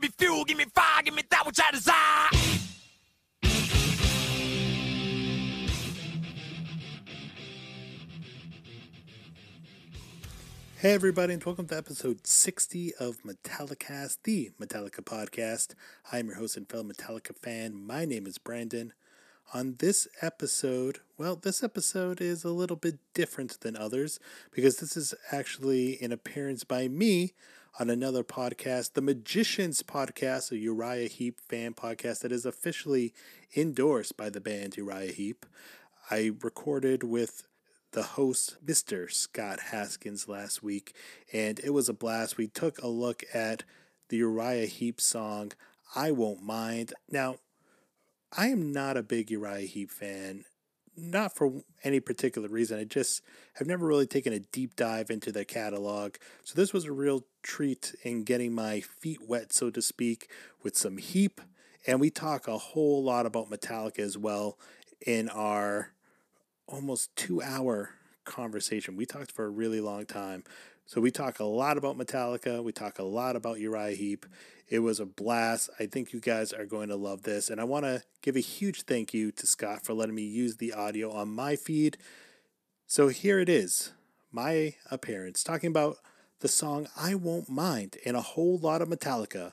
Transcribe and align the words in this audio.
Give 0.00 0.08
me 0.08 0.14
fuel, 0.16 0.44
give 0.46 0.56
me 0.56 0.64
fire, 0.74 1.02
give 1.04 1.14
me 1.14 1.22
that 1.30 1.44
which 1.44 1.60
I 1.60 1.70
desire. 1.72 2.28
Hey, 10.76 10.92
everybody, 10.94 11.34
and 11.34 11.44
welcome 11.44 11.66
to 11.66 11.76
episode 11.76 12.26
60 12.26 12.94
of 12.94 13.18
Metallicast, 13.24 14.18
the 14.24 14.52
Metallica 14.58 15.02
podcast. 15.04 15.74
I'm 16.10 16.28
your 16.28 16.36
host 16.36 16.56
and 16.56 16.66
fellow 16.66 16.84
Metallica 16.84 17.36
fan. 17.36 17.74
My 17.74 18.06
name 18.06 18.26
is 18.26 18.38
Brandon. 18.38 18.94
On 19.52 19.74
this 19.80 20.08
episode, 20.22 21.00
well, 21.18 21.36
this 21.36 21.62
episode 21.62 22.22
is 22.22 22.42
a 22.42 22.50
little 22.50 22.76
bit 22.76 23.00
different 23.12 23.60
than 23.60 23.76
others 23.76 24.18
because 24.50 24.78
this 24.78 24.96
is 24.96 25.12
actually 25.30 26.00
an 26.00 26.10
appearance 26.12 26.64
by 26.64 26.88
me 26.88 27.34
on 27.78 27.88
another 27.88 28.24
podcast, 28.24 28.94
the 28.94 29.00
Magicians 29.00 29.82
podcast, 29.82 30.50
a 30.50 30.58
Uriah 30.58 31.08
Heep 31.08 31.40
fan 31.40 31.74
podcast 31.74 32.20
that 32.20 32.32
is 32.32 32.44
officially 32.44 33.14
endorsed 33.56 34.16
by 34.16 34.28
the 34.28 34.40
band 34.40 34.76
Uriah 34.76 35.12
Heep. 35.12 35.46
I 36.10 36.32
recorded 36.42 37.04
with 37.04 37.46
the 37.92 38.02
host, 38.02 38.56
Mr. 38.64 39.10
Scott 39.10 39.60
Haskins, 39.70 40.28
last 40.28 40.62
week, 40.62 40.94
and 41.32 41.60
it 41.60 41.70
was 41.70 41.88
a 41.88 41.94
blast. 41.94 42.36
We 42.36 42.48
took 42.48 42.82
a 42.82 42.88
look 42.88 43.22
at 43.32 43.64
the 44.08 44.18
Uriah 44.18 44.66
Heep 44.66 45.00
song, 45.00 45.52
I 45.94 46.10
Won't 46.10 46.42
Mind. 46.42 46.92
Now, 47.08 47.36
I 48.36 48.48
am 48.48 48.72
not 48.72 48.96
a 48.96 49.02
big 49.02 49.30
Uriah 49.30 49.66
Heep 49.66 49.90
fan, 49.90 50.44
not 50.96 51.34
for 51.34 51.62
any 51.82 52.00
particular 52.00 52.48
reason. 52.48 52.78
I 52.78 52.84
just 52.84 53.22
have 53.54 53.66
never 53.66 53.86
really 53.86 54.06
taken 54.06 54.32
a 54.32 54.40
deep 54.40 54.76
dive 54.76 55.10
into 55.10 55.32
their 55.32 55.44
catalog. 55.44 56.16
So 56.44 56.54
this 56.54 56.72
was 56.72 56.84
a 56.84 56.92
real 56.92 57.24
treat 57.42 57.94
in 58.02 58.24
getting 58.24 58.54
my 58.54 58.80
feet 58.80 59.20
wet, 59.26 59.52
so 59.52 59.70
to 59.70 59.82
speak, 59.82 60.30
with 60.62 60.76
some 60.76 60.98
Heep. 60.98 61.40
And 61.86 62.00
we 62.00 62.10
talk 62.10 62.46
a 62.46 62.58
whole 62.58 63.02
lot 63.02 63.26
about 63.26 63.50
Metallica 63.50 64.00
as 64.00 64.18
well 64.18 64.58
in 65.06 65.28
our 65.28 65.92
almost 66.66 67.14
two 67.16 67.42
hour 67.42 67.90
conversation. 68.24 68.96
We 68.96 69.06
talked 69.06 69.32
for 69.32 69.44
a 69.44 69.50
really 69.50 69.80
long 69.80 70.06
time. 70.06 70.44
So 70.86 71.00
we 71.00 71.10
talk 71.10 71.38
a 71.38 71.44
lot 71.44 71.78
about 71.78 71.96
Metallica. 71.96 72.62
We 72.62 72.72
talk 72.72 72.98
a 72.98 73.04
lot 73.04 73.36
about 73.36 73.60
Uriah 73.60 73.96
Heep. 73.96 74.26
It 74.68 74.80
was 74.80 75.00
a 75.00 75.06
blast. 75.06 75.70
I 75.78 75.86
think 75.86 76.12
you 76.12 76.20
guys 76.20 76.52
are 76.52 76.66
going 76.66 76.88
to 76.88 76.96
love 76.96 77.22
this. 77.22 77.48
And 77.48 77.60
I 77.60 77.64
want 77.64 77.84
to 77.84 78.02
give 78.22 78.36
a 78.36 78.40
huge 78.40 78.82
thank 78.82 79.14
you 79.14 79.32
to 79.32 79.46
Scott 79.46 79.84
for 79.84 79.94
letting 79.94 80.14
me 80.14 80.22
use 80.22 80.56
the 80.56 80.72
audio 80.72 81.12
on 81.12 81.28
my 81.28 81.56
feed. 81.56 81.96
So 82.86 83.08
here 83.08 83.38
it 83.38 83.48
is 83.48 83.92
my 84.32 84.74
appearance 84.90 85.42
talking 85.42 85.68
about 85.68 85.98
the 86.40 86.48
song 86.48 86.88
I 86.96 87.14
Won't 87.14 87.50
Mind 87.50 87.98
and 88.06 88.16
a 88.16 88.22
whole 88.22 88.56
lot 88.56 88.80
of 88.80 88.88
Metallica 88.88 89.52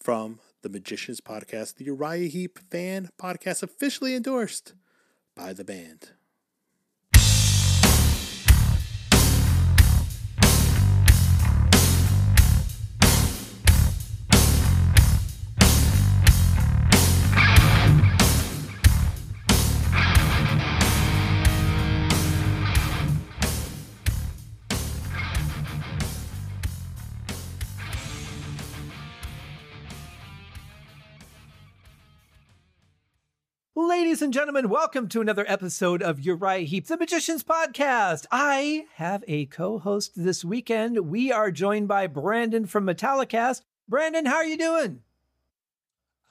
from 0.00 0.40
the 0.62 0.70
Magicians 0.70 1.20
podcast, 1.20 1.74
the 1.74 1.84
Uriah 1.84 2.28
Heep 2.28 2.58
fan 2.70 3.10
podcast, 3.20 3.62
officially 3.62 4.14
endorsed 4.14 4.72
by 5.36 5.52
the 5.52 5.64
band. 5.64 6.12
Ladies 33.76 34.22
and 34.22 34.32
gentlemen, 34.32 34.68
welcome 34.68 35.08
to 35.08 35.20
another 35.20 35.44
episode 35.48 36.00
of 36.00 36.20
Uriah 36.20 36.60
Heep, 36.60 36.86
the 36.86 36.96
Magicians 36.96 37.42
Podcast. 37.42 38.24
I 38.30 38.86
have 38.94 39.24
a 39.26 39.46
co 39.46 39.80
host 39.80 40.12
this 40.14 40.44
weekend. 40.44 41.10
We 41.10 41.32
are 41.32 41.50
joined 41.50 41.88
by 41.88 42.06
Brandon 42.06 42.66
from 42.66 42.86
Metallicast. 42.86 43.62
Brandon, 43.88 44.26
how 44.26 44.36
are 44.36 44.44
you 44.44 44.56
doing? 44.56 45.00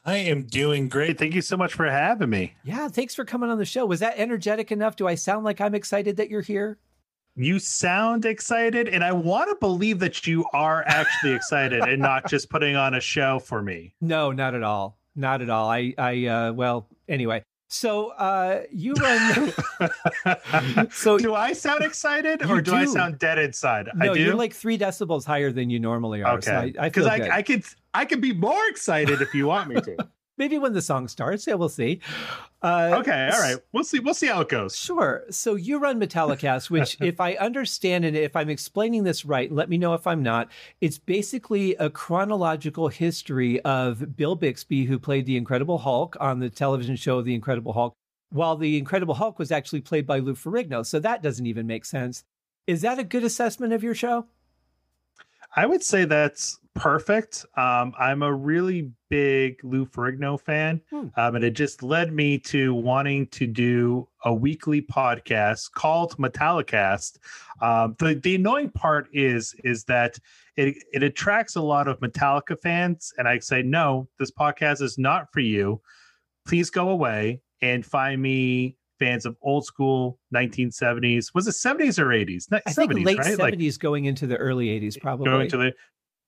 I 0.06 0.16
am 0.16 0.44
doing 0.44 0.88
great. 0.88 1.20
Thank 1.20 1.34
you 1.34 1.42
so 1.42 1.58
much 1.58 1.74
for 1.74 1.90
having 1.90 2.30
me. 2.30 2.56
Yeah, 2.64 2.88
thanks 2.88 3.14
for 3.14 3.26
coming 3.26 3.50
on 3.50 3.58
the 3.58 3.66
show. 3.66 3.86
Was 3.86 4.00
that 4.00 4.18
energetic 4.18 4.72
enough? 4.72 4.96
Do 4.96 5.06
I 5.06 5.16
sound 5.16 5.44
like 5.44 5.60
I'm 5.60 5.76
excited 5.76 6.16
that 6.16 6.30
you're 6.30 6.40
here? 6.40 6.78
You 7.36 7.60
sound 7.60 8.24
excited, 8.24 8.88
and 8.88 9.04
I 9.04 9.12
want 9.12 9.50
to 9.50 9.58
believe 9.60 10.00
that 10.00 10.26
you 10.26 10.46
are 10.54 10.86
actually 10.88 11.34
excited 11.34 11.82
and 11.82 12.02
not 12.02 12.30
just 12.30 12.50
putting 12.50 12.78
on 12.78 12.94
a 12.94 13.02
show 13.02 13.40
for 13.40 13.62
me. 13.62 13.96
No, 14.00 14.32
not 14.32 14.56
at 14.56 14.64
all. 14.64 14.98
Not 15.16 15.42
at 15.42 15.50
all. 15.50 15.70
I, 15.70 15.94
I, 15.98 16.26
uh, 16.26 16.54
well, 16.54 16.88
anyway. 17.08 17.44
So, 17.68 18.10
uh, 18.10 18.64
you 18.72 18.94
run. 18.94 19.52
so, 20.92 21.18
do 21.18 21.34
I 21.34 21.54
sound 21.54 21.84
excited 21.84 22.44
or 22.44 22.62
do, 22.62 22.72
do, 22.72 22.76
I 22.76 22.86
sound 22.86 23.18
dead 23.18 23.40
inside? 23.40 23.90
No, 23.96 24.12
I 24.12 24.14
do. 24.14 24.22
You're 24.22 24.36
like 24.36 24.54
three 24.54 24.78
decibels 24.78 25.26
higher 25.26 25.52
than 25.52 25.72
you 25.72 25.80
normally 25.80 26.22
are. 26.22 26.38
Okay. 26.38 26.74
Because 26.80 27.06
so 27.06 27.10
I, 27.10 27.16
I, 27.16 27.36
I 27.38 27.42
could, 27.42 27.64
I 27.94 28.06
could 28.06 28.22
be 28.22 28.32
more 28.32 28.64
excited 28.70 29.22
if 29.22 29.34
you 29.34 29.48
want 29.48 29.70
me 29.70 29.82
to. 29.82 30.08
Maybe 30.38 30.58
when 30.58 30.74
the 30.74 30.82
song 30.82 31.08
starts. 31.08 31.46
Yeah, 31.48 31.56
we'll 31.56 31.70
see. 31.70 32.02
Uh, 32.62 32.98
okay, 33.00 33.30
all 33.34 33.42
right. 33.42 33.58
We'll 33.72 33.84
see. 33.84 34.00
We'll 34.00 34.14
see 34.14 34.28
how 34.28 34.42
it 34.42 34.50
goes. 34.50 34.76
Sure. 34.78 35.24
So 35.30 35.56
you 35.56 35.80
run 35.80 36.00
Metallicast, 36.00 36.70
which, 36.70 36.98
if 37.02 37.20
I 37.20 37.34
understand 37.34 38.06
and 38.06 38.16
if 38.16 38.36
I'm 38.36 38.50
explaining 38.50 39.04
this 39.04 39.26
right, 39.26 39.52
let 39.52 39.70
me 39.70 39.78
know 39.78 39.94
if 39.94 40.08
I'm 40.08 40.24
not. 40.24 40.50
It's 40.82 40.98
basically 40.98 41.76
a 41.76 41.90
chronological 41.90 42.88
history 42.88 43.60
of 43.62 44.16
Bill 44.16 44.36
Bixby, 44.36 44.86
who 44.86 44.98
played 45.00 45.26
the 45.26 45.38
Incredible 45.38 45.78
Hulk 45.78 46.16
on 46.20 46.40
the 46.40 46.50
television 46.50 46.96
show 46.96 47.22
The 47.22 47.36
Incredible 47.36 47.74
Hulk, 47.74 47.94
while 48.30 48.56
the 48.56 48.78
Incredible 48.78 49.16
Hulk 49.16 49.40
was 49.40 49.52
actually 49.52 49.82
played 49.82 50.08
by 50.08 50.20
Lou 50.20 50.34
Ferrigno. 50.34 50.86
So 50.86 51.00
that 51.00 51.22
doesn't 51.22 51.46
even 51.46 51.68
make 51.68 51.86
sense. 51.86 52.24
Is 52.66 52.82
that 52.82 53.00
a 53.00 53.04
good 53.04 53.24
assessment 53.24 53.74
of 53.74 53.84
your 53.84 53.96
show? 53.96 54.26
I 55.56 55.66
would 55.66 55.84
say 55.84 56.06
that's 56.06 56.60
perfect. 56.76 57.46
Um, 57.56 57.94
I'm 57.98 58.24
a 58.24 58.34
really 58.34 58.92
big 59.10 59.64
Lou 59.64 59.86
Ferrigno 59.86 60.40
fan, 60.40 60.82
hmm. 60.90 61.08
um, 61.16 61.36
and 61.36 61.44
it 61.44 61.52
just 61.52 61.84
led 61.84 62.14
me 62.14 62.38
to 62.40 62.74
wanting 62.74 63.28
to 63.28 63.48
do 63.48 64.08
a 64.26 64.34
weekly 64.34 64.82
podcast 64.82 65.72
called 65.72 66.18
Metallicast. 66.18 67.20
Um, 67.62 67.96
the 68.00 68.16
the 68.16 68.36
annoying 68.36 68.70
part 68.70 69.08
is 69.14 69.56
is 69.64 69.84
that 69.86 70.18
it 70.56 70.76
it 70.92 71.04
attracts 71.04 71.56
a 71.56 71.62
lot 71.62 71.88
of 71.88 72.00
Metallica 72.00 72.60
fans, 72.60 73.14
and 73.18 73.28
I 73.28 73.40
say 73.40 73.62
no, 73.62 74.08
this 74.20 74.32
podcast 74.32 74.82
is 74.82 74.98
not 74.98 75.32
for 75.32 75.40
you. 75.40 75.82
Please 76.46 76.70
go 76.70 76.90
away 76.90 77.42
and 77.62 77.86
find 77.86 78.22
me 78.22 78.78
fans 79.00 79.26
of 79.26 79.36
old 79.42 79.66
school 79.66 80.20
1970s. 80.34 81.34
Was 81.34 81.48
it 81.48 81.52
70s 81.52 82.00
or 82.00 82.08
80s? 82.08 82.46
I 82.52 82.60
70s, 82.70 82.76
think 82.76 83.06
late 83.06 83.18
right? 83.18 83.38
70s 83.38 83.72
like, 83.72 83.80
going 83.80 84.06
into 84.06 84.28
the 84.28 84.38
early 84.38 84.68
80s, 84.68 85.00
probably. 85.00 85.26
Going 85.26 85.50
to 85.50 85.58
the 85.58 85.74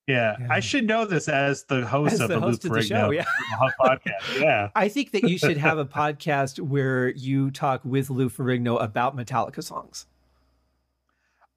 yeah, 0.07 0.35
yeah, 0.39 0.47
I 0.51 0.59
should 0.59 0.85
know 0.85 1.05
this 1.05 1.27
as 1.27 1.63
the 1.63 1.85
host 1.85 2.13
as 2.13 2.21
of 2.21 2.29
the, 2.29 2.39
host 2.39 2.63
of 2.66 2.71
the 2.71 2.83
show. 2.83 3.09
Yeah, 3.09 3.25
podcast. 3.79 4.39
Yeah, 4.39 4.69
I 4.75 4.88
think 4.88 5.11
that 5.11 5.27
you 5.27 5.38
should 5.38 5.57
have 5.57 5.79
a 5.79 5.85
podcast 5.85 6.59
where 6.59 7.09
you 7.09 7.49
talk 7.49 7.83
with 7.83 8.11
Lou 8.11 8.29
Ferrigno 8.29 8.81
about 8.81 9.17
Metallica 9.17 9.63
songs. 9.63 10.05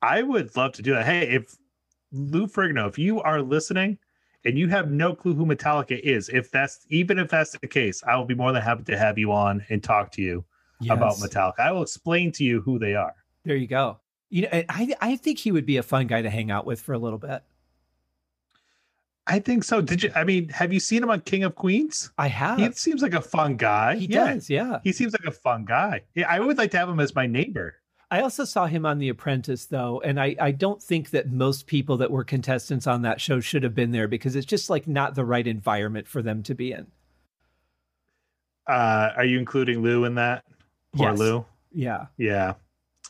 I 0.01 0.23
would 0.23 0.57
love 0.57 0.73
to 0.75 0.83
do 0.83 0.93
that. 0.95 1.05
Hey, 1.05 1.29
if 1.29 1.57
Lou 2.13 2.47
Ferrigno, 2.47 2.89
if 2.89 2.99
you 2.99 3.21
are 3.21 3.43
listening 3.43 3.99
and 4.45 4.57
you 4.57 4.69
have 4.69 4.91
no 4.91 5.15
clue 5.15 5.35
who 5.35 5.45
Metallica 5.45 6.01
is, 6.01 6.31
if 6.31 6.51
that's 6.51 6.87
even 6.89 7.19
if 7.19 7.29
that's 7.29 7.53
the 7.59 7.67
case, 7.67 8.03
I 8.07 8.17
will 8.17 8.25
be 8.25 8.35
more 8.35 8.53
than 8.53 8.63
happy 8.63 8.85
to 8.85 8.97
have 8.97 9.19
you 9.19 9.31
on 9.31 9.65
and 9.69 9.85
talk 9.85 10.11
to 10.13 10.23
you 10.23 10.45
yes. 10.81 10.97
about 10.97 11.17
Metallica. 11.17 11.61
I 11.61 11.73
will 11.73 11.83
explain 11.83 12.33
to 12.33 12.45
you 12.45 12.63
who 12.63 12.79
they 12.79 12.95
are. 12.95 13.15
There 13.45 13.57
you 13.57 13.67
go. 13.67 13.99
You 14.31 14.43
know, 14.43 14.49
I 14.53 14.95
I 15.03 15.17
think 15.17 15.39
he 15.39 15.53
would 15.53 15.67
be 15.67 15.77
a 15.77 15.83
fun 15.83 16.07
guy 16.07 16.23
to 16.23 16.31
hang 16.31 16.51
out 16.51 16.65
with 16.65 16.81
for 16.81 16.95
a 16.95 16.99
little 16.99 17.19
bit. 17.19 17.43
I 19.29 19.39
think 19.39 19.63
so. 19.63 19.83
Did 19.83 20.03
you? 20.03 20.11
I 20.15 20.25
mean, 20.25 20.49
have 20.49 20.73
you 20.73 20.81
seen 20.81 21.03
him 21.03 21.11
on 21.11 21.21
King 21.21 21.45
of 21.45 21.55
Queens? 21.55 22.11
I 22.17 22.29
have. 22.29 22.59
He 22.59 22.73
seems 22.73 23.03
like 23.03 23.13
a 23.13 23.21
fun 23.21 23.57
guy. 23.57 23.97
He 23.97 24.07
yeah. 24.07 24.33
does. 24.33 24.49
Yeah. 24.49 24.81
He 24.83 24.93
seems 24.93 25.13
like 25.13 25.27
a 25.27 25.37
fun 25.37 25.67
guy. 25.67 26.03
Yeah, 26.15 26.29
I 26.31 26.41
would 26.41 26.57
like 26.57 26.71
to 26.71 26.79
have 26.79 26.89
him 26.89 26.99
as 26.99 27.15
my 27.15 27.27
neighbor. 27.27 27.77
I 28.11 28.23
also 28.23 28.47
saw 28.47 28.67
him 28.67 28.87
on 28.87 28.99
The 28.99 29.11
Apprentice, 29.11 29.67
though, 29.67 30.01
and 30.01 30.19
I, 30.19 30.35
I 30.41 30.51
don't 30.51 30.83
think 30.83 31.11
that 31.11 31.31
most 31.31 31.67
people 31.67 31.99
that 31.99 32.11
were 32.11 32.25
contestants 32.25 32.87
on 32.87 33.03
that 33.03 33.21
show 33.21 33.39
should 33.39 33.63
have 33.63 33.75
been 33.75 33.91
there 33.91 34.09
because 34.09 34.35
it's 34.35 34.47
just 34.47 34.71
like 34.71 34.89
not 34.89 35.15
the 35.15 35.27
right 35.27 35.47
environment 35.47 36.09
for 36.09 36.23
them 36.23 36.43
to 36.45 36.55
be 36.55 36.73
in. 36.73 36.87
Uh, 38.67 39.11
are 39.15 39.27
you 39.27 39.39
including 39.39 39.83
Lou 39.83 40.05
in 40.05 40.15
that? 40.15 40.45
Or 40.99 41.11
yes. 41.11 41.19
Lou? 41.19 41.45
Yeah. 41.71 42.07
Yeah. 42.17 42.55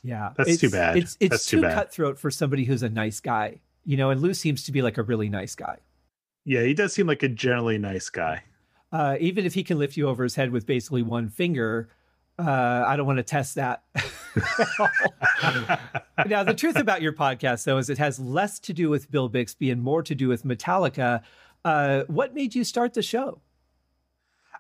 Yeah. 0.03 0.33
That's 0.37 0.51
it's, 0.51 0.61
too 0.61 0.71
bad. 0.71 0.97
It's 0.97 1.17
it's 1.21 1.31
That's 1.31 1.47
too, 1.47 1.61
too 1.61 1.69
cutthroat 1.69 2.19
for 2.19 2.33
somebody 2.33 2.65
who's 2.65 2.83
a 2.83 2.89
nice 2.89 3.21
guy, 3.21 3.61
you 3.85 3.97
know. 3.97 4.11
And 4.11 4.21
Lou 4.21 4.35
seems 4.35 4.65
to 4.65 4.73
be 4.73 4.83
like 4.83 4.99
a 4.99 5.03
really 5.05 5.29
nice 5.29 5.55
guy. 5.55 5.79
Yeah, 6.49 6.63
he 6.63 6.73
does 6.73 6.95
seem 6.95 7.07
like 7.07 7.23
a 7.23 7.29
generally 7.29 7.77
nice 7.77 8.09
guy. 8.09 8.43
Uh, 8.91 9.19
even 9.21 9.45
if 9.45 9.53
he 9.53 9.63
can 9.63 9.79
lift 9.79 9.99
you 9.99 10.09
over 10.09 10.23
his 10.23 10.35
head 10.35 10.51
with 10.51 10.65
basically 10.65 11.03
one 11.03 11.29
finger, 11.29 11.91
uh, 12.39 12.85
I 12.87 12.97
don't 12.97 13.05
want 13.07 13.19
to 13.19 13.23
test 13.23 13.57
that. 13.57 13.83
now, 16.27 16.45
the 16.45 16.55
truth 16.57 16.77
about 16.77 17.03
your 17.03 17.13
podcast, 17.13 17.65
though, 17.65 17.77
is 17.77 17.91
it 17.91 17.99
has 17.99 18.19
less 18.19 18.59
to 18.61 18.73
do 18.73 18.89
with 18.89 19.11
Bill 19.11 19.29
Bixby 19.29 19.71
and 19.71 19.83
more 19.83 20.03
to 20.03 20.15
do 20.15 20.27
with 20.27 20.45
Metallica. 20.45 21.21
Uh, 21.67 22.05
what 22.07 22.33
made 22.33 22.55
you 22.55 22.65
start 22.65 22.95
the 22.95 23.03
show? 23.03 23.43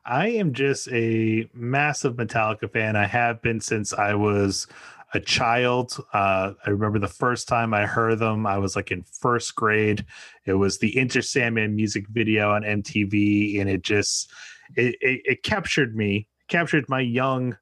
I 0.05 0.29
am 0.29 0.53
just 0.53 0.89
a 0.93 1.49
massive 1.55 2.17
Metallica 2.17 2.71
fan. 2.71 2.97
I 2.97 3.07
have 3.07 3.41
been 3.41 3.63
since 3.63 3.95
I 3.95 4.13
was 4.13 4.67
a 5.15 5.21
child. 5.21 5.97
Uh, 6.13 6.53
I 6.65 6.71
remember 6.71 6.99
the 6.99 7.09
first 7.09 7.49
time 7.49 7.73
I 7.73 7.87
heard 7.87 8.19
them, 8.19 8.47
I 8.47 8.59
was 8.59 8.77
like 8.77 8.91
in 8.91 9.05
first 9.05 9.55
grade. 9.55 10.05
It 10.45 10.55
was 10.55 10.79
the 10.79 10.97
Enter 10.99 11.23
Sandman 11.23 11.75
music 11.75 12.07
video 12.09 12.53
on 12.53 12.63
MTV, 12.63 13.61
and 13.61 13.71
it 13.71 13.83
just 13.83 14.31
it, 14.77 14.97
it, 15.01 15.23
it 15.25 15.43
captured 15.43 15.97
me, 15.97 16.29
captured 16.49 16.89
my 16.89 17.01
young 17.01 17.57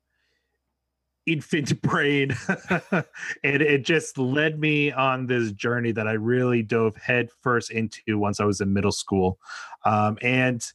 infant 1.27 1.81
brain 1.83 2.35
and 3.43 3.63
it 3.63 3.85
just 3.85 4.17
led 4.17 4.61
me 4.61 4.93
on 4.93 5.27
this 5.27 5.51
journey 5.53 5.91
that 5.91 6.07
i 6.07 6.13
really 6.13 6.63
dove 6.63 6.97
headfirst 6.97 7.71
into 7.73 8.17
once 8.17 8.39
i 8.39 8.45
was 8.45 8.61
in 8.61 8.73
middle 8.73 8.93
school 8.93 9.39
um, 9.85 10.17
and 10.23 10.73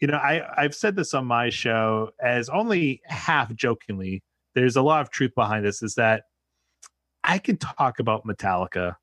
you 0.00 0.06
know 0.06 0.16
i 0.18 0.42
i've 0.56 0.74
said 0.74 0.94
this 0.94 1.14
on 1.14 1.26
my 1.26 1.50
show 1.50 2.10
as 2.22 2.48
only 2.48 3.02
half 3.06 3.52
jokingly 3.54 4.22
there's 4.54 4.76
a 4.76 4.82
lot 4.82 5.00
of 5.00 5.10
truth 5.10 5.34
behind 5.34 5.64
this 5.64 5.82
is 5.82 5.94
that 5.94 6.24
I 7.24 7.38
can 7.38 7.56
talk 7.56 7.98
about 7.98 8.26
Metallica 8.26 8.96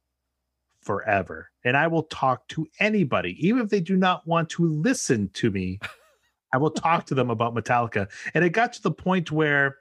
forever 0.81 1.51
and 1.63 1.75
I 1.75 1.87
will 1.87 2.03
talk 2.03 2.47
to 2.49 2.67
anybody, 2.79 3.35
even 3.45 3.61
if 3.61 3.69
they 3.69 3.81
do 3.81 3.97
not 3.97 4.25
want 4.27 4.49
to 4.51 4.67
listen 4.67 5.29
to 5.33 5.51
me. 5.51 5.79
I 6.53 6.57
will 6.57 6.71
talk 6.71 7.05
to 7.07 7.15
them 7.15 7.29
about 7.29 7.53
Metallica. 7.53 8.09
And 8.33 8.45
it 8.45 8.51
got 8.51 8.71
to 8.73 8.81
the 8.81 8.91
point 8.91 9.31
where 9.31 9.77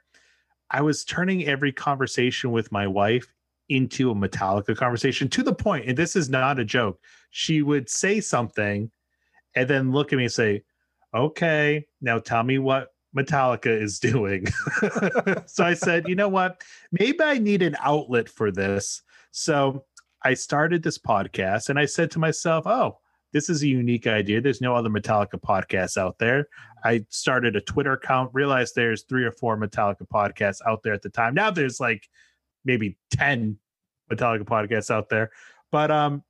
I 0.69 0.81
was 0.81 1.05
turning 1.05 1.45
every 1.45 1.71
conversation 1.71 2.51
with 2.51 2.71
my 2.71 2.85
wife 2.85 3.33
into 3.69 4.11
a 4.11 4.15
Metallica 4.15 4.75
conversation 4.75 5.29
to 5.29 5.43
the 5.43 5.53
point, 5.53 5.87
and 5.87 5.97
this 5.97 6.15
is 6.15 6.29
not 6.29 6.59
a 6.59 6.65
joke. 6.65 6.99
She 7.31 7.61
would 7.61 7.89
say 7.89 8.19
something 8.19 8.91
and 9.55 9.69
then 9.69 9.91
look 9.91 10.11
at 10.11 10.17
me 10.17 10.25
and 10.25 10.33
say, 10.33 10.63
Okay, 11.13 11.85
now 12.01 12.19
tell 12.19 12.43
me 12.43 12.59
what 12.59 12.89
Metallica 13.15 13.67
is 13.67 13.99
doing. 14.11 14.45
so 15.45 15.63
I 15.63 15.73
said, 15.73 16.07
you 16.07 16.15
know 16.15 16.29
what? 16.29 16.61
Maybe 16.91 17.21
I 17.21 17.37
need 17.37 17.61
an 17.61 17.75
outlet 17.79 18.29
for 18.29 18.51
this. 18.51 19.01
So 19.31 19.85
I 20.23 20.33
started 20.33 20.83
this 20.83 20.97
podcast 20.97 21.69
and 21.69 21.79
I 21.79 21.85
said 21.85 22.11
to 22.11 22.19
myself, 22.19 22.65
oh, 22.67 22.99
this 23.31 23.49
is 23.49 23.63
a 23.63 23.67
unique 23.67 24.07
idea. 24.07 24.41
There's 24.41 24.61
no 24.61 24.75
other 24.75 24.89
Metallica 24.89 25.39
podcasts 25.39 25.97
out 25.97 26.17
there. 26.19 26.47
I 26.85 27.05
started 27.09 27.55
a 27.55 27.61
Twitter 27.61 27.93
account, 27.93 28.31
realized 28.33 28.75
there's 28.75 29.03
three 29.03 29.25
or 29.25 29.31
four 29.31 29.57
Metallica 29.57 30.07
podcasts 30.07 30.61
out 30.65 30.83
there 30.83 30.93
at 30.93 31.01
the 31.01 31.09
time. 31.09 31.33
Now 31.33 31.51
there's 31.51 31.79
like 31.79 32.07
maybe 32.63 32.97
10 33.11 33.57
Metallica 34.11 34.43
podcasts 34.43 34.89
out 34.89 35.09
there. 35.09 35.31
But 35.71 35.91
um 35.91 36.23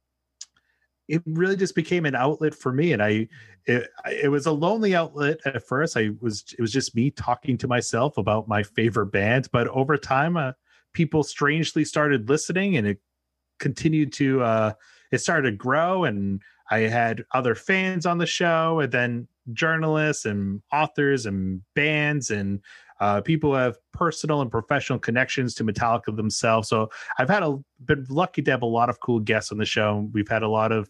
it 1.07 1.22
really 1.25 1.56
just 1.56 1.75
became 1.75 2.06
an 2.06 2.16
outlet 2.16 2.54
for 2.54 2.72
me 2.72 2.94
and 2.94 3.02
i 3.02 3.28
it, 3.66 3.90
it 4.12 4.30
was 4.30 4.46
a 4.46 4.52
lonely 4.52 4.96
outlet 4.96 5.40
at 5.46 5.66
first. 5.66 5.98
I 5.98 6.12
was 6.22 6.46
it 6.57 6.62
was 6.62 6.72
just 6.72 6.96
me 6.96 7.10
talking 7.10 7.57
to 7.57 7.68
myself 7.68 8.18
about 8.18 8.48
my 8.48 8.63
favorite 8.63 9.07
band 9.07 9.50
but 9.52 9.68
over 9.69 9.98
time 9.98 10.38
uh, 10.38 10.52
people 10.94 11.24
strangely 11.24 11.84
started 11.84 12.30
listening 12.30 12.78
and 12.78 12.88
it 12.88 13.00
continued 13.60 14.12
to 14.13 14.42
uh 14.44 14.74
it 15.12 15.19
started 15.19 15.52
to 15.52 15.56
grow 15.56 16.04
and 16.04 16.42
i 16.69 16.80
had 16.80 17.24
other 17.34 17.56
fans 17.56 18.06
on 18.06 18.18
the 18.18 18.25
show 18.25 18.81
and 18.81 18.92
then 18.92 19.28
journalists 19.54 20.25
and 20.25 20.62
authors 20.74 21.25
and 21.25 21.62
bands 21.74 22.30
and 22.30 22.60
uh, 23.00 23.21
people 23.21 23.56
have 23.56 23.77
personal 23.92 24.42
and 24.42 24.50
professional 24.50 25.00
connections 25.00 25.53
to 25.56 25.63
Metallica 25.63 26.15
themselves. 26.15 26.69
So 26.69 26.89
I've 27.18 27.30
had 27.30 27.44
a 27.44 27.57
been 27.83 28.06
lucky 28.09 28.42
to 28.44 28.51
have 28.51 28.62
a 28.62 28.68
lot 28.68 28.89
of 28.89 29.00
cool 29.00 29.19
guests 29.19 29.51
on 29.51 29.57
the 29.57 29.65
show. 29.65 30.09
We've 30.13 30.30
had 30.30 30.44
a 30.44 30.47
lot 30.47 30.71
of 30.71 30.89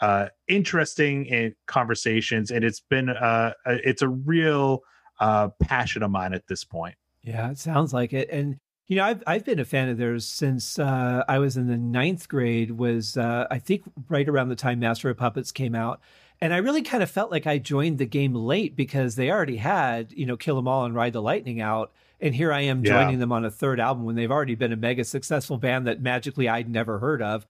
uh, 0.00 0.28
interesting 0.48 1.32
eh, 1.32 1.50
conversations, 1.66 2.50
and 2.50 2.64
it's 2.64 2.80
been 2.80 3.10
uh, 3.10 3.52
it's 3.66 4.02
a 4.02 4.08
real 4.08 4.80
uh, 5.18 5.48
passion 5.60 6.02
of 6.02 6.10
mine 6.10 6.32
at 6.32 6.46
this 6.46 6.64
point. 6.64 6.94
Yeah, 7.22 7.50
it 7.50 7.58
sounds 7.58 7.92
like 7.92 8.12
it. 8.12 8.30
And 8.30 8.58
you 8.86 8.96
know, 8.96 9.04
I've 9.04 9.22
I've 9.26 9.44
been 9.44 9.60
a 9.60 9.64
fan 9.64 9.88
of 9.88 9.98
theirs 9.98 10.24
since 10.24 10.78
uh, 10.78 11.22
I 11.28 11.38
was 11.38 11.56
in 11.56 11.66
the 11.66 11.76
ninth 11.76 12.28
grade. 12.28 12.72
Was 12.72 13.16
uh, 13.16 13.46
I 13.50 13.58
think 13.58 13.82
right 14.08 14.28
around 14.28 14.48
the 14.48 14.56
time 14.56 14.80
Master 14.80 15.10
of 15.10 15.16
Puppets 15.16 15.52
came 15.52 15.74
out, 15.74 16.00
and 16.40 16.54
I 16.54 16.58
really 16.58 16.82
kind 16.82 17.02
of 17.02 17.10
felt 17.10 17.30
like 17.30 17.46
I 17.46 17.58
joined 17.58 17.98
the 17.98 18.06
game 18.06 18.34
late 18.34 18.76
because 18.76 19.16
they 19.16 19.30
already 19.30 19.56
had, 19.56 20.12
you 20.12 20.26
know, 20.26 20.36
Kill 20.36 20.58
'Em 20.58 20.68
All 20.68 20.84
and 20.84 20.94
Ride 20.94 21.12
the 21.12 21.22
Lightning 21.22 21.60
out. 21.60 21.92
And 22.20 22.34
here 22.34 22.52
I 22.52 22.62
am 22.62 22.84
joining 22.84 23.14
yeah. 23.14 23.20
them 23.20 23.32
on 23.32 23.44
a 23.44 23.50
third 23.50 23.80
album 23.80 24.04
when 24.04 24.14
they've 24.14 24.30
already 24.30 24.54
been 24.54 24.72
a 24.72 24.76
mega 24.76 25.04
successful 25.04 25.58
band 25.58 25.86
that 25.86 26.02
magically 26.02 26.48
I'd 26.48 26.68
never 26.68 26.98
heard 26.98 27.22
of. 27.22 27.46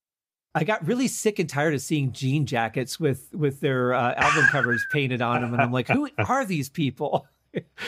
I 0.54 0.64
got 0.64 0.86
really 0.86 1.08
sick 1.08 1.38
and 1.38 1.48
tired 1.48 1.74
of 1.74 1.80
seeing 1.80 2.12
jean 2.12 2.46
jackets 2.46 2.98
with 2.98 3.32
with 3.32 3.60
their 3.60 3.94
uh, 3.94 4.14
album 4.14 4.44
covers 4.50 4.84
painted 4.90 5.22
on 5.22 5.40
them, 5.40 5.52
and 5.52 5.62
I'm 5.62 5.72
like, 5.72 5.88
who 5.88 6.08
are 6.18 6.44
these 6.44 6.68
people? 6.68 7.26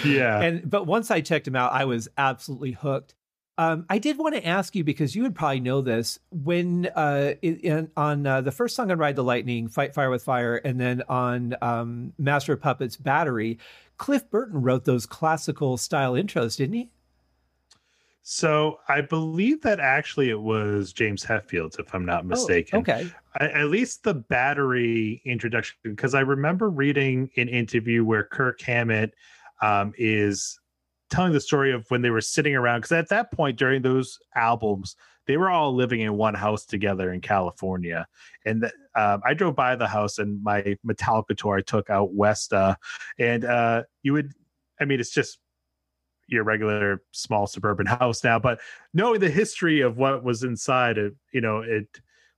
yeah. 0.05 0.41
And 0.43 0.69
but 0.71 0.87
once 0.87 1.11
I 1.11 1.21
checked 1.21 1.45
them 1.45 1.57
out, 1.57 1.73
I 1.73 1.85
was 1.85 2.09
absolutely 2.17 2.73
hooked. 2.73 3.15
Um, 3.59 3.85
I 3.91 3.99
did 3.99 4.17
want 4.17 4.35
to 4.35 4.47
ask 4.47 4.75
you 4.75 4.83
because 4.83 5.15
you 5.15 5.23
would 5.23 5.35
probably 5.35 5.61
know 5.61 5.83
this 5.83 6.19
when 6.31 6.87
uh, 6.97 7.35
in, 7.43 7.91
on 7.97 8.27
uh, 8.27 8.41
the 8.41 8.51
first 8.51 8.75
song 8.75 8.91
on 8.91 8.99
Ride 8.99 9.17
the 9.17 9.25
Lightning, 9.25 9.69
Fight 9.69 9.95
Fire 9.95 10.11
with 10.11 10.25
Fire, 10.25 10.57
and 10.57 10.81
then 10.81 11.03
on 11.09 11.55
um, 11.61 12.15
Master 12.19 12.55
of 12.55 12.63
Puppets 12.63 12.97
Battery, 12.97 13.59
Cliff 13.99 14.29
Burton 14.31 14.63
wrote 14.63 14.85
those 14.85 15.05
classical 15.05 15.77
style 15.77 16.15
intros, 16.15 16.57
didn't 16.57 16.75
he? 16.75 16.89
So 18.23 18.79
I 18.89 19.01
believe 19.01 19.63
that 19.63 19.81
actually 19.81 20.31
it 20.31 20.41
was 20.41 20.93
James 20.93 21.25
Hetfield, 21.25 21.79
if 21.79 21.95
I'm 21.95 22.07
not 22.07 22.25
oh, 22.25 22.29
mistaken. 22.29 22.79
Oh, 22.79 22.81
okay. 22.81 23.11
I, 23.39 23.49
at 23.49 23.67
least 23.67 24.05
the 24.05 24.15
battery 24.15 25.21
introduction, 25.25 25.77
because 25.83 26.15
I 26.15 26.21
remember 26.21 26.71
reading 26.71 27.31
an 27.37 27.49
interview 27.49 28.05
where 28.05 28.25
Kirk 28.25 28.61
Hammett 28.63 29.15
um, 29.61 29.93
is 29.99 30.59
telling 31.12 31.32
the 31.32 31.41
story 31.41 31.73
of 31.73 31.88
when 31.91 32.03
they 32.03 32.11
were 32.11 32.20
sitting 32.20 32.55
around 32.55 32.81
because 32.81 32.93
at 32.93 33.09
that 33.09 33.31
point 33.31 33.59
during 33.59 33.82
those 33.82 34.19
albums 34.35 34.97
they 35.26 35.37
were 35.37 35.50
all 35.50 35.73
living 35.73 36.00
in 36.00 36.17
one 36.17 36.35
house 36.35 36.64
together 36.64 37.12
in 37.12 37.20
california. 37.20 38.06
And 38.44 38.64
um, 38.97 39.20
i 39.25 39.35
drove 39.35 39.55
by 39.55 39.76
the 39.76 39.87
house 39.87 40.19
and 40.19 40.43
my 40.43 40.76
metallica 40.87 41.37
tour 41.37 41.59
i 41.59 41.61
took 41.61 41.91
out 41.91 42.14
west 42.14 42.53
uh, 42.53 42.75
and 43.19 43.44
uh, 43.44 43.85
you 44.03 44.12
would 44.12 44.32
i 44.81 44.85
mean 44.85 45.00
it's 45.00 45.11
just 45.11 45.38
your 46.29 46.44
regular 46.44 47.03
small 47.12 47.47
suburban 47.47 47.87
house 47.87 48.25
now 48.25 48.38
but 48.38 48.61
knowing 48.94 49.20
the 49.20 49.31
history 49.31 49.81
of 49.81 49.99
what 49.99 50.25
was 50.25 50.43
inside 50.43 50.99
it 50.99 51.15
you 51.32 51.41
know 51.41 51.61
it 51.61 51.87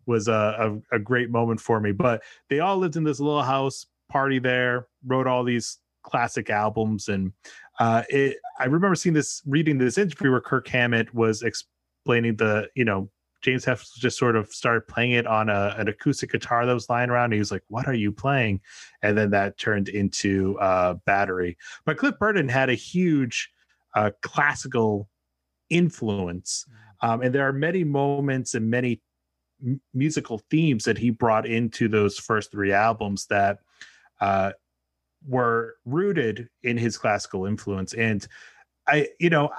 was 0.06 0.28
a, 0.28 0.80
a, 0.92 0.96
a 0.96 0.98
great 0.98 1.30
moment 1.30 1.60
for 1.60 1.80
me. 1.80 1.92
But 1.92 2.22
they 2.48 2.60
all 2.60 2.76
lived 2.76 2.96
in 2.96 3.04
this 3.04 3.20
little 3.20 3.42
house 3.42 3.86
party 4.08 4.38
there 4.38 4.86
wrote 5.06 5.26
all 5.26 5.44
these 5.44 5.78
classic 6.02 6.50
albums 6.50 7.08
and 7.08 7.32
uh, 7.78 8.02
it, 8.08 8.36
I 8.58 8.66
remember 8.66 8.94
seeing 8.94 9.14
this, 9.14 9.42
reading 9.46 9.78
this 9.78 9.98
interview 9.98 10.30
where 10.30 10.40
Kirk 10.40 10.68
Hammett 10.68 11.12
was 11.14 11.42
explaining 11.42 12.36
the, 12.36 12.68
you 12.74 12.84
know, 12.84 13.10
James 13.44 13.64
Hess 13.64 13.90
just 13.92 14.18
sort 14.18 14.36
of 14.36 14.48
started 14.48 14.88
playing 14.88 15.12
it 15.12 15.26
on 15.26 15.50
a, 15.50 15.74
an 15.76 15.86
acoustic 15.86 16.32
guitar 16.32 16.64
that 16.64 16.72
was 16.72 16.88
lying 16.88 17.10
around. 17.10 17.32
he 17.32 17.38
was 17.38 17.52
like, 17.52 17.62
"What 17.68 17.86
are 17.86 17.94
you 17.94 18.10
playing?" 18.10 18.62
And 19.02 19.18
then 19.18 19.30
that 19.30 19.58
turned 19.58 19.90
into 19.90 20.58
uh, 20.60 20.94
Battery. 21.04 21.58
But 21.84 21.98
Cliff 21.98 22.18
Burton 22.18 22.48
had 22.48 22.70
a 22.70 22.74
huge 22.74 23.50
uh, 23.94 24.12
classical 24.22 25.10
influence, 25.68 26.64
mm. 27.02 27.06
um, 27.06 27.20
and 27.20 27.34
there 27.34 27.46
are 27.46 27.52
many 27.52 27.84
moments 27.84 28.54
and 28.54 28.70
many 28.70 29.02
m- 29.62 29.78
musical 29.92 30.40
themes 30.50 30.84
that 30.84 30.96
he 30.96 31.10
brought 31.10 31.44
into 31.44 31.86
those 31.86 32.18
first 32.18 32.50
three 32.50 32.72
albums 32.72 33.26
that 33.26 33.58
uh, 34.22 34.52
were 35.26 35.76
rooted 35.84 36.48
in 36.62 36.76
his 36.76 36.98
classical 36.98 37.46
influence. 37.46 37.94
And 37.94 38.26
I, 38.86 39.08
you 39.18 39.30
know, 39.30 39.50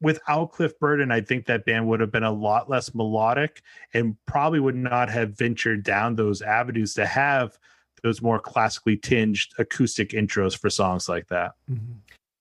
without 0.00 0.52
Cliff 0.52 0.78
Burton, 0.78 1.10
I 1.10 1.20
think 1.20 1.46
that 1.46 1.64
band 1.64 1.88
would 1.88 2.00
have 2.00 2.12
been 2.12 2.22
a 2.22 2.32
lot 2.32 2.70
less 2.70 2.94
melodic 2.94 3.62
and 3.94 4.16
probably 4.26 4.60
would 4.60 4.76
not 4.76 5.08
have 5.10 5.36
ventured 5.36 5.82
down 5.82 6.14
those 6.14 6.42
avenues 6.42 6.94
to 6.94 7.06
have 7.06 7.58
those 8.02 8.22
more 8.22 8.38
classically 8.38 8.96
tinged 8.96 9.48
acoustic 9.58 10.10
intros 10.10 10.56
for 10.56 10.70
songs 10.70 11.08
like 11.08 11.26
that. 11.28 11.52
Mm-hmm. 11.70 11.94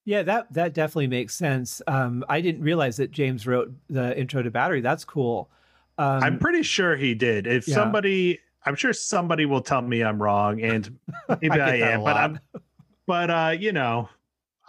Yeah, 0.06 0.24
that 0.24 0.54
that 0.54 0.74
definitely 0.74 1.08
makes 1.08 1.36
sense. 1.36 1.82
Um, 1.86 2.24
I 2.30 2.40
didn't 2.40 2.62
realize 2.62 2.96
that 2.96 3.12
James 3.12 3.46
wrote 3.46 3.74
the 3.90 4.18
intro 4.18 4.42
to 4.42 4.50
Battery. 4.50 4.80
That's 4.80 5.04
cool. 5.04 5.50
Um, 5.98 6.24
I'm 6.24 6.40
pretty 6.40 6.64
sure 6.64 6.96
he 6.96 7.14
did. 7.14 7.46
If 7.46 7.68
yeah. 7.68 7.76
somebody 7.76 8.40
I'm 8.68 8.76
sure 8.76 8.94
somebody 8.94 9.46
will 9.46 9.62
tell 9.62 9.82
me 9.82 10.04
I'm 10.04 10.22
wrong, 10.22 10.62
and 10.62 11.00
maybe 11.42 11.60
I, 11.60 11.70
I 11.70 11.76
am, 11.94 12.04
but 12.04 12.18
I'm, 12.18 12.40
but 13.06 13.30
uh, 13.30 13.56
you 13.58 13.72
know, 13.72 14.10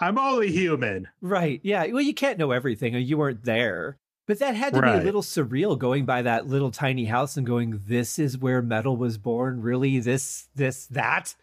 I'm 0.01 0.19
only 0.19 0.51
human. 0.51 1.09
Right. 1.21 1.61
Yeah. 1.63 1.87
Well, 1.87 2.03
you 2.03 2.15
can't 2.15 2.39
know 2.39 2.53
everything, 2.53 2.95
or 2.95 2.99
you 2.99 3.19
weren't 3.19 3.45
there. 3.45 3.99
But 4.27 4.41
that 4.41 4.55
had 4.55 4.75
to 4.75 4.81
right. 4.81 4.97
be 4.97 5.01
a 5.01 5.05
little 5.05 5.23
surreal 5.23 5.79
going 5.79 6.05
by 6.05 6.23
that 6.23 6.47
little 6.47 6.71
tiny 6.71 7.07
house 7.07 7.37
and 7.37 7.47
going, 7.47 7.81
"This 7.87 8.19
is 8.19 8.37
where 8.37 8.61
metal 8.63 8.97
was 8.97 9.19
born." 9.19 9.63
Really? 9.63 9.99
This? 10.01 10.49
This? 10.55 10.87
That? 10.87 11.35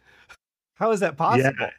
How 0.75 0.91
is 0.91 0.99
that 0.99 1.17
possible? 1.17 1.53
Yeah. 1.59 1.71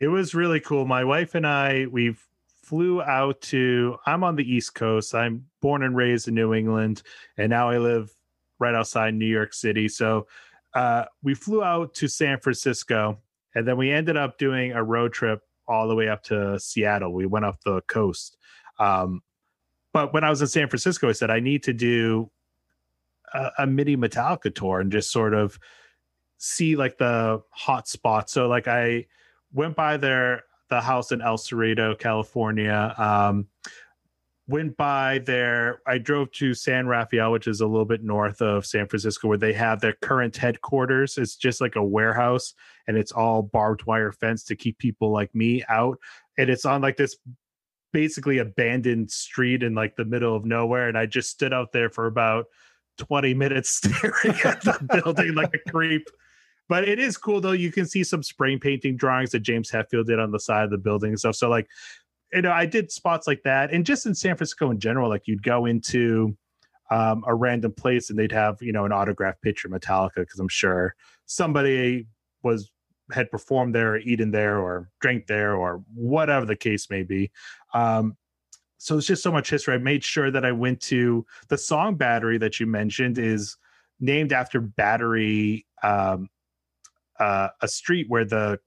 It 0.00 0.08
was 0.08 0.34
really 0.34 0.60
cool. 0.60 0.86
My 0.86 1.04
wife 1.04 1.34
and 1.34 1.46
I, 1.46 1.86
we 1.86 2.16
flew 2.62 3.02
out 3.02 3.40
to. 3.42 3.98
I'm 4.06 4.24
on 4.24 4.36
the 4.36 4.50
East 4.50 4.74
Coast. 4.74 5.14
I'm 5.14 5.46
born 5.60 5.82
and 5.82 5.94
raised 5.94 6.26
in 6.26 6.34
New 6.34 6.54
England, 6.54 7.02
and 7.36 7.50
now 7.50 7.68
I 7.68 7.78
live 7.78 8.10
right 8.58 8.74
outside 8.74 9.14
New 9.14 9.26
York 9.26 9.52
City. 9.54 9.88
So 9.88 10.26
uh, 10.74 11.04
we 11.22 11.34
flew 11.34 11.62
out 11.62 11.94
to 11.94 12.08
San 12.08 12.38
Francisco, 12.40 13.18
and 13.54 13.66
then 13.66 13.76
we 13.76 13.90
ended 13.90 14.16
up 14.16 14.38
doing 14.38 14.72
a 14.72 14.82
road 14.82 15.12
trip 15.12 15.42
all 15.66 15.88
the 15.88 15.94
way 15.94 16.08
up 16.08 16.22
to 16.24 16.58
Seattle. 16.58 17.12
We 17.12 17.26
went 17.26 17.44
up 17.44 17.58
the 17.64 17.80
coast. 17.82 18.36
Um, 18.78 19.22
but 19.92 20.12
when 20.12 20.24
I 20.24 20.30
was 20.30 20.42
in 20.42 20.48
San 20.48 20.68
Francisco, 20.68 21.08
I 21.08 21.12
said 21.12 21.30
I 21.30 21.40
need 21.40 21.62
to 21.64 21.72
do 21.72 22.30
a, 23.32 23.50
a 23.60 23.66
mini 23.66 23.96
Metallica 23.96 24.54
tour 24.54 24.80
and 24.80 24.90
just 24.90 25.12
sort 25.12 25.34
of 25.34 25.58
see 26.38 26.76
like 26.76 26.98
the 26.98 27.42
hot 27.50 27.88
spots. 27.88 28.32
So 28.32 28.48
like 28.48 28.68
I 28.68 29.06
went 29.52 29.76
by 29.76 29.96
their 29.96 30.42
the 30.70 30.80
house 30.80 31.12
in 31.12 31.22
El 31.22 31.36
Cerrito, 31.36 31.98
California. 31.98 32.94
Um, 32.98 33.46
went 34.46 34.76
by 34.76 35.20
there. 35.24 35.80
I 35.86 35.98
drove 35.98 36.30
to 36.32 36.54
San 36.54 36.86
Rafael, 36.86 37.32
which 37.32 37.46
is 37.46 37.60
a 37.60 37.66
little 37.66 37.86
bit 37.86 38.02
north 38.02 38.42
of 38.42 38.66
San 38.66 38.86
Francisco, 38.86 39.28
where 39.28 39.38
they 39.38 39.52
have 39.54 39.80
their 39.80 39.94
current 39.94 40.36
headquarters. 40.36 41.16
It's 41.16 41.36
just 41.36 41.60
like 41.60 41.76
a 41.76 41.84
warehouse 41.84 42.54
and 42.86 42.96
it's 42.96 43.12
all 43.12 43.42
barbed 43.42 43.86
wire 43.86 44.12
fence 44.12 44.44
to 44.44 44.56
keep 44.56 44.78
people 44.78 45.10
like 45.10 45.34
me 45.34 45.64
out. 45.68 45.98
And 46.36 46.50
it's 46.50 46.64
on 46.64 46.82
like 46.82 46.96
this 46.96 47.16
basically 47.92 48.38
abandoned 48.38 49.10
street 49.10 49.62
in 49.62 49.74
like 49.74 49.96
the 49.96 50.04
middle 50.04 50.36
of 50.36 50.44
nowhere. 50.44 50.88
And 50.88 50.98
I 50.98 51.06
just 51.06 51.30
stood 51.30 51.54
out 51.54 51.72
there 51.72 51.88
for 51.88 52.06
about 52.06 52.46
20 52.98 53.32
minutes 53.34 53.70
staring 53.76 54.38
at 54.44 54.60
the 54.62 55.00
building 55.02 55.34
like 55.34 55.54
a 55.54 55.70
creep. 55.70 56.06
But 56.68 56.88
it 56.88 56.98
is 56.98 57.16
cool 57.16 57.40
though. 57.40 57.52
You 57.52 57.70
can 57.70 57.86
see 57.86 58.04
some 58.04 58.22
spray 58.22 58.56
painting 58.58 58.96
drawings 58.96 59.30
that 59.30 59.40
James 59.40 59.70
Hetfield 59.70 60.06
did 60.06 60.18
on 60.18 60.30
the 60.30 60.40
side 60.40 60.64
of 60.64 60.70
the 60.70 60.78
building 60.78 61.10
and 61.10 61.18
stuff. 61.18 61.36
So 61.36 61.48
like 61.48 61.68
you 62.34 62.42
know, 62.42 62.52
I 62.52 62.66
did 62.66 62.90
spots 62.90 63.26
like 63.26 63.42
that, 63.44 63.72
and 63.72 63.86
just 63.86 64.06
in 64.06 64.14
San 64.14 64.36
Francisco 64.36 64.70
in 64.70 64.80
general, 64.80 65.08
like 65.08 65.26
you'd 65.26 65.42
go 65.42 65.66
into 65.66 66.36
um, 66.90 67.24
a 67.26 67.34
random 67.34 67.72
place 67.72 68.10
and 68.10 68.18
they'd 68.18 68.32
have 68.32 68.60
you 68.60 68.72
know 68.72 68.84
an 68.84 68.92
autographed 68.92 69.42
picture 69.42 69.68
Metallica 69.68 70.16
because 70.16 70.38
I'm 70.38 70.48
sure 70.48 70.94
somebody 71.26 72.06
was 72.42 72.70
had 73.12 73.30
performed 73.30 73.74
there, 73.74 73.94
or 73.94 73.98
eaten 73.98 74.30
there, 74.30 74.58
or 74.58 74.90
drank 75.00 75.26
there, 75.26 75.54
or 75.54 75.82
whatever 75.94 76.46
the 76.46 76.56
case 76.56 76.88
may 76.90 77.02
be. 77.02 77.30
Um, 77.72 78.16
so 78.78 78.98
it's 78.98 79.06
just 79.06 79.22
so 79.22 79.32
much 79.32 79.48
history. 79.48 79.74
I 79.74 79.78
made 79.78 80.04
sure 80.04 80.30
that 80.30 80.44
I 80.44 80.52
went 80.52 80.80
to 80.82 81.24
the 81.48 81.56
song 81.56 81.96
Battery 81.96 82.38
that 82.38 82.60
you 82.60 82.66
mentioned 82.66 83.18
is 83.18 83.56
named 84.00 84.32
after 84.32 84.60
Battery, 84.60 85.66
um, 85.82 86.28
uh, 87.18 87.48
a 87.62 87.68
street 87.68 88.06
where 88.08 88.24
the 88.24 88.58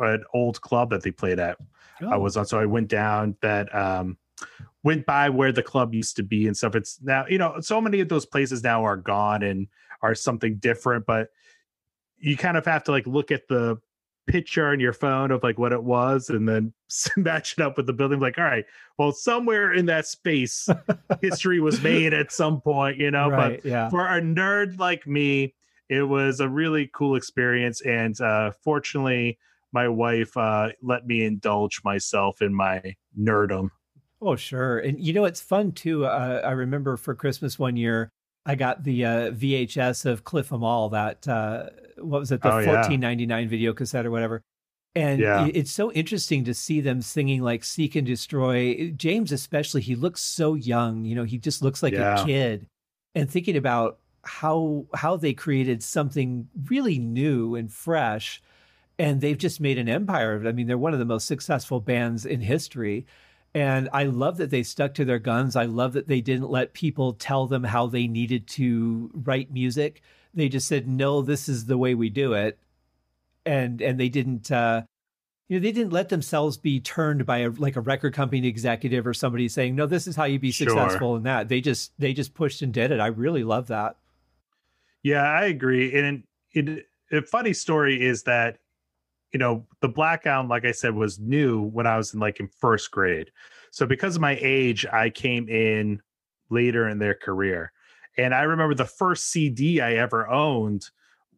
an 0.00 0.24
old 0.34 0.60
club 0.60 0.90
that 0.90 1.02
they 1.02 1.10
played 1.10 1.38
at 1.38 1.58
oh. 2.02 2.10
I 2.10 2.16
was 2.16 2.36
on. 2.36 2.46
So 2.46 2.58
I 2.58 2.66
went 2.66 2.88
down 2.88 3.36
that 3.42 3.74
um 3.74 4.16
went 4.82 5.06
by 5.06 5.28
where 5.28 5.52
the 5.52 5.62
club 5.62 5.94
used 5.94 6.16
to 6.16 6.22
be 6.22 6.46
and 6.46 6.56
stuff. 6.56 6.74
It's 6.74 6.98
now, 7.02 7.26
you 7.28 7.38
know, 7.38 7.60
so 7.60 7.80
many 7.80 8.00
of 8.00 8.08
those 8.08 8.26
places 8.26 8.62
now 8.62 8.84
are 8.84 8.96
gone 8.96 9.42
and 9.42 9.66
are 10.02 10.14
something 10.14 10.56
different, 10.56 11.06
but 11.06 11.30
you 12.18 12.36
kind 12.36 12.56
of 12.56 12.64
have 12.66 12.84
to 12.84 12.92
like 12.92 13.06
look 13.06 13.30
at 13.30 13.48
the 13.48 13.78
picture 14.26 14.68
on 14.68 14.80
your 14.80 14.92
phone 14.92 15.30
of 15.30 15.42
like 15.42 15.58
what 15.58 15.72
it 15.72 15.82
was 15.82 16.30
and 16.30 16.48
then 16.48 16.72
match 17.16 17.54
it 17.58 17.62
up 17.62 17.76
with 17.76 17.86
the 17.86 17.92
building 17.92 18.18
like 18.18 18.38
all 18.38 18.44
right 18.44 18.64
well 18.98 19.12
somewhere 19.12 19.72
in 19.72 19.86
that 19.86 20.04
space 20.04 20.68
history 21.20 21.60
was 21.60 21.80
made 21.80 22.12
at 22.12 22.32
some 22.32 22.60
point 22.60 22.96
you 22.96 23.10
know 23.10 23.28
right, 23.28 23.62
but 23.62 23.68
yeah. 23.68 23.88
for 23.88 24.04
a 24.04 24.20
nerd 24.20 24.78
like 24.80 25.06
me 25.06 25.54
it 25.88 26.02
was 26.02 26.40
a 26.40 26.48
really 26.48 26.90
cool 26.92 27.14
experience 27.14 27.80
and 27.82 28.20
uh 28.20 28.50
fortunately 28.64 29.38
my 29.76 29.88
wife 29.88 30.34
uh, 30.38 30.70
let 30.82 31.06
me 31.06 31.22
indulge 31.22 31.82
myself 31.84 32.40
in 32.40 32.54
my 32.54 32.94
nerdum. 33.20 33.68
Oh, 34.22 34.34
sure. 34.34 34.78
And 34.78 34.98
you 34.98 35.12
know, 35.12 35.26
it's 35.26 35.42
fun 35.42 35.72
too. 35.72 36.06
Uh, 36.06 36.40
I 36.42 36.52
remember 36.52 36.96
for 36.96 37.14
Christmas 37.14 37.58
one 37.58 37.76
year, 37.76 38.08
I 38.46 38.54
got 38.54 38.84
the 38.84 39.04
uh, 39.04 39.30
VHS 39.32 40.06
of 40.06 40.24
Cliff 40.24 40.50
'Em 40.50 40.64
All, 40.64 40.88
that, 40.88 41.28
uh, 41.28 41.64
what 41.98 42.20
was 42.20 42.32
it, 42.32 42.40
the 42.40 42.50
oh, 42.50 42.64
fourteen 42.64 43.00
ninety 43.00 43.26
nine 43.26 43.50
video 43.50 43.74
cassette 43.74 44.06
or 44.06 44.10
whatever. 44.10 44.40
And 44.94 45.20
yeah. 45.20 45.46
it's 45.52 45.70
so 45.70 45.92
interesting 45.92 46.44
to 46.44 46.54
see 46.54 46.80
them 46.80 47.02
singing 47.02 47.42
like 47.42 47.62
Seek 47.62 47.96
and 47.96 48.06
Destroy. 48.06 48.92
James, 48.96 49.30
especially, 49.30 49.82
he 49.82 49.94
looks 49.94 50.22
so 50.22 50.54
young. 50.54 51.04
You 51.04 51.16
know, 51.16 51.24
he 51.24 51.36
just 51.36 51.60
looks 51.60 51.82
like 51.82 51.92
yeah. 51.92 52.22
a 52.22 52.24
kid. 52.24 52.66
And 53.14 53.30
thinking 53.30 53.58
about 53.58 53.98
how 54.24 54.86
how 54.94 55.18
they 55.18 55.34
created 55.34 55.82
something 55.82 56.48
really 56.70 56.98
new 56.98 57.56
and 57.56 57.70
fresh 57.70 58.40
and 58.98 59.20
they've 59.20 59.38
just 59.38 59.60
made 59.60 59.78
an 59.78 59.88
empire 59.88 60.34
of 60.34 60.44
it. 60.44 60.48
I 60.48 60.52
mean, 60.52 60.66
they're 60.66 60.78
one 60.78 60.92
of 60.92 60.98
the 60.98 61.04
most 61.04 61.26
successful 61.26 61.80
bands 61.80 62.24
in 62.24 62.40
history. 62.40 63.06
And 63.54 63.88
I 63.92 64.04
love 64.04 64.36
that 64.38 64.50
they 64.50 64.62
stuck 64.62 64.94
to 64.94 65.04
their 65.04 65.18
guns. 65.18 65.56
I 65.56 65.64
love 65.64 65.94
that 65.94 66.08
they 66.08 66.20
didn't 66.20 66.50
let 66.50 66.74
people 66.74 67.14
tell 67.14 67.46
them 67.46 67.64
how 67.64 67.86
they 67.86 68.06
needed 68.06 68.46
to 68.48 69.10
write 69.14 69.50
music. 69.50 70.02
They 70.34 70.50
just 70.50 70.68
said, 70.68 70.86
"No, 70.86 71.22
this 71.22 71.48
is 71.48 71.64
the 71.64 71.78
way 71.78 71.94
we 71.94 72.10
do 72.10 72.34
it," 72.34 72.58
and 73.46 73.80
and 73.80 73.98
they 73.98 74.10
didn't. 74.10 74.50
Uh, 74.50 74.82
you 75.48 75.58
know, 75.58 75.62
they 75.62 75.72
didn't 75.72 75.92
let 75.92 76.10
themselves 76.10 76.58
be 76.58 76.80
turned 76.80 77.24
by 77.24 77.38
a 77.38 77.50
like 77.50 77.76
a 77.76 77.80
record 77.80 78.12
company 78.12 78.46
executive 78.46 79.06
or 79.06 79.14
somebody 79.14 79.48
saying, 79.48 79.74
"No, 79.74 79.86
this 79.86 80.06
is 80.06 80.16
how 80.16 80.24
you 80.24 80.38
be 80.38 80.50
sure. 80.50 80.68
successful." 80.68 81.16
In 81.16 81.22
that, 81.22 81.48
they 81.48 81.62
just 81.62 81.92
they 81.98 82.12
just 82.12 82.34
pushed 82.34 82.60
and 82.60 82.74
did 82.74 82.90
it. 82.90 83.00
I 83.00 83.06
really 83.06 83.44
love 83.44 83.68
that. 83.68 83.96
Yeah, 85.02 85.22
I 85.22 85.46
agree. 85.46 85.98
And 85.98 86.24
it, 86.52 86.86
a 87.10 87.22
funny 87.22 87.54
story 87.54 88.02
is 88.02 88.24
that 88.24 88.58
you 89.32 89.38
know, 89.38 89.66
the 89.80 89.88
black 89.88 90.24
gown, 90.24 90.48
like 90.48 90.64
I 90.64 90.72
said, 90.72 90.94
was 90.94 91.18
new 91.18 91.62
when 91.62 91.86
I 91.86 91.96
was 91.96 92.14
in 92.14 92.20
like 92.20 92.40
in 92.40 92.48
first 92.48 92.90
grade. 92.90 93.30
So 93.70 93.86
because 93.86 94.16
of 94.16 94.22
my 94.22 94.38
age, 94.40 94.86
I 94.86 95.10
came 95.10 95.48
in 95.48 96.00
later 96.48 96.88
in 96.88 96.98
their 96.98 97.14
career. 97.14 97.72
And 98.16 98.34
I 98.34 98.42
remember 98.42 98.74
the 98.74 98.84
first 98.84 99.30
CD 99.30 99.80
I 99.80 99.94
ever 99.94 100.28
owned 100.28 100.88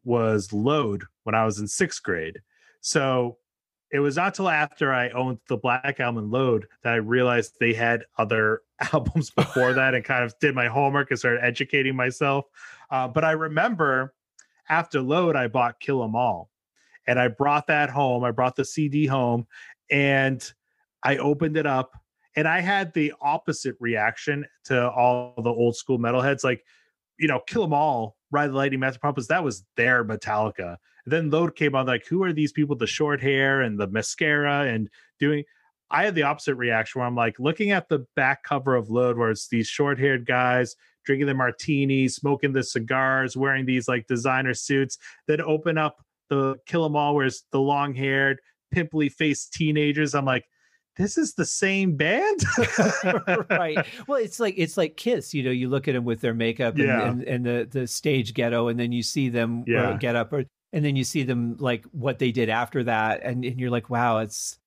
was 0.04 0.52
Load 0.52 1.04
when 1.24 1.34
I 1.34 1.44
was 1.44 1.58
in 1.58 1.66
sixth 1.66 2.02
grade. 2.02 2.40
So 2.80 3.38
it 3.90 4.00
was 4.00 4.16
not 4.16 4.28
until 4.28 4.48
after 4.48 4.92
I 4.92 5.08
owned 5.10 5.38
the 5.48 5.56
Black 5.56 5.98
Album 5.98 6.24
and 6.24 6.32
Load 6.32 6.66
that 6.82 6.92
I 6.92 6.96
realized 6.96 7.54
they 7.58 7.72
had 7.72 8.04
other 8.18 8.62
albums 8.92 9.30
before 9.30 9.72
that 9.72 9.94
and 9.94 10.04
kind 10.04 10.24
of 10.24 10.38
did 10.40 10.54
my 10.54 10.68
homework 10.68 11.10
and 11.10 11.18
started 11.18 11.42
educating 11.42 11.96
myself. 11.96 12.44
Uh, 12.90 13.08
but 13.08 13.24
I 13.24 13.32
remember 13.32 14.14
after 14.68 15.00
Load, 15.00 15.36
I 15.36 15.48
bought 15.48 15.80
Kill 15.80 16.04
'Em 16.04 16.14
All 16.14 16.50
and 17.08 17.18
I 17.18 17.26
brought 17.28 17.66
that 17.66 17.88
home. 17.90 18.22
I 18.22 18.30
brought 18.30 18.54
the 18.54 18.66
CD 18.66 19.06
home 19.06 19.46
and 19.90 20.44
I 21.02 21.16
opened 21.16 21.56
it 21.56 21.66
up 21.66 21.92
and 22.36 22.46
I 22.46 22.60
had 22.60 22.92
the 22.92 23.14
opposite 23.22 23.74
reaction 23.80 24.44
to 24.66 24.90
all 24.90 25.34
the 25.42 25.50
old 25.50 25.74
school 25.74 25.98
metalheads. 25.98 26.44
Like, 26.44 26.62
you 27.18 27.26
know, 27.26 27.40
Kill 27.48 27.64
'Em 27.64 27.72
All, 27.72 28.16
Ride 28.30 28.48
the 28.48 28.54
Lightning, 28.54 28.80
Master 28.80 29.00
Puppets, 29.00 29.26
that 29.28 29.42
was 29.42 29.64
their 29.76 30.04
Metallica. 30.04 30.76
And 31.04 31.12
then 31.12 31.30
Load 31.30 31.56
came 31.56 31.74
on, 31.74 31.86
like, 31.86 32.06
who 32.06 32.22
are 32.22 32.32
these 32.34 32.52
people 32.52 32.74
with 32.74 32.80
the 32.80 32.86
short 32.86 33.22
hair 33.22 33.62
and 33.62 33.80
the 33.80 33.86
mascara 33.86 34.66
and 34.66 34.90
doing. 35.18 35.44
I 35.90 36.04
had 36.04 36.14
the 36.14 36.24
opposite 36.24 36.56
reaction 36.56 37.00
where 37.00 37.08
I'm 37.08 37.16
like 37.16 37.40
looking 37.40 37.70
at 37.70 37.88
the 37.88 38.06
back 38.14 38.42
cover 38.42 38.74
of 38.74 38.90
Load, 38.90 39.16
where 39.16 39.30
it's 39.30 39.48
these 39.48 39.66
short 39.66 39.98
haired 39.98 40.26
guys 40.26 40.76
drinking 41.06 41.26
the 41.26 41.34
martinis, 41.34 42.16
smoking 42.16 42.52
the 42.52 42.62
cigars, 42.62 43.34
wearing 43.34 43.64
these 43.64 43.88
like 43.88 44.06
designer 44.06 44.52
suits 44.52 44.98
that 45.26 45.40
open 45.40 45.78
up 45.78 46.04
the 46.28 46.56
Kill 46.66 46.84
'Em 46.84 46.96
All, 46.96 47.14
where's 47.14 47.44
the 47.52 47.60
long 47.60 47.94
haired, 47.94 48.38
pimply 48.70 49.08
faced 49.08 49.52
teenagers. 49.52 50.14
I'm 50.14 50.24
like, 50.24 50.44
this 50.96 51.16
is 51.16 51.34
the 51.34 51.44
same 51.44 51.96
band 51.96 52.40
right 53.50 53.86
well 54.08 54.18
it's 54.18 54.40
like 54.40 54.54
it's 54.58 54.76
like 54.76 54.96
kiss 54.96 55.32
you 55.32 55.44
know 55.44 55.50
you 55.50 55.68
look 55.68 55.86
at 55.86 55.94
them 55.94 56.04
with 56.04 56.20
their 56.20 56.34
makeup 56.34 56.74
and, 56.74 56.84
yeah. 56.84 57.08
and, 57.08 57.22
and 57.22 57.46
the 57.46 57.68
the 57.70 57.86
stage 57.86 58.34
ghetto 58.34 58.66
and 58.66 58.78
then 58.78 58.90
you 58.90 59.02
see 59.02 59.28
them 59.28 59.60
uh, 59.60 59.64
yeah. 59.66 59.96
get 59.96 60.16
up 60.16 60.32
or 60.32 60.44
and 60.72 60.84
then 60.84 60.96
you 60.96 61.04
see 61.04 61.22
them 61.22 61.56
like 61.60 61.84
what 61.92 62.18
they 62.18 62.32
did 62.32 62.48
after 62.48 62.82
that 62.82 63.20
and, 63.22 63.44
and 63.44 63.60
you're 63.60 63.70
like 63.70 63.88
wow 63.88 64.18
it's 64.18 64.58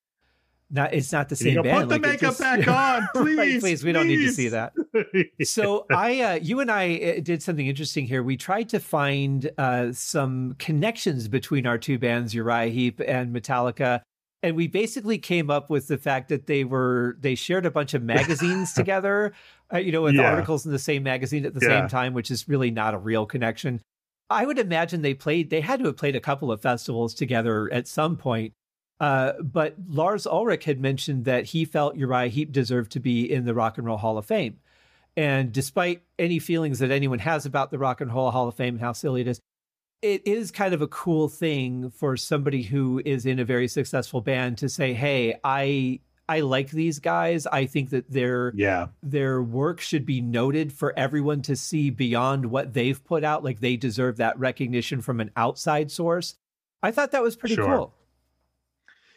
not 0.72 0.94
it's 0.94 1.12
not 1.12 1.28
the 1.28 1.36
same 1.36 1.62
band. 1.62 1.88
Put 1.88 1.88
the 1.88 1.94
like, 1.94 2.00
makeup 2.00 2.20
just, 2.20 2.40
back 2.40 2.66
on, 3.02 3.06
please. 3.14 3.38
right, 3.38 3.60
please, 3.60 3.84
we 3.84 3.92
please. 3.92 3.98
don't 3.98 4.08
need 4.08 4.24
to 4.24 4.32
see 4.32 4.48
that. 4.48 4.72
so 5.44 5.86
I, 5.90 6.20
uh, 6.20 6.34
you 6.36 6.60
and 6.60 6.70
I 6.70 6.96
uh, 6.96 7.20
did 7.20 7.42
something 7.42 7.66
interesting 7.66 8.06
here. 8.06 8.22
We 8.22 8.36
tried 8.36 8.70
to 8.70 8.80
find 8.80 9.50
uh, 9.58 9.92
some 9.92 10.56
connections 10.58 11.28
between 11.28 11.66
our 11.66 11.78
two 11.78 11.98
bands, 11.98 12.34
Uriah 12.34 12.70
Heep 12.70 13.00
and 13.06 13.34
Metallica, 13.34 14.00
and 14.42 14.56
we 14.56 14.66
basically 14.66 15.18
came 15.18 15.50
up 15.50 15.68
with 15.68 15.88
the 15.88 15.98
fact 15.98 16.28
that 16.30 16.46
they 16.46 16.64
were 16.64 17.16
they 17.20 17.34
shared 17.34 17.66
a 17.66 17.70
bunch 17.70 17.92
of 17.92 18.02
magazines 18.02 18.72
together, 18.74 19.34
uh, 19.72 19.78
you 19.78 19.92
know, 19.92 20.02
with 20.02 20.14
yeah. 20.14 20.30
articles 20.30 20.64
in 20.64 20.72
the 20.72 20.78
same 20.78 21.02
magazine 21.02 21.44
at 21.44 21.54
the 21.54 21.60
yeah. 21.62 21.80
same 21.80 21.88
time, 21.88 22.14
which 22.14 22.30
is 22.30 22.48
really 22.48 22.70
not 22.70 22.94
a 22.94 22.98
real 22.98 23.26
connection. 23.26 23.80
I 24.30 24.46
would 24.46 24.58
imagine 24.58 25.02
they 25.02 25.12
played. 25.12 25.50
They 25.50 25.60
had 25.60 25.80
to 25.80 25.86
have 25.86 25.98
played 25.98 26.16
a 26.16 26.20
couple 26.20 26.50
of 26.50 26.62
festivals 26.62 27.12
together 27.12 27.70
at 27.72 27.86
some 27.86 28.16
point 28.16 28.54
uh, 29.02 29.32
but 29.42 29.74
Lars 29.88 30.26
Ulrich 30.26 30.64
had 30.64 30.80
mentioned 30.80 31.24
that 31.26 31.46
he 31.46 31.64
felt 31.64 31.96
Uriah 31.96 32.28
Heep 32.28 32.52
deserved 32.52 32.92
to 32.92 33.00
be 33.00 33.30
in 33.30 33.44
the 33.44 33.52
Rock 33.52 33.76
and 33.76 33.86
Roll 33.86 33.98
Hall 33.98 34.16
of 34.16 34.24
Fame. 34.24 34.60
And 35.16 35.52
despite 35.52 36.02
any 36.18 36.38
feelings 36.38 36.78
that 36.78 36.90
anyone 36.90 37.18
has 37.18 37.44
about 37.44 37.70
the 37.70 37.78
Rock 37.78 38.00
and 38.00 38.10
Roll 38.14 38.30
Hall 38.30 38.48
of 38.48 38.54
Fame 38.54 38.74
and 38.74 38.80
how 38.80 38.92
silly 38.92 39.20
it 39.20 39.26
is, 39.26 39.40
it 40.00 40.26
is 40.26 40.50
kind 40.50 40.72
of 40.72 40.80
a 40.82 40.86
cool 40.88 41.28
thing 41.28 41.90
for 41.90 42.16
somebody 42.16 42.62
who 42.62 43.02
is 43.04 43.26
in 43.26 43.38
a 43.38 43.44
very 43.44 43.68
successful 43.68 44.20
band 44.20 44.56
to 44.58 44.68
say, 44.68 44.94
"Hey, 44.94 45.34
I 45.44 46.00
I 46.28 46.40
like 46.40 46.70
these 46.70 46.98
guys. 47.00 47.46
I 47.48 47.66
think 47.66 47.90
that 47.90 48.08
their 48.10 48.52
Yeah. 48.54 48.86
their 49.02 49.42
work 49.42 49.80
should 49.80 50.06
be 50.06 50.20
noted 50.20 50.72
for 50.72 50.96
everyone 50.96 51.42
to 51.42 51.56
see 51.56 51.90
beyond 51.90 52.46
what 52.46 52.72
they've 52.72 53.02
put 53.04 53.22
out. 53.24 53.42
Like 53.44 53.60
they 53.60 53.76
deserve 53.76 54.16
that 54.18 54.38
recognition 54.38 55.02
from 55.02 55.20
an 55.20 55.30
outside 55.36 55.90
source. 55.90 56.36
I 56.82 56.90
thought 56.92 57.10
that 57.10 57.22
was 57.22 57.36
pretty 57.36 57.56
Sure. 57.56 57.66
cool. 57.66 57.94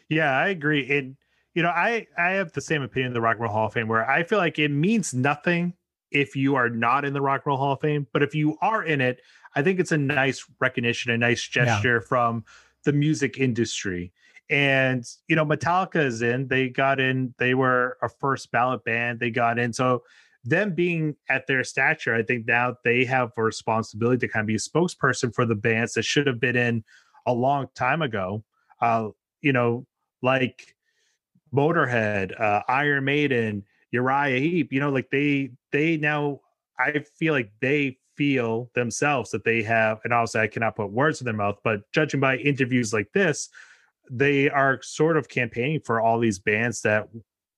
Yeah, 0.08 0.30
I 0.30 0.48
agree. 0.48 0.98
And 0.98 1.16
you 1.54 1.62
know, 1.62 1.70
I 1.70 2.06
I 2.18 2.32
have 2.32 2.52
the 2.52 2.60
same 2.60 2.82
opinion 2.82 3.08
of 3.08 3.14
the 3.14 3.20
Rock 3.20 3.36
and 3.36 3.42
Roll 3.42 3.52
Hall 3.52 3.66
of 3.66 3.72
Fame 3.72 3.88
where 3.88 4.08
I 4.08 4.22
feel 4.22 4.38
like 4.38 4.58
it 4.58 4.70
means 4.70 5.14
nothing 5.14 5.74
if 6.10 6.36
you 6.36 6.54
are 6.54 6.68
not 6.68 7.04
in 7.04 7.12
the 7.12 7.20
Rock 7.20 7.42
and 7.44 7.50
Roll 7.50 7.58
Hall 7.58 7.72
of 7.72 7.80
Fame, 7.80 8.06
but 8.12 8.22
if 8.22 8.34
you 8.34 8.56
are 8.60 8.84
in 8.84 9.00
it, 9.00 9.20
I 9.54 9.62
think 9.62 9.80
it's 9.80 9.92
a 9.92 9.98
nice 9.98 10.44
recognition, 10.60 11.10
a 11.10 11.18
nice 11.18 11.42
gesture 11.42 12.00
from 12.00 12.44
the 12.84 12.92
music 12.92 13.38
industry. 13.38 14.12
And 14.48 15.04
you 15.28 15.34
know, 15.34 15.44
Metallica 15.44 16.04
is 16.04 16.22
in. 16.22 16.46
They 16.48 16.68
got 16.68 17.00
in. 17.00 17.34
They 17.38 17.54
were 17.54 17.96
a 18.02 18.08
first 18.08 18.52
ballot 18.52 18.84
band. 18.84 19.18
They 19.18 19.30
got 19.30 19.58
in. 19.58 19.72
So 19.72 20.04
them 20.44 20.74
being 20.74 21.16
at 21.28 21.46
their 21.48 21.64
stature, 21.64 22.14
I 22.14 22.22
think 22.22 22.46
now 22.46 22.76
they 22.84 23.04
have 23.04 23.32
a 23.36 23.42
responsibility 23.42 24.26
to 24.26 24.32
kind 24.32 24.42
of 24.44 24.46
be 24.46 24.54
a 24.54 24.58
spokesperson 24.58 25.34
for 25.34 25.44
the 25.44 25.56
bands 25.56 25.94
that 25.94 26.04
should 26.04 26.28
have 26.28 26.38
been 26.38 26.54
in 26.54 26.84
a 27.26 27.32
long 27.32 27.66
time 27.74 28.00
ago. 28.00 28.44
Uh, 28.80 29.08
you 29.40 29.52
know, 29.52 29.86
like 30.26 30.74
Motorhead, 31.54 32.38
uh, 32.38 32.62
Iron 32.68 33.04
Maiden, 33.04 33.64
Uriah 33.90 34.40
Heep. 34.40 34.72
You 34.72 34.80
know, 34.80 34.90
like 34.90 35.08
they 35.10 35.52
they 35.72 35.96
now 35.96 36.40
I 36.78 37.04
feel 37.18 37.32
like 37.32 37.50
they 37.60 37.98
feel 38.16 38.70
themselves 38.74 39.30
that 39.30 39.44
they 39.44 39.62
have, 39.62 40.00
and 40.04 40.12
obviously 40.12 40.40
I 40.42 40.46
cannot 40.48 40.76
put 40.76 40.90
words 40.90 41.20
in 41.20 41.24
their 41.24 41.34
mouth, 41.34 41.58
but 41.64 41.80
judging 41.92 42.20
by 42.20 42.36
interviews 42.36 42.92
like 42.92 43.10
this, 43.14 43.48
they 44.10 44.50
are 44.50 44.80
sort 44.82 45.16
of 45.16 45.28
campaigning 45.28 45.80
for 45.84 46.00
all 46.00 46.18
these 46.18 46.38
bands 46.38 46.82
that 46.82 47.08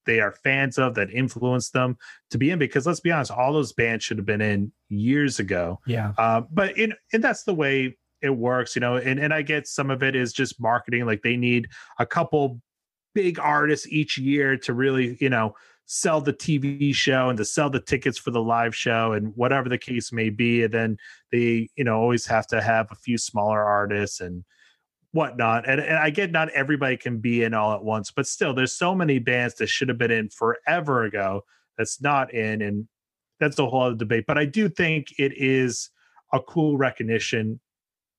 they 0.06 0.20
are 0.20 0.32
fans 0.32 0.78
of 0.78 0.94
that 0.94 1.10
influence 1.10 1.70
them 1.70 1.96
to 2.30 2.38
be 2.38 2.50
in 2.50 2.58
because 2.58 2.86
let's 2.86 3.00
be 3.00 3.12
honest 3.12 3.30
all 3.30 3.52
those 3.52 3.74
bands 3.74 4.02
should 4.02 4.16
have 4.16 4.24
been 4.24 4.40
in 4.40 4.72
years 4.88 5.38
ago 5.38 5.78
Yeah. 5.86 6.14
uh, 6.16 6.40
but 6.50 6.78
in 6.78 6.94
and 7.12 7.22
that's 7.22 7.42
the 7.44 7.52
way 7.54 7.98
it 8.22 8.30
works 8.30 8.74
you 8.74 8.80
know 8.80 8.96
and, 8.96 9.18
and 9.18 9.32
i 9.32 9.42
get 9.42 9.66
some 9.66 9.90
of 9.90 10.02
it 10.02 10.14
is 10.14 10.32
just 10.32 10.60
marketing 10.60 11.06
like 11.06 11.22
they 11.22 11.36
need 11.36 11.66
a 11.98 12.06
couple 12.06 12.60
big 13.14 13.38
artists 13.38 13.86
each 13.88 14.18
year 14.18 14.56
to 14.56 14.72
really 14.72 15.16
you 15.20 15.28
know 15.28 15.54
sell 15.86 16.20
the 16.20 16.32
tv 16.32 16.94
show 16.94 17.28
and 17.30 17.38
to 17.38 17.44
sell 17.44 17.70
the 17.70 17.80
tickets 17.80 18.18
for 18.18 18.30
the 18.30 18.42
live 18.42 18.76
show 18.76 19.12
and 19.12 19.34
whatever 19.36 19.68
the 19.68 19.78
case 19.78 20.12
may 20.12 20.28
be 20.28 20.62
and 20.64 20.74
then 20.74 20.96
they 21.32 21.68
you 21.76 21.84
know 21.84 21.98
always 21.98 22.26
have 22.26 22.46
to 22.46 22.60
have 22.60 22.86
a 22.90 22.96
few 22.96 23.16
smaller 23.16 23.62
artists 23.62 24.20
and 24.20 24.44
whatnot 25.12 25.66
and, 25.66 25.80
and 25.80 25.96
i 25.96 26.10
get 26.10 26.30
not 26.30 26.50
everybody 26.50 26.96
can 26.96 27.18
be 27.18 27.42
in 27.42 27.54
all 27.54 27.72
at 27.72 27.82
once 27.82 28.10
but 28.10 28.26
still 28.26 28.52
there's 28.52 28.76
so 28.76 28.94
many 28.94 29.18
bands 29.18 29.54
that 29.54 29.68
should 29.68 29.88
have 29.88 29.96
been 29.96 30.10
in 30.10 30.28
forever 30.28 31.04
ago 31.04 31.42
that's 31.78 32.02
not 32.02 32.32
in 32.34 32.60
and 32.60 32.86
that's 33.40 33.58
a 33.58 33.66
whole 33.66 33.84
other 33.84 33.96
debate 33.96 34.24
but 34.26 34.36
i 34.36 34.44
do 34.44 34.68
think 34.68 35.06
it 35.18 35.32
is 35.34 35.88
a 36.34 36.40
cool 36.40 36.76
recognition 36.76 37.58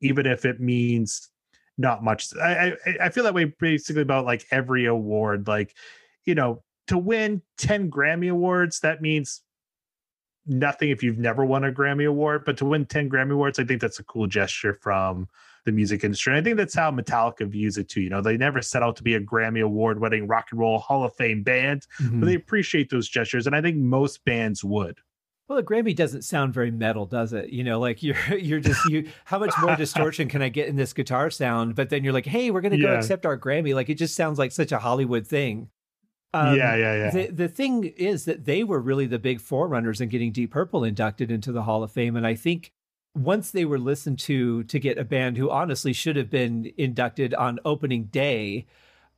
even 0.01 0.25
if 0.25 0.45
it 0.45 0.59
means 0.59 1.29
not 1.77 2.03
much. 2.03 2.35
I 2.35 2.73
i, 2.85 2.97
I 3.05 3.09
feel 3.09 3.23
that 3.23 3.33
way 3.33 3.45
basically 3.45 4.01
about 4.01 4.25
like 4.25 4.45
every 4.51 4.85
award. 4.85 5.47
Like 5.47 5.75
you 6.25 6.35
know 6.35 6.63
to 6.87 6.97
win 6.97 7.41
10 7.59 7.89
grammy 7.91 8.31
awards 8.31 8.79
that 8.81 9.01
means 9.01 9.41
nothing 10.45 10.89
if 10.89 11.03
you've 11.03 11.19
never 11.19 11.45
won 11.45 11.63
a 11.63 11.71
grammy 11.71 12.07
award 12.07 12.43
but 12.45 12.57
to 12.57 12.65
win 12.65 12.85
10 12.85 13.09
grammy 13.09 13.33
awards 13.33 13.59
i 13.59 13.63
think 13.63 13.79
that's 13.79 13.99
a 13.99 14.03
cool 14.05 14.25
gesture 14.25 14.73
from 14.81 15.27
the 15.65 15.71
music 15.71 16.03
industry. 16.03 16.33
And 16.33 16.39
i 16.39 16.43
think 16.43 16.57
that's 16.57 16.73
how 16.73 16.89
metallica 16.91 17.47
views 17.47 17.77
it 17.77 17.89
too 17.89 18.01
you 18.01 18.09
know? 18.09 18.21
They 18.21 18.37
never 18.37 18.61
set 18.61 18.81
out 18.81 18.95
to 18.97 19.03
be 19.03 19.13
a 19.15 19.21
grammy 19.21 19.63
award 19.63 19.99
winning 20.01 20.27
rock 20.27 20.47
and 20.51 20.59
roll 20.59 20.79
hall 20.79 21.03
of 21.03 21.15
fame 21.15 21.43
band 21.43 21.85
Mhm. 22.01 22.19
but 22.19 22.25
they 22.25 22.35
appreciate 22.35 22.89
those 22.89 23.07
gestures 23.07 23.45
and 23.45 23.55
i 23.55 23.61
think 23.61 23.77
most 23.77 24.25
bands 24.25 24.63
would 24.63 24.97
Well, 25.49 25.55
the 25.57 25.63
Grammy 25.63 25.95
doesn't 25.95 26.21
sound 26.21 26.53
very 26.53 26.69
metal, 26.69 27.07
does 27.07 27.33
it? 27.33 27.49
You 27.49 27.63
know, 27.63 27.79
like 27.79 28.03
you're 28.03 28.15
you're 28.37 28.59
just 28.59 28.85
you. 28.85 29.09
How 29.25 29.39
much 29.39 29.53
more 29.61 29.75
distortion 29.75 30.29
can 30.29 30.41
I 30.43 30.49
get 30.49 30.67
in 30.69 30.75
this 30.75 30.93
guitar 30.93 31.29
sound? 31.31 31.75
But 31.75 31.89
then 31.89 32.03
you're 32.03 32.13
like, 32.13 32.27
hey, 32.27 32.51
we're 32.51 32.61
going 32.61 32.71
to 32.73 32.77
go 32.77 32.91
Yeah. 32.91 32.99
accept 32.99 33.25
our 33.25 33.37
Grammy. 33.37 33.73
Like 33.73 33.89
it 33.89 33.95
just 33.95 34.15
sounds 34.15 34.37
like 34.39 34.51
such 34.51 34.71
a 34.71 34.79
Hollywood 34.79 35.25
thing. 35.27 35.69
Um, 36.31 36.55
yeah 36.55 36.75
yeah 36.75 36.95
yeah 36.95 37.09
The 37.09 37.27
the 37.31 37.47
thing 37.47 37.85
is 37.85 38.25
that 38.25 38.45
they 38.45 38.63
were 38.63 38.79
really 38.79 39.07
the 39.07 39.17
big 39.17 39.41
forerunners 39.41 39.99
in 39.99 40.09
getting 40.09 40.31
Deep 40.31 40.51
Purple 40.51 40.83
inducted 40.83 41.31
into 41.31 41.51
the 41.51 41.63
Hall 41.63 41.81
of 41.81 41.91
Fame, 41.91 42.15
and 42.15 42.27
I 42.27 42.35
think 42.35 42.71
once 43.15 43.49
they 43.49 43.65
were 43.65 43.79
listened 43.79 44.19
to 44.19 44.63
to 44.65 44.77
get 44.79 44.99
a 44.99 45.03
band 45.03 45.37
who 45.37 45.49
honestly 45.49 45.91
should 45.91 46.15
have 46.15 46.29
been 46.29 46.71
inducted 46.77 47.33
on 47.33 47.59
opening 47.65 48.03
day. 48.05 48.67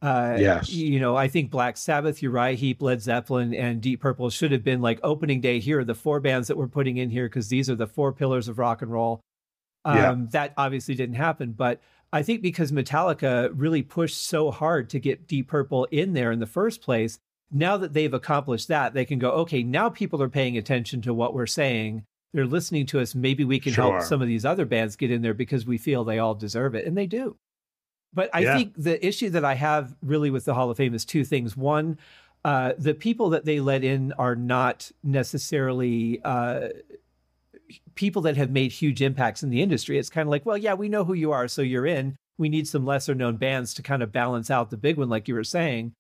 Uh, 0.02 0.36
Yes. 0.40 0.70
you 0.72 1.00
know, 1.00 1.16
I 1.16 1.28
think 1.28 1.52
Black 1.52 1.78
Sabbath, 1.78 2.22
Uriah 2.24 2.56
Heep, 2.56 2.82
Led 2.82 3.02
Zeppelin, 3.02 3.54
and 3.54 3.82
Deep 3.82 4.02
Purple 4.02 4.30
should 4.30 4.52
have 4.52 4.64
been 4.64 4.82
like 4.82 5.00
opening 5.04 5.42
day. 5.42 5.60
Here 5.60 5.80
are 5.80 5.84
the 5.86 5.94
four 5.96 6.20
bands 6.20 6.48
that 6.48 6.58
we're 6.58 6.68
putting 6.68 6.98
in 6.98 7.10
here 7.10 7.28
because 7.28 7.50
these 7.50 7.70
are 7.70 7.76
the 7.76 7.88
four 7.88 8.12
pillars 8.12 8.48
of 8.48 8.58
rock 8.58 8.82
and 8.82 8.92
roll. 8.92 9.22
Um, 9.86 9.98
Yeah. 9.98 10.16
That 10.32 10.54
obviously 10.58 10.96
didn't 10.96 11.16
happen, 11.16 11.52
but 11.52 11.82
I 12.14 12.24
think 12.24 12.42
because 12.42 12.72
Metallica 12.72 13.52
really 13.54 13.84
pushed 13.84 14.26
so 14.26 14.52
hard 14.52 14.90
to 14.90 15.00
get 15.00 15.28
Deep 15.28 15.48
Purple 15.48 15.86
in 15.92 16.14
there 16.14 16.32
in 16.32 16.40
the 16.40 16.46
first 16.48 16.82
place, 16.82 17.20
now 17.52 17.78
that 17.78 17.94
they've 17.94 18.14
accomplished 18.14 18.68
that, 18.70 18.94
they 18.94 19.06
can 19.06 19.20
go, 19.20 19.32
okay, 19.32 19.62
now 19.64 19.90
people 19.90 20.22
are 20.22 20.30
paying 20.30 20.58
attention 20.58 21.02
to 21.04 21.14
what 21.14 21.34
we're 21.34 21.46
saying. 21.46 22.04
They're 22.34 22.46
listening 22.46 22.86
to 22.88 23.00
us. 23.02 23.14
Maybe 23.14 23.44
we 23.44 23.60
can 23.60 23.74
help 23.74 23.94
some 24.04 24.22
of 24.22 24.28
these 24.28 24.46
other 24.46 24.66
bands 24.66 24.96
get 24.96 25.12
in 25.12 25.22
there 25.22 25.34
because 25.34 25.66
we 25.66 25.78
feel 25.78 26.04
they 26.04 26.20
all 26.20 26.34
deserve 26.34 26.76
it. 26.76 26.86
And 26.86 26.98
they 26.98 27.08
do. 27.08 27.36
But 28.14 28.30
I 28.34 28.40
Yeah. 28.42 28.58
think 28.58 28.74
the 28.76 29.06
issue 29.06 29.30
that 29.32 29.46
I 29.46 29.54
have 29.56 29.96
really 30.02 30.30
with 30.30 30.46
the 30.46 30.54
Hall 30.54 30.70
of 30.70 30.78
Fame 30.78 30.94
is 30.94 31.06
two 31.06 31.24
things. 31.24 31.56
One, 31.56 31.98
uh, 32.44 32.74
the 32.78 32.94
people 32.94 33.30
that 33.30 33.46
they 33.46 33.60
let 33.60 33.84
in 33.84 34.12
are 34.14 34.36
not 34.36 34.92
necessarily 35.04 36.22
uh, 36.24 36.70
people 37.96 38.22
that 38.24 38.38
have 38.38 38.52
made 38.52 38.72
huge 38.72 39.02
impacts 39.02 39.44
in 39.44 39.50
the 39.50 39.62
industry. 39.62 39.98
It's 39.98 40.10
kind 40.10 40.28
of 40.28 40.32
like, 40.32 40.46
well, 40.46 40.58
yeah, 40.58 40.74
we 40.74 40.90
know 40.90 41.04
who 41.06 41.14
you 41.14 41.32
are, 41.32 41.48
so 41.48 41.62
you're 41.62 41.86
in. 41.86 42.16
We 42.38 42.50
need 42.50 42.68
some 42.68 42.86
lesser 42.86 43.14
known 43.16 43.38
bands 43.38 43.74
to 43.76 43.84
kind 43.84 44.02
of 44.04 44.12
balance 44.12 44.50
out 44.50 44.70
the 44.72 44.78
big 44.78 44.98
one, 44.98 45.10
like 45.10 45.28
you 45.28 45.36
were 45.36 45.44
saying. 45.44 45.94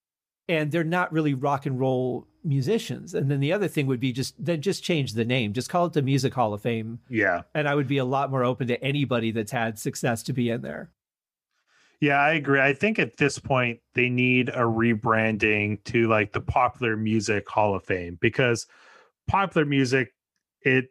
And 0.49 0.71
they're 0.71 0.83
not 0.83 1.13
really 1.13 1.33
rock 1.33 1.65
and 1.65 1.79
roll 1.79 2.27
musicians. 2.43 3.13
And 3.13 3.29
then 3.29 3.39
the 3.39 3.53
other 3.53 3.67
thing 3.67 3.85
would 3.87 3.99
be 3.99 4.11
just 4.11 4.43
then 4.43 4.61
just 4.61 4.83
change 4.83 5.13
the 5.13 5.23
name, 5.23 5.53
just 5.53 5.69
call 5.69 5.85
it 5.85 5.93
the 5.93 6.01
Music 6.01 6.33
Hall 6.33 6.53
of 6.53 6.61
Fame, 6.61 6.99
yeah 7.09 7.43
and 7.53 7.69
I 7.69 7.75
would 7.75 7.87
be 7.87 7.99
a 7.99 8.05
lot 8.05 8.31
more 8.31 8.43
open 8.43 8.67
to 8.67 8.83
anybody 8.83 9.31
that's 9.31 9.51
had 9.51 9.77
success 9.77 10.23
to 10.23 10.33
be 10.33 10.49
in 10.49 10.61
there. 10.61 10.89
Yeah, 12.01 12.17
I 12.19 12.31
agree. 12.33 12.59
I 12.59 12.73
think 12.73 12.97
at 12.97 13.17
this 13.17 13.37
point 13.37 13.79
they 13.93 14.09
need 14.09 14.49
a 14.49 14.63
rebranding 14.63 15.83
to 15.85 16.07
like 16.07 16.33
the 16.33 16.41
Popular 16.41 16.97
Music 16.97 17.47
Hall 17.47 17.75
of 17.75 17.83
Fame 17.85 18.17
because 18.19 18.65
popular 19.27 19.65
music 19.65 20.13
it 20.63 20.87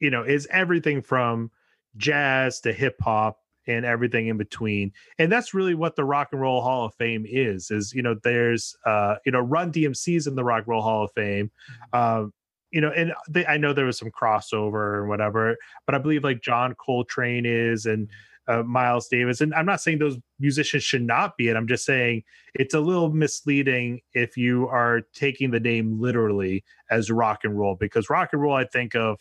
you 0.00 0.10
know 0.10 0.22
is 0.22 0.46
everything 0.50 1.00
from 1.02 1.50
jazz 1.96 2.60
to 2.60 2.72
hip 2.74 2.96
hop 3.00 3.38
and 3.66 3.86
everything 3.86 4.28
in 4.28 4.36
between. 4.36 4.92
And 5.18 5.32
that's 5.32 5.54
really 5.54 5.74
what 5.74 5.96
the 5.96 6.04
Rock 6.04 6.28
and 6.32 6.40
Roll 6.42 6.60
Hall 6.60 6.84
of 6.84 6.94
Fame 6.94 7.24
is 7.26 7.70
is 7.70 7.94
you 7.94 8.02
know 8.02 8.16
there's 8.22 8.76
uh 8.84 9.16
you 9.24 9.32
know 9.32 9.40
Run 9.40 9.72
DMC's 9.72 10.26
in 10.26 10.34
the 10.34 10.44
Rock 10.44 10.60
and 10.60 10.68
Roll 10.68 10.82
Hall 10.82 11.04
of 11.04 11.12
Fame. 11.12 11.50
Um 11.94 12.32
you 12.70 12.80
know, 12.80 12.90
and 12.90 13.12
they, 13.28 13.44
I 13.46 13.56
know 13.56 13.72
there 13.72 13.86
was 13.86 13.98
some 13.98 14.12
crossover 14.12 15.00
and 15.00 15.08
whatever, 15.08 15.56
but 15.86 15.96
I 15.96 15.98
believe 15.98 16.22
like 16.22 16.40
John 16.40 16.76
Coltrane 16.76 17.44
is 17.44 17.84
and 17.86 18.08
uh, 18.48 18.62
Miles 18.62 19.08
Davis. 19.08 19.40
And 19.40 19.54
I'm 19.54 19.66
not 19.66 19.80
saying 19.80 19.98
those 19.98 20.18
musicians 20.38 20.82
should 20.82 21.02
not 21.02 21.36
be 21.36 21.48
it. 21.48 21.56
I'm 21.56 21.68
just 21.68 21.84
saying 21.84 22.22
it's 22.54 22.74
a 22.74 22.80
little 22.80 23.10
misleading 23.12 24.00
if 24.12 24.36
you 24.36 24.68
are 24.68 25.02
taking 25.14 25.50
the 25.50 25.60
name 25.60 26.00
literally 26.00 26.64
as 26.90 27.10
rock 27.10 27.40
and 27.44 27.58
roll, 27.58 27.76
because 27.76 28.10
rock 28.10 28.30
and 28.32 28.42
roll, 28.42 28.54
I 28.54 28.64
think 28.64 28.94
of 28.94 29.18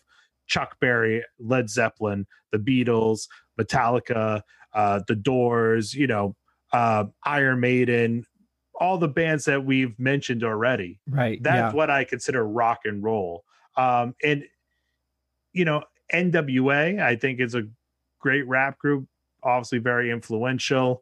Chuck 0.48 0.78
Berry, 0.80 1.24
Led 1.40 1.70
Zeppelin, 1.70 2.26
the 2.52 2.58
Beatles, 2.58 3.28
Metallica, 3.60 4.42
uh, 4.74 5.02
The 5.08 5.16
Doors, 5.16 5.94
you 5.94 6.08
know, 6.08 6.36
uh, 6.74 7.06
Iron 7.26 7.60
Maiden, 7.60 8.26
all 8.80 8.98
the 8.98 9.08
bands 9.08 9.46
that 9.46 9.66
we've 9.66 9.98
mentioned 10.00 10.44
already 10.44 11.00
Right. 11.08 11.42
that's 11.44 11.74
what 11.74 11.90
I 11.90 12.04
consider 12.06 12.48
rock 12.48 12.80
and 12.86 13.04
roll. 13.04 13.44
Um, 13.76 14.16
and 14.24 14.44
you 15.54 15.66
know, 15.66 15.84
NWA, 16.14 17.02
I 17.02 17.16
think 17.16 17.40
is 17.40 17.56
a 17.56 17.64
great 18.20 18.48
rap 18.48 18.78
group, 18.78 19.08
obviously 19.44 19.80
very 19.80 20.12
influential. 20.12 21.02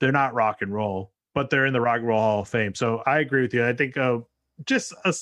They're 0.00 0.12
not 0.12 0.34
rock 0.34 0.62
and 0.62 0.72
roll, 0.72 1.12
but 1.34 1.50
they're 1.50 1.66
in 1.66 1.72
the 1.72 1.80
Rock 1.80 1.98
and 1.98 2.06
Roll 2.08 2.20
Hall 2.20 2.40
of 2.42 2.48
Fame. 2.48 2.74
So 2.74 3.02
I 3.06 3.18
agree 3.20 3.42
with 3.42 3.52
you. 3.54 3.66
I 3.66 3.72
think 3.72 3.96
uh, 3.96 4.18
just 4.64 4.92
a 5.04 5.12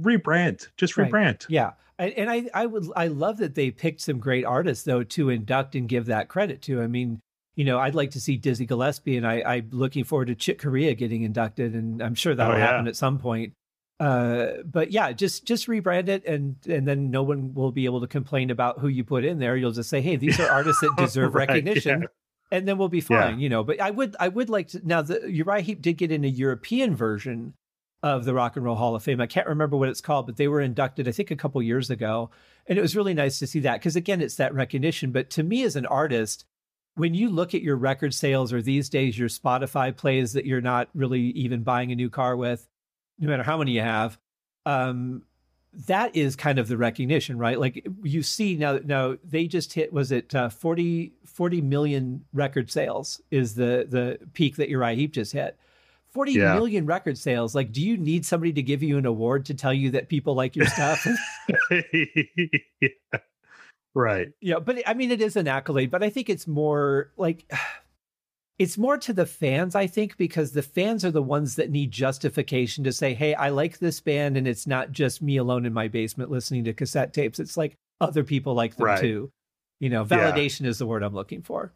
rebrand, 0.00 0.68
just 0.76 0.96
Right. 0.96 1.10
rebrand. 1.10 1.46
Yeah. 1.48 1.72
And, 1.98 2.12
and 2.12 2.30
I, 2.30 2.48
I 2.54 2.66
would, 2.66 2.86
I 2.94 3.06
love 3.08 3.38
that 3.38 3.54
they 3.54 3.70
picked 3.70 4.00
some 4.02 4.18
great 4.18 4.44
artists 4.44 4.84
though 4.84 5.02
to 5.02 5.30
induct 5.30 5.74
and 5.74 5.88
give 5.88 6.06
that 6.06 6.28
credit 6.28 6.62
to. 6.62 6.82
I 6.82 6.86
mean, 6.86 7.20
you 7.54 7.64
know, 7.64 7.78
I'd 7.78 7.94
like 7.94 8.10
to 8.10 8.20
see 8.20 8.36
Dizzy 8.36 8.66
Gillespie, 8.66 9.16
and 9.16 9.26
I, 9.26 9.40
I'm 9.40 9.68
looking 9.72 10.04
forward 10.04 10.26
to 10.26 10.34
Chick 10.34 10.60
Corea 10.60 10.92
getting 10.94 11.22
inducted, 11.22 11.74
and 11.74 12.02
I'm 12.02 12.14
sure 12.14 12.34
that'll 12.34 12.54
Oh, 12.54 12.58
yeah. 12.58 12.66
happen 12.66 12.86
at 12.86 12.96
some 12.96 13.18
point. 13.18 13.54
Uh, 13.98 14.62
but 14.64 14.90
yeah, 14.92 15.12
just 15.12 15.46
just 15.46 15.66
rebrand 15.68 16.08
it, 16.08 16.24
and 16.26 16.56
and 16.68 16.86
then 16.86 17.10
no 17.10 17.22
one 17.22 17.54
will 17.54 17.72
be 17.72 17.86
able 17.86 18.00
to 18.00 18.06
complain 18.06 18.50
about 18.50 18.78
who 18.78 18.88
you 18.88 19.04
put 19.04 19.24
in 19.24 19.38
there. 19.38 19.56
You'll 19.56 19.72
just 19.72 19.88
say, 19.88 20.00
hey, 20.02 20.16
these 20.16 20.38
are 20.38 20.50
artists 20.50 20.82
that 20.82 20.94
deserve 20.98 21.34
Right, 21.34 21.48
recognition. 21.48 22.02
yeah. 22.02 22.08
and 22.50 22.68
then 22.68 22.76
we'll 22.76 22.88
be 22.90 23.00
fine, 23.00 23.38
yeah. 23.38 23.42
you 23.42 23.48
know. 23.48 23.64
But 23.64 23.80
I 23.80 23.90
would 23.90 24.14
I 24.20 24.28
would 24.28 24.50
like 24.50 24.68
to 24.68 24.86
now 24.86 25.00
the 25.02 25.30
Uriah 25.30 25.62
Heep 25.62 25.80
did 25.80 25.94
get 25.94 26.12
in 26.12 26.24
a 26.24 26.28
European 26.28 26.94
version 26.94 27.54
of 28.02 28.26
the 28.26 28.34
Rock 28.34 28.56
and 28.56 28.64
Roll 28.66 28.76
Hall 28.76 28.94
of 28.94 29.02
Fame. 29.02 29.20
I 29.20 29.26
can't 29.26 29.46
remember 29.46 29.78
what 29.78 29.88
it's 29.88 30.02
called, 30.02 30.26
but 30.26 30.36
they 30.36 30.46
were 30.48 30.60
inducted 30.60 31.08
I 31.08 31.12
think 31.12 31.30
a 31.30 31.36
couple 31.36 31.62
years 31.62 31.88
ago, 31.88 32.28
and 32.66 32.78
it 32.78 32.82
was 32.82 32.94
really 32.94 33.14
nice 33.14 33.38
to 33.38 33.46
see 33.46 33.60
that 33.60 33.80
because 33.80 33.96
again, 33.96 34.20
it's 34.20 34.36
that 34.36 34.54
recognition. 34.54 35.10
But 35.10 35.30
to 35.30 35.42
me 35.42 35.62
as 35.62 35.74
an 35.74 35.86
artist, 35.86 36.44
when 36.96 37.14
you 37.14 37.30
look 37.30 37.54
at 37.54 37.62
your 37.62 37.76
record 37.76 38.12
sales 38.12 38.52
or 38.52 38.60
these 38.60 38.90
days 38.90 39.18
your 39.18 39.30
Spotify 39.30 39.96
plays 39.96 40.34
that 40.34 40.44
you're 40.44 40.60
not 40.60 40.90
really 40.94 41.20
even 41.30 41.62
buying 41.62 41.90
a 41.92 41.96
new 41.96 42.10
car 42.10 42.36
with, 42.36 42.68
no 43.18 43.28
matter 43.28 43.42
how 43.42 43.58
many 43.58 43.72
you 43.72 43.82
have, 43.82 44.18
um, 44.64 45.22
that 45.86 46.16
is 46.16 46.36
kind 46.36 46.58
of 46.58 46.68
the 46.68 46.76
recognition, 46.76 47.38
right? 47.38 47.60
Like 47.60 47.86
you 48.02 48.22
see 48.22 48.56
now, 48.56 48.78
now 48.84 49.16
they 49.22 49.46
just 49.46 49.72
hit, 49.72 49.92
was 49.92 50.10
it 50.10 50.34
uh, 50.34 50.48
40, 50.48 51.12
40 51.24 51.60
million 51.60 52.24
record 52.32 52.70
sales 52.70 53.20
is 53.30 53.54
the, 53.54 53.86
the 53.88 54.18
peak 54.32 54.56
that 54.56 54.68
Uriah 54.68 54.96
Heep 54.96 55.12
just 55.12 55.32
hit. 55.32 55.58
Forty 56.16 56.32
yeah. 56.32 56.54
million 56.54 56.86
record 56.86 57.18
sales. 57.18 57.54
Like, 57.54 57.72
do 57.72 57.82
you 57.82 57.98
need 57.98 58.24
somebody 58.24 58.50
to 58.54 58.62
give 58.62 58.82
you 58.82 58.96
an 58.96 59.04
award 59.04 59.44
to 59.46 59.54
tell 59.54 59.74
you 59.74 59.90
that 59.90 60.08
people 60.08 60.34
like 60.34 60.56
your 60.56 60.64
stuff? 60.64 61.06
yeah. 61.70 62.88
Right. 63.92 64.28
Yeah. 64.40 64.60
But 64.60 64.82
I 64.86 64.94
mean, 64.94 65.10
it 65.10 65.20
is 65.20 65.36
an 65.36 65.46
accolade, 65.46 65.90
but 65.90 66.02
I 66.02 66.08
think 66.08 66.30
it's 66.30 66.46
more 66.46 67.10
like, 67.18 67.44
it's 68.58 68.78
more 68.78 68.96
to 68.98 69.12
the 69.12 69.26
fans, 69.26 69.74
I 69.74 69.86
think, 69.86 70.16
because 70.16 70.52
the 70.52 70.62
fans 70.62 71.04
are 71.04 71.10
the 71.10 71.22
ones 71.22 71.56
that 71.56 71.70
need 71.70 71.90
justification 71.90 72.84
to 72.84 72.92
say, 72.92 73.12
hey, 73.12 73.34
I 73.34 73.50
like 73.50 73.78
this 73.78 74.00
band, 74.00 74.36
and 74.36 74.48
it's 74.48 74.66
not 74.66 74.92
just 74.92 75.20
me 75.20 75.36
alone 75.36 75.66
in 75.66 75.72
my 75.72 75.88
basement 75.88 76.30
listening 76.30 76.64
to 76.64 76.72
cassette 76.72 77.12
tapes. 77.12 77.38
It's 77.38 77.56
like 77.56 77.76
other 78.00 78.24
people 78.24 78.54
like 78.54 78.76
them 78.76 78.86
right. 78.86 79.00
too. 79.00 79.30
You 79.78 79.90
know, 79.90 80.04
validation 80.04 80.62
yeah. 80.62 80.70
is 80.70 80.78
the 80.78 80.86
word 80.86 81.02
I'm 81.02 81.14
looking 81.14 81.42
for. 81.42 81.72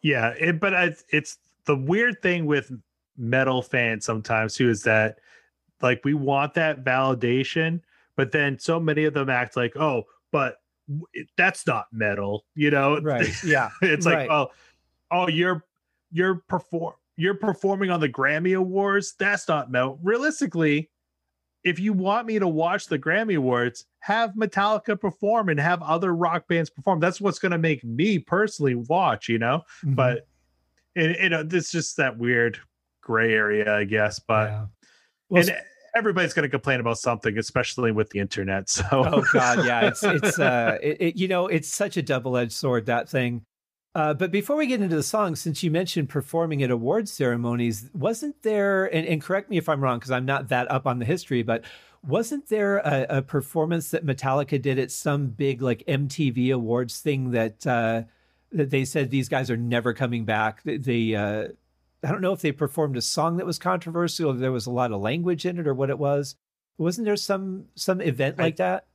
Yeah, 0.00 0.30
it, 0.38 0.60
but 0.60 0.74
I, 0.74 0.94
it's 1.10 1.38
the 1.66 1.76
weird 1.76 2.22
thing 2.22 2.46
with 2.46 2.72
metal 3.18 3.60
fans 3.60 4.04
sometimes 4.04 4.54
too 4.54 4.70
is 4.70 4.84
that 4.84 5.18
like 5.82 6.00
we 6.04 6.14
want 6.14 6.54
that 6.54 6.84
validation, 6.84 7.80
but 8.16 8.32
then 8.32 8.58
so 8.58 8.80
many 8.80 9.04
of 9.04 9.12
them 9.12 9.28
act 9.28 9.56
like, 9.56 9.76
oh, 9.76 10.04
but 10.32 10.56
that's 11.36 11.66
not 11.66 11.86
metal, 11.92 12.46
you 12.54 12.70
know? 12.70 12.98
Right. 13.00 13.28
Yeah. 13.44 13.70
it's 13.82 14.06
like, 14.06 14.30
oh, 14.30 14.48
oh, 15.10 15.28
you're 15.28 15.64
you're 16.10 16.36
perform 16.48 16.94
you're 17.16 17.34
performing 17.34 17.90
on 17.90 17.98
the 17.98 18.08
Grammy 18.08 18.56
Awards. 18.56 19.14
That's 19.18 19.48
not 19.48 19.72
metal. 19.72 19.98
Realistically, 20.02 20.88
if 21.64 21.80
you 21.80 21.92
want 21.92 22.28
me 22.28 22.38
to 22.38 22.46
watch 22.46 22.86
the 22.86 22.98
Grammy 22.98 23.36
Awards, 23.36 23.86
have 24.00 24.34
Metallica 24.34 24.98
perform 24.98 25.48
and 25.48 25.58
have 25.58 25.82
other 25.82 26.14
rock 26.14 26.46
bands 26.46 26.70
perform. 26.70 27.00
That's 27.00 27.20
what's 27.20 27.40
going 27.40 27.52
to 27.52 27.58
make 27.58 27.82
me 27.82 28.20
personally 28.20 28.76
watch, 28.76 29.28
you 29.28 29.38
know. 29.38 29.64
Mm-hmm. 29.84 29.94
But 29.94 30.28
it, 30.94 31.32
it, 31.32 31.52
it's 31.52 31.72
just 31.72 31.96
that 31.96 32.16
weird 32.16 32.60
gray 33.02 33.34
area, 33.34 33.74
I 33.74 33.82
guess. 33.82 34.20
But 34.20 34.50
yeah. 34.50 34.66
well, 35.28 35.42
and 35.42 35.60
everybody's 35.96 36.32
going 36.32 36.44
to 36.44 36.48
complain 36.48 36.78
about 36.78 36.98
something, 36.98 37.36
especially 37.36 37.90
with 37.90 38.10
the 38.10 38.20
internet. 38.20 38.68
So, 38.68 38.86
oh 38.92 39.24
god, 39.32 39.66
yeah, 39.66 39.88
it's 39.88 40.02
it's 40.04 40.38
uh, 40.38 40.78
it, 40.80 40.96
it, 41.00 41.16
you 41.16 41.26
know, 41.26 41.48
it's 41.48 41.68
such 41.68 41.96
a 41.96 42.02
double 42.02 42.36
edged 42.36 42.52
sword 42.52 42.86
that 42.86 43.08
thing. 43.08 43.44
Uh, 43.98 44.14
but 44.14 44.30
before 44.30 44.54
we 44.54 44.68
get 44.68 44.80
into 44.80 44.94
the 44.94 45.02
song, 45.02 45.34
since 45.34 45.64
you 45.64 45.72
mentioned 45.72 46.08
performing 46.08 46.62
at 46.62 46.70
award 46.70 47.08
ceremonies, 47.08 47.90
wasn't 47.92 48.40
there, 48.42 48.86
and, 48.94 49.04
and 49.04 49.20
correct 49.20 49.50
me 49.50 49.58
if 49.58 49.68
I'm 49.68 49.80
wrong, 49.80 49.98
because 49.98 50.12
I'm 50.12 50.24
not 50.24 50.50
that 50.50 50.70
up 50.70 50.86
on 50.86 51.00
the 51.00 51.04
history, 51.04 51.42
but 51.42 51.64
wasn't 52.06 52.48
there 52.48 52.76
a, 52.76 53.06
a, 53.08 53.22
performance 53.22 53.90
that 53.90 54.06
Metallica 54.06 54.62
did 54.62 54.78
at 54.78 54.92
some 54.92 55.26
big 55.26 55.62
like 55.62 55.82
MTV 55.88 56.54
awards 56.54 57.00
thing 57.00 57.32
that 57.32 57.66
uh, 57.66 58.02
that 58.52 58.70
they 58.70 58.84
said 58.84 59.10
these 59.10 59.28
guys 59.28 59.50
are 59.50 59.56
never 59.56 59.92
coming 59.92 60.24
back? 60.24 60.62
They, 60.62 61.16
uh, 61.16 61.48
I 62.04 62.12
don't 62.12 62.20
know 62.20 62.32
if 62.32 62.40
they 62.40 62.52
performed 62.52 62.96
a 62.96 63.02
song 63.02 63.38
that 63.38 63.46
was 63.46 63.58
controversial, 63.58 64.30
or 64.30 64.34
there 64.34 64.52
was 64.52 64.66
a 64.66 64.70
lot 64.70 64.92
of 64.92 65.00
language 65.00 65.44
in 65.44 65.58
it, 65.58 65.66
or 65.66 65.74
what 65.74 65.90
it 65.90 65.98
was. 65.98 66.36
Wasn't 66.76 67.04
there 67.04 67.16
some 67.16 67.64
some 67.74 68.00
event 68.00 68.38
like 68.38 68.60
I, 68.60 68.62
that? 68.62 68.86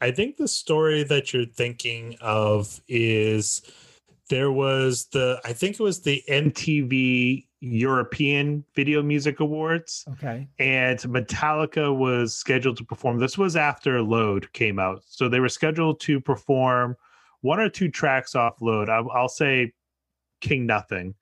I 0.00 0.12
think 0.12 0.36
the 0.36 0.46
story 0.46 1.02
that 1.02 1.32
you're 1.32 1.44
thinking 1.44 2.16
of 2.20 2.80
is 2.86 3.62
there 4.30 4.50
was 4.50 5.06
the 5.12 5.40
I 5.44 5.52
think 5.52 5.74
it 5.74 5.82
was 5.82 6.02
the 6.02 6.22
MTV 6.28 7.46
European 7.60 8.64
Video 8.74 9.02
Music 9.02 9.40
Awards. 9.40 10.04
Okay. 10.12 10.46
And 10.58 10.98
Metallica 11.00 11.96
was 11.96 12.34
scheduled 12.34 12.76
to 12.76 12.84
perform. 12.84 13.18
This 13.18 13.38
was 13.38 13.56
after 13.56 14.02
Load 14.02 14.52
came 14.52 14.78
out. 14.78 15.02
So 15.06 15.28
they 15.28 15.40
were 15.40 15.48
scheduled 15.48 16.00
to 16.00 16.20
perform 16.20 16.96
one 17.40 17.60
or 17.60 17.70
two 17.70 17.90
tracks 17.90 18.34
off 18.34 18.60
Load. 18.60 18.88
I, 18.88 19.00
will 19.00 19.28
say 19.28 19.72
King 20.40 20.66
Nothing. 20.66 21.14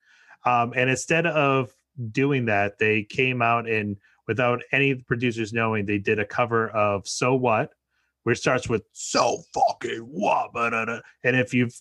Um, 0.45 0.73
and 0.75 0.91
instead 0.91 1.27
of 1.27 1.73
doing 2.11 2.47
that, 2.47 2.79
they 2.79 3.05
came 3.05 3.41
out 3.41 3.69
and 3.69 3.97
without 4.27 4.62
any 4.73 4.95
producers 4.95 5.53
knowing, 5.53 5.87
they 5.87 5.99
did 5.99 6.19
a 6.19 6.25
cover 6.25 6.71
of 6.71 7.07
So 7.07 7.35
What, 7.35 7.71
which 8.25 8.38
starts 8.38 8.69
with 8.69 8.83
so 8.93 9.43
fucking 9.55 10.01
what. 10.01 10.51
And 10.55 11.37
if 11.37 11.55
you've 11.55 11.79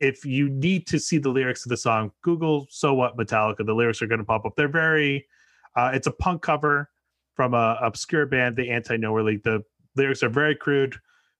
if 0.00 0.24
you 0.24 0.48
need 0.48 0.86
to 0.88 0.98
see 0.98 1.18
the 1.18 1.28
lyrics 1.28 1.64
of 1.64 1.70
the 1.70 1.76
song, 1.76 2.12
Google 2.22 2.66
"So 2.70 2.94
What" 2.94 3.16
Metallica. 3.16 3.64
The 3.64 3.74
lyrics 3.74 4.02
are 4.02 4.06
going 4.06 4.18
to 4.18 4.24
pop 4.24 4.44
up. 4.44 4.54
They're 4.56 4.68
very. 4.68 5.26
Uh, 5.76 5.90
it's 5.94 6.06
a 6.06 6.12
punk 6.12 6.42
cover 6.42 6.90
from 7.34 7.54
a 7.54 7.78
obscure 7.82 8.26
band, 8.26 8.56
the 8.56 8.70
Anti 8.70 8.96
Nowhere 8.96 9.22
League. 9.22 9.42
The 9.42 9.62
lyrics 9.96 10.22
are 10.22 10.28
very 10.28 10.54
crude, 10.54 10.96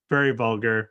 very 0.09 0.33
vulgar, 0.33 0.91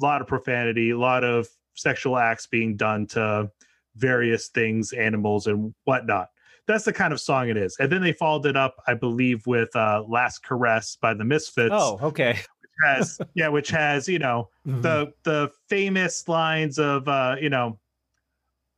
a 0.00 0.04
lot 0.04 0.20
of 0.20 0.26
profanity, 0.26 0.90
a 0.90 0.98
lot 0.98 1.24
of 1.24 1.48
sexual 1.74 2.16
acts 2.16 2.46
being 2.46 2.76
done 2.76 3.06
to 3.08 3.50
various 3.96 4.48
things, 4.48 4.92
animals, 4.92 5.46
and 5.46 5.74
whatnot. 5.84 6.28
That's 6.66 6.84
the 6.84 6.92
kind 6.92 7.12
of 7.12 7.20
song 7.20 7.50
it 7.50 7.58
is. 7.58 7.76
And 7.78 7.92
then 7.92 8.00
they 8.00 8.12
followed 8.12 8.46
it 8.46 8.56
up, 8.56 8.76
I 8.86 8.94
believe, 8.94 9.46
with 9.46 9.74
uh, 9.76 10.02
"Last 10.08 10.42
Caress" 10.42 10.96
by 10.96 11.14
the 11.14 11.24
Misfits. 11.24 11.74
Oh, 11.74 11.98
okay 12.02 12.38
has 12.84 13.18
yeah, 13.34 13.48
which 13.48 13.70
has 13.70 14.08
you 14.08 14.18
know 14.18 14.50
mm-hmm. 14.66 14.80
the 14.80 15.12
the 15.24 15.50
famous 15.68 16.26
lines 16.28 16.78
of 16.78 17.08
uh, 17.08 17.36
you 17.40 17.50
know, 17.50 17.78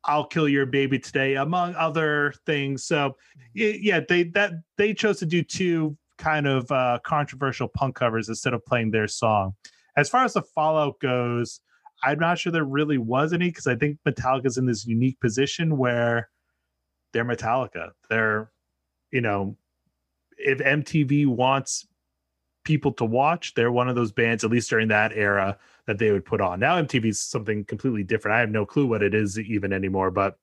"I'll 0.04 0.26
kill 0.26 0.48
your 0.48 0.66
baby 0.66 0.98
today," 0.98 1.36
among 1.36 1.74
other 1.74 2.34
things. 2.44 2.84
So 2.84 3.16
yeah, 3.54 4.00
they 4.08 4.24
that 4.24 4.52
they 4.76 4.94
chose 4.94 5.18
to 5.20 5.26
do 5.26 5.42
two 5.42 5.96
kind 6.18 6.46
of 6.46 6.70
uh, 6.72 6.98
controversial 7.04 7.68
punk 7.68 7.96
covers 7.96 8.28
instead 8.28 8.54
of 8.54 8.64
playing 8.64 8.90
their 8.90 9.08
song. 9.08 9.54
As 9.96 10.08
far 10.08 10.24
as 10.24 10.34
the 10.34 10.42
fallout 10.42 10.98
goes, 11.00 11.60
I'm 12.02 12.18
not 12.18 12.38
sure 12.38 12.52
there 12.52 12.64
really 12.64 12.98
was 12.98 13.32
any 13.32 13.48
because 13.48 13.66
I 13.66 13.74
think 13.74 13.98
Metallica's 14.06 14.58
in 14.58 14.66
this 14.66 14.86
unique 14.86 15.20
position 15.20 15.76
where 15.76 16.28
they're 17.12 17.24
Metallica. 17.24 17.90
They're, 18.10 18.50
you 19.10 19.20
know, 19.20 19.56
if 20.36 20.58
MTV 20.58 21.26
wants 21.26 21.86
people 22.66 22.92
to 22.92 23.04
watch. 23.04 23.54
They're 23.54 23.72
one 23.72 23.88
of 23.88 23.94
those 23.94 24.12
bands, 24.12 24.44
at 24.44 24.50
least 24.50 24.68
during 24.68 24.88
that 24.88 25.12
era, 25.14 25.56
that 25.86 25.98
they 25.98 26.10
would 26.10 26.26
put 26.26 26.42
on. 26.42 26.60
Now 26.60 26.76
MTV 26.82 27.06
is 27.06 27.20
something 27.20 27.64
completely 27.64 28.02
different. 28.02 28.34
I 28.34 28.40
have 28.40 28.50
no 28.50 28.66
clue 28.66 28.86
what 28.86 29.02
it 29.02 29.14
is 29.14 29.38
even 29.38 29.72
anymore, 29.72 30.10
but 30.10 30.38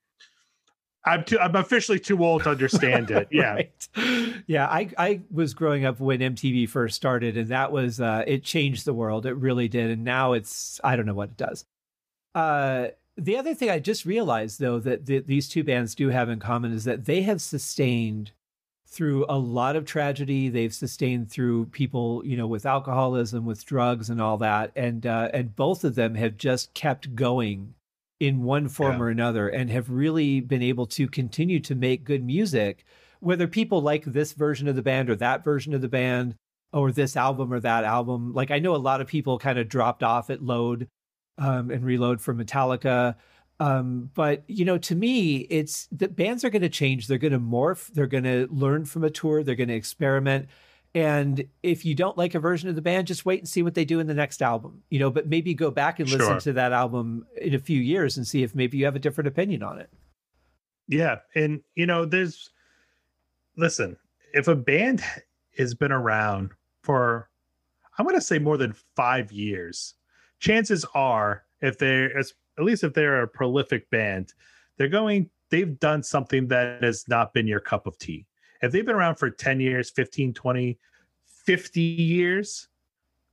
I'm 1.06 1.24
too 1.26 1.38
I'm 1.38 1.56
officially 1.56 2.00
too 2.00 2.24
old 2.24 2.44
to 2.44 2.50
understand 2.50 3.12
it. 3.12 3.28
Yeah. 3.32 3.54
right. 3.54 3.90
Yeah, 4.48 4.66
I 4.68 4.90
I 4.98 5.22
was 5.32 5.54
growing 5.54 5.86
up 5.86 6.00
when 6.00 6.20
MTV 6.20 6.70
first 6.70 6.96
started 6.96 7.38
and 7.38 7.50
that 7.50 7.72
was 7.72 8.00
uh 8.00 8.24
it 8.26 8.44
changed 8.44 8.86
the 8.86 8.94
world. 8.94 9.26
It 9.26 9.36
really 9.36 9.68
did. 9.68 9.92
And 9.92 10.04
now 10.04 10.34
it's 10.34 10.80
I 10.84 10.96
don't 10.96 11.06
know 11.06 11.14
what 11.14 11.30
it 11.30 11.38
does. 11.38 11.66
Uh 12.34 12.88
the 13.18 13.38
other 13.38 13.54
thing 13.54 13.70
I 13.70 13.80
just 13.80 14.06
realized 14.06 14.60
though 14.60 14.80
that 14.80 15.06
the, 15.06 15.20
these 15.20 15.50
two 15.50 15.64
bands 15.64 15.94
do 15.94 16.10
have 16.10 16.30
in 16.30 16.40
common 16.40 16.72
is 16.72 16.86
that 16.86 17.06
they 17.06 17.22
have 17.24 17.42
sustained 17.42 18.32
through 18.94 19.26
a 19.28 19.38
lot 19.38 19.76
of 19.76 19.86
tragedy. 19.86 20.50
They've 20.50 20.74
sustained 20.74 21.32
through 21.32 21.66
people, 21.68 22.22
you 22.26 22.38
know, 22.38 22.48
with 22.48 22.66
alcoholism, 22.66 23.44
with 23.46 23.66
drugs, 23.66 24.10
and 24.10 24.22
all 24.22 24.38
that. 24.38 24.72
And 24.76 25.06
uh, 25.06 25.30
and 25.34 25.56
both 25.56 25.84
of 25.84 25.96
them 25.96 26.16
have 26.16 26.38
just 26.38 26.74
kept 26.74 27.16
going 27.16 27.74
in 28.20 28.44
one 28.44 28.70
form 28.70 28.98
yeah. 28.98 29.04
or 29.04 29.10
another, 29.10 29.50
and 29.50 29.70
have 29.70 29.90
really 29.90 30.40
been 30.40 30.62
able 30.62 30.86
to 30.86 31.08
continue 31.08 31.60
to 31.62 31.76
make 31.76 32.04
good 32.04 32.24
music. 32.24 32.86
Whether 33.20 33.48
people 33.48 33.82
like 33.82 34.06
this 34.06 34.34
version 34.34 34.68
of 34.68 34.76
the 34.76 34.82
band 34.82 35.10
or 35.10 35.16
that 35.16 35.44
version 35.44 35.74
of 35.74 35.82
the 35.82 35.90
band, 35.90 36.36
or 36.72 36.92
this 36.92 37.16
album 37.16 37.52
or 37.54 37.60
that 37.60 37.84
album, 37.84 38.34
like 38.34 38.52
I 38.52 38.60
know 38.60 38.76
a 38.76 38.78
lot 38.78 39.02
of 39.02 39.08
people 39.08 39.40
kind 39.40 39.60
of 39.60 39.70
dropped 39.70 40.04
off 40.04 40.30
at 40.30 40.44
Load 40.44 40.88
um, 41.38 41.72
and 41.72 41.84
Reload 41.84 42.22
for 42.22 42.34
Metallica. 42.34 43.16
Um, 43.64 44.10
but 44.14 44.44
you 44.48 44.66
know, 44.66 44.78
to 44.78 44.94
me, 44.94 45.38
it's 45.50 45.88
the 45.90 46.10
bands 46.10 46.44
are 46.44 46.50
going 46.50 46.64
to 46.64 46.70
change. 46.70 47.08
They're 47.08 47.18
going 47.18 47.32
to 47.32 47.40
morph. 47.40 47.88
They're 47.94 48.08
going 48.08 48.26
to 48.26 48.48
learn 48.52 48.84
from 48.84 49.06
a 49.06 49.10
tour. 49.10 49.42
They're 49.42 49.56
going 49.56 49.70
to 49.70 49.76
experiment. 49.76 50.50
And 50.94 51.46
if 51.64 51.86
you 51.86 51.96
don't 51.96 52.18
like 52.18 52.36
a 52.36 52.40
version 52.40 52.68
of 52.68 52.76
the 52.76 52.82
band, 52.82 53.08
just 53.08 53.26
wait 53.26 53.40
and 53.40 53.48
see 53.48 53.64
what 53.64 53.74
they 53.74 53.86
do 53.86 54.02
in 54.02 54.08
the 54.08 54.14
next 54.14 54.42
album. 54.42 54.84
You 54.90 55.00
know, 55.00 55.10
but 55.10 55.28
maybe 55.28 55.54
go 55.54 55.72
back 55.72 56.02
and 56.02 56.10
listen 56.10 56.28
sure. 56.28 56.40
to 56.42 56.54
that 56.54 56.74
album 56.74 57.26
in 57.42 57.54
a 57.54 57.60
few 57.60 57.80
years 57.80 58.18
and 58.18 58.28
see 58.28 58.44
if 58.44 58.54
maybe 58.54 58.78
you 58.78 58.84
have 58.84 58.98
a 58.98 59.00
different 59.00 59.30
opinion 59.30 59.64
on 59.64 59.80
it. 59.80 59.90
Yeah, 60.90 61.20
and 61.34 61.62
you 61.76 61.86
know, 61.86 62.04
there's 62.04 62.50
listen, 63.56 63.96
if 64.34 64.50
a 64.50 64.56
band 64.56 65.02
has 65.58 65.74
been 65.74 65.94
around 65.94 66.52
for 66.84 67.30
I'm 67.98 68.06
going 68.06 68.18
to 68.18 68.22
say 68.22 68.40
more 68.40 68.58
than 68.58 68.76
5 68.98 69.32
years, 69.32 69.94
chances 70.40 70.86
are 70.94 71.46
if 71.62 71.78
they're 71.78 72.12
at 72.58 72.64
least 72.64 72.84
if 72.84 72.94
they're 72.94 73.24
a 73.24 73.28
prolific 73.28 73.90
band, 73.90 74.34
they're 74.78 74.88
going 74.88 75.30
they've 75.50 75.80
done 75.80 76.02
something 76.02 76.48
that 76.48 76.84
has 76.84 77.08
not 77.08 77.34
been 77.34 77.48
your 77.48 77.60
cup 77.60 77.86
of 77.86 77.98
tea. 78.00 78.26
If 78.62 78.72
they've 78.72 78.86
been 78.86 78.96
around 78.96 79.16
for 79.16 79.30
10 79.30 79.60
years, 79.60 79.92
15, 79.92 80.34
20, 80.34 80.80
50 81.46 81.82
years, 81.82 82.70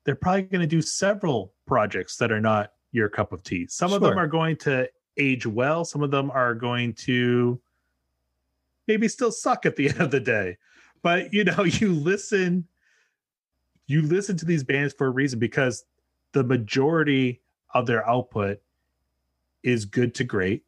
they're 0.05 0.17
probably 0.17 0.43
going 0.43 0.61
to 0.61 0.67
do 0.67 0.83
several 0.83 1.55
projects 1.67 2.17
that 2.17 2.33
are 2.33 2.41
not 2.41 2.73
your 2.93 3.09
cup 3.09 3.33
of 3.33 3.43
tea. 3.43 3.67
Some 3.69 3.93
of 3.93 4.01
them 4.03 4.19
are 4.19 4.27
going 4.27 4.57
to 4.59 4.89
age 5.17 5.47
well, 5.47 5.85
some 5.85 6.03
of 6.03 6.11
them 6.11 6.31
are 6.31 6.55
going 6.55 6.95
to 6.95 7.61
maybe 8.89 9.09
still 9.09 9.31
suck 9.33 9.67
at 9.67 9.77
the 9.77 9.89
end 9.91 10.01
of 10.01 10.11
the 10.11 10.21
day. 10.21 10.59
But 11.03 11.33
you 11.33 11.45
know, 11.45 11.65
you 11.65 11.93
listen 11.93 12.67
you 13.87 14.03
listen 14.03 14.37
to 14.37 14.45
these 14.45 14.63
bands 14.63 14.95
for 14.97 15.09
a 15.09 15.11
reason 15.11 15.41
because 15.41 15.85
the 16.33 16.45
majority 16.45 17.41
of 17.75 17.87
their 17.87 18.09
output 18.09 18.61
is 19.63 19.85
good 19.85 20.15
to 20.17 20.25
great. 20.25 20.65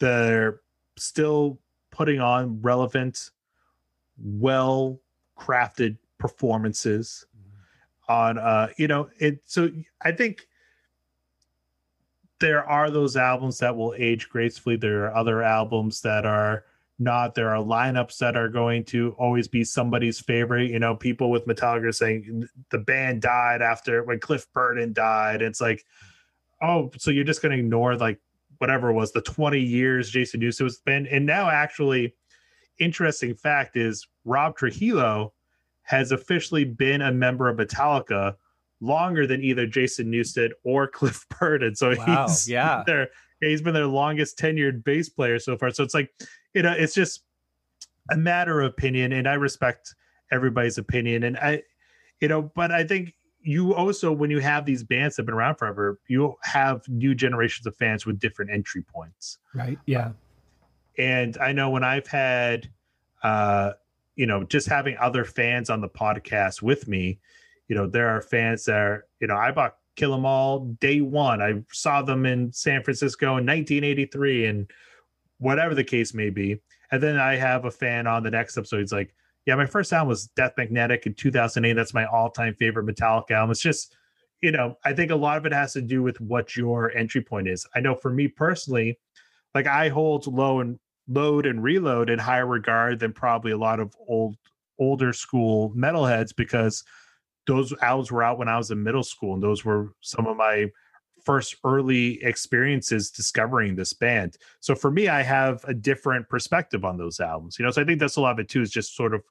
They're 0.00 0.60
still 0.96 1.58
putting 1.90 2.20
on 2.20 2.60
relevant, 2.62 3.30
well 4.16 5.00
crafted 5.38 5.96
performances 6.18 7.26
on 8.08 8.38
uh 8.38 8.66
you 8.76 8.88
know 8.88 9.08
it 9.20 9.40
so 9.44 9.70
I 10.02 10.10
think 10.10 10.48
there 12.40 12.64
are 12.64 12.90
those 12.90 13.16
albums 13.16 13.58
that 13.58 13.76
will 13.76 13.94
age 13.96 14.28
gracefully. 14.28 14.76
There 14.76 15.04
are 15.06 15.14
other 15.14 15.42
albums 15.42 16.00
that 16.02 16.24
are 16.24 16.64
not. 16.98 17.34
There 17.34 17.54
are 17.54 17.62
lineups 17.62 18.18
that 18.18 18.36
are 18.36 18.48
going 18.48 18.84
to 18.86 19.14
always 19.18 19.48
be 19.48 19.64
somebody's 19.64 20.20
favorite. 20.20 20.70
You 20.70 20.78
know, 20.78 20.94
people 20.94 21.30
with 21.30 21.46
Metallica 21.46 21.94
saying 21.94 22.48
the 22.70 22.78
band 22.78 23.22
died 23.22 23.62
after 23.62 24.02
when 24.04 24.20
Cliff 24.20 24.46
Burton 24.52 24.92
died. 24.92 25.42
It's 25.42 25.60
like, 25.60 25.84
oh, 26.62 26.90
so 26.98 27.10
you're 27.10 27.24
just 27.24 27.42
going 27.42 27.52
to 27.52 27.58
ignore 27.58 27.96
like 27.96 28.20
whatever 28.58 28.90
it 28.90 28.94
was 28.94 29.12
the 29.12 29.22
20 29.22 29.58
years 29.60 30.10
Jason 30.10 30.40
Newsted 30.40 30.62
was 30.62 30.78
been. 30.78 31.06
And 31.06 31.24
now, 31.24 31.48
actually, 31.48 32.14
interesting 32.78 33.34
fact 33.34 33.76
is 33.76 34.06
Rob 34.24 34.56
Trujillo 34.56 35.32
has 35.82 36.12
officially 36.12 36.64
been 36.64 37.02
a 37.02 37.12
member 37.12 37.48
of 37.48 37.56
Metallica 37.56 38.34
longer 38.80 39.26
than 39.26 39.42
either 39.42 39.66
Jason 39.66 40.10
Newsted 40.10 40.50
or 40.64 40.86
Cliff 40.88 41.24
Burton. 41.38 41.74
So 41.74 41.94
Wow, 41.96 42.26
he's 42.26 42.48
yeah. 42.48 42.82
their 42.86 43.08
he's 43.40 43.62
been 43.62 43.74
their 43.74 43.86
longest 43.86 44.38
tenured 44.38 44.84
bass 44.84 45.08
player 45.08 45.38
so 45.38 45.56
far. 45.56 45.70
So 45.70 45.84
it's 45.84 45.94
like, 45.94 46.10
you 46.54 46.62
know, 46.62 46.72
it's 46.72 46.94
just 46.94 47.22
a 48.10 48.16
matter 48.16 48.60
of 48.60 48.70
opinion, 48.72 49.12
and 49.12 49.28
I 49.28 49.34
respect 49.34 49.94
everybody's 50.30 50.78
opinion. 50.78 51.22
And 51.22 51.36
I, 51.36 51.62
you 52.20 52.28
know, 52.28 52.42
but 52.42 52.72
I 52.72 52.84
think 52.84 53.14
you 53.48 53.74
also 53.74 54.12
when 54.12 54.30
you 54.30 54.40
have 54.40 54.66
these 54.66 54.82
bands 54.84 55.16
that 55.16 55.22
have 55.22 55.26
been 55.26 55.34
around 55.34 55.54
forever, 55.56 55.98
you 56.06 56.34
have 56.42 56.86
new 56.88 57.14
generations 57.14 57.66
of 57.66 57.74
fans 57.76 58.04
with 58.04 58.18
different 58.18 58.50
entry 58.50 58.82
points 58.82 59.38
Right. 59.54 59.78
Yeah. 59.86 60.10
and 60.98 61.36
i 61.38 61.50
know 61.52 61.70
when 61.70 61.84
i've 61.84 62.06
had 62.06 62.68
uh 63.22 63.72
you 64.16 64.26
know 64.26 64.44
just 64.44 64.68
having 64.68 64.96
other 64.98 65.24
fans 65.24 65.70
on 65.70 65.80
the 65.80 65.88
podcast 65.88 66.60
with 66.62 66.88
me 66.88 67.18
you 67.68 67.76
know 67.76 67.86
there 67.86 68.08
are 68.08 68.20
fans 68.20 68.64
that 68.66 68.76
are 68.76 69.06
you 69.20 69.26
know 69.28 69.36
i 69.36 69.50
bought 69.50 69.76
kill 69.96 70.12
'em 70.14 70.26
all 70.26 70.60
day 70.80 71.00
one 71.00 71.40
i 71.40 71.54
saw 71.72 72.02
them 72.02 72.26
in 72.26 72.52
san 72.52 72.82
francisco 72.82 73.26
in 73.38 73.46
1983 73.46 74.46
and 74.46 74.70
whatever 75.38 75.74
the 75.74 75.84
case 75.84 76.12
may 76.14 76.30
be 76.30 76.60
and 76.90 77.02
then 77.02 77.16
i 77.16 77.34
have 77.36 77.64
a 77.64 77.70
fan 77.70 78.06
on 78.06 78.22
the 78.22 78.30
next 78.30 78.56
episode 78.58 78.80
he's 78.80 78.92
like 78.92 79.14
yeah 79.46 79.54
my 79.54 79.66
first 79.66 79.92
album 79.92 80.08
was 80.08 80.28
death 80.36 80.52
magnetic 80.56 81.06
in 81.06 81.14
2008 81.14 81.72
that's 81.72 81.94
my 81.94 82.06
all-time 82.06 82.54
favorite 82.54 82.86
Metallica 82.86 83.32
album. 83.32 83.50
It's 83.50 83.60
just 83.60 83.94
you 84.40 84.52
know 84.52 84.76
i 84.84 84.92
think 84.92 85.10
a 85.10 85.16
lot 85.16 85.36
of 85.36 85.46
it 85.46 85.52
has 85.52 85.72
to 85.72 85.82
do 85.82 86.02
with 86.02 86.20
what 86.20 86.56
your 86.56 86.96
entry 86.96 87.22
point 87.22 87.48
is. 87.48 87.66
I 87.74 87.80
know 87.80 87.94
for 87.94 88.10
me 88.10 88.28
personally 88.28 88.98
like 89.54 89.66
I 89.66 89.88
hold 89.88 90.26
low 90.26 90.60
and 90.60 90.78
load 91.08 91.46
and 91.46 91.62
reload 91.62 92.10
in 92.10 92.18
higher 92.18 92.46
regard 92.46 93.00
than 93.00 93.12
probably 93.12 93.52
a 93.52 93.58
lot 93.58 93.80
of 93.80 93.94
old 94.06 94.36
older 94.78 95.12
school 95.12 95.72
metalheads 95.76 96.34
because 96.36 96.84
those 97.46 97.72
albums 97.82 98.12
were 98.12 98.22
out 98.22 98.38
when 98.38 98.48
I 98.48 98.56
was 98.56 98.70
in 98.70 98.82
middle 98.82 99.02
school 99.02 99.34
and 99.34 99.42
those 99.42 99.64
were 99.64 99.92
some 100.00 100.26
of 100.26 100.36
my 100.36 100.66
first 101.24 101.56
early 101.64 102.22
experiences 102.22 103.10
discovering 103.10 103.76
this 103.76 103.92
band. 103.92 104.36
So 104.60 104.74
for 104.74 104.90
me 104.90 105.08
I 105.08 105.22
have 105.22 105.64
a 105.64 105.74
different 105.74 106.28
perspective 106.28 106.84
on 106.84 106.96
those 106.96 107.20
albums. 107.20 107.58
You 107.58 107.64
know, 107.64 107.70
so 107.70 107.82
I 107.82 107.84
think 107.84 108.00
that's 108.00 108.16
a 108.16 108.20
lot 108.20 108.32
of 108.32 108.38
it 108.38 108.48
too 108.48 108.62
is 108.62 108.70
just 108.70 108.96
sort 108.96 109.14
of 109.14 109.22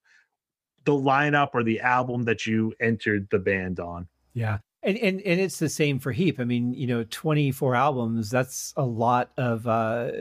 the 0.86 0.93
lineup 0.93 1.50
or 1.54 1.63
the 1.63 1.82
album 1.82 2.23
that 2.23 2.45
you 2.45 2.73
entered 2.80 3.28
the 3.30 3.39
band 3.39 3.80
on. 3.80 4.08
Yeah. 4.34 4.60
And, 4.84 4.97
and 4.97 5.21
and 5.21 5.39
it's 5.39 5.60
the 5.60 5.69
same 5.69 6.00
for 6.00 6.12
Heep. 6.12 6.39
I 6.39 6.43
mean, 6.43 6.73
you 6.73 6.88
know, 6.88 7.04
24 7.10 7.76
albums, 7.76 8.30
that's 8.30 8.73
a 8.78 8.86
lot 8.86 9.32
of 9.38 9.67
uh 9.67 10.12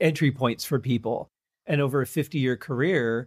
entry 0.00 0.30
points 0.30 0.64
for 0.64 0.78
people. 0.78 1.30
And 1.66 1.80
over 1.80 2.02
a 2.02 2.06
50 2.06 2.38
year 2.38 2.56
career, 2.56 3.26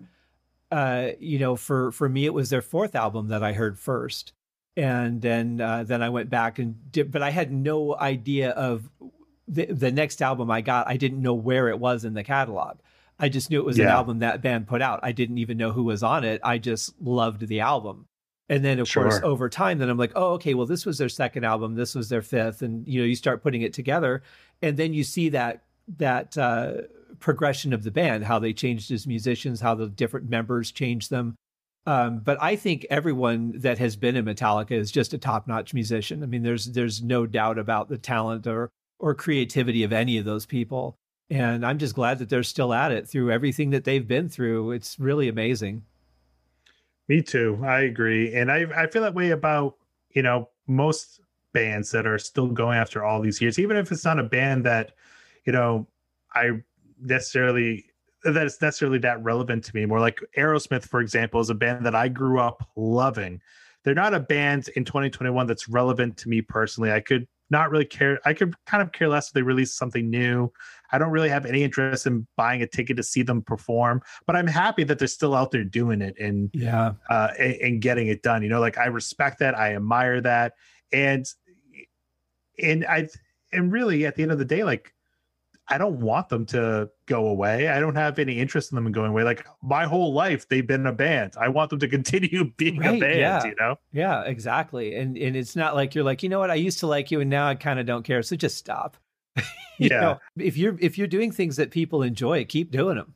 uh, 0.72 1.10
you 1.20 1.40
know, 1.40 1.56
for 1.56 1.92
for 1.92 2.08
me 2.08 2.26
it 2.26 2.34
was 2.34 2.50
their 2.50 2.62
fourth 2.62 2.96
album 2.96 3.28
that 3.30 3.44
I 3.44 3.54
heard 3.54 3.80
first. 3.80 4.34
And 4.78 5.22
then 5.22 5.60
uh, 5.60 5.84
then 5.84 6.02
I 6.04 6.10
went 6.10 6.30
back 6.30 6.60
and 6.60 6.92
did 6.92 7.12
but 7.12 7.24
I 7.24 7.32
had 7.32 7.52
no 7.52 7.98
idea 7.98 8.52
of 8.52 8.90
the 9.48 9.66
the 9.66 9.92
next 9.92 10.22
album 10.22 10.52
I 10.52 10.62
got. 10.62 10.88
I 10.88 10.98
didn't 10.98 11.22
know 11.22 11.34
where 11.34 11.68
it 11.68 11.80
was 11.80 12.06
in 12.06 12.14
the 12.14 12.24
catalog. 12.24 12.78
I 13.20 13.30
just 13.30 13.50
knew 13.50 13.60
it 13.60 13.66
was 13.66 13.80
an 13.80 13.88
album 13.88 14.20
that 14.20 14.44
band 14.44 14.68
put 14.68 14.84
out. 14.84 15.00
I 15.02 15.12
didn't 15.12 15.40
even 15.40 15.58
know 15.58 15.72
who 15.72 15.84
was 15.84 16.04
on 16.04 16.24
it. 16.24 16.40
I 16.44 16.60
just 16.60 16.94
loved 17.02 17.48
the 17.48 17.62
album. 17.62 18.06
And 18.50 18.64
then 18.64 18.80
of 18.80 18.88
course 18.94 19.20
over 19.24 19.50
time 19.50 19.80
then 19.80 19.90
I'm 19.90 19.98
like, 19.98 20.12
"Oh, 20.16 20.34
okay, 20.34 20.54
well 20.54 20.68
this 20.68 20.86
was 20.86 21.00
their 21.00 21.10
second 21.10 21.44
album, 21.44 21.74
this 21.74 21.96
was 21.96 22.10
their 22.10 22.22
fifth 22.22 22.62
and 22.62 22.88
you 22.88 23.02
know, 23.02 23.06
you 23.08 23.16
start 23.16 23.42
putting 23.42 23.64
it 23.64 23.74
together 23.74 24.22
and 24.62 24.78
then 24.78 24.94
you 24.94 25.04
see 25.04 25.30
that 25.30 25.64
that 25.98 26.38
uh 26.38 26.74
progression 27.20 27.74
of 27.74 27.84
the 27.84 27.92
band, 27.92 28.26
how 28.26 28.38
they 28.38 28.54
changed 28.54 28.92
as 28.92 29.08
musicians, 29.08 29.60
how 29.60 29.74
the 29.74 29.88
different 29.88 30.30
members 30.30 30.72
changed 30.72 31.10
them. 31.10 31.36
Um, 31.88 32.20
but 32.20 32.38
I 32.42 32.58
think 32.58 32.86
everyone 32.90 33.54
that 33.60 33.78
has 33.78 33.96
been 33.96 34.18
in 34.18 34.26
Metallica 34.26 34.74
is 34.74 34.92
just 34.92 35.14
a 35.14 35.18
top-notch 35.18 35.74
musician. 35.74 36.22
I 36.22 36.26
mean, 36.26 36.44
there's 36.44 36.66
there's 36.66 37.02
no 37.02 37.26
doubt 37.26 37.58
about 37.58 37.88
the 37.88 37.98
talent 37.98 38.46
or 38.46 38.70
or 39.00 39.16
creativity 39.16 39.84
of 39.84 39.94
any 39.94 40.18
of 40.18 40.26
those 40.26 40.46
people. 40.46 40.98
And 41.30 41.66
I'm 41.66 41.78
just 41.78 41.96
glad 41.96 42.20
that 42.20 42.30
they're 42.30 42.44
still 42.44 42.74
at 42.74 42.92
it 42.92 43.08
through 43.08 43.32
everything 43.32 43.70
that 43.72 43.86
they've 43.86 44.08
been 44.08 44.28
through. 44.28 44.72
It's 44.72 45.00
really 45.00 45.28
amazing. 45.28 45.84
Me 47.08 47.22
too. 47.22 47.60
I 47.64 47.82
agree. 47.82 48.34
And 48.34 48.52
I, 48.52 48.66
I 48.76 48.88
feel 48.88 49.02
that 49.04 49.14
way 49.14 49.32
about, 49.32 49.76
you 50.12 50.22
know, 50.22 50.50
most 50.68 51.22
bands 51.54 51.92
that 51.92 52.06
are 52.06 52.18
still 52.18 52.48
going 52.48 52.78
after 52.78 53.04
all 53.04 53.22
these 53.22 53.42
years, 53.42 53.60
even 53.60 53.78
if 53.78 53.92
it's 53.92 54.06
not 54.06 54.20
a 54.20 54.24
band 54.24 54.66
that, 54.66 54.92
you 55.46 55.54
know, 55.54 55.88
I 56.34 56.64
necessarily 57.00 57.87
that 58.34 58.46
is 58.46 58.62
necessarily 58.62 59.00
that 59.00 59.24
relevant 59.24 59.64
to 59.66 59.76
me. 59.76 59.86
More 59.86 60.00
like 60.00 60.20
Aerosmith, 60.38 60.88
for 60.88 61.00
example, 61.02 61.40
is 61.40 61.50
a 61.50 61.56
band 61.56 61.86
that 61.86 61.96
I 61.96 62.08
grew 62.08 62.40
up 62.40 62.68
loving. 62.76 63.42
They're 63.84 63.94
not 63.96 64.14
a 64.14 64.20
band 64.20 64.70
in 64.76 64.84
2021 64.86 65.48
that's 65.48 65.70
relevant 65.70 66.18
to 66.18 66.30
me 66.30 66.42
personally. 66.42 66.92
I 66.92 67.00
could 67.00 67.28
not 67.50 67.72
really 67.72 67.86
care. 67.86 68.20
I 68.26 68.34
could 68.34 68.54
kind 68.66 68.84
of 68.84 68.92
care 68.92 69.08
less 69.08 69.28
if 69.28 69.34
they 69.34 69.42
release 69.42 69.74
something 69.74 70.10
new. 70.10 70.52
I 70.92 70.98
don't 70.98 71.12
really 71.12 71.30
have 71.30 71.46
any 71.46 71.64
interest 71.64 72.06
in 72.06 72.28
buying 72.36 72.62
a 72.62 72.68
ticket 72.68 72.98
to 72.98 73.04
see 73.04 73.22
them 73.22 73.42
perform, 73.42 74.02
but 74.26 74.36
I'm 74.36 74.48
happy 74.48 74.84
that 74.84 75.00
they're 75.00 75.08
still 75.08 75.34
out 75.34 75.52
there 75.52 75.64
doing 75.64 76.02
it 76.02 76.16
and 76.20 76.50
Yeah. 76.54 76.94
uh, 77.10 77.30
and, 77.40 77.54
and 77.56 77.82
getting 77.82 78.08
it 78.08 78.22
done. 78.24 78.44
You 78.44 78.50
know, 78.50 78.60
like 78.60 78.78
I 78.78 78.88
respect 78.88 79.40
that, 79.40 79.58
I 79.58 79.76
admire 79.76 80.20
that, 80.22 80.54
and 80.92 81.26
and 82.62 82.86
I 82.86 83.08
and 83.54 83.72
really 83.72 84.06
at 84.06 84.16
the 84.16 84.24
end 84.24 84.32
of 84.32 84.40
the 84.40 84.46
day, 84.46 84.64
like 84.64 84.94
I 85.70 85.78
don't 85.78 86.00
want 86.00 86.30
them 86.30 86.46
to 86.48 86.90
go 87.08 87.28
away. 87.28 87.68
I 87.68 87.80
don't 87.80 87.96
have 87.96 88.20
any 88.20 88.40
interest 88.40 88.72
in 88.72 88.76
them 88.78 88.88
in 88.88 88.94
going 88.94 89.12
away. 89.12 89.24
Like 89.24 89.46
my 89.62 89.86
whole 89.86 90.14
life, 90.14 90.48
they've 90.48 90.66
been 90.66 90.86
a 90.86 90.94
band. 90.94 91.34
I 91.40 91.50
want 91.50 91.70
them 91.70 91.80
to 91.80 91.88
continue 91.98 92.52
being 92.58 92.78
a 92.86 92.98
band. 93.00 93.02
yeah. 93.20 93.46
You 93.46 93.56
know, 93.60 93.76
Yeah, 93.92 94.22
exactly. 94.24 94.96
And 94.96 95.18
and 95.18 95.36
it's 95.36 95.56
not 95.56 95.76
like 95.76 95.94
you're 95.96 96.04
like, 96.06 96.24
you 96.24 96.30
know 96.30 96.40
what, 96.40 96.52
I 96.52 96.56
used 96.56 96.80
to 96.80 96.88
like 96.88 97.12
you 97.12 97.20
and 97.22 97.30
now 97.30 97.48
I 97.48 97.56
kind 97.56 97.80
of 97.80 97.86
don't 97.86 98.04
care. 98.04 98.22
So 98.24 98.36
just 98.36 98.58
stop. 98.58 98.98
You 99.80 99.90
Yeah. 99.92 100.00
know, 100.02 100.20
if 100.38 100.58
you're 100.58 100.76
if 100.80 100.98
you're 100.98 101.06
doing 101.06 101.32
things 101.32 101.58
that 101.58 101.70
people 101.70 102.02
enjoy, 102.02 102.46
keep 102.46 102.72
doing 102.72 102.96
them. 102.98 103.14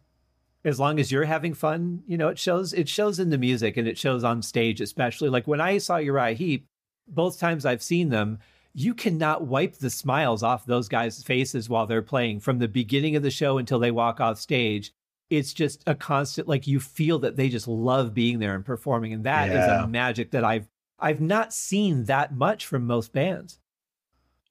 As 0.63 0.79
long 0.79 0.99
as 0.99 1.11
you're 1.11 1.23
having 1.25 1.55
fun, 1.55 2.03
you 2.05 2.17
know, 2.19 2.27
it 2.27 2.37
shows 2.37 2.71
it 2.73 2.87
shows 2.87 3.17
in 3.17 3.31
the 3.31 3.39
music 3.39 3.77
and 3.77 3.87
it 3.87 3.97
shows 3.97 4.23
on 4.23 4.43
stage, 4.43 4.79
especially. 4.79 5.29
Like 5.29 5.47
when 5.47 5.59
I 5.59 5.79
saw 5.79 5.97
Uriah 5.97 6.35
Heep, 6.35 6.67
both 7.07 7.39
times 7.39 7.65
I've 7.65 7.81
seen 7.81 8.09
them, 8.09 8.37
you 8.73 8.93
cannot 8.93 9.45
wipe 9.47 9.75
the 9.75 9.89
smiles 9.89 10.43
off 10.43 10.65
those 10.65 10.87
guys' 10.87 11.21
faces 11.23 11.67
while 11.69 11.85
they're 11.85 12.01
playing 12.01 12.39
from 12.39 12.59
the 12.59 12.67
beginning 12.67 13.15
of 13.15 13.23
the 13.23 13.31
show 13.31 13.57
until 13.57 13.79
they 13.79 13.91
walk 13.91 14.19
off 14.19 14.39
stage. 14.39 14.93
It's 15.29 15.53
just 15.53 15.83
a 15.87 15.95
constant 15.95 16.47
like 16.47 16.67
you 16.67 16.79
feel 16.79 17.19
that 17.19 17.35
they 17.35 17.49
just 17.49 17.67
love 17.67 18.13
being 18.13 18.39
there 18.39 18.55
and 18.55 18.65
performing. 18.65 19.13
And 19.13 19.23
that 19.25 19.49
is 19.49 19.55
Yeah. 19.55 19.83
a 19.83 19.87
magic 19.87 20.31
that 20.31 20.43
I've 20.43 20.67
I've 20.99 21.21
not 21.21 21.51
seen 21.53 22.03
that 22.05 22.33
much 22.35 22.65
from 22.65 22.85
most 22.85 23.11
bands. 23.13 23.59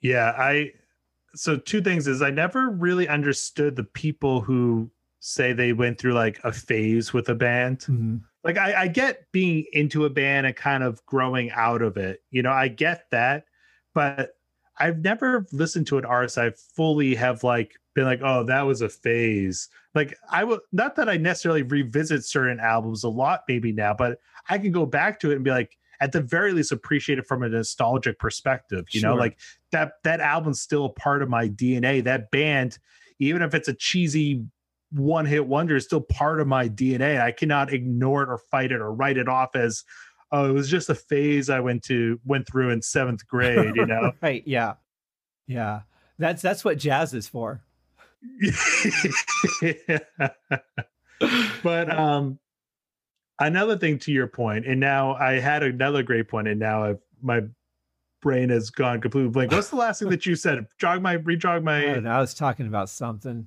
yeah. 0.00 0.32
I 0.36 0.72
so 1.34 1.56
two 1.56 1.80
things 1.80 2.08
is 2.08 2.22
I 2.22 2.30
never 2.30 2.70
really 2.70 3.06
understood 3.08 3.76
the 3.76 3.84
people 3.84 4.40
who 4.40 4.90
say 5.20 5.52
they 5.52 5.72
went 5.72 5.98
through 5.98 6.14
like 6.14 6.40
a 6.44 6.50
phase 6.52 7.12
with 7.12 7.28
a 7.28 7.34
band. 7.34 7.80
Mm-hmm. 7.80 8.16
like 8.42 8.56
I, 8.58 8.82
I 8.82 8.88
get 8.88 9.30
being 9.32 9.64
into 9.72 10.06
a 10.06 10.10
band 10.10 10.46
and 10.46 10.56
kind 10.56 10.82
of 10.82 11.04
growing 11.06 11.50
out 11.52 11.82
of 11.82 11.96
it 11.98 12.22
you 12.30 12.42
know 12.42 12.50
i 12.52 12.68
get 12.68 13.04
that 13.10 13.44
but 13.94 14.30
I've 14.78 14.98
never 14.98 15.46
listened 15.52 15.86
to 15.88 15.98
an 15.98 16.04
artist 16.04 16.38
I 16.38 16.50
fully 16.74 17.14
have 17.14 17.44
like 17.44 17.74
been 17.94 18.04
like, 18.04 18.20
oh, 18.22 18.44
that 18.44 18.62
was 18.62 18.80
a 18.80 18.88
phase. 18.88 19.68
Like 19.94 20.16
I 20.30 20.44
will 20.44 20.60
not 20.72 20.96
that 20.96 21.08
I 21.08 21.16
necessarily 21.16 21.62
revisit 21.62 22.24
certain 22.24 22.60
albums 22.60 23.04
a 23.04 23.08
lot 23.08 23.42
maybe 23.46 23.72
now, 23.72 23.94
but 23.94 24.18
I 24.48 24.58
can 24.58 24.72
go 24.72 24.86
back 24.86 25.20
to 25.20 25.30
it 25.30 25.36
and 25.36 25.44
be 25.44 25.50
like, 25.50 25.76
at 26.00 26.12
the 26.12 26.20
very 26.22 26.52
least, 26.52 26.72
appreciate 26.72 27.18
it 27.18 27.26
from 27.26 27.42
a 27.42 27.48
nostalgic 27.48 28.18
perspective. 28.18 28.86
You 28.90 29.00
sure. 29.00 29.10
know, 29.10 29.16
like 29.16 29.38
that 29.70 29.92
that 30.04 30.20
album's 30.20 30.60
still 30.60 30.86
a 30.86 30.90
part 30.90 31.22
of 31.22 31.28
my 31.28 31.48
DNA. 31.48 32.02
That 32.02 32.30
band, 32.30 32.78
even 33.18 33.42
if 33.42 33.54
it's 33.54 33.68
a 33.68 33.74
cheesy 33.74 34.44
one 34.92 35.26
hit 35.26 35.46
wonder, 35.46 35.76
is 35.76 35.84
still 35.84 36.00
part 36.00 36.40
of 36.40 36.46
my 36.48 36.68
DNA. 36.68 37.20
I 37.20 37.32
cannot 37.32 37.72
ignore 37.72 38.22
it 38.22 38.30
or 38.30 38.38
fight 38.38 38.72
it 38.72 38.80
or 38.80 38.94
write 38.94 39.18
it 39.18 39.28
off 39.28 39.54
as 39.54 39.84
oh, 40.32 40.48
it 40.48 40.52
was 40.52 40.68
just 40.68 40.88
a 40.88 40.94
phase 40.94 41.50
I 41.50 41.60
went 41.60 41.82
to 41.84 42.20
went 42.24 42.46
through 42.46 42.70
in 42.70 42.82
seventh 42.82 43.26
grade, 43.26 43.74
you 43.76 43.86
know? 43.86 44.12
right. 44.22 44.42
Yeah. 44.46 44.74
Yeah. 45.46 45.82
That's 46.18 46.42
that's 46.42 46.64
what 46.64 46.78
jazz 46.78 47.14
is 47.14 47.28
for. 47.28 47.62
But 51.62 51.94
um 51.94 52.38
another 53.38 53.76
thing 53.76 53.98
to 54.00 54.12
your 54.12 54.26
point, 54.26 54.66
and 54.66 54.80
now 54.80 55.14
I 55.14 55.38
had 55.38 55.62
another 55.62 56.02
great 56.02 56.28
point, 56.28 56.48
and 56.48 56.58
now 56.58 56.84
I've 56.84 57.00
my 57.22 57.42
brain 58.22 58.48
has 58.50 58.70
gone 58.70 59.00
completely 59.00 59.30
blank. 59.30 59.52
What's 59.52 59.68
the 59.68 59.76
last 59.76 59.98
thing 59.98 60.10
that 60.10 60.26
you 60.26 60.36
said? 60.36 60.66
Jog 60.78 61.02
my 61.02 61.18
rejog 61.18 61.62
my 61.62 61.94
I, 61.94 62.16
I 62.16 62.20
was 62.20 62.34
talking 62.34 62.66
about 62.66 62.88
something. 62.88 63.46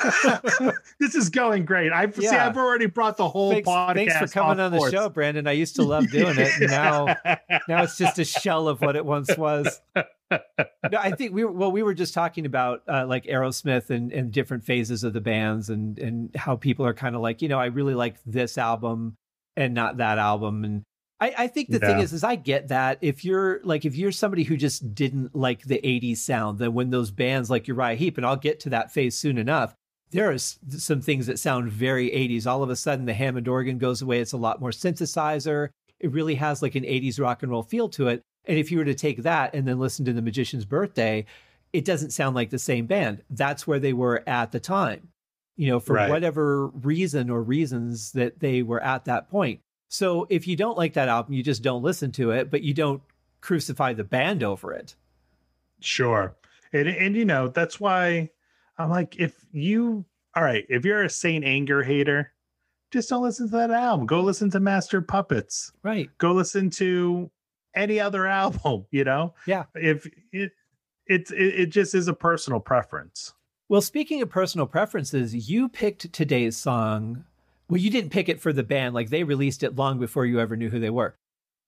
this 0.98 1.14
is 1.14 1.28
going 1.28 1.64
great. 1.64 1.92
I 1.92 2.02
yeah. 2.18 2.30
see. 2.30 2.36
I've 2.36 2.56
already 2.56 2.86
brought 2.86 3.16
the 3.16 3.28
whole 3.28 3.52
thanks, 3.52 3.68
podcast. 3.68 3.94
Thanks 3.94 4.18
for 4.18 4.26
coming 4.28 4.60
on 4.60 4.72
course. 4.72 4.90
the 4.90 4.96
show, 4.96 5.08
Brandon. 5.08 5.46
I 5.46 5.52
used 5.52 5.76
to 5.76 5.82
love 5.82 6.10
doing 6.10 6.36
it. 6.38 6.70
now, 6.70 7.06
now 7.68 7.82
it's 7.82 7.98
just 7.98 8.18
a 8.18 8.24
shell 8.24 8.68
of 8.68 8.80
what 8.80 8.96
it 8.96 9.04
once 9.04 9.36
was. 9.36 9.80
No, 10.30 10.98
I 10.98 11.10
think 11.12 11.34
we 11.34 11.44
were 11.44 11.52
well. 11.52 11.72
We 11.72 11.82
were 11.82 11.94
just 11.94 12.14
talking 12.14 12.46
about 12.46 12.82
uh, 12.88 13.04
like 13.06 13.24
Aerosmith 13.24 13.90
and, 13.90 14.12
and 14.12 14.30
different 14.30 14.64
phases 14.64 15.02
of 15.02 15.12
the 15.12 15.20
bands, 15.20 15.70
and 15.70 15.98
and 15.98 16.34
how 16.36 16.56
people 16.56 16.86
are 16.86 16.94
kind 16.94 17.16
of 17.16 17.20
like, 17.20 17.42
you 17.42 17.48
know, 17.48 17.58
I 17.58 17.66
really 17.66 17.94
like 17.94 18.16
this 18.24 18.56
album 18.56 19.16
and 19.56 19.74
not 19.74 19.96
that 19.96 20.18
album, 20.18 20.64
and 20.64 20.84
I, 21.20 21.34
I 21.36 21.46
think 21.48 21.68
the 21.68 21.78
yeah. 21.80 21.88
thing 21.88 21.98
is, 21.98 22.12
is 22.12 22.24
I 22.24 22.36
get 22.36 22.68
that 22.68 22.98
if 23.02 23.24
you're 23.24 23.60
like 23.62 23.84
if 23.84 23.94
you're 23.94 24.12
somebody 24.12 24.42
who 24.42 24.56
just 24.56 24.94
didn't 24.94 25.36
like 25.36 25.62
the 25.62 25.80
'80s 25.82 26.18
sound, 26.18 26.58
then 26.58 26.72
when 26.72 26.90
those 26.90 27.10
bands 27.10 27.50
like 27.50 27.68
Uriah 27.68 27.96
Heep, 27.96 28.16
and 28.16 28.24
I'll 28.24 28.36
get 28.36 28.60
to 28.60 28.70
that 28.70 28.92
phase 28.92 29.16
soon 29.16 29.36
enough, 29.36 29.74
there 30.10 30.30
are 30.30 30.38
some 30.38 31.00
things 31.00 31.26
that 31.26 31.38
sound 31.38 31.70
very 31.70 32.10
80s. 32.10 32.46
All 32.46 32.62
of 32.62 32.70
a 32.70 32.76
sudden, 32.76 33.06
the 33.06 33.14
Hammond 33.14 33.48
organ 33.48 33.78
goes 33.78 34.02
away. 34.02 34.20
It's 34.20 34.32
a 34.32 34.38
lot 34.38 34.60
more 34.60 34.70
synthesizer. 34.70 35.68
It 36.00 36.12
really 36.12 36.34
has 36.36 36.62
like 36.62 36.74
an 36.74 36.84
80s 36.84 37.20
rock 37.20 37.42
and 37.42 37.50
roll 37.50 37.62
feel 37.62 37.88
to 37.90 38.08
it. 38.08 38.22
And 38.46 38.58
if 38.58 38.72
you 38.72 38.78
were 38.78 38.84
to 38.84 38.94
take 38.94 39.22
that 39.22 39.54
and 39.54 39.68
then 39.68 39.78
listen 39.78 40.04
to 40.06 40.12
The 40.12 40.22
Magician's 40.22 40.64
Birthday, 40.64 41.26
it 41.72 41.84
doesn't 41.84 42.10
sound 42.10 42.34
like 42.34 42.50
the 42.50 42.58
same 42.58 42.86
band. 42.86 43.22
That's 43.30 43.66
where 43.66 43.78
they 43.78 43.92
were 43.92 44.24
at 44.26 44.50
the 44.50 44.60
time, 44.60 45.08
you 45.56 45.68
know, 45.68 45.78
for 45.78 45.94
right. 45.94 46.10
whatever 46.10 46.68
reason 46.68 47.30
or 47.30 47.42
reasons 47.42 48.12
that 48.12 48.40
they 48.40 48.62
were 48.62 48.82
at 48.82 49.04
that 49.04 49.30
point. 49.30 49.60
So 49.88 50.26
if 50.30 50.48
you 50.48 50.56
don't 50.56 50.78
like 50.78 50.94
that 50.94 51.08
album, 51.08 51.34
you 51.34 51.42
just 51.42 51.62
don't 51.62 51.82
listen 51.82 52.10
to 52.12 52.30
it, 52.30 52.50
but 52.50 52.62
you 52.62 52.74
don't 52.74 53.02
crucify 53.40 53.92
the 53.92 54.04
band 54.04 54.42
over 54.42 54.72
it. 54.72 54.94
Sure. 55.80 56.34
And, 56.72 56.88
and 56.88 57.14
you 57.14 57.24
know, 57.24 57.48
that's 57.48 57.78
why 57.78 58.30
I'm 58.80 58.90
like, 58.90 59.16
if 59.18 59.34
you, 59.52 60.04
all 60.34 60.42
right, 60.42 60.64
if 60.68 60.84
you're 60.84 61.02
a 61.02 61.10
Saint 61.10 61.44
Anger 61.44 61.82
hater, 61.82 62.32
just 62.90 63.10
don't 63.10 63.22
listen 63.22 63.48
to 63.50 63.56
that 63.56 63.70
album. 63.70 64.06
Go 64.06 64.20
listen 64.20 64.50
to 64.50 64.60
Master 64.60 65.02
Puppets. 65.02 65.72
Right. 65.82 66.10
Go 66.18 66.32
listen 66.32 66.70
to 66.70 67.30
any 67.74 68.00
other 68.00 68.26
album, 68.26 68.86
you 68.90 69.04
know? 69.04 69.34
Yeah. 69.46 69.64
If 69.74 70.06
it, 70.32 70.52
it, 71.06 71.30
it 71.30 71.66
just 71.66 71.94
is 71.94 72.08
a 72.08 72.14
personal 72.14 72.60
preference. 72.60 73.34
Well, 73.68 73.82
speaking 73.82 74.22
of 74.22 74.30
personal 74.30 74.66
preferences, 74.66 75.48
you 75.48 75.68
picked 75.68 76.12
today's 76.12 76.56
song. 76.56 77.24
Well, 77.68 77.80
you 77.80 77.90
didn't 77.90 78.10
pick 78.10 78.28
it 78.28 78.40
for 78.40 78.52
the 78.52 78.64
band, 78.64 78.94
like 78.94 79.10
they 79.10 79.22
released 79.22 79.62
it 79.62 79.76
long 79.76 80.00
before 80.00 80.26
you 80.26 80.40
ever 80.40 80.56
knew 80.56 80.70
who 80.70 80.80
they 80.80 80.90
were 80.90 81.14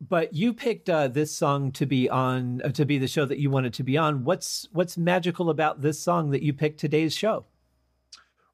but 0.09 0.35
you 0.35 0.53
picked 0.53 0.91
uh, 0.91 1.07
this 1.07 1.37
song 1.37 1.71
to 1.73 1.87
be 1.87 2.09
on 2.11 2.61
uh, 2.62 2.71
to 2.71 2.85
be 2.85 2.99
the 2.99 3.07
show 3.07 3.25
that 3.25 3.38
you 3.38 3.51
wanted 3.51 3.73
to 3.75 3.85
be 3.85 3.97
on. 3.97 4.25
What's 4.25 4.67
what's 4.73 4.99
magical 4.99 5.51
about 5.51 5.81
this 5.81 6.01
song 6.01 6.31
that 6.31 6.43
you 6.43 6.53
picked 6.53 6.81
today's 6.81 7.15
show? 7.15 7.47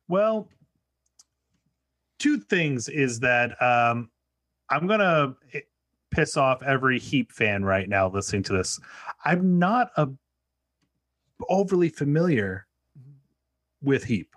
Well, 0.09 0.49
two 2.19 2.39
things 2.39 2.89
is 2.89 3.21
that 3.21 3.61
um, 3.63 4.11
I'm 4.69 4.87
gonna 4.87 5.37
eh, 5.55 5.61
piss 6.11 6.37
off 6.37 6.63
every 6.63 6.99
Heep 6.99 7.33
fan 7.33 7.65
right 7.65 7.89
now 7.89 8.09
listening 8.09 8.43
to 8.45 8.53
this. 8.53 8.79
I'm 9.25 9.59
not 9.59 9.91
a 9.97 10.09
overly 11.49 11.89
familiar 11.89 12.67
with 13.81 14.05
Heep. 14.05 14.35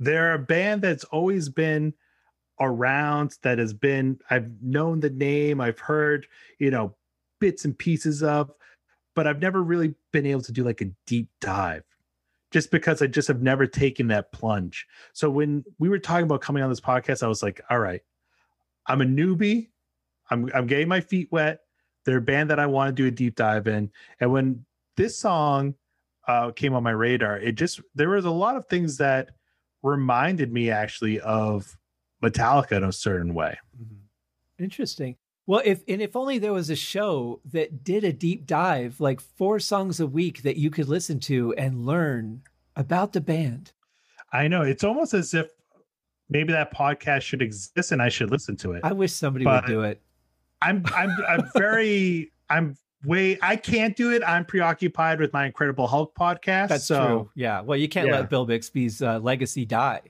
They're 0.00 0.34
a 0.34 0.38
band 0.40 0.82
that's 0.82 1.04
always 1.04 1.48
been 1.48 1.94
around 2.64 3.36
that 3.42 3.58
has 3.58 3.72
been 3.72 4.18
I've 4.30 4.50
known 4.62 5.00
the 5.00 5.10
name, 5.10 5.60
I've 5.60 5.78
heard, 5.78 6.26
you 6.58 6.70
know, 6.70 6.94
bits 7.40 7.64
and 7.64 7.76
pieces 7.76 8.22
of, 8.22 8.52
but 9.14 9.26
I've 9.26 9.40
never 9.40 9.62
really 9.62 9.94
been 10.12 10.26
able 10.26 10.42
to 10.42 10.52
do 10.52 10.64
like 10.64 10.80
a 10.80 10.90
deep 11.06 11.28
dive 11.40 11.84
just 12.50 12.70
because 12.70 13.02
I 13.02 13.06
just 13.06 13.28
have 13.28 13.42
never 13.42 13.66
taken 13.66 14.08
that 14.08 14.30
plunge. 14.30 14.86
So 15.12 15.30
when 15.30 15.64
we 15.78 15.88
were 15.88 15.98
talking 15.98 16.24
about 16.24 16.42
coming 16.42 16.62
on 16.62 16.68
this 16.68 16.80
podcast, 16.80 17.22
I 17.22 17.26
was 17.26 17.42
like, 17.42 17.60
all 17.70 17.78
right, 17.78 18.02
I'm 18.86 19.00
a 19.00 19.06
newbie. 19.06 19.68
I'm 20.30 20.50
I'm 20.54 20.66
getting 20.66 20.88
my 20.88 21.00
feet 21.00 21.28
wet. 21.30 21.60
They're 22.04 22.18
a 22.18 22.22
band 22.22 22.50
that 22.50 22.58
I 22.58 22.66
want 22.66 22.88
to 22.88 23.02
do 23.02 23.08
a 23.08 23.10
deep 23.10 23.36
dive 23.36 23.66
in. 23.66 23.90
And 24.20 24.32
when 24.32 24.64
this 24.96 25.16
song 25.16 25.74
uh, 26.28 26.50
came 26.52 26.74
on 26.74 26.82
my 26.82 26.90
radar, 26.90 27.38
it 27.38 27.52
just 27.52 27.80
there 27.94 28.10
was 28.10 28.24
a 28.24 28.30
lot 28.30 28.56
of 28.56 28.68
things 28.68 28.98
that 28.98 29.30
reminded 29.82 30.52
me 30.52 30.70
actually 30.70 31.20
of 31.20 31.76
Metallica 32.22 32.72
in 32.72 32.84
a 32.84 32.92
certain 32.92 33.34
way. 33.34 33.58
Mm-hmm. 33.80 34.64
Interesting. 34.64 35.16
Well, 35.46 35.62
if 35.64 35.82
and 35.88 36.00
if 36.00 36.14
only 36.14 36.38
there 36.38 36.52
was 36.52 36.70
a 36.70 36.76
show 36.76 37.40
that 37.50 37.82
did 37.82 38.04
a 38.04 38.12
deep 38.12 38.46
dive, 38.46 39.00
like 39.00 39.20
four 39.20 39.58
songs 39.58 39.98
a 39.98 40.06
week 40.06 40.42
that 40.42 40.56
you 40.56 40.70
could 40.70 40.88
listen 40.88 41.18
to 41.20 41.52
and 41.54 41.84
learn 41.84 42.42
about 42.76 43.12
the 43.12 43.20
band. 43.20 43.72
I 44.32 44.48
know 44.48 44.62
it's 44.62 44.84
almost 44.84 45.14
as 45.14 45.34
if 45.34 45.50
maybe 46.30 46.52
that 46.52 46.72
podcast 46.72 47.22
should 47.22 47.42
exist 47.42 47.92
and 47.92 48.00
I 48.00 48.08
should 48.08 48.30
listen 48.30 48.56
to 48.58 48.72
it. 48.72 48.82
I 48.84 48.92
wish 48.92 49.12
somebody 49.12 49.44
but 49.44 49.64
would 49.64 49.70
do 49.70 49.82
it. 49.82 50.00
I'm 50.62 50.84
I'm 50.94 51.10
I'm 51.28 51.50
very 51.56 52.32
I'm 52.48 52.76
way 53.04 53.38
I 53.42 53.56
can't 53.56 53.96
do 53.96 54.12
it. 54.12 54.22
I'm 54.26 54.44
preoccupied 54.44 55.20
with 55.20 55.32
my 55.32 55.46
Incredible 55.46 55.86
Hulk 55.88 56.14
podcast. 56.14 56.68
That's 56.68 56.84
so, 56.84 57.06
true. 57.06 57.30
Yeah. 57.34 57.60
Well, 57.60 57.76
you 57.76 57.88
can't 57.88 58.06
yeah. 58.06 58.20
let 58.20 58.30
Bill 58.30 58.46
Bixby's 58.46 59.02
uh, 59.02 59.18
legacy 59.18 59.64
die. 59.64 60.02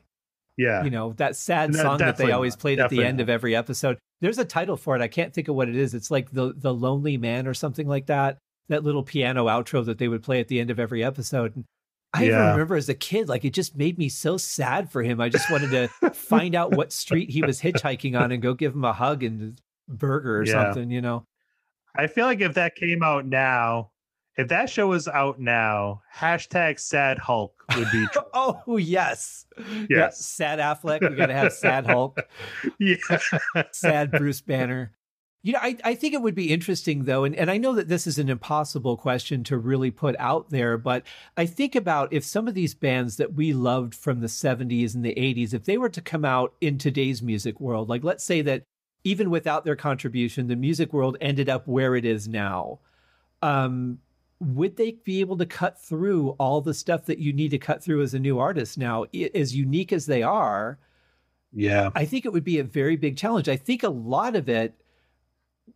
Yeah. 0.57 0.85
You 0.85 0.91
know, 0.91 1.12
that 1.15 1.37
sad 1.37 1.75
song 1.75 1.99
that 1.99 2.17
they 2.17 2.33
always 2.33 2.57
played 2.57 2.79
at 2.79 2.91
the 2.91 3.05
end 3.05 3.19
not. 3.19 3.25
of 3.25 3.29
every 3.31 3.57
episode. 3.57 3.99
There's 4.21 4.38
a 4.38 4.45
title 4.45 4.77
for 4.77 4.95
it. 4.95 5.03
I 5.03 5.09
can't 5.09 5.33
think 5.33 5.49
of 5.49 5.57
what 5.57 5.69
it 5.69 5.77
is. 5.77 5.95
It's 5.95 6.11
like 6.11 6.31
the 6.31 6.53
the 6.57 6.73
Lonely 6.73 7.17
Man 7.17 7.47
or 7.47 7.55
something 7.55 7.88
like 7.88 8.07
that. 8.07 8.38
That 8.69 8.85
little 8.85 9.03
piano 9.03 9.47
outro 9.47 9.85
that 9.85 9.99
they 9.99 10.09
would 10.09 10.23
play 10.23 10.41
at 10.41 10.49
the 10.49 10.61
end 10.61 10.71
of 10.71 10.79
every 10.79 11.03
episode. 11.03 11.57
And 11.57 11.65
I 12.12 12.25
yeah. 12.25 12.29
even 12.29 12.51
remember 12.53 12.77
as 12.77 12.88
a 12.88 12.95
kid, 12.95 13.29
like 13.29 13.45
it 13.45 13.55
just 13.55 13.77
made 13.77 13.99
me 13.99 14.09
so 14.09 14.37
sad 14.37 14.91
for 14.91 15.03
him. 15.03 15.21
I 15.21 15.29
just 15.29 15.51
wanted 15.51 15.71
to 15.71 16.11
find 16.11 16.55
out 16.55 16.77
what 16.77 16.93
street 16.93 17.31
he 17.31 17.43
was 17.43 17.61
hitchhiking 17.61 18.19
on 18.19 18.33
and 18.33 18.43
go 18.43 18.55
give 18.55 18.75
him 18.75 18.85
a 18.85 18.93
hug 18.93 19.23
and 19.23 19.59
burger 19.88 20.38
or 20.38 20.45
yeah. 20.45 20.53
something, 20.53 20.91
you 20.91 21.01
know. 21.01 21.25
I 21.95 22.07
feel 22.07 22.27
like 22.27 22.41
if 22.41 22.55
that 22.55 22.75
came 22.75 23.03
out 23.03 23.27
now, 23.27 23.91
if 24.37 24.49
that 24.49 24.71
show 24.71 24.88
was 24.88 25.09
out 25.09 25.40
now, 25.40 26.03
hashtag 26.14 26.81
sad 26.81 27.18
Hulk 27.18 27.55
would 27.77 27.90
be. 27.92 28.07
oh 28.35 28.77
yes, 28.79 29.47
yes. 29.59 29.87
Yeah, 29.90 30.11
sad 30.11 30.59
Affleck. 30.59 31.09
We 31.09 31.16
got 31.16 31.27
to 31.27 31.35
have 31.35 31.53
sad 31.53 31.87
Hulk. 31.90 32.18
yeah, 32.79 32.97
sad 33.73 34.11
Bruce 34.11 34.40
Banner. 34.40 34.92
You 35.45 35.55
know, 35.55 35.59
I, 35.61 35.77
I 35.83 35.95
think 35.97 36.14
it 36.14 36.23
would 36.23 36.37
be 36.37 36.53
interesting 36.53 37.05
though, 37.05 37.25
and, 37.25 37.35
and 37.35 37.51
I 37.51 37.59
know 37.59 37.75
that 37.75 37.88
this 37.88 38.07
is 38.07 38.18
an 38.18 38.29
impossible 38.29 38.97
question 38.97 39.42
to 39.45 39.59
really 39.59 39.90
put 39.90 40.14
out 40.18 40.51
there, 40.51 40.79
but 40.79 41.03
I 41.37 41.47
think 41.47 41.75
about 41.75 42.12
if 42.12 42.25
some 42.25 42.47
of 42.47 42.55
these 42.55 42.75
bands 42.75 43.16
that 43.16 43.35
we 43.35 43.53
loved 43.53 43.92
from 43.95 44.21
the 44.21 44.29
70s 44.29 44.95
and 44.95 45.05
the 45.05 45.14
80s, 45.14 45.53
if 45.53 45.64
they 45.64 45.79
were 45.79 45.88
to 45.88 46.01
come 46.01 46.25
out 46.25 46.55
in 46.61 46.79
today's 46.79 47.23
music 47.23 47.61
world, 47.61 47.88
like 47.88 48.05
let's 48.05 48.23
say 48.23 48.40
that 48.42 48.62
even 49.03 49.31
without 49.31 49.64
their 49.64 49.75
contribution, 49.75 50.47
the 50.47 50.55
music 50.55 50.92
world 50.92 51.16
ended 51.21 51.49
up 51.49 51.66
where 51.66 51.97
it 51.97 52.05
is 52.05 52.29
now. 52.29 52.79
Um, 53.43 53.99
would 54.43 54.76
they 54.76 54.93
be 55.05 55.20
able 55.20 55.36
to 55.38 55.47
cut 55.47 55.80
through 55.80 56.30
all 56.30 56.61
the 56.61 56.74
stuff 56.74 57.07
that 57.07 57.18
you 57.18 57.32
need 57.32 57.51
to 57.51 57.59
cut 57.59 57.82
through 57.82 58.03
as 58.03 58.14
a 58.14 58.18
new 58.18 58.38
artist? 58.38 58.76
Now 58.76 59.05
as 59.34 59.55
unique 59.55 59.93
as 59.93 60.07
they 60.07 60.22
are 60.22 60.78
yeah. 61.53 61.90
I 61.95 62.07
think 62.07 62.24
it 62.24 62.32
would 62.32 62.45
be 62.45 62.59
a 62.59 62.64
very 62.64 62.97
big 62.97 63.16
challenge. 63.16 63.49
I 63.49 63.57
think 63.57 63.82
a 63.82 63.88
lot 63.88 64.36
of 64.36 64.49
it 64.49 64.74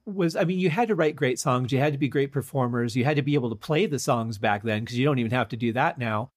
was 0.04 0.34
i 0.34 0.44
mean 0.44 0.58
you 0.58 0.68
had 0.68 0.88
to 0.88 0.94
write 0.94 1.14
great 1.14 1.38
songs 1.38 1.72
you 1.72 1.78
had 1.78 1.92
to 1.92 1.98
be 1.98 2.08
great 2.08 2.32
performers 2.32 2.96
you 2.96 3.04
had 3.04 3.16
to 3.16 3.22
be 3.22 3.34
able 3.34 3.48
to 3.48 3.56
play 3.56 3.86
the 3.86 3.98
songs 3.98 4.36
back 4.36 4.62
then 4.62 4.82
because 4.82 4.98
you 4.98 5.04
don't 5.04 5.18
even 5.18 5.30
have 5.30 5.48
to 5.48 5.56
do 5.56 5.72
that 5.72 5.98
now. 5.98 6.30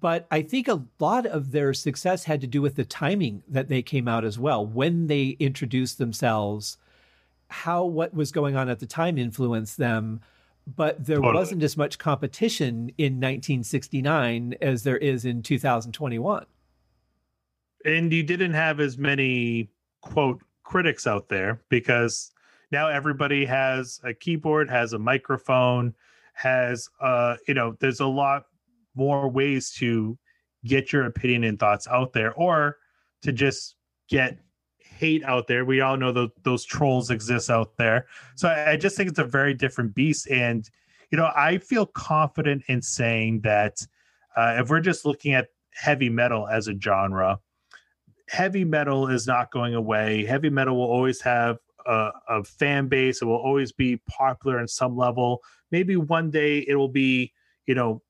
But 0.00 0.26
i 0.30 0.42
think 0.42 0.68
a 0.68 0.84
lot 0.98 1.26
of 1.26 1.50
their 1.52 1.72
success 1.74 2.24
had 2.24 2.40
to 2.40 2.46
do 2.46 2.60
with 2.60 2.76
the 2.76 2.84
timing 2.84 3.42
that 3.48 3.68
they 3.68 3.82
came 3.82 4.08
out 4.08 4.24
as 4.24 4.38
well 4.38 4.66
when 4.66 5.06
they 5.06 5.36
introduced 5.38 5.98
themselves 5.98 6.78
how 7.48 7.84
what 7.84 8.14
was 8.14 8.32
going 8.32 8.56
on 8.56 8.68
at 8.68 8.80
the 8.80 8.86
time 8.86 9.18
influenced 9.18 9.76
them 9.76 10.20
but 10.66 11.04
there 11.04 11.16
Totally. 11.16 11.34
wasn't 11.34 11.62
as 11.62 11.76
much 11.76 11.98
competition 11.98 12.90
in 12.98 13.14
1969 13.14 14.54
as 14.62 14.82
there 14.82 14.96
is 14.96 15.24
in 15.24 15.42
2021. 15.42 16.46
and 17.84 18.12
you 18.12 18.22
didn't 18.22 18.54
have 18.54 18.80
as 18.80 18.96
many 18.96 19.68
quote 20.00 20.42
critics 20.62 21.06
out 21.06 21.28
there 21.28 21.60
because 21.68 22.32
now 22.72 22.88
everybody 22.88 23.44
has 23.44 24.00
a 24.04 24.14
keyboard 24.14 24.70
has 24.70 24.94
a 24.94 24.98
microphone 24.98 25.94
has 26.32 26.88
uh 27.00 27.36
you 27.46 27.52
know 27.54 27.76
there's 27.80 28.00
a 28.00 28.06
lot 28.06 28.44
more 28.94 29.28
ways 29.28 29.70
to 29.70 30.18
get 30.64 30.92
your 30.92 31.04
opinion 31.04 31.44
and 31.44 31.58
thoughts 31.58 31.86
out 31.88 32.12
there 32.14 32.32
or 32.34 32.78
to 33.20 33.32
just 33.32 33.76
get 34.08 34.38
hate 34.96 35.24
out 35.24 35.46
there 35.46 35.64
we 35.64 35.80
all 35.80 35.96
know 35.96 36.12
that 36.12 36.30
those 36.44 36.64
trolls 36.64 37.10
exist 37.10 37.50
out 37.50 37.76
there 37.76 38.06
so 38.34 38.48
I, 38.48 38.72
I 38.72 38.76
just 38.76 38.96
think 38.96 39.08
it's 39.08 39.18
a 39.18 39.24
very 39.24 39.54
different 39.54 39.94
beast 39.94 40.28
and 40.30 40.68
you 41.10 41.18
know 41.18 41.30
i 41.36 41.58
feel 41.58 41.86
confident 41.86 42.62
in 42.68 42.82
saying 42.82 43.40
that 43.42 43.86
uh, 44.36 44.56
if 44.58 44.68
we're 44.68 44.80
just 44.80 45.04
looking 45.04 45.34
at 45.34 45.48
heavy 45.72 46.08
metal 46.08 46.48
as 46.48 46.68
a 46.68 46.74
genre 46.78 47.38
heavy 48.28 48.64
metal 48.64 49.08
is 49.08 49.26
not 49.26 49.50
going 49.50 49.74
away. 49.74 50.24
Heavy 50.24 50.50
metal 50.50 50.76
will 50.76 50.90
always 50.90 51.20
have 51.20 51.58
a, 51.86 52.10
a 52.28 52.44
fan 52.44 52.88
base. 52.88 53.22
It 53.22 53.26
will 53.26 53.36
always 53.36 53.72
be 53.72 54.00
popular 54.08 54.60
in 54.60 54.68
some 54.68 54.96
level. 54.96 55.42
Maybe 55.70 55.96
one 55.96 56.30
day 56.30 56.58
it 56.60 56.74
will 56.76 56.88
be, 56.88 57.32
you 57.66 57.74
know, 57.74 58.02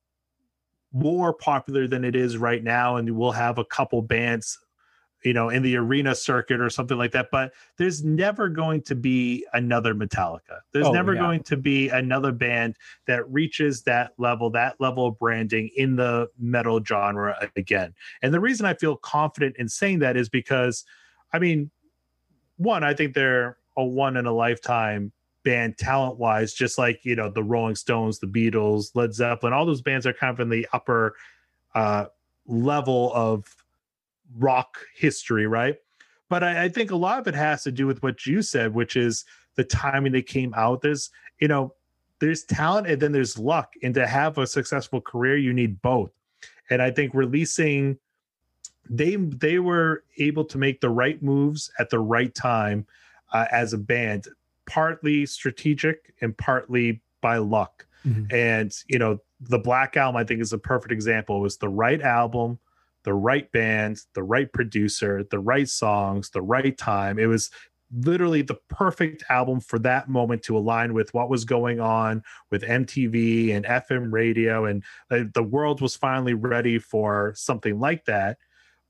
more 0.92 1.32
popular 1.32 1.88
than 1.88 2.04
it 2.04 2.14
is 2.14 2.36
right 2.36 2.62
now, 2.62 2.96
and 2.96 3.16
we'll 3.16 3.32
have 3.32 3.58
a 3.58 3.64
couple 3.64 4.00
bands, 4.00 4.58
you 5.24 5.32
know, 5.32 5.48
in 5.48 5.62
the 5.62 5.76
arena 5.76 6.14
circuit 6.14 6.60
or 6.60 6.68
something 6.68 6.98
like 6.98 7.12
that. 7.12 7.30
But 7.32 7.52
there's 7.78 8.04
never 8.04 8.48
going 8.48 8.82
to 8.82 8.94
be 8.94 9.46
another 9.54 9.94
Metallica. 9.94 10.60
There's 10.72 10.86
Oh, 10.86 10.92
never 10.92 11.14
yeah. 11.14 11.20
going 11.20 11.42
to 11.44 11.56
be 11.56 11.88
another 11.88 12.30
band 12.30 12.76
that 13.06 13.28
reaches 13.32 13.82
that 13.84 14.12
level, 14.18 14.50
that 14.50 14.78
level 14.80 15.06
of 15.06 15.18
branding 15.18 15.70
in 15.76 15.96
the 15.96 16.28
metal 16.38 16.84
genre 16.84 17.36
again. 17.56 17.94
And 18.22 18.34
the 18.34 18.40
reason 18.40 18.66
I 18.66 18.74
feel 18.74 18.96
confident 18.96 19.56
in 19.56 19.68
saying 19.68 20.00
that 20.00 20.16
is 20.16 20.28
because, 20.28 20.84
I 21.32 21.38
mean, 21.38 21.70
one, 22.58 22.84
I 22.84 22.92
think 22.92 23.14
they're 23.14 23.56
a 23.76 23.84
one 23.84 24.16
in 24.18 24.26
a 24.26 24.32
lifetime 24.32 25.10
band 25.42 25.78
talent 25.78 26.18
wise, 26.18 26.52
just 26.52 26.78
like, 26.78 27.04
you 27.04 27.16
know, 27.16 27.30
the 27.30 27.42
Rolling 27.42 27.74
Stones, 27.76 28.18
the 28.18 28.26
Beatles, 28.26 28.90
Led 28.94 29.14
Zeppelin, 29.14 29.52
all 29.52 29.66
those 29.66 29.82
bands 29.82 30.06
are 30.06 30.12
kind 30.12 30.32
of 30.32 30.40
in 30.40 30.50
the 30.50 30.66
upper 30.72 31.16
uh, 31.74 32.06
level 32.46 33.10
of 33.14 33.44
rock 34.38 34.78
history, 34.96 35.46
right? 35.46 35.76
But 36.28 36.42
I, 36.42 36.64
I 36.64 36.68
think 36.68 36.90
a 36.90 36.96
lot 36.96 37.18
of 37.18 37.26
it 37.26 37.34
has 37.34 37.62
to 37.64 37.72
do 37.72 37.86
with 37.86 38.02
what 38.02 38.26
you 38.26 38.42
said, 38.42 38.74
which 38.74 38.96
is 38.96 39.24
the 39.56 39.64
timing 39.64 40.12
they 40.12 40.22
came 40.22 40.54
out. 40.54 40.80
There's, 40.80 41.10
you 41.40 41.48
know, 41.48 41.74
there's 42.20 42.44
talent 42.44 42.86
and 42.86 43.00
then 43.00 43.12
there's 43.12 43.38
luck. 43.38 43.74
And 43.82 43.94
to 43.94 44.06
have 44.06 44.38
a 44.38 44.46
successful 44.46 45.00
career, 45.00 45.36
you 45.36 45.52
need 45.52 45.82
both. 45.82 46.10
And 46.70 46.80
I 46.80 46.90
think 46.90 47.12
releasing 47.14 47.98
they 48.88 49.16
they 49.16 49.58
were 49.58 50.04
able 50.18 50.44
to 50.44 50.58
make 50.58 50.80
the 50.80 50.90
right 50.90 51.22
moves 51.22 51.70
at 51.78 51.90
the 51.90 51.98
right 51.98 52.34
time 52.34 52.86
uh, 53.32 53.46
as 53.50 53.72
a 53.72 53.78
band, 53.78 54.28
partly 54.66 55.26
strategic 55.26 56.14
and 56.20 56.36
partly 56.36 57.00
by 57.20 57.38
luck. 57.38 57.86
Mhm. 58.06 58.32
And 58.32 58.72
you 58.88 58.98
know, 58.98 59.18
the 59.40 59.58
Black 59.58 59.96
Album 59.96 60.16
I 60.16 60.24
think 60.24 60.40
is 60.40 60.52
a 60.52 60.58
perfect 60.58 60.92
example. 60.92 61.38
It 61.38 61.42
was 61.42 61.56
the 61.56 61.68
right 61.68 62.00
album, 62.00 62.58
the 63.04 63.14
right 63.14 63.50
band, 63.52 64.00
the 64.14 64.22
right 64.22 64.52
producer, 64.52 65.24
the 65.30 65.38
right 65.38 65.68
songs, 65.68 66.30
the 66.30 66.42
right 66.42 66.76
time. 66.76 67.18
It 67.18 67.26
was 67.26 67.50
literally 67.96 68.42
the 68.42 68.58
perfect 68.68 69.22
album 69.28 69.60
for 69.60 69.78
that 69.78 70.08
moment 70.08 70.42
to 70.42 70.56
align 70.56 70.94
with 70.94 71.12
what 71.14 71.30
was 71.30 71.44
going 71.44 71.80
on 71.80 72.22
with 72.50 72.62
MTV 72.62 73.54
and 73.54 73.64
FM 73.64 74.12
radio 74.12 74.64
and 74.64 74.82
uh, 75.10 75.24
the 75.32 75.42
world 75.42 75.80
was 75.80 75.94
finally 75.94 76.34
ready 76.34 76.78
for 76.78 77.32
something 77.36 77.78
like 77.78 78.04
that. 78.06 78.38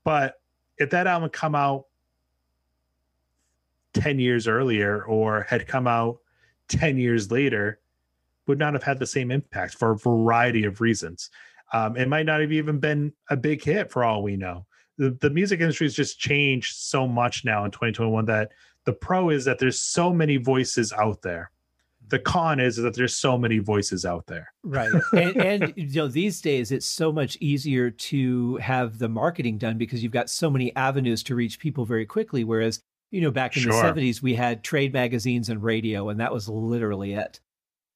But 0.03 0.35
if 0.77 0.89
that 0.89 1.07
album 1.07 1.29
come 1.29 1.55
out 1.55 1.85
10 3.93 4.19
years 4.19 4.47
earlier 4.47 5.03
or 5.03 5.45
had 5.49 5.67
come 5.67 5.87
out 5.87 6.19
10 6.69 6.97
years 6.97 7.31
later, 7.31 7.79
would 8.47 8.59
not 8.59 8.73
have 8.73 8.83
had 8.83 8.99
the 8.99 9.07
same 9.07 9.31
impact 9.31 9.75
for 9.75 9.91
a 9.91 9.97
variety 9.97 10.65
of 10.65 10.81
reasons. 10.81 11.29
Um, 11.73 11.97
it 11.97 12.07
might 12.07 12.25
not 12.25 12.41
have 12.41 12.51
even 12.51 12.79
been 12.79 13.13
a 13.29 13.35
big 13.37 13.63
hit 13.63 13.91
for 13.91 14.03
all 14.03 14.23
we 14.23 14.35
know. 14.37 14.65
The, 14.97 15.17
the 15.19 15.29
music 15.29 15.59
industry 15.59 15.85
has 15.85 15.95
just 15.95 16.19
changed 16.19 16.75
so 16.77 17.07
much 17.07 17.43
now 17.43 17.65
in 17.65 17.71
2021 17.71 18.25
that 18.25 18.51
the 18.85 18.93
pro 18.93 19.29
is 19.29 19.45
that 19.45 19.59
there's 19.59 19.79
so 19.79 20.13
many 20.13 20.37
voices 20.37 20.93
out 20.93 21.21
there. 21.21 21.51
The 22.07 22.19
con 22.19 22.59
is 22.59 22.75
that 22.77 22.93
there's 22.93 23.15
so 23.15 23.35
many 23.37 23.57
voices 23.57 24.05
out 24.05 24.27
there. 24.27 24.53
Right. 24.63 24.91
and, 25.13 25.35
and 25.37 25.73
you 25.75 25.87
know, 25.95 26.07
these 26.07 26.39
days 26.39 26.71
it's 26.71 26.85
so 26.85 27.11
much 27.11 27.35
easier 27.41 27.89
to 27.89 28.57
have 28.57 28.99
the 28.99 29.09
marketing 29.09 29.57
done 29.57 29.77
because 29.79 30.03
you've 30.03 30.11
got 30.11 30.29
so 30.29 30.49
many 30.51 30.73
avenues 30.75 31.23
to 31.23 31.35
reach 31.35 31.59
people 31.59 31.83
very 31.83 32.05
quickly. 32.05 32.43
Whereas, 32.43 32.79
you 33.09 33.21
know, 33.21 33.31
back 33.31 33.57
in 33.57 33.63
Sure. 33.63 33.73
the 33.73 34.01
70s, 34.01 34.21
we 34.21 34.35
had 34.35 34.63
trade 34.63 34.93
magazines 34.93 35.49
and 35.49 35.63
radio, 35.63 36.09
and 36.09 36.19
that 36.19 36.31
was 36.31 36.47
literally 36.47 37.13
it. 37.13 37.39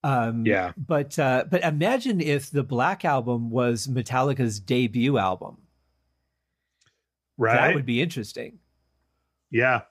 Um, 0.04 0.45
Yeah. 0.45 0.74
But 0.78 1.18
uh, 1.20 1.45
but 1.50 1.64
imagine 1.64 2.22
if 2.22 2.52
the 2.52 2.64
Black 2.64 3.06
Album 3.06 3.50
was 3.50 3.88
Metallica's 3.88 4.60
debut 4.60 5.18
album. 5.18 5.58
Right. 7.38 7.56
That 7.56 7.76
would 7.76 7.86
be 7.86 8.02
interesting. 8.02 8.60
Yeah. 9.50 9.82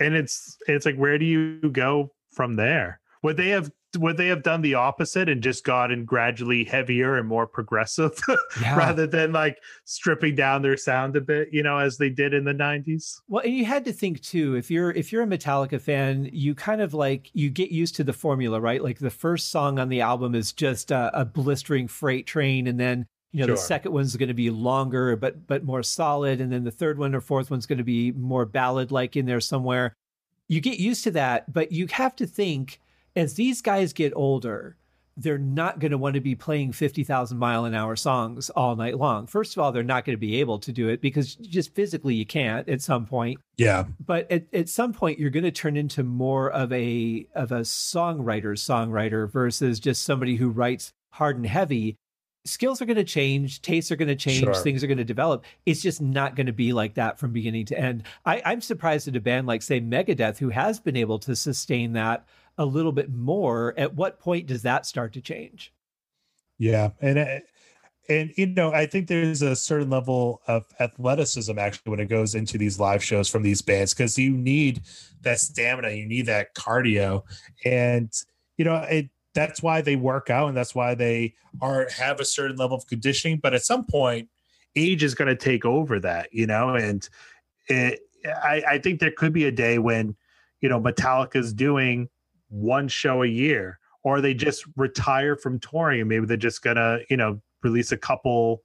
And 0.00 0.14
it's 0.14 0.58
it's 0.66 0.86
like 0.86 0.96
where 0.96 1.18
do 1.18 1.24
you 1.24 1.70
go 1.70 2.12
from 2.30 2.56
there? 2.56 3.00
Would 3.22 3.36
they 3.36 3.48
have 3.50 3.70
would 3.96 4.16
they 4.16 4.28
have 4.28 4.42
done 4.42 4.62
the 4.62 4.74
opposite 4.74 5.28
and 5.28 5.42
just 5.42 5.64
gotten 5.64 6.04
gradually 6.04 6.64
heavier 6.64 7.16
and 7.16 7.28
more 7.28 7.46
progressive 7.46 8.18
Yeah. 8.60 8.76
rather 8.76 9.06
than 9.06 9.32
like 9.32 9.58
stripping 9.84 10.34
down 10.34 10.62
their 10.62 10.76
sound 10.76 11.16
a 11.16 11.20
bit, 11.20 11.48
you 11.52 11.62
know, 11.62 11.78
as 11.78 11.98
they 11.98 12.10
did 12.10 12.34
in 12.34 12.44
the 12.44 12.52
90s? 12.54 13.20
Well, 13.28 13.42
and 13.44 13.54
you 13.54 13.64
had 13.64 13.84
to 13.86 13.92
think 13.92 14.20
too, 14.22 14.54
if 14.56 14.70
you're 14.70 14.90
if 14.90 15.12
you're 15.12 15.22
a 15.22 15.26
Metallica 15.26 15.80
fan, 15.80 16.28
you 16.32 16.54
kind 16.54 16.80
of 16.80 16.94
like 16.94 17.30
you 17.32 17.50
get 17.50 17.70
used 17.70 17.96
to 17.96 18.04
the 18.04 18.12
formula, 18.12 18.60
right? 18.60 18.82
Like 18.82 18.98
the 18.98 19.10
first 19.10 19.50
song 19.50 19.78
on 19.78 19.88
the 19.88 20.00
album 20.00 20.34
is 20.34 20.52
just 20.52 20.90
a, 20.90 21.10
a 21.12 21.24
blistering 21.24 21.88
freight 21.88 22.26
train, 22.26 22.66
and 22.66 22.78
then 22.78 23.06
you 23.32 23.40
know 23.40 23.52
the 23.54 23.56
second 23.56 23.92
one's 23.92 24.14
going 24.16 24.28
to 24.28 24.34
be 24.34 24.50
longer 24.50 25.16
but 25.16 25.46
but 25.46 25.64
more 25.64 25.82
solid, 25.82 26.40
and 26.40 26.52
then 26.52 26.64
the 26.64 26.70
third 26.70 26.98
one 26.98 27.14
or 27.14 27.20
fourth 27.20 27.50
one's 27.50 27.66
going 27.66 27.78
to 27.78 27.84
be 27.84 28.12
more 28.12 28.44
ballad 28.46 28.92
like 28.92 29.16
in 29.16 29.26
there 29.26 29.40
somewhere. 29.40 29.96
You 30.46 30.60
get 30.60 30.78
used 30.78 31.04
to 31.04 31.10
that, 31.12 31.52
but 31.52 31.72
you 31.72 31.86
have 31.88 32.14
to 32.16 32.26
think 32.26 32.78
as 33.16 33.34
these 33.34 33.62
guys 33.62 33.92
get 33.92 34.12
older, 34.16 34.76
they're 35.16 35.38
not 35.38 35.78
going 35.78 35.92
to 35.92 35.98
want 35.98 36.14
to 36.14 36.20
be 36.20 36.34
playing 36.34 36.72
50,000 36.72 37.38
mile 37.38 37.64
an 37.64 37.74
hour 37.74 37.94
songs 37.94 38.50
all 38.50 38.74
night 38.74 38.98
long. 38.98 39.28
First 39.28 39.56
of 39.56 39.62
all, 39.62 39.70
they're 39.70 39.84
not 39.84 40.04
going 40.04 40.16
to 40.16 40.20
be 40.20 40.40
able 40.40 40.58
to 40.58 40.72
do 40.72 40.88
it 40.88 41.00
because 41.00 41.36
just 41.36 41.72
physically 41.74 42.14
you 42.16 42.26
can't 42.26 42.68
at 42.68 42.82
some 42.82 43.06
point 43.06 43.38
Yeah. 43.56 43.84
but 44.04 44.28
at, 44.32 44.46
at 44.52 44.68
some 44.68 44.92
point 44.92 45.20
you're 45.20 45.30
going 45.30 45.44
to 45.44 45.52
turn 45.52 45.76
into 45.76 46.02
more 46.02 46.50
of 46.50 46.72
a 46.72 47.28
of 47.34 47.52
a 47.52 47.60
songwriter 47.60 48.54
songwriter 48.58 49.30
versus 49.30 49.78
just 49.78 50.02
somebody 50.02 50.34
who 50.34 50.48
writes 50.48 50.90
hard 51.10 51.36
and 51.36 51.46
heavy 51.46 51.94
skills 52.44 52.82
are 52.82 52.84
going 52.84 52.96
to 52.96 53.04
change 53.04 53.62
tastes 53.62 53.90
are 53.92 53.96
going 53.96 54.08
to 54.08 54.16
change 54.16 54.40
Sure. 54.40 54.52
things 54.54 54.82
are 54.82 54.86
going 54.88 54.98
to 54.98 55.04
develop 55.04 55.44
it's 55.64 55.80
just 55.80 56.02
not 56.02 56.34
going 56.36 56.46
to 56.46 56.52
be 56.52 56.72
like 56.72 56.94
that 56.94 57.18
from 57.20 57.32
beginning 57.32 57.64
to 57.66 57.78
end 57.78 58.02
I, 58.26 58.42
i'm 58.44 58.60
surprised 58.60 59.06
at 59.08 59.16
a 59.16 59.20
band 59.20 59.46
like 59.46 59.62
say 59.62 59.80
megadeth 59.80 60.38
who 60.38 60.48
has 60.50 60.78
been 60.80 60.96
able 60.96 61.18
to 61.20 61.34
sustain 61.36 61.92
that 61.94 62.26
a 62.58 62.64
little 62.64 62.92
bit 62.92 63.12
more 63.12 63.74
at 63.76 63.94
what 63.94 64.20
point 64.20 64.46
does 64.46 64.62
that 64.62 64.86
start 64.86 65.12
to 65.12 65.20
change 65.20 65.72
Yeah, 66.58 66.90
and 67.00 67.18
uh, 67.18 67.40
and 68.08 68.32
you 68.36 68.46
know, 68.46 68.72
I 68.72 68.86
think 68.86 69.08
there's 69.08 69.42
a 69.42 69.56
certain 69.56 69.90
level 69.90 70.42
of 70.46 70.66
athleticism 70.78 71.58
actually 71.58 71.90
when 71.90 72.00
it 72.00 72.06
goes 72.06 72.34
into 72.34 72.58
these 72.58 72.78
live 72.78 73.02
shows 73.02 73.28
from 73.28 73.42
these 73.42 73.62
bands 73.62 73.94
because 73.94 74.18
you 74.18 74.36
need 74.36 74.82
that 75.22 75.40
stamina, 75.40 75.90
you 75.90 76.06
need 76.06 76.26
that 76.26 76.54
cardio, 76.54 77.22
and 77.64 78.12
you 78.56 78.64
know, 78.64 78.76
it 78.76 79.10
that's 79.34 79.62
why 79.62 79.80
they 79.80 79.96
work 79.96 80.30
out 80.30 80.48
and 80.48 80.56
that's 80.56 80.74
why 80.74 80.94
they 80.94 81.34
are 81.60 81.88
have 81.90 82.20
a 82.20 82.24
certain 82.24 82.56
level 82.56 82.76
of 82.76 82.86
conditioning. 82.86 83.38
But 83.42 83.54
at 83.54 83.64
some 83.64 83.84
point, 83.84 84.28
age 84.76 85.02
is 85.02 85.14
going 85.14 85.28
to 85.28 85.36
take 85.36 85.64
over 85.64 85.98
that, 86.00 86.28
you 86.32 86.46
know, 86.46 86.74
and 86.74 87.06
it, 87.68 88.00
I, 88.24 88.62
I 88.68 88.78
think 88.78 89.00
there 89.00 89.10
could 89.10 89.32
be 89.32 89.44
a 89.44 89.52
day 89.52 89.78
when, 89.78 90.16
you 90.60 90.68
know, 90.68 90.80
Metallica's 90.80 91.52
doing 91.52 92.08
one 92.48 92.88
show 92.88 93.22
a 93.22 93.26
year, 93.26 93.78
or 94.02 94.20
they 94.20 94.34
just 94.34 94.64
retire 94.76 95.36
from 95.36 95.58
touring 95.58 96.00
and 96.00 96.08
maybe 96.08 96.26
they're 96.26 96.36
just 96.36 96.62
gonna, 96.62 96.98
you 97.08 97.16
know, 97.16 97.40
release 97.62 97.92
a 97.92 97.96
couple 97.96 98.62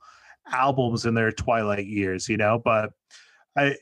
albums 0.51 1.05
in 1.05 1.13
their 1.13 1.32
twilight 1.32 1.86
years, 1.86 2.27
you 2.27 2.38
know. 2.38 2.59
But 2.63 2.91
I, 3.57 3.75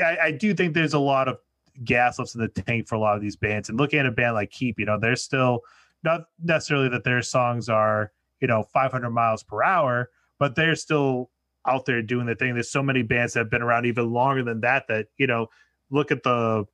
I, 0.00 0.18
I 0.24 0.30
do 0.32 0.54
think 0.54 0.74
there's 0.74 0.94
a 0.94 0.98
lot 0.98 1.28
of 1.28 1.38
gas 1.84 2.18
left 2.18 2.34
in 2.34 2.40
the 2.40 2.48
tank 2.48 2.88
for 2.88 2.96
a 2.96 3.00
lot 3.00 3.16
of 3.16 3.22
these 3.22 3.36
bands. 3.36 3.68
And 3.68 3.78
looking 3.78 3.98
at 3.98 4.06
a 4.06 4.10
band 4.10 4.34
like 4.34 4.52
Heep, 4.52 4.78
you 4.78 4.86
know, 4.86 4.98
they're 4.98 5.16
still 5.16 5.60
not 6.02 6.22
necessarily 6.42 6.88
that 6.90 7.04
their 7.04 7.22
songs 7.22 7.68
are, 7.68 8.12
you 8.40 8.48
know, 8.48 8.64
500 8.72 9.10
miles 9.10 9.42
per 9.42 9.62
hour, 9.62 10.10
but 10.38 10.54
they're 10.54 10.76
still 10.76 11.30
out 11.66 11.86
there 11.86 12.02
doing 12.02 12.26
the 12.26 12.34
thing. 12.34 12.54
There's 12.54 12.70
so 12.70 12.82
many 12.82 13.02
bands 13.02 13.34
that 13.34 13.40
have 13.40 13.50
been 13.50 13.62
around 13.62 13.86
even 13.86 14.10
longer 14.10 14.42
than 14.42 14.60
that. 14.62 14.88
That 14.88 15.06
you 15.16 15.26
know, 15.26 15.46
look 15.90 16.10
at 16.10 16.22
the 16.22 16.64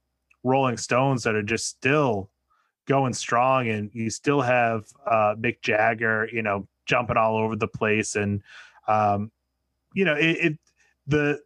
Rolling 0.44 0.76
Stones 0.76 1.24
that 1.24 1.34
are 1.34 1.42
just 1.42 1.66
still 1.66 2.30
going 2.88 3.12
strong, 3.12 3.68
and 3.68 3.90
you 3.92 4.10
still 4.10 4.40
have 4.40 4.86
uh, 5.06 5.34
Mick 5.38 5.60
Jagger, 5.62 6.28
you 6.32 6.42
know, 6.42 6.66
jumping 6.86 7.16
all 7.16 7.36
over 7.36 7.54
the 7.54 7.68
place, 7.68 8.16
and 8.16 8.42
um, 8.88 9.30
you 9.94 10.04
know, 10.04 10.14
it, 10.14 10.36
it 10.38 10.58
the 11.06 11.40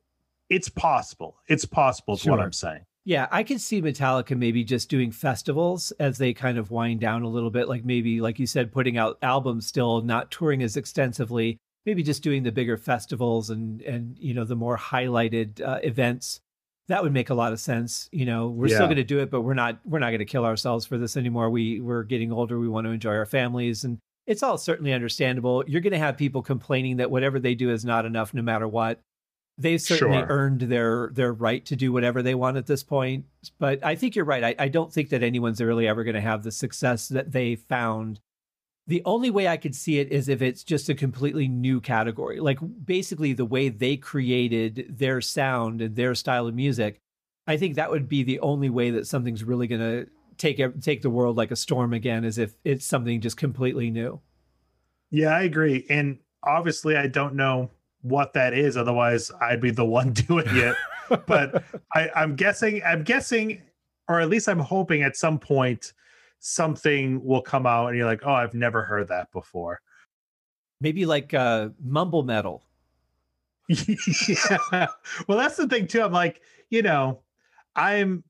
it's 0.49 0.69
possible. 0.69 1.37
It's 1.49 1.65
possible. 1.67 2.15
Is 2.15 2.21
Sure. 2.21 2.33
what 2.33 2.41
I'm 2.41 2.53
saying. 2.53 2.87
Yeah, 3.05 3.27
I 3.33 3.43
could 3.43 3.61
see 3.61 3.83
Metallica 3.83 4.39
maybe 4.39 4.63
just 4.63 4.89
doing 4.89 5.11
festivals 5.11 5.91
as 5.99 6.19
they 6.19 6.33
kind 6.33 6.57
of 6.57 6.71
wind 6.71 7.01
down 7.01 7.23
a 7.23 7.29
little 7.29 7.51
bit. 7.51 7.69
Like 7.69 7.85
maybe, 7.85 8.21
like 8.21 8.39
you 8.39 8.47
said, 8.47 8.71
putting 8.71 8.97
out 8.97 9.19
albums 9.23 9.67
still, 9.67 10.03
not 10.03 10.31
touring 10.31 10.63
as 10.63 10.77
extensively. 10.77 11.59
Maybe 11.85 12.05
just 12.05 12.23
doing 12.23 12.45
the 12.45 12.53
bigger 12.53 12.77
festivals 12.77 13.51
and 13.51 13.83
and 13.83 14.17
you 14.21 14.35
know 14.35 14.45
the 14.45 14.55
more 14.55 14.79
highlighted 14.79 15.61
uh, 15.61 15.81
events. 15.83 16.41
That 16.89 17.03
would 17.03 17.13
make 17.13 17.31
a 17.31 17.35
lot 17.35 17.53
of 17.53 17.61
sense. 17.61 18.09
You 18.13 18.27
know, 18.27 18.49
we're 18.49 18.67
still 18.69 18.87
going 18.87 18.97
to 18.97 19.05
do 19.05 19.21
it, 19.21 19.31
but 19.31 19.43
we're 19.43 19.55
not 19.55 19.79
we're 19.85 20.01
not 20.01 20.11
going 20.11 20.19
to 20.19 20.25
kill 20.25 20.45
ourselves 20.45 20.85
for 20.85 20.99
this 20.99 21.17
anymore. 21.17 21.49
We 21.51 21.81
we're 21.81 22.03
getting 22.03 22.33
older. 22.33 22.59
We 22.59 22.69
want 22.69 22.87
to 22.87 22.91
enjoy 22.91 23.15
our 23.15 23.27
families, 23.27 23.85
and 23.85 23.99
it's 24.27 24.43
all 24.43 24.59
certainly 24.59 24.93
understandable. 24.93 25.65
You're 25.67 25.81
going 25.81 25.93
to 25.93 25.99
have 25.99 26.17
people 26.17 26.43
complaining 26.43 26.97
that 26.99 27.11
whatever 27.11 27.39
they 27.39 27.55
do 27.55 27.71
is 27.71 27.85
not 27.85 28.05
enough, 28.05 28.35
no 28.35 28.43
matter 28.43 28.67
what 28.69 29.01
they've 29.59 29.81
certainly 29.81 30.19
Sure. 30.19 30.27
earned 30.29 30.63
their 30.63 31.11
their 31.13 31.33
right 31.33 31.65
to 31.67 31.77
do 31.77 31.93
whatever 31.93 32.23
they 32.23 32.35
want 32.35 32.57
at 32.57 32.67
this 32.67 32.83
point. 32.83 33.27
But 33.59 33.85
I 33.85 33.95
think 33.95 34.17
you're 34.17 34.25
right. 34.25 34.43
I, 34.43 34.55
I 34.59 34.69
don't 34.69 34.93
think 34.93 35.11
that 35.11 35.23
anyone's 35.23 35.61
really 35.61 35.87
ever 35.87 36.05
going 36.05 36.15
to 36.15 36.21
have 36.21 36.43
the 36.43 36.51
success 36.53 37.09
that 37.09 37.33
they 37.33 37.57
found. 37.57 38.19
The 38.87 39.03
only 39.05 39.31
way 39.31 39.47
I 39.47 39.57
could 39.57 39.77
see 39.77 40.01
it 40.01 40.11
is 40.11 40.29
if 40.29 40.43
it's 40.43 40.65
just 40.65 40.89
a 40.89 40.95
completely 40.95 41.47
new 41.47 41.81
category, 41.81 42.41
like 42.41 42.59
basically 42.85 43.33
the 43.33 43.45
way 43.45 43.69
they 43.69 43.97
created 43.97 44.87
their 44.91 45.21
sound 45.21 45.81
and 45.81 45.95
their 45.95 46.15
style 46.15 46.49
of 46.49 46.55
music. 46.55 47.01
I 47.47 47.57
think 47.57 47.77
that 47.77 47.91
would 47.91 48.09
be 48.09 48.23
the 48.23 48.41
only 48.41 48.71
way 48.71 48.91
that 48.91 49.07
something's 49.07 49.45
really 49.45 49.67
going 49.67 49.81
to 49.81 50.11
take 50.37 50.81
take 50.81 51.03
the 51.03 51.11
world 51.11 51.37
like 51.37 51.51
a 51.51 51.57
storm 51.57 51.93
again, 51.93 52.25
is 52.25 52.39
if 52.39 52.55
it's 52.65 52.87
something 52.87 53.21
just 53.21 53.37
completely 53.37 53.91
new. 53.91 54.21
Yeah, 55.11 55.29
I 55.29 55.43
agree. 55.43 55.87
And 55.89 56.19
obviously, 56.43 56.97
I 56.97 57.07
don't 57.07 57.35
know 57.35 57.71
what 58.01 58.33
that 58.33 58.55
is. 58.55 58.77
Otherwise, 58.77 59.31
I'd 59.41 59.61
be 59.61 59.71
the 59.71 59.85
one 59.85 60.13
doing 60.13 60.47
it. 60.49 60.77
but 61.27 61.65
I, 61.95 62.11
I'm 62.15 62.35
guessing, 62.35 62.83
I'm 62.85 63.05
guessing, 63.05 63.63
or 64.09 64.21
at 64.21 64.29
least 64.29 64.49
I'm 64.49 64.59
hoping 64.59 65.03
at 65.03 65.17
some 65.17 65.39
point 65.39 65.93
something 66.43 67.25
will 67.25 67.41
come 67.41 67.67
out 67.67 67.87
and 67.87 67.97
you're 67.97 68.07
like, 68.07 68.23
oh, 68.25 68.33
I've 68.33 68.53
never 68.53 68.83
heard 68.83 69.09
that 69.09 69.31
before. 69.31 69.81
Maybe 70.81 71.07
like 71.07 71.33
uh, 71.33 71.69
mumble 71.83 72.25
metal. 72.25 72.65
yeah. 73.69 74.89
Well, 75.29 75.39
that's 75.39 75.57
the 75.57 75.69
thing 75.69 75.87
too. 75.87 76.03
I'm 76.03 76.13
like, 76.13 76.43
you 76.69 76.83
know, 76.83 77.21
I'm 77.77 78.25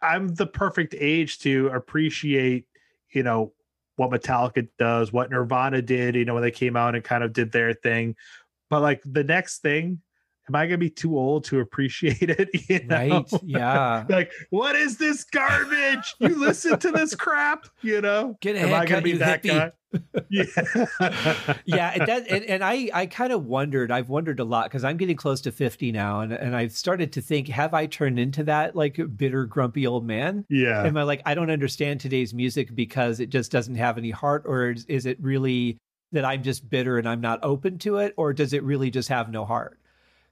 I'm 0.00 0.28
the 0.28 0.46
perfect 0.46 0.94
age 0.96 1.40
to 1.40 1.68
appreciate, 1.68 2.66
you 3.10 3.24
know, 3.24 3.52
what 3.96 4.10
Metallica 4.10 4.68
does, 4.78 5.12
what 5.12 5.30
Nirvana 5.30 5.82
did, 5.82 6.14
you 6.14 6.24
know, 6.24 6.34
when 6.34 6.44
they 6.44 6.52
came 6.52 6.76
out 6.76 6.94
and 6.94 7.02
kind 7.02 7.24
of 7.24 7.32
did 7.32 7.50
their 7.50 7.72
thing. 7.72 8.14
But 8.70 8.80
like 8.82 9.02
the 9.04 9.24
next 9.24 9.58
thing, 9.58 10.00
am 10.48 10.54
I 10.54 10.66
gonna 10.66 10.78
be 10.78 10.90
too 10.90 11.16
old 11.18 11.44
to 11.44 11.60
appreciate 11.60 12.22
it? 12.30 12.48
You 12.68 12.84
know? 12.86 12.96
Right? 12.96 13.40
Yeah. 13.44 14.04
Like, 14.08 14.30
what 14.50 14.76
is 14.76 14.96
this 14.98 15.24
garbage? 15.24 16.14
You 16.18 16.38
listen 16.38 16.78
to 16.78 16.90
this 16.92 17.14
crap, 17.14 17.66
you 17.82 18.00
know? 18.00 18.36
Get 18.40 18.56
a 18.56 18.60
Am 18.60 18.74
I 18.74 18.86
gonna 18.86 19.02
be 19.02 19.12
that 19.18 19.42
hippie. 19.42 19.48
guy? 19.48 19.72
Yeah. 20.28 20.44
yeah 21.64 21.92
and 21.94 22.06
that 22.06 22.26
and, 22.28 22.44
and 22.44 22.62
i 22.64 22.90
i 22.92 23.06
kind 23.06 23.32
of 23.32 23.46
wondered 23.46 23.90
i've 23.90 24.08
wondered 24.10 24.40
a 24.40 24.44
lot 24.44 24.64
because 24.66 24.84
i'm 24.84 24.96
getting 24.98 25.16
close 25.16 25.40
to 25.42 25.52
50 25.52 25.90
now 25.92 26.20
and, 26.20 26.32
and 26.32 26.54
i've 26.54 26.72
started 26.72 27.12
to 27.14 27.22
think 27.22 27.48
have 27.48 27.72
i 27.72 27.86
turned 27.86 28.18
into 28.18 28.44
that 28.44 28.76
like 28.76 28.98
bitter 29.16 29.46
grumpy 29.46 29.86
old 29.86 30.04
man 30.04 30.44
Yeah. 30.50 30.82
am 30.84 30.96
i 30.98 31.02
like 31.02 31.22
i 31.24 31.34
don't 31.34 31.50
understand 31.50 32.00
today's 32.00 32.34
music 32.34 32.74
because 32.74 33.20
it 33.20 33.30
just 33.30 33.50
doesn't 33.50 33.76
have 33.76 33.96
any 33.96 34.10
heart 34.10 34.42
or 34.44 34.70
is, 34.72 34.84
is 34.86 35.06
it 35.06 35.18
really 35.20 35.78
that 36.12 36.24
i'm 36.26 36.42
just 36.42 36.68
bitter 36.68 36.98
and 36.98 37.08
i'm 37.08 37.20
not 37.20 37.38
open 37.42 37.78
to 37.78 37.96
it 37.98 38.12
or 38.18 38.32
does 38.34 38.52
it 38.52 38.62
really 38.64 38.90
just 38.90 39.08
have 39.08 39.30
no 39.30 39.44
heart 39.46 39.78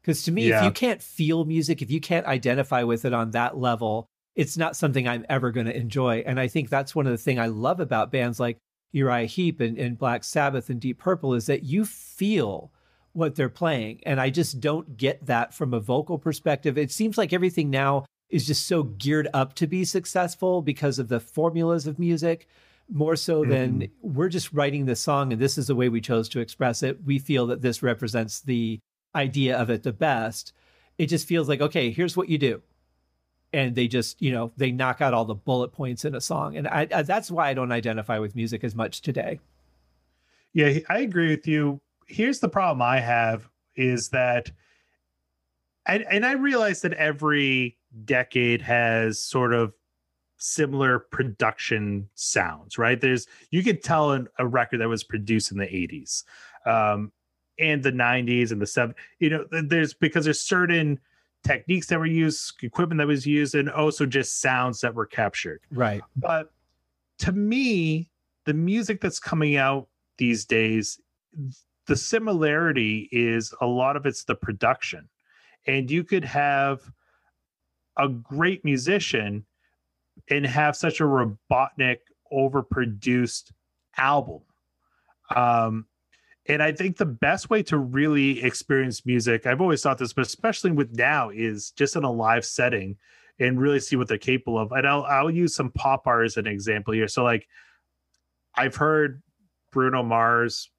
because 0.04 0.22
to 0.22 0.32
me 0.32 0.50
if 0.50 0.62
you 0.62 0.70
can't 0.70 1.02
feel 1.02 1.44
music 1.44 1.80
if 1.80 1.90
you 1.90 2.00
can't 2.00 2.26
identify 2.26 2.82
with 2.82 3.04
it 3.04 3.12
on 3.12 3.30
that 3.30 3.56
level 3.56 4.06
it's 4.34 4.56
not 4.56 4.76
something 4.76 5.08
i'm 5.08 5.24
ever 5.28 5.50
going 5.50 5.66
to 5.66 5.76
enjoy 5.76 6.22
and 6.26 6.38
i 6.38 6.46
think 6.46 6.68
that's 6.68 6.94
one 6.94 7.06
of 7.06 7.12
the 7.12 7.18
things 7.18 7.38
i 7.38 7.46
love 7.46 7.80
about 7.80 8.12
bands 8.12 8.38
like 8.38 8.58
Uriah 8.94 9.26
Heep 9.26 9.60
and, 9.60 9.76
and 9.76 9.98
Black 9.98 10.24
Sabbath 10.24 10.70
and 10.70 10.80
Deep 10.80 10.98
Purple 10.98 11.34
is 11.34 11.46
that 11.46 11.64
you 11.64 11.84
feel 11.84 12.70
what 13.12 13.34
they're 13.34 13.48
playing. 13.48 14.00
And 14.06 14.20
I 14.20 14.30
just 14.30 14.60
don't 14.60 14.96
get 14.96 15.26
that 15.26 15.52
from 15.52 15.74
a 15.74 15.80
vocal 15.80 16.16
perspective. 16.16 16.78
It 16.78 16.92
seems 16.92 17.18
like 17.18 17.32
everything 17.32 17.70
now 17.70 18.04
is 18.30 18.46
just 18.46 18.66
so 18.66 18.84
geared 18.84 19.28
up 19.34 19.54
to 19.54 19.66
be 19.66 19.84
successful 19.84 20.62
because 20.62 20.98
of 20.98 21.08
the 21.08 21.20
formulas 21.20 21.86
of 21.86 21.98
music, 21.98 22.46
more 22.88 23.16
so 23.16 23.44
than 23.44 23.80
mm-hmm. 23.80 24.14
we're 24.14 24.28
just 24.28 24.52
writing 24.52 24.86
this 24.86 25.00
song 25.00 25.32
and 25.32 25.40
this 25.40 25.58
is 25.58 25.66
the 25.66 25.74
way 25.74 25.88
we 25.88 26.00
chose 26.00 26.28
to 26.28 26.40
express 26.40 26.82
it. 26.82 27.04
We 27.04 27.18
feel 27.18 27.48
that 27.48 27.62
this 27.62 27.82
represents 27.82 28.40
the 28.40 28.78
idea 29.14 29.56
of 29.56 29.70
it 29.70 29.82
the 29.82 29.92
best. 29.92 30.52
It 30.98 31.06
just 31.06 31.26
feels 31.26 31.48
like, 31.48 31.60
okay, 31.60 31.90
here's 31.90 32.16
what 32.16 32.28
you 32.28 32.38
do 32.38 32.62
and 33.52 33.76
they 33.76 33.86
just 33.86 34.20
you 34.20 34.32
know 34.32 34.52
they 34.56 34.72
knock 34.72 35.00
out 35.00 35.14
all 35.14 35.24
the 35.24 35.34
bullet 35.34 35.70
points 35.70 36.04
in 36.04 36.16
a 36.16 36.20
song 36.20 36.56
and 36.56 36.66
I, 36.66 36.88
I 36.92 37.02
that's 37.02 37.30
why 37.30 37.48
i 37.48 37.54
don't 37.54 37.70
identify 37.70 38.18
with 38.18 38.34
music 38.34 38.64
as 38.64 38.74
much 38.74 39.00
today 39.00 39.38
Yeah, 40.54 40.78
I 40.88 41.00
agree 41.00 41.30
with 41.30 41.46
you. 41.46 41.80
Here's 42.06 42.38
the 42.38 42.48
problem 42.48 42.80
I 42.80 43.00
have 43.00 43.48
is 43.76 44.08
that 44.10 44.50
and 45.86 46.04
and 46.10 46.24
I 46.24 46.32
realize 46.32 46.80
that 46.82 46.94
every 46.94 47.76
decade 48.04 48.62
has 48.62 49.20
sort 49.20 49.52
of 49.52 49.74
similar 50.36 50.98
production 50.98 52.08
sounds, 52.14 52.78
right? 52.78 53.00
There's 53.00 53.26
you 53.50 53.62
could 53.62 53.82
tell 53.82 54.12
in 54.12 54.28
a 54.38 54.46
record 54.46 54.80
that 54.80 54.88
was 54.88 55.04
produced 55.04 55.50
in 55.52 55.58
the 55.58 55.66
80s. 55.66 56.24
Um 56.66 57.12
and 57.58 57.82
the 57.82 57.92
90s 57.92 58.50
and 58.50 58.60
the 58.60 58.66
70s, 58.66 58.94
you 59.18 59.30
know, 59.30 59.44
there's 59.50 59.94
because 59.94 60.24
there's 60.24 60.40
certain 60.40 60.98
techniques 61.44 61.86
that 61.88 61.98
were 61.98 62.06
used, 62.06 62.62
equipment 62.62 62.98
that 62.98 63.06
was 63.06 63.26
used, 63.26 63.54
and 63.54 63.70
also 63.70 64.06
just 64.06 64.40
sounds 64.40 64.80
that 64.80 64.94
were 64.94 65.06
captured. 65.06 65.60
Right. 65.70 66.02
But 66.16 66.50
to 67.18 67.32
me 67.32 68.10
the 68.44 68.54
music 68.54 69.00
that's 69.00 69.18
coming 69.18 69.56
out 69.56 69.88
these 70.18 70.44
days 70.44 71.00
the 71.86 71.96
similarity 71.96 73.08
is 73.12 73.52
a 73.60 73.66
lot 73.66 73.96
of 73.96 74.06
it's 74.06 74.24
the 74.24 74.34
production. 74.34 75.08
And 75.66 75.90
you 75.90 76.02
could 76.02 76.24
have 76.24 76.80
a 77.98 78.08
great 78.08 78.64
musician 78.64 79.44
and 80.30 80.46
have 80.46 80.76
such 80.76 81.00
a 81.00 81.06
robotic 81.06 82.02
overproduced 82.32 83.52
album. 83.98 84.40
Um 85.34 85.86
and 86.46 86.62
i 86.62 86.72
think 86.72 86.96
the 86.96 87.04
best 87.06 87.50
way 87.50 87.62
to 87.62 87.78
really 87.78 88.42
experience 88.42 89.04
music 89.06 89.46
i've 89.46 89.60
always 89.60 89.82
thought 89.82 89.98
this 89.98 90.12
but 90.12 90.26
especially 90.26 90.70
with 90.70 90.92
now 90.96 91.30
is 91.30 91.70
just 91.72 91.96
in 91.96 92.04
a 92.04 92.10
live 92.10 92.44
setting 92.44 92.96
and 93.38 93.60
really 93.60 93.80
see 93.80 93.96
what 93.96 94.08
they're 94.08 94.18
capable 94.18 94.58
of. 94.58 94.72
And 94.72 94.86
I'll 94.86 95.04
I'll 95.04 95.30
use 95.30 95.54
some 95.54 95.70
pop 95.70 96.06
art 96.06 96.26
as 96.26 96.36
an 96.36 96.46
example 96.46 96.94
here. 96.94 97.08
So 97.08 97.24
like 97.24 97.48
I've 98.54 98.76
heard 98.76 99.22
Bruno 99.72 100.02
Mars 100.02 100.70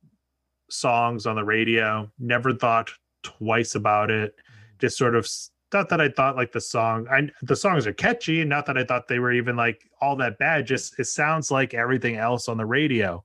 songs 0.70 1.26
on 1.26 1.36
the 1.36 1.43
radio, 1.43 2.09
never 2.18 2.53
thought 2.53 2.89
twice 3.24 3.76
about 3.76 4.09
it. 4.09 4.36
Mm-hmm. 4.36 4.78
Just 4.80 4.97
sort 4.97 5.16
of 5.16 5.30
not 5.74 5.89
that 5.89 5.99
I 5.99 6.09
thought 6.09 6.38
like 6.38 6.53
the 6.53 6.61
song 6.61 7.07
I 7.09 7.30
the 7.41 7.55
songs 7.55 7.86
are 7.86 7.93
catchy 7.93 8.41
and 8.41 8.49
not 8.49 8.66
that 8.68 8.78
I 8.78 8.86
thought 8.86 9.07
they 9.07 9.20
were 9.20 9.34
even 9.34 9.55
like 9.55 9.89
all 9.99 10.16
that 10.18 10.38
bad. 10.38 10.66
Just 10.66 10.97
it 10.99 11.05
sounds 11.05 11.51
like 11.51 11.74
everything 11.74 12.16
else 12.16 12.47
on 12.47 12.57
the 12.57 12.66
radio. 12.66 13.24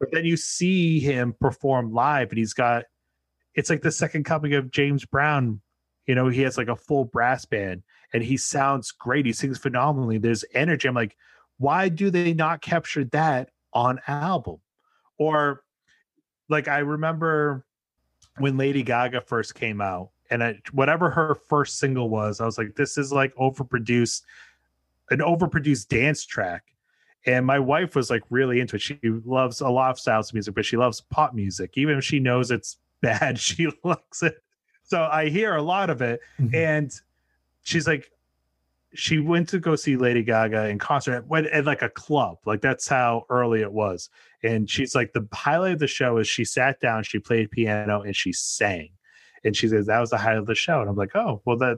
But 0.00 0.10
then 0.12 0.24
you 0.24 0.36
see 0.36 0.98
him 0.98 1.34
perform 1.38 1.92
live 1.92 2.30
and 2.30 2.38
he's 2.38 2.54
got 2.54 2.84
it's 3.54 3.68
like 3.68 3.82
the 3.82 3.92
second 3.92 4.24
coming 4.24 4.54
of 4.54 4.70
James 4.70 5.04
Brown. 5.04 5.60
You 6.06 6.14
know, 6.14 6.28
he 6.28 6.42
has 6.42 6.56
like 6.56 6.68
a 6.68 6.76
full 6.76 7.04
brass 7.04 7.44
band 7.44 7.82
and 8.12 8.22
he 8.22 8.36
sounds 8.36 8.90
great. 8.90 9.26
He 9.26 9.32
sings 9.32 9.58
phenomenally. 9.58 10.18
There's 10.18 10.44
energy. 10.54 10.88
I'm 10.88 10.94
like, 10.94 11.16
why 11.58 11.88
do 11.88 12.10
they 12.10 12.32
not 12.32 12.62
capture 12.62 13.04
that 13.06 13.50
on 13.72 14.00
album? 14.08 14.56
Or 15.18 15.62
like 16.48 16.68
I 16.68 16.78
remember 16.78 17.64
when 18.38 18.56
Lady 18.56 18.82
Gaga 18.82 19.20
first 19.20 19.54
came 19.54 19.80
out, 19.80 20.10
and 20.30 20.42
I, 20.42 20.58
whatever 20.72 21.10
her 21.10 21.34
first 21.48 21.78
single 21.78 22.08
was, 22.08 22.40
I 22.40 22.46
was 22.46 22.56
like, 22.56 22.74
this 22.76 22.96
is 22.96 23.12
like 23.12 23.34
overproduced, 23.34 24.22
an 25.10 25.18
overproduced 25.18 25.88
dance 25.88 26.24
track. 26.24 26.64
And 27.26 27.44
my 27.46 27.58
wife 27.58 27.94
was 27.94 28.08
like 28.10 28.22
really 28.30 28.60
into 28.60 28.76
it. 28.76 28.82
She 28.82 28.98
loves 29.02 29.60
a 29.60 29.68
lot 29.68 29.90
of 29.90 29.98
styles 29.98 30.30
of 30.30 30.34
music, 30.34 30.54
but 30.54 30.64
she 30.64 30.76
loves 30.76 31.00
pop 31.02 31.34
music. 31.34 31.72
Even 31.76 31.98
if 31.98 32.04
she 32.04 32.18
knows 32.18 32.50
it's 32.50 32.78
bad, 33.02 33.38
she 33.38 33.68
likes 33.84 34.22
it. 34.22 34.42
So 34.84 35.02
I 35.10 35.28
hear 35.28 35.54
a 35.54 35.62
lot 35.62 35.90
of 35.90 36.02
it 36.02 36.20
Mhm. 36.40 36.54
and 36.54 36.92
she's 37.62 37.86
like 37.86 38.10
she 38.92 39.20
went 39.20 39.48
to 39.50 39.60
go 39.60 39.76
see 39.76 39.96
lady 39.96 40.22
gaga 40.24 40.66
in 40.68 40.76
concert 40.78 41.12
at, 41.14 41.26
when- 41.28 41.46
at 41.48 41.64
like 41.64 41.82
a 41.82 41.88
club 41.90 42.38
like 42.44 42.60
that's 42.60 42.88
how 42.88 43.24
early 43.30 43.60
it 43.60 43.70
was 43.70 44.10
and 44.42 44.68
she's 44.68 44.96
like 44.96 45.12
the 45.12 45.24
highlight 45.32 45.74
of 45.74 45.78
the 45.78 45.86
show 45.86 46.16
is 46.18 46.26
she 46.26 46.44
sat 46.44 46.80
down 46.80 47.04
she 47.04 47.20
played 47.20 47.48
piano 47.52 48.00
and 48.02 48.16
she 48.16 48.32
sang 48.32 48.88
and 49.44 49.54
she 49.54 49.68
says 49.68 49.86
that 49.86 50.00
was 50.00 50.10
the 50.10 50.18
highlight 50.18 50.38
of 50.38 50.46
the 50.46 50.56
show 50.56 50.80
and 50.80 50.90
i'm 50.90 50.96
like 50.96 51.14
oh 51.14 51.40
well 51.44 51.56
that 51.56 51.76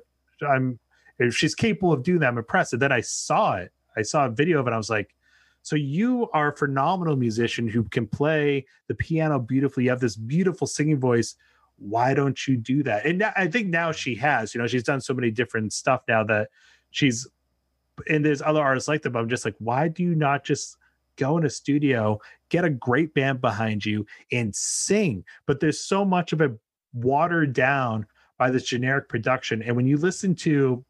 i'm 0.48 0.78
if 1.18 1.34
she's 1.34 1.54
capable 1.54 1.92
of 1.92 2.02
doing 2.02 2.20
that 2.20 2.28
i'm 2.28 2.38
impressed 2.38 2.72
and 2.72 2.80
then 2.80 2.92
i 2.92 3.02
saw 3.02 3.56
it 3.56 3.70
i 3.94 4.00
saw 4.00 4.24
a 4.24 4.30
video 4.30 4.58
of 4.60 4.66
it 4.66 4.68
and 4.68 4.74
i 4.74 4.78
was 4.78 4.88
like 4.88 5.14
So 5.62 5.76
you 5.76 6.28
are 6.32 6.52
a 6.52 6.56
phenomenal 6.56 7.16
musician 7.16 7.68
who 7.68 7.84
can 7.84 8.06
play 8.06 8.66
the 8.88 8.94
piano 8.94 9.38
beautifully. 9.38 9.84
You 9.84 9.90
have 9.90 10.00
this 10.00 10.16
beautiful 10.16 10.66
singing 10.66 10.98
voice. 10.98 11.36
Why 11.76 12.14
don't 12.14 12.46
you 12.46 12.56
do 12.56 12.82
that? 12.82 13.06
And 13.06 13.22
I 13.22 13.46
think 13.46 13.68
now 13.68 13.92
she 13.92 14.14
has. 14.16 14.54
You 14.54 14.60
know, 14.60 14.66
she's 14.66 14.82
done 14.82 15.00
so 15.00 15.14
many 15.14 15.30
different 15.30 15.72
stuff 15.72 16.02
now 16.08 16.24
that 16.24 16.48
she's. 16.90 17.26
And 18.08 18.24
there's 18.24 18.42
other 18.42 18.60
artists 18.60 18.88
like 18.88 19.02
them. 19.02 19.16
I'm 19.16 19.28
just 19.28 19.44
like, 19.44 19.54
why 19.58 19.88
do 19.88 20.02
you 20.02 20.14
not 20.14 20.44
just 20.44 20.76
go 21.16 21.36
in 21.38 21.44
a 21.44 21.50
studio, 21.50 22.18
get 22.48 22.64
a 22.64 22.70
great 22.70 23.14
band 23.14 23.40
behind 23.40 23.84
you, 23.84 24.06
and 24.32 24.54
sing? 24.54 25.24
But 25.46 25.60
there's 25.60 25.80
so 25.80 26.04
much 26.04 26.32
of 26.32 26.40
it 26.40 26.52
watered 26.94 27.52
down 27.52 28.06
by 28.38 28.50
this 28.50 28.64
generic 28.64 29.08
production. 29.08 29.62
And 29.62 29.76
when 29.76 29.86
you 29.86 29.96
listen 29.96 30.34
to 30.36 30.84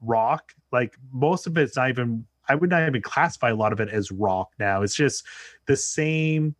rock, 0.00 0.52
like 0.72 0.96
most 1.12 1.46
of 1.46 1.56
it's 1.58 1.76
not 1.76 1.90
even 1.90 2.24
I 2.50 2.56
would 2.56 2.70
not 2.70 2.86
even 2.86 3.00
classify 3.00 3.50
a 3.50 3.54
lot 3.54 3.72
of 3.72 3.80
it 3.80 3.88
as 3.90 4.10
rock 4.10 4.50
now. 4.58 4.82
It's 4.82 4.94
just 4.94 5.24
the 5.66 5.76
same 5.76 6.56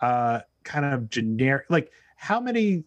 uh 0.00 0.40
kind 0.64 0.84
of 0.84 1.08
generic 1.08 1.64
like 1.70 1.90
how 2.16 2.40
many 2.40 2.84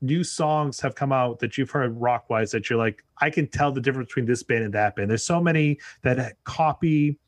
new 0.00 0.24
songs 0.24 0.80
have 0.80 0.94
come 0.94 1.12
out 1.12 1.38
that 1.38 1.56
you've 1.56 1.70
heard 1.70 1.98
rock 2.00 2.28
wise 2.28 2.50
that 2.50 2.68
you're 2.68 2.78
like, 2.78 3.04
I 3.18 3.30
can 3.30 3.46
tell 3.46 3.70
the 3.70 3.80
difference 3.80 4.08
between 4.08 4.26
this 4.26 4.42
band 4.42 4.64
and 4.64 4.74
that 4.74 4.96
band. 4.96 5.08
There's 5.08 5.22
so 5.22 5.40
many 5.40 5.78
that 6.02 6.36
copy 6.44 7.18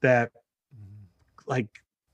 that 0.00 0.32
like 1.46 1.68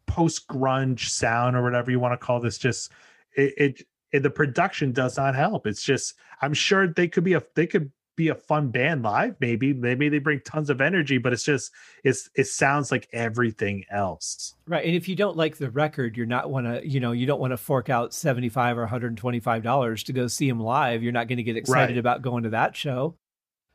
post 0.07 0.49
grunge 0.49 1.09
sound 1.09 1.57
or 1.57 1.63
whatever 1.63 1.91
you 1.91 2.01
want 2.01 2.21
to 2.21 2.25
call 2.25 2.41
this. 2.41 2.59
Just 2.59 2.91
it, 3.37 3.55
it, 3.57 3.83
it, 4.11 4.23
the 4.25 4.31
production 4.31 4.93
does 4.93 5.17
not 5.17 5.37
help. 5.37 5.67
It's 5.67 5.85
just 5.85 6.15
I'm 6.43 6.55
sure 6.55 6.89
they 6.89 7.07
could 7.07 7.25
be 7.25 7.35
a 7.35 7.43
they 7.55 7.67
could 7.67 7.93
be 8.19 8.29
a 8.29 8.35
fun 8.35 8.69
band 8.69 9.05
live 9.05 9.37
maybe 9.39 9.73
maybe 9.73 10.09
they 10.09 10.19
bring 10.19 10.41
tons 10.41 10.69
of 10.69 10.81
energy 10.81 11.19
but 11.19 11.33
it's 11.33 11.45
just 11.45 11.71
it's 12.03 12.29
it 12.35 12.49
sounds 12.49 12.91
like 12.91 13.09
everything 13.13 13.85
else 13.91 14.57
right 14.67 14.85
and 14.85 14.97
if 14.97 15.09
you 15.09 15.15
don't 15.15 15.37
like 15.37 15.57
the 15.57 15.71
record 15.71 16.17
you're 16.17 16.27
not 16.27 16.51
want 16.51 16.67
to 16.67 16.87
you 16.87 16.99
know 16.99 17.13
you 17.13 17.27
don't 17.27 17.39
want 17.39 17.53
to 17.53 17.57
fork 17.57 17.89
out 17.89 18.13
75 18.13 18.77
or 18.77 18.83
125 18.83 19.63
dollars 19.63 20.03
to 20.03 20.13
go 20.13 20.27
see 20.27 20.49
them 20.49 20.59
live 20.59 21.01
you're 21.01 21.13
not 21.13 21.29
going 21.29 21.37
to 21.37 21.45
get 21.45 21.57
excited 21.57 21.95
right. 21.95 21.99
about 21.99 22.21
going 22.21 22.43
to 22.43 22.51
that 22.51 22.75
show 22.75 23.15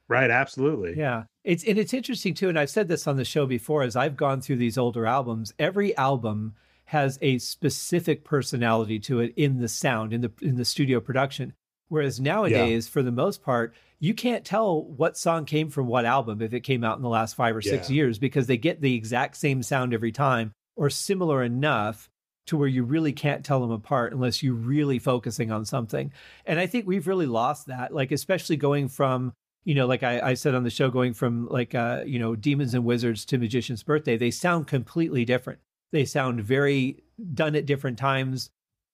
right 0.09 0.29
absolutely 0.29 0.93
yeah 0.97 1.23
it's 1.45 1.63
and 1.63 1.79
it's 1.79 1.93
interesting 1.93 2.33
too 2.33 2.49
and 2.49 2.59
i've 2.59 2.69
said 2.69 2.89
this 2.89 3.07
on 3.07 3.15
the 3.15 3.23
show 3.23 3.45
before 3.45 3.81
as 3.81 3.95
i've 3.95 4.17
gone 4.17 4.41
through 4.41 4.57
these 4.57 4.77
older 4.77 5.07
albums 5.07 5.53
every 5.57 5.95
album 5.95 6.53
has 6.85 7.17
a 7.21 7.37
specific 7.37 8.25
personality 8.25 8.99
to 8.99 9.21
it 9.21 9.33
in 9.37 9.61
the 9.61 9.69
sound 9.69 10.11
in 10.11 10.19
the 10.19 10.31
in 10.41 10.57
the 10.57 10.65
studio 10.65 10.99
production 10.99 11.53
Whereas 11.93 12.19
nowadays, 12.19 12.87
yeah. 12.87 12.91
for 12.91 13.03
the 13.03 13.11
most 13.11 13.43
part, 13.43 13.75
you 14.03 14.13
can't 14.13 14.43
tell 14.43 14.83
what 14.83 15.15
song 15.15 15.45
came 15.45 15.69
from 15.69 15.87
what 15.87 16.03
album 16.03 16.41
if 16.41 16.53
it 16.53 16.59
came 16.59 16.83
out 16.83 16.97
in 16.97 17.01
the 17.01 17.07
last 17.07 17.37
five 17.37 17.55
or 17.55 17.61
six 17.61 17.89
yeah. 17.89 17.95
years 17.95 18.19
because 18.19 18.47
they 18.47 18.57
get 18.57 18.81
the 18.81 18.95
exact 18.95 19.37
same 19.37 19.63
sound 19.63 19.93
every 19.93 20.11
time 20.11 20.51
or 20.75 20.89
similar 20.89 21.41
enough 21.41 22.09
to 22.47 22.57
where 22.57 22.67
you 22.67 22.83
really 22.83 23.13
can't 23.13 23.45
tell 23.45 23.61
them 23.61 23.71
apart 23.71 24.11
unless 24.11 24.43
you're 24.43 24.55
really 24.55 24.99
focusing 24.99 25.51
on 25.51 25.63
something. 25.63 26.11
And 26.45 26.59
I 26.59 26.65
think 26.67 26.85
we've 26.85 27.07
really 27.07 27.27
lost 27.27 27.67
that, 27.67 27.93
like, 27.93 28.11
especially 28.11 28.57
going 28.57 28.89
from, 28.89 29.31
you 29.63 29.73
know, 29.73 29.87
like 29.87 30.03
I, 30.03 30.19
I 30.19 30.33
said 30.33 30.53
on 30.53 30.65
the 30.65 30.69
show, 30.69 30.89
going 30.89 31.13
from 31.13 31.47
like, 31.47 31.73
uh, 31.73 32.01
you 32.05 32.19
know, 32.19 32.35
Demons 32.35 32.73
and 32.73 32.83
Wizards 32.83 33.23
to 33.27 33.37
Magician's 33.37 33.83
Birthday, 33.83 34.17
they 34.17 34.31
sound 34.31 34.67
completely 34.67 35.23
different. 35.23 35.59
They 35.93 36.03
sound 36.03 36.41
very 36.41 37.05
done 37.33 37.55
at 37.55 37.65
different 37.65 37.97
times 37.97 38.49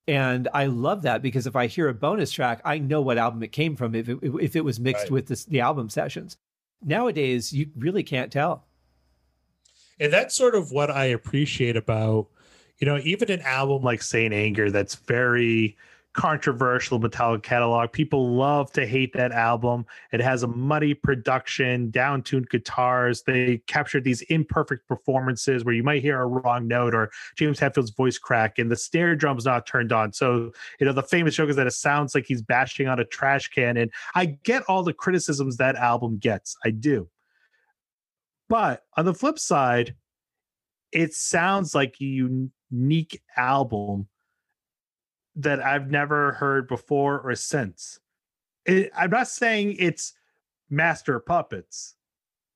and 0.10 0.48
I 0.56 0.66
love 0.66 1.04
that 1.04 1.22
because 1.22 1.46
if 1.46 1.56
I 1.56 1.68
hear 1.68 1.88
a 1.88 1.94
bonus 1.94 2.32
track, 2.32 2.62
I 2.66 2.80
know 2.80 3.00
what 3.00 3.20
album 3.20 3.44
it 3.44 3.52
came 3.52 3.76
from 3.76 3.94
if 3.94 4.10
it, 4.10 4.18
if 4.24 4.56
it 4.56 4.66
was 4.66 4.80
mixed 4.80 5.04
right. 5.04 5.12
with 5.12 5.28
this, 5.28 5.46
the 5.46 5.60
album 5.60 5.88
sessions. 5.88 6.36
Nowadays, 6.82 7.54
you 7.54 7.68
really 7.78 8.02
can't 8.02 8.32
tell. 8.32 8.66
And 10.00 10.12
that's 10.12 10.34
sort 10.34 10.56
of 10.56 10.72
what 10.72 10.90
I 10.90 11.06
appreciate 11.06 11.78
about, 11.78 12.26
you 12.80 12.88
know, 12.88 12.98
even 13.04 13.30
an 13.30 13.42
album 13.42 13.84
like 13.84 14.02
Saint 14.02 14.34
Anger 14.34 14.72
that's 14.72 14.96
very 14.96 15.78
controversial 16.20 17.00
Metallica 17.00 17.42
catalog. 17.42 17.94
People 17.94 18.36
love 18.36 18.70
to 18.74 18.86
hate 18.86 19.14
that 19.14 19.32
album. 19.32 19.86
It 20.12 20.20
has 20.20 20.44
a 20.44 20.48
muddy 20.48 20.94
production, 20.94 21.92
down-tuned 21.92 22.50
guitars. 22.50 23.22
They 23.22 23.60
captured 23.68 24.04
these 24.04 24.22
imperfect 24.24 24.86
performances 24.86 25.64
where 25.64 25.74
you 25.74 25.82
might 25.82 26.02
hear 26.02 26.20
a 26.20 26.26
wrong 26.28 26.68
note 26.68 26.94
or 26.94 27.10
James 27.38 27.58
Hetfield's 27.58 27.92
voice 27.92 28.18
crack 28.18 28.60
and 28.60 28.70
the 28.70 28.76
snare 28.76 29.16
drum's 29.16 29.46
not 29.46 29.66
turned 29.66 29.94
on. 29.94 30.12
So, 30.12 30.52
you 30.82 30.86
know, 30.86 30.92
the 30.92 31.04
famous 31.04 31.36
joke 31.36 31.52
is 31.52 31.56
that 31.56 31.68
it 31.68 31.72
sounds 31.72 32.14
like 32.14 32.26
he's 32.26 32.42
bashing 32.42 32.90
on 32.90 33.00
a 33.00 33.06
trash 33.06 33.48
can. 33.48 33.78
And 33.78 33.90
I 34.14 34.26
get 34.26 34.64
all 34.64 34.84
the 34.84 34.92
criticisms 34.92 35.56
that 35.56 35.78
album 35.78 36.18
gets. 36.18 36.58
I 36.66 36.72
do. 36.72 37.08
But 38.50 38.84
on 38.98 39.06
the 39.06 39.14
flip 39.14 39.40
side, 39.40 39.96
it 40.92 41.14
sounds 41.14 41.74
like 41.74 41.96
a 42.02 42.04
unique 42.04 43.22
album 43.38 44.10
that 45.36 45.64
I've 45.64 45.90
never 45.90 46.34
heard 46.34 46.68
before 46.68 47.20
or 47.20 47.36
since. 47.36 48.00
It, 48.66 48.92
I'm 48.96 49.10
not 49.10 49.28
saying 49.28 49.76
it's 49.80 50.14
master 50.70 51.20
puppets, 51.20 51.96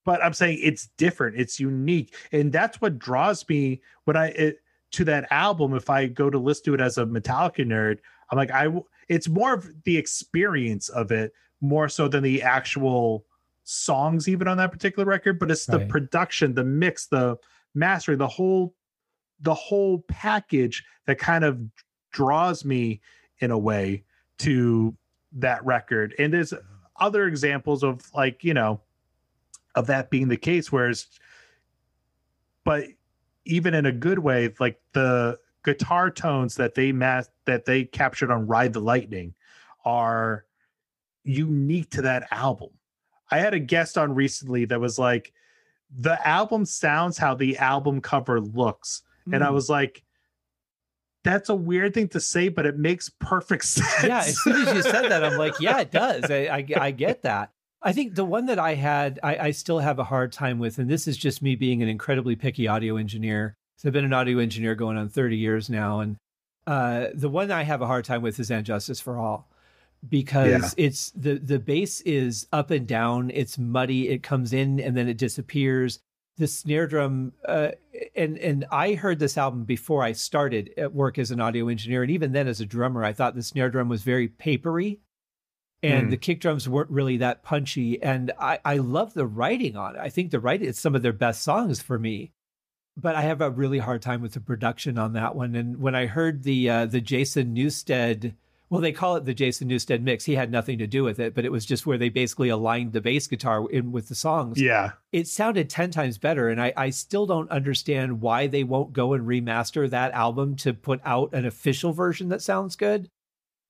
but 0.05 0.24
I'm 0.24 0.34
saying 0.34 0.59
it's 0.61 0.88
different, 0.97 1.39
it's 1.39 1.59
unique, 1.59 2.15
and 2.32 2.51
that's 2.51 2.82
what 2.82 2.99
draws 2.99 3.47
me 3.47 3.82
when 4.05 4.17
I 4.17 4.28
it, 4.30 4.59
to 4.91 5.05
that 5.05 5.32
album. 5.32 5.74
If 5.74 5.89
I 5.89 6.07
go 6.07 6.30
to 6.30 6.38
listen 6.38 6.65
to 6.65 6.74
it 6.76 6.82
as 6.82 6.97
a 6.97 7.05
Metallica 7.05 7.65
nerd, 7.65 7.99
I'm 8.30 8.38
like, 8.38 8.51
I. 8.51 8.67
It's 9.09 9.28
more 9.28 9.53
of 9.53 9.69
the 9.84 9.97
experience 9.97 10.88
of 10.89 11.11
it 11.11 11.34
more 11.59 11.89
so 11.89 12.07
than 12.07 12.24
the 12.24 12.41
actual 12.41 13.26
songs, 13.63 14.30
even 14.30 14.47
on 14.47 14.57
that 14.57 14.71
particular 14.71 15.05
record. 15.05 15.39
But 15.39 15.51
it's 15.51 15.65
the 15.65 15.80
right. 15.80 15.89
production, 15.89 16.53
the 16.53 16.63
mix, 16.63 17.07
the 17.07 17.38
mastering, 17.76 18.17
the 18.17 18.28
whole 18.28 18.76
the 19.41 19.53
whole 19.53 19.99
package 20.07 20.84
that 21.05 21.19
kind 21.19 21.43
of 21.43 21.59
draws 22.14 22.64
me 22.64 23.01
in 23.39 23.51
a 23.51 23.57
way 23.57 24.03
to 24.39 24.95
that 25.34 25.64
record. 25.66 26.16
And 26.18 26.34
there's 26.34 26.53
other 26.99 27.28
examples 27.28 27.84
of 27.84 28.01
like, 28.14 28.43
you 28.43 28.53
know, 28.53 28.80
of 29.76 29.88
that 29.88 30.09
being 30.09 30.30
the 30.30 30.38
case, 30.38 30.72
whereas, 30.72 31.07
but 32.64 32.86
even 33.45 33.74
in 33.74 33.86
a 33.86 33.91
good 33.91 34.20
way, 34.20 34.53
like 34.59 34.80
the 34.93 35.38
guitar 35.66 36.09
tones 36.09 36.55
that 36.55 36.76
they 36.76 36.91
mass 36.91 37.30
that 37.45 37.66
they 37.66 37.84
captured 37.84 38.32
on 38.32 38.47
Ride 38.47 38.74
the 38.74 38.80
Lightning 38.80 39.34
are 39.84 40.45
unique 41.24 41.89
to 41.91 42.03
that 42.03 42.28
album. 42.32 42.70
I 43.32 43.39
had 43.39 43.53
a 43.53 43.59
guest 43.59 43.97
on 43.97 44.14
recently 44.14 44.66
that 44.66 44.80
was 44.80 44.99
like, 44.99 45.34
the 45.95 46.26
album 46.28 46.66
sounds 46.66 47.18
how 47.18 47.36
the 47.36 47.57
album 47.57 48.01
cover 48.01 48.39
looks. 48.39 49.01
Mm. 49.28 49.36
And 49.36 49.43
I 49.43 49.47
hmm. 49.47 49.53
was 49.53 49.70
like, 49.70 50.03
that's 51.24 51.49
a 51.49 51.55
weird 51.55 51.93
thing 51.93 52.09
to 52.09 52.19
say, 52.19 52.49
but 52.49 52.65
it 52.65 52.78
makes 52.78 53.09
perfect 53.09 53.65
sense. 53.65 54.03
Yeah, 54.03 54.19
as 54.19 54.41
soon 54.41 54.67
as 54.67 54.74
you 54.74 54.82
said 54.82 55.09
that, 55.09 55.24
I'm 55.24 55.38
like, 55.38 55.59
yeah, 55.59 55.80
it 55.80 55.91
does. 55.91 56.30
I, 56.30 56.47
I, 56.47 56.65
I 56.80 56.91
get 56.91 57.24
that. 57.24 57.51
I 57.82 57.91
think 57.91 58.15
the 58.15 58.26
one 58.26 58.45
that 58.45 58.59
I 58.59 58.76
had, 58.76 59.19
I, 59.24 59.38
I, 59.38 59.51
still 59.51 59.80
have 59.80 59.99
a 59.99 60.05
hard 60.05 60.32
time 60.32 60.57
with, 60.57 60.78
and 60.78 60.89
this 60.89 61.05
is 61.05 61.17
just 61.17 61.41
me 61.41 61.55
being 61.55 61.84
an 61.84 61.89
incredibly 61.89 62.38
picky 62.38 62.65
audio 62.65 62.95
engineer. 62.95 63.55
So 63.78 63.89
I've 63.89 63.93
been 63.93 64.05
an 64.05 64.13
audio 64.13 64.39
engineer 64.39 64.74
going 64.74 64.95
on 64.95 65.09
30 65.09 65.36
years 65.36 65.69
now, 65.69 65.99
and 65.99 66.15
uh, 66.65 67.07
the 67.13 67.28
one 67.28 67.51
I 67.51 67.63
have 67.63 67.82
a 67.82 67.88
hard 67.88 68.05
time 68.05 68.21
with 68.21 68.39
is 68.39 68.49
"And 68.49 68.65
Justice 68.65 69.01
for 69.01 69.17
All," 69.17 69.49
because 70.07 70.76
yeah. 70.78 70.86
it's 70.86 71.11
the 71.11 71.34
the 71.36 71.59
bass 71.59 71.99
is 72.01 72.47
up 72.53 72.71
and 72.71 72.88
down, 72.88 73.32
it's 73.34 73.57
muddy, 73.57 74.07
it 74.07 74.24
comes 74.24 74.53
in 74.53 74.80
and 74.80 74.95
then 74.95 75.09
it 75.09 75.17
disappears 75.17 75.99
the 76.38 76.47
snare 76.47 76.88
drum 76.88 77.34
uh, 77.47 77.69
and 78.15 78.38
and 78.38 78.65
I 78.71 78.93
heard 78.93 79.19
this 79.19 79.38
album 79.38 79.65
before 79.65 80.03
I 80.03 80.13
started 80.13 80.71
at 80.77 80.93
work 80.93 81.19
as 81.19 81.31
an 81.31 81.39
audio 81.39 81.67
engineer 81.67 82.01
and 82.01 82.11
even 82.11 82.31
then 82.31 82.47
as 82.47 82.59
a 82.59 82.65
drummer 82.65 83.03
I 83.03 83.13
thought 83.13 83.36
the 83.36 83.43
snare 83.43 83.69
drum 83.69 83.89
was 83.89 84.01
very 84.01 84.27
papery 84.27 84.99
and 85.84 86.07
mm. 86.07 86.09
the 86.09 86.17
kick 86.17 86.39
drums 86.39 86.67
weren't 86.67 86.89
really 86.89 87.17
that 87.17 87.43
punchy 87.43 88.01
and 88.01 88.31
I 88.39 88.59
I 88.65 88.77
love 88.77 89.13
the 89.13 89.27
writing 89.27 89.75
on 89.75 89.95
it. 89.95 89.99
I 89.99 90.09
think 90.09 90.31
the 90.31 90.39
writing 90.39 90.67
is 90.67 90.79
some 90.79 90.95
of 90.95 91.01
their 91.01 91.13
best 91.13 91.43
songs 91.43 91.81
for 91.81 91.99
me. 91.99 92.31
But 92.95 93.15
I 93.15 93.21
have 93.21 93.41
a 93.41 93.49
really 93.49 93.79
hard 93.79 94.03
time 94.03 94.21
with 94.21 94.34
the 94.34 94.39
production 94.39 94.99
on 94.99 95.13
that 95.13 95.36
one 95.36 95.55
and 95.55 95.77
when 95.79 95.95
I 95.95 96.07
heard 96.07 96.43
the 96.43 96.69
uh, 96.69 96.86
the 96.88 97.01
Jason 97.01 97.55
Newsted 97.55 98.34
well, 98.74 98.82
they 98.82 98.91
call 98.91 99.17
it 99.17 99.26
the 99.26 99.36
Jason 99.36 99.69
Newsted 99.69 100.01
mix. 100.01 100.26
He 100.26 100.34
had 100.34 100.51
nothing 100.51 100.80
to 100.80 100.88
do 100.88 101.03
with 101.03 101.19
it, 101.19 101.36
but 101.36 101.45
it 101.45 101.51
was 101.51 101.63
just 101.63 101.86
where 101.86 101.99
they 101.99 102.09
basically 102.09 102.49
aligned 102.49 102.91
the 102.91 103.01
bass 103.01 103.28
guitar 103.28 103.69
in 103.69 103.91
with 103.91 104.07
the 104.09 104.15
songs. 104.15 104.59
Yeah. 104.59 104.93
It 105.11 105.28
sounded 105.28 105.69
10 105.69 105.91
times 105.91 106.17
better. 106.17 106.49
And 106.49 106.59
I, 106.59 106.74
I 106.76 106.89
still 106.89 107.28
don't 107.28 107.51
understand 107.51 108.19
why 108.19 108.47
they 108.47 108.63
won't 108.63 108.91
go 108.91 109.13
and 109.13 109.28
remaster 109.28 109.88
that 109.91 110.11
album 110.13 110.55
to 110.55 110.74
put 110.74 111.01
out 111.05 111.36
an 111.36 111.45
official 111.45 111.93
version 111.93 112.30
that 112.30 112.41
sounds 112.41 112.76
good. 112.76 113.11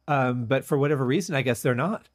Um, 0.08 0.46
but 0.46 0.64
for 0.64 0.78
whatever 0.78 1.06
reason, 1.06 1.36
I 1.36 1.42
guess 1.42 1.62
they're 1.62 1.76
not. 1.76 2.08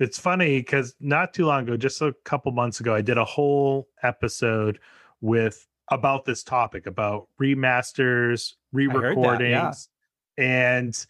It's 0.00 0.18
funny 0.18 0.58
because 0.58 0.92
not 0.98 1.34
too 1.34 1.46
long 1.46 1.62
ago, 1.62 1.76
just 1.76 2.02
a 2.02 2.16
couple 2.24 2.50
months 2.50 2.80
ago, 2.80 2.96
I 2.96 3.00
did 3.00 3.16
a 3.16 3.24
whole 3.24 3.86
episode 4.02 4.80
with 5.20 5.64
about 5.92 6.24
this 6.24 6.42
topic 6.42 6.88
about 6.88 7.28
remasters, 7.40 8.54
re-recordings, 8.72 9.88
yeah. 10.36 10.44
and 10.44 11.06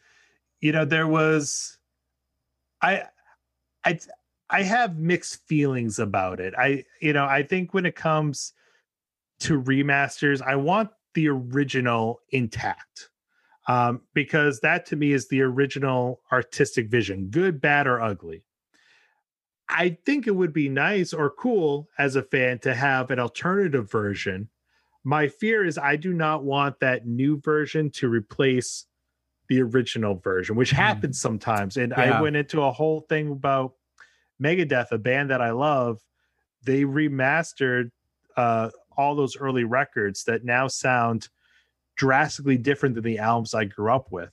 you 0.60 0.72
know 0.72 0.84
there 0.84 1.06
was 1.06 1.78
i 2.82 3.02
i 3.84 3.98
i 4.50 4.62
have 4.62 4.98
mixed 4.98 5.46
feelings 5.46 5.98
about 5.98 6.40
it 6.40 6.54
i 6.58 6.84
you 7.00 7.12
know 7.12 7.24
i 7.24 7.42
think 7.42 7.74
when 7.74 7.86
it 7.86 7.96
comes 7.96 8.52
to 9.40 9.60
remasters, 9.60 10.42
I 10.42 10.56
want 10.56 10.90
the 11.14 11.28
original 11.28 12.20
intact. 12.30 13.10
Um, 13.68 14.02
because 14.14 14.60
that 14.60 14.86
to 14.86 14.96
me 14.96 15.12
is 15.12 15.26
the 15.26 15.42
original 15.42 16.20
artistic 16.30 16.88
vision, 16.88 17.28
good, 17.30 17.60
bad, 17.60 17.88
or 17.88 18.00
ugly. 18.00 18.44
I 19.68 19.98
think 20.06 20.28
it 20.28 20.36
would 20.36 20.52
be 20.52 20.68
nice 20.68 21.12
or 21.12 21.30
cool 21.30 21.88
as 21.98 22.14
a 22.14 22.22
fan 22.22 22.60
to 22.60 22.76
have 22.76 23.10
an 23.10 23.18
alternative 23.18 23.90
version. 23.90 24.50
My 25.02 25.26
fear 25.26 25.64
is 25.64 25.78
I 25.78 25.96
do 25.96 26.12
not 26.12 26.44
want 26.44 26.78
that 26.78 27.08
new 27.08 27.40
version 27.40 27.90
to 27.94 28.08
replace 28.08 28.86
the 29.48 29.62
original 29.62 30.14
version, 30.16 30.56
which 30.56 30.72
mm. 30.72 30.76
happens 30.76 31.20
sometimes. 31.20 31.76
And 31.76 31.92
yeah. 31.96 32.18
I 32.18 32.20
went 32.20 32.36
into 32.36 32.62
a 32.62 32.72
whole 32.72 33.00
thing 33.00 33.30
about 33.30 33.74
Megadeth, 34.42 34.92
a 34.92 34.98
band 34.98 35.30
that 35.30 35.40
I 35.40 35.50
love. 35.50 36.00
They 36.64 36.82
remastered 36.82 37.90
uh, 38.36 38.70
all 38.96 39.14
those 39.14 39.36
early 39.36 39.64
records 39.64 40.24
that 40.24 40.44
now 40.44 40.68
sound 40.68 41.28
drastically 41.96 42.58
different 42.58 42.94
than 42.94 43.04
the 43.04 43.18
albums 43.18 43.54
I 43.54 43.64
grew 43.64 43.92
up 43.92 44.10
with. 44.10 44.32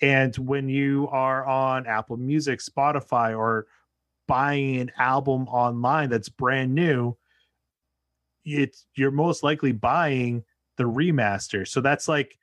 And 0.00 0.34
when 0.36 0.68
you 0.68 1.08
are 1.10 1.44
on 1.44 1.86
Apple 1.86 2.16
Music, 2.16 2.60
Spotify, 2.60 3.36
or 3.36 3.66
buying 4.26 4.80
an 4.80 4.92
album 4.98 5.48
online 5.48 6.10
that's 6.10 6.28
brand 6.28 6.74
new, 6.74 7.16
it's 8.44 8.86
you're 8.94 9.10
most 9.10 9.42
likely 9.42 9.72
buying 9.72 10.44
the 10.76 10.84
remaster. 10.84 11.66
So 11.66 11.80
that's 11.80 12.08
like, 12.08 12.38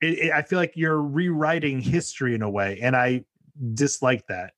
it, 0.00 0.18
it, 0.18 0.32
I 0.32 0.42
feel 0.42 0.58
like 0.58 0.72
you're 0.74 1.02
rewriting 1.02 1.80
history 1.80 2.34
in 2.34 2.42
a 2.42 2.50
way, 2.50 2.78
and 2.82 2.96
I 2.96 3.24
dislike 3.74 4.26
that. 4.28 4.52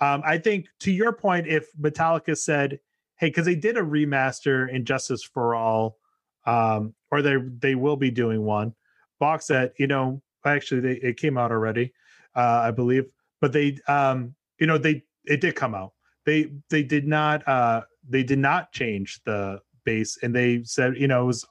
Um, 0.00 0.22
I 0.24 0.38
think 0.38 0.66
to 0.80 0.92
your 0.92 1.12
point, 1.12 1.46
if 1.46 1.66
Metallica 1.80 2.36
said, 2.36 2.80
"Hey," 3.16 3.28
because 3.28 3.46
they 3.46 3.54
did 3.54 3.76
a 3.76 3.82
remaster 3.82 4.70
in 4.70 4.84
Justice 4.84 5.22
for 5.22 5.54
All, 5.54 5.98
um, 6.46 6.94
or 7.10 7.22
they 7.22 7.36
they 7.58 7.74
will 7.74 7.96
be 7.96 8.10
doing 8.10 8.42
one 8.42 8.74
box 9.18 9.46
set. 9.46 9.72
You 9.78 9.86
know, 9.86 10.22
actually, 10.44 10.80
they, 10.80 10.94
it 10.94 11.16
came 11.16 11.38
out 11.38 11.50
already, 11.50 11.92
uh, 12.34 12.62
I 12.64 12.70
believe. 12.70 13.06
But 13.40 13.52
they, 13.52 13.78
um, 13.88 14.34
you 14.58 14.66
know, 14.66 14.78
they 14.78 15.04
it 15.24 15.40
did 15.40 15.54
come 15.54 15.74
out. 15.74 15.92
They 16.26 16.50
they 16.70 16.82
did 16.82 17.06
not 17.06 17.46
uh, 17.46 17.82
they 18.08 18.22
did 18.22 18.38
not 18.38 18.72
change 18.72 19.20
the 19.24 19.60
base, 19.84 20.18
and 20.22 20.34
they 20.34 20.62
said, 20.64 20.96
you 20.96 21.08
know, 21.08 21.22
it 21.22 21.26
was 21.26 21.44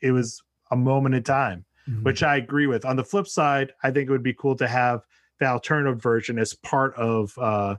it 0.00 0.12
was 0.12 0.42
a 0.70 0.76
moment 0.76 1.14
in 1.14 1.22
time, 1.22 1.64
mm-hmm. 1.88 2.02
which 2.02 2.22
I 2.22 2.36
agree 2.36 2.66
with. 2.66 2.84
On 2.84 2.96
the 2.96 3.04
flip 3.04 3.26
side, 3.26 3.72
I 3.82 3.90
think 3.90 4.08
it 4.08 4.12
would 4.12 4.22
be 4.22 4.34
cool 4.34 4.56
to 4.56 4.68
have 4.68 5.00
the 5.40 5.46
alternative 5.46 6.02
version 6.02 6.38
as 6.38 6.54
part 6.54 6.94
of 6.96 7.36
uh, 7.38 7.76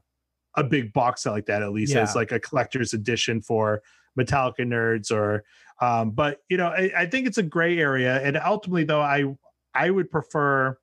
a 0.55 0.63
big 0.63 0.93
box 0.93 1.23
set 1.23 1.31
like 1.31 1.45
that, 1.47 1.61
at 1.61 1.71
least 1.71 1.93
yeah. 1.93 2.01
as 2.01 2.15
like 2.15 2.31
a 2.31 2.39
collector's 2.39 2.93
edition 2.93 3.41
for 3.41 3.81
Metallica 4.17 4.61
nerds 4.61 5.11
or 5.11 5.43
um, 5.81 6.11
but 6.11 6.39
you 6.49 6.57
know, 6.57 6.67
I, 6.67 6.91
I 6.95 7.05
think 7.05 7.27
it's 7.27 7.37
a 7.37 7.43
gray 7.43 7.77
area. 7.77 8.21
And 8.21 8.37
ultimately 8.37 8.85
though, 8.85 9.01
I 9.01 9.25
I 9.73 9.89
would 9.89 10.09
prefer 10.09 10.77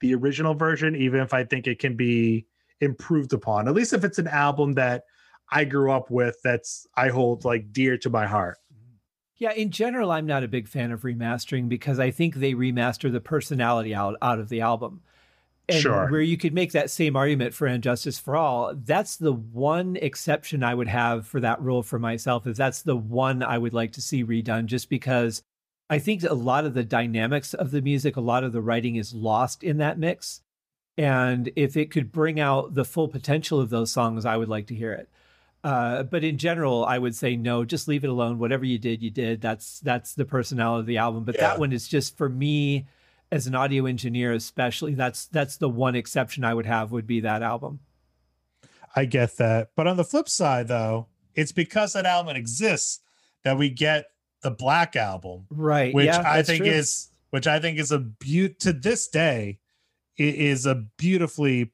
the 0.00 0.14
original 0.14 0.54
version, 0.54 0.94
even 0.96 1.20
if 1.20 1.32
I 1.32 1.44
think 1.44 1.66
it 1.66 1.78
can 1.78 1.96
be 1.96 2.46
improved 2.80 3.32
upon, 3.32 3.68
at 3.68 3.74
least 3.74 3.92
if 3.92 4.04
it's 4.04 4.18
an 4.18 4.28
album 4.28 4.74
that 4.74 5.04
I 5.50 5.64
grew 5.64 5.90
up 5.92 6.10
with 6.10 6.36
that's 6.42 6.86
I 6.96 7.08
hold 7.08 7.44
like 7.44 7.72
dear 7.72 7.96
to 7.98 8.10
my 8.10 8.26
heart. 8.26 8.58
Yeah, 9.42 9.54
in 9.54 9.72
general, 9.72 10.12
I'm 10.12 10.26
not 10.26 10.44
a 10.44 10.48
big 10.48 10.68
fan 10.68 10.92
of 10.92 11.00
remastering 11.00 11.68
because 11.68 11.98
I 11.98 12.12
think 12.12 12.36
they 12.36 12.54
remaster 12.54 13.10
the 13.10 13.18
personality 13.18 13.92
out, 13.92 14.14
out 14.22 14.38
of 14.38 14.48
the 14.48 14.60
album. 14.60 15.00
And 15.68 15.82
sure. 15.82 16.08
where 16.08 16.20
you 16.20 16.36
could 16.36 16.54
make 16.54 16.70
that 16.70 16.90
same 16.90 17.16
argument 17.16 17.52
for 17.52 17.66
Injustice 17.66 18.20
for 18.20 18.36
All, 18.36 18.72
that's 18.72 19.16
the 19.16 19.32
one 19.32 19.96
exception 19.96 20.62
I 20.62 20.76
would 20.76 20.86
have 20.86 21.26
for 21.26 21.40
that 21.40 21.60
rule 21.60 21.82
for 21.82 21.98
myself. 21.98 22.46
Is 22.46 22.56
that's 22.56 22.82
the 22.82 22.94
one 22.94 23.42
I 23.42 23.58
would 23.58 23.74
like 23.74 23.90
to 23.94 24.00
see 24.00 24.22
redone, 24.24 24.66
just 24.66 24.88
because 24.88 25.42
I 25.90 25.98
think 25.98 26.22
a 26.22 26.34
lot 26.34 26.64
of 26.64 26.74
the 26.74 26.84
dynamics 26.84 27.52
of 27.52 27.72
the 27.72 27.82
music, 27.82 28.14
a 28.14 28.20
lot 28.20 28.44
of 28.44 28.52
the 28.52 28.62
writing 28.62 28.94
is 28.94 29.12
lost 29.12 29.64
in 29.64 29.78
that 29.78 29.98
mix. 29.98 30.40
And 30.96 31.50
if 31.56 31.76
it 31.76 31.90
could 31.90 32.12
bring 32.12 32.38
out 32.38 32.74
the 32.74 32.84
full 32.84 33.08
potential 33.08 33.60
of 33.60 33.70
those 33.70 33.90
songs, 33.90 34.24
I 34.24 34.36
would 34.36 34.48
like 34.48 34.68
to 34.68 34.76
hear 34.76 34.92
it. 34.92 35.08
Uh, 35.64 36.02
but 36.02 36.24
in 36.24 36.38
general, 36.38 36.84
I 36.84 36.98
would 36.98 37.14
say 37.14 37.36
no. 37.36 37.64
Just 37.64 37.86
leave 37.86 38.02
it 38.02 38.10
alone. 38.10 38.38
Whatever 38.38 38.64
you 38.64 38.78
did, 38.78 39.00
you 39.00 39.10
did. 39.10 39.40
That's 39.40 39.78
that's 39.80 40.14
the 40.14 40.24
personality 40.24 40.80
of 40.80 40.86
the 40.86 40.98
album. 40.98 41.24
But 41.24 41.36
yeah. 41.36 41.42
that 41.42 41.58
one 41.58 41.72
is 41.72 41.86
just 41.86 42.16
for 42.16 42.28
me 42.28 42.86
as 43.32 43.46
an 43.46 43.54
audio 43.54 43.86
engineer 43.86 44.32
especially 44.32 44.94
that's 44.94 45.24
that's 45.26 45.56
the 45.56 45.68
one 45.68 45.96
exception 45.96 46.44
i 46.44 46.52
would 46.52 46.66
have 46.66 46.92
would 46.92 47.06
be 47.06 47.20
that 47.20 47.42
album 47.42 47.80
i 48.94 49.06
get 49.06 49.38
that 49.38 49.70
but 49.74 49.86
on 49.86 49.96
the 49.96 50.04
flip 50.04 50.28
side 50.28 50.68
though 50.68 51.06
it's 51.34 51.50
because 51.50 51.94
that 51.94 52.04
album 52.04 52.36
exists 52.36 53.00
that 53.42 53.56
we 53.56 53.70
get 53.70 54.04
the 54.42 54.50
black 54.50 54.94
album 54.94 55.46
right 55.50 55.94
which 55.94 56.06
yeah, 56.06 56.22
i 56.26 56.42
think 56.42 56.62
true. 56.62 56.72
is 56.72 57.08
which 57.30 57.46
i 57.46 57.58
think 57.58 57.78
is 57.78 57.90
a 57.90 57.98
beaut 57.98 58.60
to 58.60 58.72
this 58.72 59.08
day 59.08 59.58
it 60.18 60.34
is 60.34 60.66
a 60.66 60.74
beautifully 60.74 61.72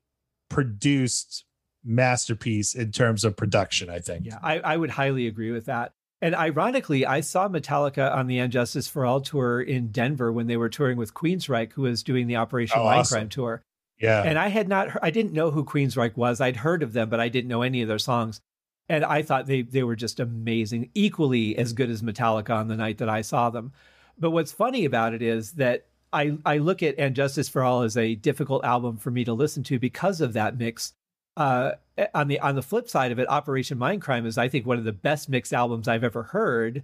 produced 0.48 1.44
masterpiece 1.88 2.74
in 2.74 2.92
terms 2.92 3.24
of 3.24 3.36
production 3.36 3.90
i 3.90 3.98
think 3.98 4.26
yeah 4.26 4.38
I, 4.42 4.58
I 4.60 4.76
would 4.76 4.90
highly 4.90 5.26
agree 5.26 5.50
with 5.50 5.66
that 5.66 5.92
and 6.20 6.34
ironically, 6.34 7.06
I 7.06 7.20
saw 7.20 7.48
Metallica 7.48 8.12
on 8.14 8.26
the 8.26 8.38
And 8.38 8.52
Justice 8.52 8.88
for 8.88 9.06
All 9.06 9.20
tour 9.20 9.60
in 9.60 9.88
Denver 9.88 10.32
when 10.32 10.48
they 10.48 10.56
were 10.56 10.68
touring 10.68 10.98
with 10.98 11.14
Queensryche, 11.14 11.72
who 11.72 11.82
was 11.82 12.02
doing 12.02 12.26
the 12.26 12.36
Operation 12.36 12.78
oh, 12.80 12.84
Mindcrime 12.84 12.98
awesome. 12.98 13.28
tour. 13.28 13.62
Yeah. 14.00 14.22
And 14.22 14.38
I 14.38 14.48
had 14.48 14.68
not, 14.68 14.98
I 15.02 15.10
didn't 15.10 15.32
know 15.32 15.50
who 15.50 15.64
Queensryche 15.64 16.16
was. 16.16 16.40
I'd 16.40 16.56
heard 16.56 16.82
of 16.82 16.92
them, 16.92 17.08
but 17.08 17.20
I 17.20 17.28
didn't 17.28 17.48
know 17.48 17.62
any 17.62 17.82
of 17.82 17.88
their 17.88 17.98
songs. 17.98 18.40
And 18.88 19.04
I 19.04 19.22
thought 19.22 19.46
they 19.46 19.62
they 19.62 19.82
were 19.82 19.96
just 19.96 20.18
amazing, 20.18 20.90
equally 20.94 21.56
as 21.58 21.74
good 21.74 21.90
as 21.90 22.00
Metallica 22.00 22.56
on 22.56 22.68
the 22.68 22.76
night 22.76 22.98
that 22.98 23.08
I 23.08 23.20
saw 23.20 23.50
them. 23.50 23.72
But 24.18 24.30
what's 24.30 24.50
funny 24.50 24.86
about 24.86 25.12
it 25.12 25.20
is 25.20 25.52
that 25.52 25.86
I 26.10 26.38
I 26.46 26.56
look 26.56 26.82
at 26.82 26.98
And 26.98 27.14
Justice 27.14 27.50
for 27.50 27.62
All 27.62 27.82
as 27.82 27.98
a 27.98 28.14
difficult 28.14 28.64
album 28.64 28.96
for 28.96 29.10
me 29.10 29.24
to 29.24 29.34
listen 29.34 29.62
to 29.64 29.78
because 29.78 30.22
of 30.22 30.32
that 30.32 30.56
mix 30.56 30.94
uh, 31.38 31.76
on 32.14 32.28
the 32.28 32.40
on 32.40 32.56
the 32.56 32.62
flip 32.62 32.88
side 32.90 33.12
of 33.12 33.18
it, 33.18 33.28
Operation 33.28 33.78
Mindcrime 33.78 34.26
is 34.26 34.36
I 34.36 34.48
think 34.48 34.66
one 34.66 34.76
of 34.76 34.84
the 34.84 34.92
best 34.92 35.28
mixed 35.28 35.52
albums 35.52 35.86
I've 35.86 36.04
ever 36.04 36.24
heard, 36.24 36.82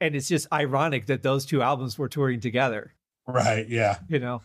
and 0.00 0.16
it's 0.16 0.28
just 0.28 0.52
ironic 0.52 1.06
that 1.06 1.22
those 1.22 1.46
two 1.46 1.62
albums 1.62 1.96
were 1.96 2.08
touring 2.08 2.40
together. 2.40 2.92
Right. 3.26 3.66
Yeah. 3.68 3.98
You 4.08 4.18
know. 4.18 4.42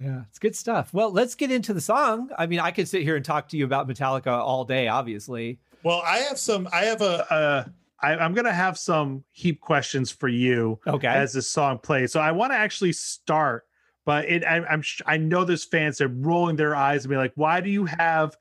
Yeah, 0.00 0.22
it's 0.28 0.38
good 0.38 0.56
stuff. 0.56 0.92
Well, 0.92 1.12
let's 1.12 1.34
get 1.34 1.50
into 1.50 1.72
the 1.72 1.80
song. 1.80 2.30
I 2.36 2.46
mean, 2.46 2.60
I 2.60 2.70
could 2.72 2.88
sit 2.88 3.02
here 3.02 3.16
and 3.16 3.24
talk 3.24 3.48
to 3.50 3.56
you 3.56 3.64
about 3.64 3.88
Metallica 3.88 4.26
all 4.26 4.64
day, 4.64 4.88
obviously. 4.88 5.58
Well, 5.82 6.02
I 6.04 6.18
have 6.18 6.38
some. 6.38 6.68
I 6.72 6.84
have 6.84 7.02
a. 7.02 7.26
a 7.30 7.72
I, 8.04 8.16
I'm 8.16 8.34
gonna 8.34 8.52
have 8.52 8.78
some 8.78 9.24
Heep 9.32 9.60
questions 9.60 10.10
for 10.10 10.28
you. 10.28 10.78
Okay. 10.86 11.08
As 11.08 11.32
this 11.32 11.48
song 11.48 11.78
plays, 11.78 12.12
so 12.12 12.20
I 12.20 12.32
want 12.32 12.52
to 12.52 12.56
actually 12.56 12.92
start 12.92 13.64
but 14.04 14.26
it, 14.26 14.44
I, 14.44 14.56
am 14.72 14.82
I 15.06 15.16
know 15.16 15.44
there's 15.44 15.64
fans 15.64 15.98
that 15.98 16.04
are 16.04 16.08
rolling 16.08 16.56
their 16.56 16.76
eyes 16.76 17.04
and 17.04 17.10
be 17.10 17.16
like, 17.16 17.32
why 17.34 17.60
do 17.60 17.70
you 17.70 17.86
have 17.86 18.36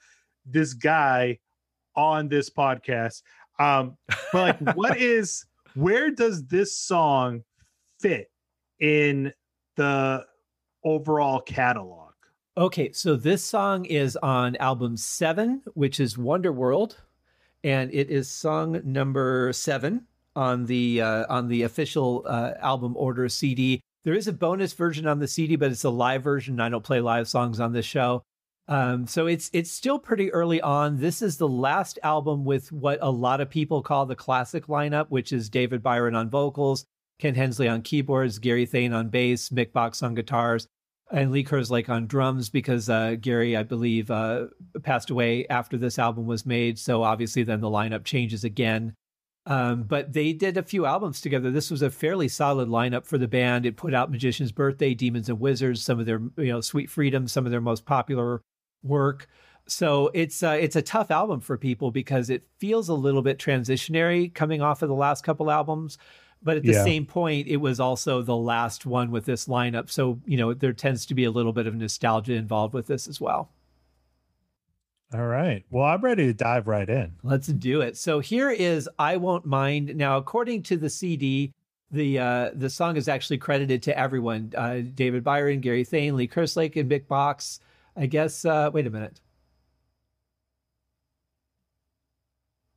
this 0.46 0.74
guy 0.74 1.40
on 1.96 2.28
this 2.28 2.50
podcast? 2.50 3.22
Um, 3.60 3.98
but 4.32 4.62
like, 4.62 4.76
what 4.76 4.98
is 5.02 5.46
where 5.76 6.12
does 6.12 6.46
this 6.46 6.76
song 6.76 7.44
fit 8.00 8.30
in 8.80 9.34
the 9.76 10.26
overall 10.84 11.40
catalog? 11.40 12.12
Okay, 12.56 12.92
so 12.92 13.16
this 13.16 13.44
song 13.44 13.86
is 13.86 14.16
on 14.18 14.56
album 14.58 14.96
seven, 14.96 15.64
which 15.74 16.00
is 16.00 16.18
Wonderworld, 16.18 16.96
and 17.64 17.92
it 17.92 18.12
is 18.12 18.30
song 18.30 18.80
number 18.84 19.52
seven 19.54 20.06
on 20.36 20.66
the 20.66 21.02
uh, 21.02 21.26
on 21.30 21.48
the 21.48 21.64
official 21.64 22.24
uh, 22.28 22.52
album 22.60 22.96
order 22.96 23.28
CD. 23.28 23.82
There 24.04 24.14
is 24.14 24.28
a 24.28 24.34
bonus 24.34 24.74
version 24.74 25.08
on 25.08 25.20
the 25.20 25.28
CD, 25.28 25.56
but 25.56 25.72
it's 25.72 25.86
a 25.86 25.90
live 25.90 26.24
version. 26.24 26.60
I 26.60 26.70
don't 26.70 26.84
play 26.84 27.00
live 27.00 27.28
songs 27.28 27.60
on 27.60 27.72
this 27.72 27.86
show. 27.86 28.24
Um, 28.68 29.08
so 29.08 29.28
it's 29.28 29.50
it's 29.54 29.72
still 29.72 30.00
pretty 30.00 30.32
early 30.32 30.62
on. 30.62 30.98
This 30.98 31.22
is 31.22 31.38
the 31.38 31.48
last 31.48 32.00
album 32.04 32.46
with 32.46 32.72
what 32.72 33.00
a 33.02 33.10
lot 33.10 33.42
of 33.42 33.50
people 33.50 33.82
call 33.82 34.06
the 34.06 34.16
classic 34.16 34.68
lineup, 34.68 35.08
which 35.10 35.34
is 35.34 35.50
David 35.50 35.84
Byron 35.84 36.16
on 36.16 36.30
vocals, 36.30 36.86
Ken 37.20 37.36
Hensley 37.36 37.68
on 37.68 37.82
keyboards, 37.82 38.40
Gary 38.40 38.66
Thain 38.66 38.94
on 38.94 39.10
bass, 39.10 39.50
Mick 39.50 39.74
Box 39.74 40.02
on 40.02 40.16
guitars, 40.16 40.68
and 41.12 41.32
Lee 41.32 41.44
Kerslake 41.44 41.90
on 41.90 42.08
drums. 42.08 42.50
Because 42.50 42.90
uh, 42.90 43.16
Gary, 43.20 43.56
I 43.58 43.64
believe, 43.64 44.12
uh, 44.12 44.48
passed 44.82 45.10
away 45.10 45.46
after 45.48 45.78
this 45.78 46.00
album 46.00 46.26
was 46.26 46.46
made, 46.46 46.80
so 46.80 47.04
obviously 47.04 47.44
then 47.44 47.62
the 47.62 47.68
lineup 47.68 48.06
changes 48.06 48.44
again. 48.44 48.96
Um, 49.46 49.84
but 49.84 50.14
they 50.14 50.32
did 50.32 50.56
a 50.56 50.64
few 50.64 50.86
albums 50.86 51.20
together. 51.20 51.52
This 51.52 51.70
was 51.70 51.82
a 51.82 51.90
fairly 51.90 52.30
solid 52.30 52.70
lineup 52.70 53.06
for 53.06 53.18
the 53.18 53.28
band. 53.28 53.66
It 53.66 53.76
put 53.76 53.94
out 53.94 54.10
Magician's 54.10 54.54
Birthday, 54.54 54.94
Demons 54.94 55.28
and 55.28 55.40
Wizards, 55.40 55.84
some 55.84 56.00
of 56.00 56.06
their 56.06 56.22
you 56.38 56.52
know 56.52 56.62
Sweet 56.62 56.90
Freedom, 56.90 57.28
some 57.28 57.46
of 57.46 57.52
their 57.52 57.62
most 57.62 57.86
popular 57.86 58.42
work. 58.84 59.28
So 59.68 60.12
it's 60.14 60.44
uh, 60.44 60.58
it's 60.60 60.78
a 60.78 60.82
tough 60.82 61.12
album 61.12 61.42
for 61.42 61.58
people 61.58 61.92
because 61.92 62.30
it 62.30 62.48
feels 62.58 62.88
a 62.88 62.94
little 62.94 63.22
bit 63.22 63.38
transitionary 63.38 64.34
coming 64.34 64.62
off 64.62 64.82
of 64.82 64.90
the 64.90 64.96
last 64.96 65.24
couple 65.24 65.52
albums. 65.52 65.98
But 66.42 66.58
at 66.58 66.64
the 66.64 66.74
yeah. 66.74 66.84
same 66.84 67.06
point, 67.06 67.48
it 67.48 67.58
was 67.58 67.80
also 67.80 68.22
the 68.22 68.36
last 68.36 68.86
one 68.86 69.12
with 69.12 69.26
this 69.26 69.48
lineup. 69.48 69.90
So, 69.90 70.20
you 70.26 70.36
know, 70.36 70.54
there 70.54 70.74
tends 70.74 71.06
to 71.06 71.16
be 71.16 71.24
a 71.24 71.32
little 71.32 71.54
bit 71.54 71.68
of 71.68 71.76
nostalgia 71.76 72.34
involved 72.34 72.74
with 72.74 72.88
this 72.88 73.08
as 73.08 73.22
well. 73.22 73.50
All 75.14 75.28
right. 75.28 75.64
Well, 75.70 75.86
I'm 75.86 76.02
ready 76.02 76.26
to 76.26 76.34
dive 76.34 76.68
right 76.68 76.90
in. 76.90 77.14
Let's 77.22 77.48
do 77.48 77.82
it. 77.82 77.98
So 77.98 78.20
here 78.20 78.50
is 78.50 78.90
"I 78.98 79.18
Won't 79.18 79.46
Mind." 79.46 79.96
Now, 79.96 80.18
according 80.18 80.64
to 80.64 80.78
the 80.78 80.90
CD, 80.90 81.52
the 81.92 82.18
uh, 82.18 82.52
the 82.56 82.70
song 82.70 82.98
is 82.98 83.08
actually 83.08 83.38
credited 83.38 83.84
to 83.84 83.98
everyone: 83.98 84.54
uh, 84.58 84.82
David 84.96 85.24
Byron, 85.24 85.60
Gary 85.60 85.84
Thain, 85.84 86.16
Lee 86.16 86.28
Kerslake, 86.28 86.76
and 86.78 86.90
Mick 86.90 87.08
Box. 87.08 87.60
I 87.96 88.08
guess. 88.08 88.44
Uh, 88.44 88.72
wait 88.74 88.88
a 88.88 88.90
minute. 88.90 89.22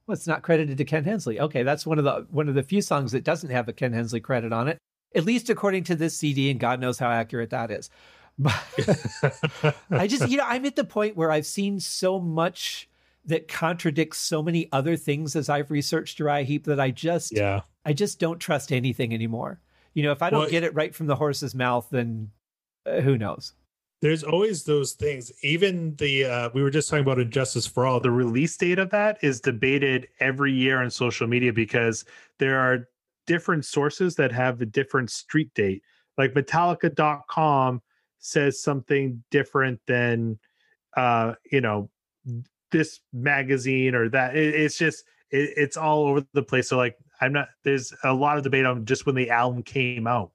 Well, 0.06 0.14
it's 0.14 0.26
not 0.26 0.42
credited 0.42 0.76
to 0.78 0.84
Ken 0.84 1.04
Hensley. 1.04 1.40
Okay, 1.40 1.62
that's 1.62 1.86
one 1.86 1.98
of 1.98 2.04
the 2.04 2.26
one 2.30 2.48
of 2.48 2.54
the 2.54 2.62
few 2.62 2.82
songs 2.82 3.12
that 3.12 3.24
doesn't 3.24 3.50
have 3.50 3.68
a 3.68 3.72
Ken 3.72 3.92
Hensley 3.92 4.20
credit 4.20 4.52
on 4.52 4.68
it, 4.68 4.78
at 5.14 5.24
least 5.24 5.48
according 5.48 5.84
to 5.84 5.96
this 5.96 6.16
CD, 6.16 6.50
and 6.50 6.60
God 6.60 6.80
knows 6.80 6.98
how 6.98 7.10
accurate 7.10 7.50
that 7.50 7.70
is. 7.70 7.88
But 8.38 8.54
I 9.90 10.06
just, 10.06 10.28
you 10.28 10.36
know, 10.36 10.44
I'm 10.46 10.66
at 10.66 10.76
the 10.76 10.84
point 10.84 11.16
where 11.16 11.30
I've 11.30 11.46
seen 11.46 11.80
so 11.80 12.20
much 12.20 12.88
that 13.24 13.48
contradicts 13.48 14.18
so 14.18 14.42
many 14.42 14.68
other 14.72 14.96
things 14.96 15.34
as 15.34 15.48
I've 15.48 15.70
researched 15.70 16.18
Uriah 16.18 16.44
Heep 16.44 16.64
that 16.64 16.78
I 16.78 16.90
just, 16.90 17.32
yeah, 17.34 17.62
I 17.84 17.92
just 17.92 18.20
don't 18.20 18.38
trust 18.38 18.72
anything 18.72 19.12
anymore. 19.14 19.60
You 19.94 20.02
know, 20.02 20.12
if 20.12 20.22
I 20.22 20.30
don't 20.30 20.40
Well, 20.40 20.50
get 20.50 20.62
it 20.64 20.74
right 20.74 20.94
from 20.94 21.06
the 21.06 21.16
horse's 21.16 21.54
mouth, 21.54 21.88
then 21.90 22.30
uh, 22.84 23.00
who 23.00 23.16
knows? 23.16 23.54
There's 24.02 24.22
always 24.22 24.64
those 24.64 24.92
things. 24.92 25.32
Even 25.42 25.96
the 25.96 26.26
uh 26.26 26.50
we 26.52 26.62
were 26.62 26.70
just 26.70 26.90
talking 26.90 27.02
about 27.02 27.18
Injustice 27.18 27.66
for 27.66 27.86
All. 27.86 27.98
the 27.98 28.10
release 28.10 28.54
date 28.56 28.78
of 28.78 28.90
that 28.90 29.16
is 29.22 29.40
debated 29.40 30.06
every 30.20 30.52
year 30.52 30.82
on 30.82 30.90
social 30.90 31.26
media 31.26 31.52
because 31.52 32.04
there 32.38 32.58
are 32.58 32.86
different 33.26 33.64
sources 33.64 34.14
that 34.16 34.30
have 34.32 34.60
a 34.60 34.66
different 34.66 35.10
street 35.10 35.52
date. 35.54 35.82
Like 36.18 36.34
Metallica.com 36.34 37.80
says 38.26 38.60
something 38.60 39.22
different 39.30 39.80
than 39.86 40.38
uh, 40.96 41.34
you 41.52 41.60
know, 41.60 41.90
this 42.72 43.00
magazine 43.12 43.94
or 43.94 44.08
that. 44.08 44.36
It, 44.36 44.54
it's 44.54 44.78
just 44.78 45.04
it, 45.30 45.50
it's 45.56 45.76
all 45.76 46.06
over 46.06 46.26
the 46.32 46.42
place. 46.42 46.68
So 46.68 46.76
like 46.76 46.96
I'm 47.20 47.32
not 47.32 47.48
there's 47.62 47.92
a 48.02 48.12
lot 48.12 48.38
of 48.38 48.44
debate 48.44 48.66
on 48.66 48.84
just 48.84 49.06
when 49.06 49.14
the 49.14 49.30
album 49.30 49.62
came 49.62 50.06
out. 50.06 50.32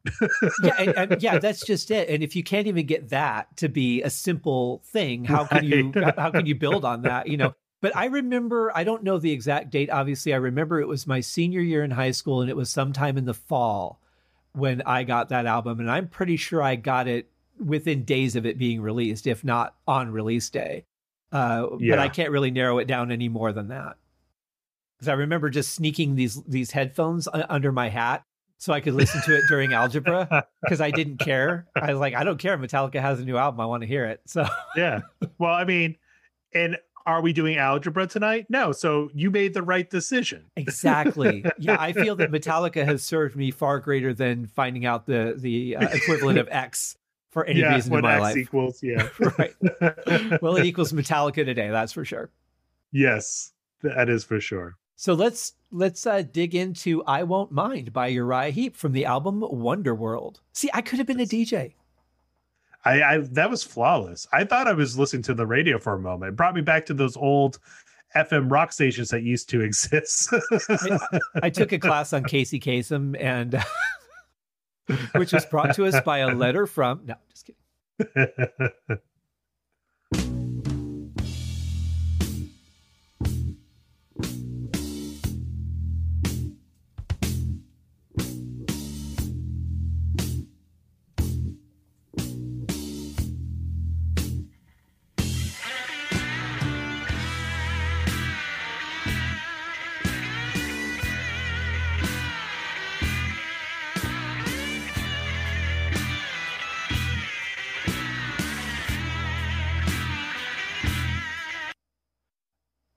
yeah, 0.63 0.75
and, 0.77 1.11
and 1.11 1.21
yeah, 1.21 1.37
that's 1.39 1.65
just 1.65 1.91
it. 1.91 2.09
And 2.09 2.23
if 2.23 2.35
you 2.35 2.43
can't 2.43 2.67
even 2.67 2.85
get 2.85 3.09
that 3.09 3.55
to 3.57 3.67
be 3.67 4.01
a 4.03 4.09
simple 4.09 4.81
thing, 4.85 5.25
how 5.25 5.45
can 5.45 5.63
you 5.63 5.91
Right. 5.95 6.17
how 6.17 6.31
can 6.31 6.45
you 6.45 6.55
build 6.55 6.85
on 6.85 7.01
that? 7.03 7.27
You 7.27 7.37
know. 7.37 7.55
But 7.81 7.95
I 7.95 8.05
remember, 8.05 8.71
I 8.75 8.83
don't 8.83 9.01
know 9.01 9.17
the 9.17 9.31
exact 9.31 9.71
date. 9.71 9.89
Obviously, 9.89 10.35
I 10.35 10.37
remember 10.37 10.79
it 10.79 10.87
was 10.87 11.07
my 11.07 11.19
senior 11.19 11.61
year 11.61 11.83
in 11.83 11.89
high 11.89 12.11
school, 12.11 12.41
and 12.41 12.47
it 12.47 12.55
was 12.55 12.69
sometime 12.69 13.17
in 13.17 13.25
the 13.25 13.33
fall 13.33 13.99
when 14.53 14.83
I 14.83 15.03
got 15.03 15.29
that 15.29 15.47
album. 15.47 15.79
And 15.79 15.89
I'm 15.89 16.07
pretty 16.07 16.37
sure 16.37 16.61
I 16.61 16.75
got 16.75 17.07
it 17.07 17.31
within 17.63 18.03
days 18.03 18.35
of 18.35 18.45
it 18.45 18.57
being 18.57 18.81
released, 18.81 19.27
if 19.27 19.43
not 19.43 19.75
on 19.87 20.11
release 20.11 20.49
day. 20.49 20.85
Uh, 21.31 21.67
But 21.79 21.99
I 21.99 22.09
can't 22.09 22.31
really 22.31 22.51
narrow 22.51 22.79
it 22.79 22.87
down 22.87 23.11
any 23.11 23.29
more 23.29 23.53
than 23.53 23.69
that. 23.69 23.97
Because 24.97 25.07
I 25.07 25.13
remember 25.13 25.49
just 25.49 25.73
sneaking 25.73 26.15
these 26.15 26.41
these 26.43 26.71
headphones 26.71 27.27
under 27.33 27.71
my 27.71 27.89
hat 27.89 28.23
so 28.61 28.73
I 28.73 28.79
could 28.79 28.93
listen 28.93 29.21
to 29.23 29.35
it 29.35 29.45
during 29.47 29.73
algebra 29.73 30.45
because 30.61 30.81
I 30.81 30.91
didn't 30.91 31.17
care. 31.17 31.65
I 31.75 31.91
was 31.91 31.99
like, 31.99 32.13
I 32.13 32.23
don't 32.23 32.37
care. 32.37 32.55
Metallica 32.59 33.01
has 33.01 33.19
a 33.19 33.25
new 33.25 33.35
album. 33.35 33.59
I 33.59 33.65
want 33.65 33.81
to 33.81 33.87
hear 33.87 34.05
it. 34.05 34.21
So 34.27 34.45
yeah. 34.75 35.01
Well, 35.39 35.53
I 35.53 35.63
mean, 35.63 35.95
and 36.53 36.77
are 37.07 37.21
we 37.21 37.33
doing 37.33 37.57
algebra 37.57 38.05
tonight? 38.05 38.45
No. 38.49 38.71
So 38.71 39.09
you 39.15 39.31
made 39.31 39.55
the 39.55 39.63
right 39.63 39.89
decision. 39.89 40.45
exactly. 40.55 41.43
Yeah, 41.57 41.77
I 41.79 41.91
feel 41.93 42.15
that 42.17 42.31
Metallica 42.31 42.85
has 42.85 43.01
served 43.01 43.35
me 43.35 43.49
far 43.49 43.79
greater 43.79 44.13
than 44.13 44.45
finding 44.45 44.85
out 44.85 45.07
the 45.07 45.33
the 45.35 45.77
uh, 45.77 45.87
equivalent 45.87 46.37
of 46.37 46.47
X 46.51 46.95
for 47.31 47.45
any 47.45 47.61
yeah, 47.61 47.73
reason 47.73 47.93
in 47.93 48.01
my 48.01 48.15
X 48.15 48.21
life. 48.21 48.37
equals, 48.37 48.83
yeah. 48.83 49.07
right. 49.39 49.55
Well, 50.41 50.57
it 50.57 50.65
equals 50.65 50.91
Metallica 50.91 51.45
today. 51.45 51.69
That's 51.69 51.93
for 51.93 52.05
sure. 52.05 52.29
yes, 52.91 53.53
that 53.81 54.09
is 54.09 54.23
for 54.23 54.39
sure. 54.39 54.77
So 54.95 55.13
let's 55.13 55.53
let's 55.71 56.05
uh, 56.05 56.21
dig 56.21 56.53
into 56.53 57.03
"I 57.05 57.23
Won't 57.23 57.51
Mind" 57.51 57.91
by 57.91 58.07
Uriah 58.07 58.51
Heep 58.51 58.75
from 58.75 58.91
the 58.91 59.05
album 59.05 59.41
Wonderworld. 59.41 60.37
See, 60.53 60.69
I 60.73 60.81
could 60.81 60.99
have 60.99 61.07
been 61.07 61.19
a 61.19 61.25
DJ. 61.25 61.73
I, 62.85 63.01
I 63.01 63.17
that 63.17 63.49
was 63.49 63.63
flawless. 63.63 64.27
I 64.31 64.43
thought 64.43 64.67
I 64.67 64.73
was 64.73 64.99
listening 64.99 65.23
to 65.23 65.33
the 65.33 65.47
radio 65.47 65.79
for 65.79 65.93
a 65.93 65.99
moment. 65.99 66.29
It 66.29 66.35
brought 66.35 66.53
me 66.53 66.61
back 66.61 66.85
to 66.87 66.93
those 66.93 67.17
old 67.17 67.59
FM 68.15 68.51
rock 68.51 68.73
stations 68.73 69.09
that 69.09 69.23
used 69.23 69.49
to 69.49 69.61
exist. 69.63 70.33
I 71.41 71.49
took 71.49 71.71
a 71.71 71.79
class 71.79 72.13
on 72.13 72.23
Casey 72.23 72.59
Kasem, 72.59 73.19
and 73.19 73.63
which 75.15 75.33
was 75.33 75.45
brought 75.45 75.75
to 75.75 75.85
us 75.85 75.99
by 76.01 76.19
a 76.19 76.33
letter 76.33 76.67
from. 76.67 77.01
No, 77.05 77.15
just 77.29 77.49
kidding. 77.97 78.37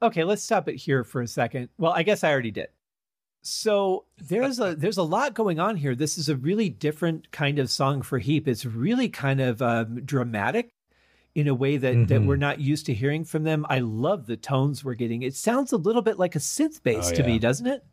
Okay, 0.05 0.25
let's 0.25 0.43
stop 0.43 0.69
it 0.69 0.77
here 0.77 1.03
for 1.05 1.23
a 1.23 1.27
second. 1.27 1.69
Well, 1.79 1.93
I 1.93 2.03
guess 2.03 2.23
I 2.25 2.31
already 2.33 2.51
did. 2.51 2.69
So 3.43 4.05
there's 4.17 4.59
a 4.61 4.75
there's 4.75 4.97
a 4.97 5.03
lot 5.03 5.35
going 5.35 5.59
on 5.61 5.77
here. 5.77 5.95
This 5.95 6.17
is 6.19 6.29
a 6.29 6.37
really 6.37 6.69
different 6.71 7.31
kind 7.31 7.59
of 7.59 7.71
song 7.71 8.01
for 8.03 8.19
Heep. 8.19 8.49
It's 8.49 8.65
really 8.65 9.09
kind 9.09 9.41
of 9.41 9.61
um, 9.61 10.03
dramatic 10.05 10.73
in 11.35 11.49
a 11.49 11.55
way 11.55 11.77
that 11.77 12.09
that 12.09 12.21
Mhm. 12.23 12.27
we're 12.27 12.37
not 12.37 12.61
used 12.61 12.87
to 12.87 12.95
hearing 12.95 13.25
from 13.25 13.43
them. 13.45 13.67
I 13.69 13.81
love 13.81 14.27
the 14.27 14.37
tones 14.39 14.83
we're 14.85 14.95
getting. 14.95 15.23
It 15.23 15.35
sounds 15.35 15.73
a 15.73 15.77
little 15.77 16.01
bit 16.03 16.19
like 16.19 16.37
a 16.37 16.39
synth 16.39 16.83
bass 16.83 17.11
Oh, 17.11 17.15
to 17.17 17.23
me, 17.25 17.39
doesn't 17.39 17.67
it? 17.67 17.85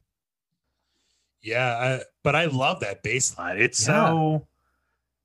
Yeah, 1.42 2.00
I, 2.00 2.04
but 2.24 2.36
I 2.36 2.46
love 2.46 2.80
that 2.82 3.04
bass 3.04 3.38
line. 3.38 3.58
it's 3.60 3.82
Yeah. 3.82 4.08
so 4.08 4.48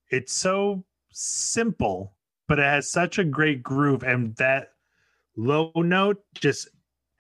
it's 0.09 0.33
so 0.33 0.85
simple, 1.13 2.15
but 2.49 2.59
it 2.59 2.63
has 2.65 2.91
such 2.91 3.19
a 3.19 3.25
great 3.25 3.63
groove, 3.63 4.03
and 4.03 4.35
that 4.37 4.73
low 5.37 5.71
note 5.77 6.25
just 6.35 6.69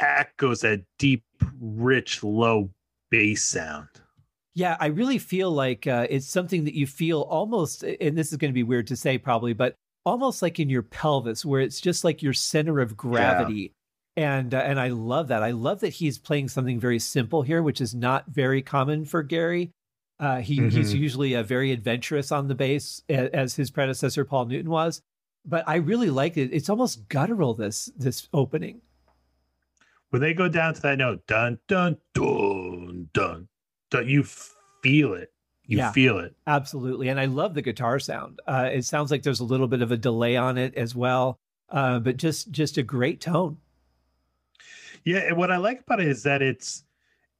echoes 0.00 0.60
that 0.60 0.82
deep, 0.98 1.24
rich, 1.60 2.22
low 2.22 2.70
bass 3.10 3.42
sound. 3.44 3.88
Yeah, 4.54 4.76
I 4.80 4.86
really 4.86 5.18
feel 5.18 5.50
like 5.50 5.86
uh, 5.86 6.06
it's 6.08 6.26
something 6.26 6.64
that 6.64 6.74
you 6.74 6.86
feel 6.86 7.22
almost, 7.22 7.82
and 7.82 8.16
this 8.16 8.32
is 8.32 8.38
going 8.38 8.50
to 8.50 8.54
be 8.54 8.62
weird 8.62 8.86
to 8.86 8.96
say 8.96 9.18
probably, 9.18 9.52
but 9.52 9.74
almost 10.06 10.40
like 10.40 10.58
in 10.58 10.70
your 10.70 10.82
pelvis, 10.82 11.44
where 11.44 11.60
it's 11.60 11.80
just 11.80 12.04
like 12.04 12.22
your 12.22 12.32
center 12.32 12.80
of 12.80 12.96
gravity. 12.96 13.72
And 14.16 14.54
uh, 14.54 14.58
and 14.58 14.80
I 14.80 14.88
love 14.88 15.28
that. 15.28 15.42
I 15.42 15.50
love 15.50 15.80
that 15.80 15.90
he's 15.90 16.16
playing 16.16 16.48
something 16.48 16.80
very 16.80 16.98
simple 16.98 17.42
here, 17.42 17.62
which 17.62 17.82
is 17.82 17.94
not 17.94 18.24
very 18.28 18.62
common 18.62 19.04
for 19.04 19.22
Gary. 19.22 19.72
Uh, 20.18 20.40
he 20.40 20.54
he's 20.70 20.94
Mhm. 20.94 20.98
usually 21.00 21.34
a 21.34 21.42
very 21.42 21.70
adventurous 21.70 22.32
on 22.32 22.48
the 22.48 22.54
bass, 22.54 23.02
as 23.10 23.56
his 23.56 23.70
predecessor 23.70 24.24
Paul 24.24 24.46
Newton 24.46 24.70
was. 24.70 25.02
But 25.44 25.64
I 25.68 25.76
really 25.76 26.08
like 26.08 26.38
it. 26.38 26.48
It's 26.54 26.70
almost 26.70 27.06
guttural. 27.10 27.52
This 27.52 27.92
this 27.98 28.26
opening. 28.32 28.80
When 30.10 30.22
they 30.22 30.34
go 30.34 30.48
down 30.48 30.74
to 30.74 30.82
that 30.82 30.98
note, 30.98 31.26
dun 31.26 31.58
dun 31.68 31.96
dun 32.14 33.08
dun, 33.12 33.48
dun 33.90 34.08
you 34.08 34.22
feel 34.82 35.14
it. 35.14 35.32
You 35.64 35.78
Yeah. 35.78 35.90
feel 35.92 36.18
it. 36.18 36.34
Absolutely. 36.46 37.08
And 37.08 37.18
I 37.18 37.24
love 37.24 37.54
the 37.54 37.62
guitar 37.62 37.98
sound. 37.98 38.40
Uh, 38.46 38.70
it 38.72 38.84
sounds 38.84 39.10
like 39.10 39.22
there's 39.24 39.40
a 39.40 39.44
little 39.44 39.66
bit 39.66 39.82
of 39.82 39.90
a 39.90 39.96
delay 39.96 40.36
on 40.36 40.58
it 40.58 40.74
as 40.76 40.94
well, 40.94 41.40
uh, 41.70 41.98
but 41.98 42.16
just 42.18 42.52
just 42.52 42.78
a 42.78 42.82
great 42.84 43.20
tone. 43.20 43.58
Yeah, 45.04 45.18
and 45.18 45.36
what 45.36 45.50
I 45.50 45.56
like 45.56 45.80
about 45.80 46.00
it 46.00 46.08
is 46.08 46.22
that 46.22 46.40
it's 46.42 46.84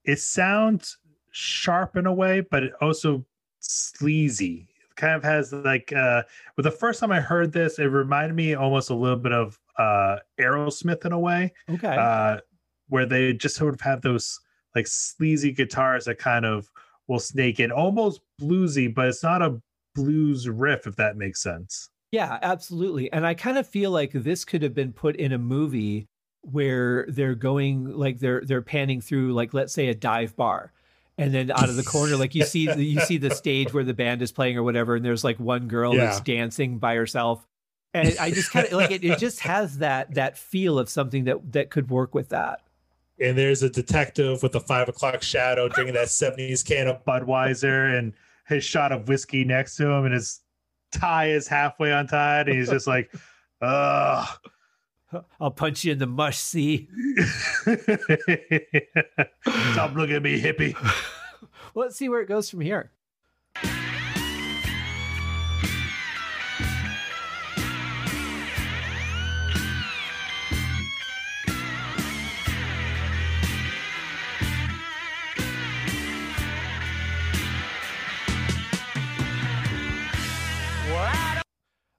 it 0.05 0.19
sounds 0.19 0.99
sharp 1.31 1.97
in 1.97 2.07
a 2.07 2.13
way, 2.13 2.41
but 2.41 2.63
it 2.65 2.73
also 2.81 3.25
sleazy. 3.61 4.69
It 4.91 4.97
kind 4.97 5.15
of 5.15 5.23
has 5.23 5.53
like 5.53 5.93
uh 5.93 6.23
well 6.57 6.63
the 6.63 6.71
first 6.71 6.99
time 7.01 7.13
I 7.13 7.21
heard 7.21 7.53
this, 7.53 7.79
it 7.79 7.85
reminded 7.85 8.35
me 8.35 8.55
almost 8.55 8.91
a 8.91 8.95
little 8.95 9.19
bit 9.19 9.33
of 9.33 9.59
uh 9.79 10.19
Aerosmith 10.41 11.05
in 11.07 11.13
a 11.13 11.19
way. 11.19 11.53
Okay. 11.71 11.95
Uh 11.97 12.39
where 12.89 13.07
they 13.07 13.33
just 13.33 13.57
sort 13.57 13.75
of 13.75 13.81
have 13.81 14.03
those 14.03 14.39
like 14.75 14.87
sleazy 14.87 15.53
guitars 15.53 16.05
that 16.05 16.19
kind 16.19 16.45
of 16.45 16.71
will 17.09 17.19
snake 17.19 17.61
in 17.61 17.71
almost 17.73 18.21
bluesy, 18.41 18.93
but 18.93 19.09
it's 19.09 19.23
not 19.23 19.43
a 19.43 19.61
blues 19.95 20.49
riff, 20.49 20.87
if 20.87 20.97
that 20.97 21.17
makes 21.17 21.43
sense. 21.43 21.89
yeah, 22.13 22.39
absolutely. 22.43 23.13
And 23.13 23.27
I 23.27 23.35
kind 23.35 23.59
of 23.59 23.67
feel 23.67 23.91
like 23.91 24.13
this 24.13 24.45
could 24.45 24.63
have 24.63 24.75
been 24.75 24.93
put 24.93 25.17
in 25.17 25.33
a 25.33 25.39
movie 25.39 26.07
where 26.43 27.07
they're 27.09 27.35
going 27.35 27.93
like 27.93 28.21
they're 28.21 28.41
they're 28.45 28.63
panning 28.63 29.01
through 29.01 29.33
like 29.33 29.53
let's 29.53 29.73
say 29.73 29.89
a 29.89 29.95
dive 29.95 30.37
bar. 30.37 30.73
And 31.19 31.33
then 31.33 31.51
out 31.51 31.71
of 31.71 31.77
the 31.77 31.83
corner, 31.83 32.17
like 32.17 32.35
you 32.35 32.45
see 32.45 32.67
the, 32.67 32.85
you 32.85 33.01
see 33.01 33.17
the 33.17 33.35
stage 33.35 33.73
where 33.73 33.85
the 33.85 33.95
band 33.95 34.21
is 34.21 34.33
playing 34.33 34.59
or 34.59 34.63
whatever, 34.63 34.97
and 34.97 35.05
there's 35.05 35.25
like 35.25 35.41
one 35.41 35.67
girl 35.67 35.95
that's 35.95 36.21
dancing 36.21 36.79
by 36.79 36.95
herself. 36.95 37.47
and 37.95 38.15
I 38.21 38.31
just 38.31 38.51
kind 38.53 38.67
of 38.67 38.73
like 38.75 38.91
it. 38.91 39.03
It 39.03 39.19
just 39.19 39.41
has 39.41 39.79
that 39.79 40.15
that 40.15 40.37
feel 40.37 40.79
of 40.79 40.91
something 40.91 41.25
that 41.25 41.53
that 41.53 41.71
could 41.71 41.89
work 41.91 42.15
with 42.15 42.29
that. 42.29 42.61
And 43.21 43.37
there's 43.37 43.63
a 43.63 43.71
detective 43.71 44.43
with 44.43 44.55
a 44.55 44.61
five 44.61 44.89
o'clock 44.89 45.23
shadow 45.23 45.69
drinking 45.69 45.95
that 45.95 46.09
70s 46.09 46.65
can 46.65 46.87
of 46.87 47.05
Budweiser 47.05 47.99
and 47.99 48.13
his 48.47 48.63
shot 48.63 48.93
of 48.93 49.09
whiskey 49.09 49.45
next 49.45 49.77
to 49.77 49.89
him, 49.89 50.05
and 50.05 50.15
his 50.15 50.41
tie 50.93 51.31
is 51.31 51.49
halfway 51.49 51.93
untied, 51.93 52.49
and 52.49 52.59
he's 52.59 52.71
just 52.71 52.87
like, 52.87 53.13
"Ugh." 53.63 54.29
I'll 55.41 55.51
punch 55.51 55.85
you 55.85 55.93
in 55.93 55.99
the 55.99 56.07
mush, 56.07 56.37
see? 56.37 56.89
Stop 59.73 59.95
looking 59.95 60.17
at 60.17 60.23
me, 60.23 60.41
hippie. 60.41 60.75
well, 61.75 61.87
let's 61.87 61.97
see 61.97 62.09
where 62.09 62.21
it 62.21 62.29
goes 62.29 62.51
from 62.51 62.61
here. 62.61 62.91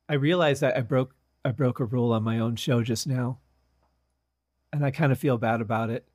I 0.10 0.16
realized 0.16 0.62
that 0.62 0.78
I 0.78 0.82
broke 0.82 1.16
I 1.44 1.52
broke 1.52 1.80
a 1.80 1.86
rule 1.86 2.12
on 2.12 2.24
my 2.24 2.40
own 2.40 2.56
show 2.56 2.84
just 2.84 3.08
now. 3.08 3.40
And 4.74 4.86
I 4.86 4.92
kind 4.92 5.12
of 5.12 5.20
feel 5.20 5.38
bad 5.38 5.62
about 5.62 5.90
it. 5.90 6.06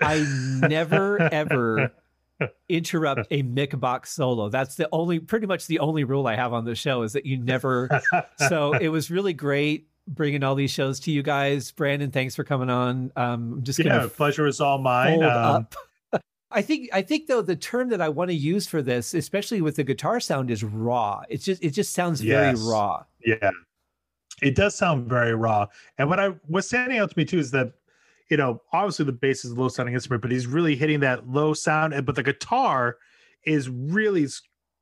I 0.00 0.24
never 0.62 1.20
ever 1.20 1.92
interrupt 2.68 3.26
a 3.30 3.42
Mick 3.42 3.78
Box 3.78 4.12
solo. 4.12 4.48
That's 4.48 4.76
the 4.76 4.88
only 4.92 5.18
pretty 5.18 5.46
much 5.46 5.66
the 5.66 5.80
only 5.80 6.04
rule 6.04 6.26
I 6.26 6.36
have 6.36 6.52
on 6.52 6.64
the 6.64 6.74
show 6.74 7.02
is 7.02 7.12
that 7.12 7.26
you 7.26 7.36
never 7.36 7.88
So 8.48 8.72
it 8.72 8.88
was 8.88 9.10
really 9.10 9.32
great 9.32 9.88
bringing 10.06 10.42
all 10.42 10.54
these 10.54 10.70
shows 10.70 11.00
to 11.00 11.10
you 11.10 11.22
guys. 11.22 11.70
Brandon, 11.70 12.10
thanks 12.10 12.34
for 12.34 12.44
coming 12.44 12.70
on. 12.70 13.12
Um 13.16 13.54
I'm 13.54 13.62
just 13.64 13.78
yeah, 13.78 14.08
pleasure 14.14 14.46
is 14.46 14.60
all 14.60 14.78
mine. 14.78 15.22
Um, 15.22 15.30
up. 15.30 15.74
I 16.50 16.62
think 16.62 16.88
I 16.92 17.02
think 17.02 17.26
though 17.26 17.42
the 17.42 17.56
term 17.56 17.90
that 17.90 18.00
I 18.00 18.08
want 18.08 18.30
to 18.30 18.34
use 18.34 18.66
for 18.66 18.80
this, 18.80 19.12
especially 19.14 19.60
with 19.60 19.76
the 19.76 19.84
guitar 19.84 20.18
sound, 20.18 20.50
is 20.50 20.64
raw. 20.64 21.22
It's 21.28 21.44
just 21.44 21.62
it 21.62 21.70
just 21.70 21.92
sounds 21.92 22.20
very 22.20 22.54
raw. 22.54 23.04
Yeah. 23.24 23.50
It 24.40 24.54
does 24.54 24.74
sound 24.74 25.08
very 25.08 25.34
raw. 25.34 25.66
And 25.98 26.08
what 26.08 26.20
I 26.20 26.28
what's 26.46 26.68
standing 26.68 26.98
out 26.98 27.10
to 27.10 27.18
me 27.18 27.24
too 27.24 27.38
is 27.38 27.50
that, 27.50 27.72
you 28.30 28.36
know, 28.36 28.62
obviously 28.72 29.04
the 29.04 29.12
bass 29.12 29.44
is 29.44 29.50
a 29.50 29.54
low 29.54 29.68
sounding 29.68 29.94
instrument, 29.94 30.22
but 30.22 30.30
he's 30.30 30.46
really 30.46 30.76
hitting 30.76 31.00
that 31.00 31.28
low 31.28 31.52
sound. 31.52 31.92
And 31.92 32.06
but 32.06 32.14
the 32.14 32.22
guitar 32.22 32.96
is 33.44 33.68
really 33.68 34.26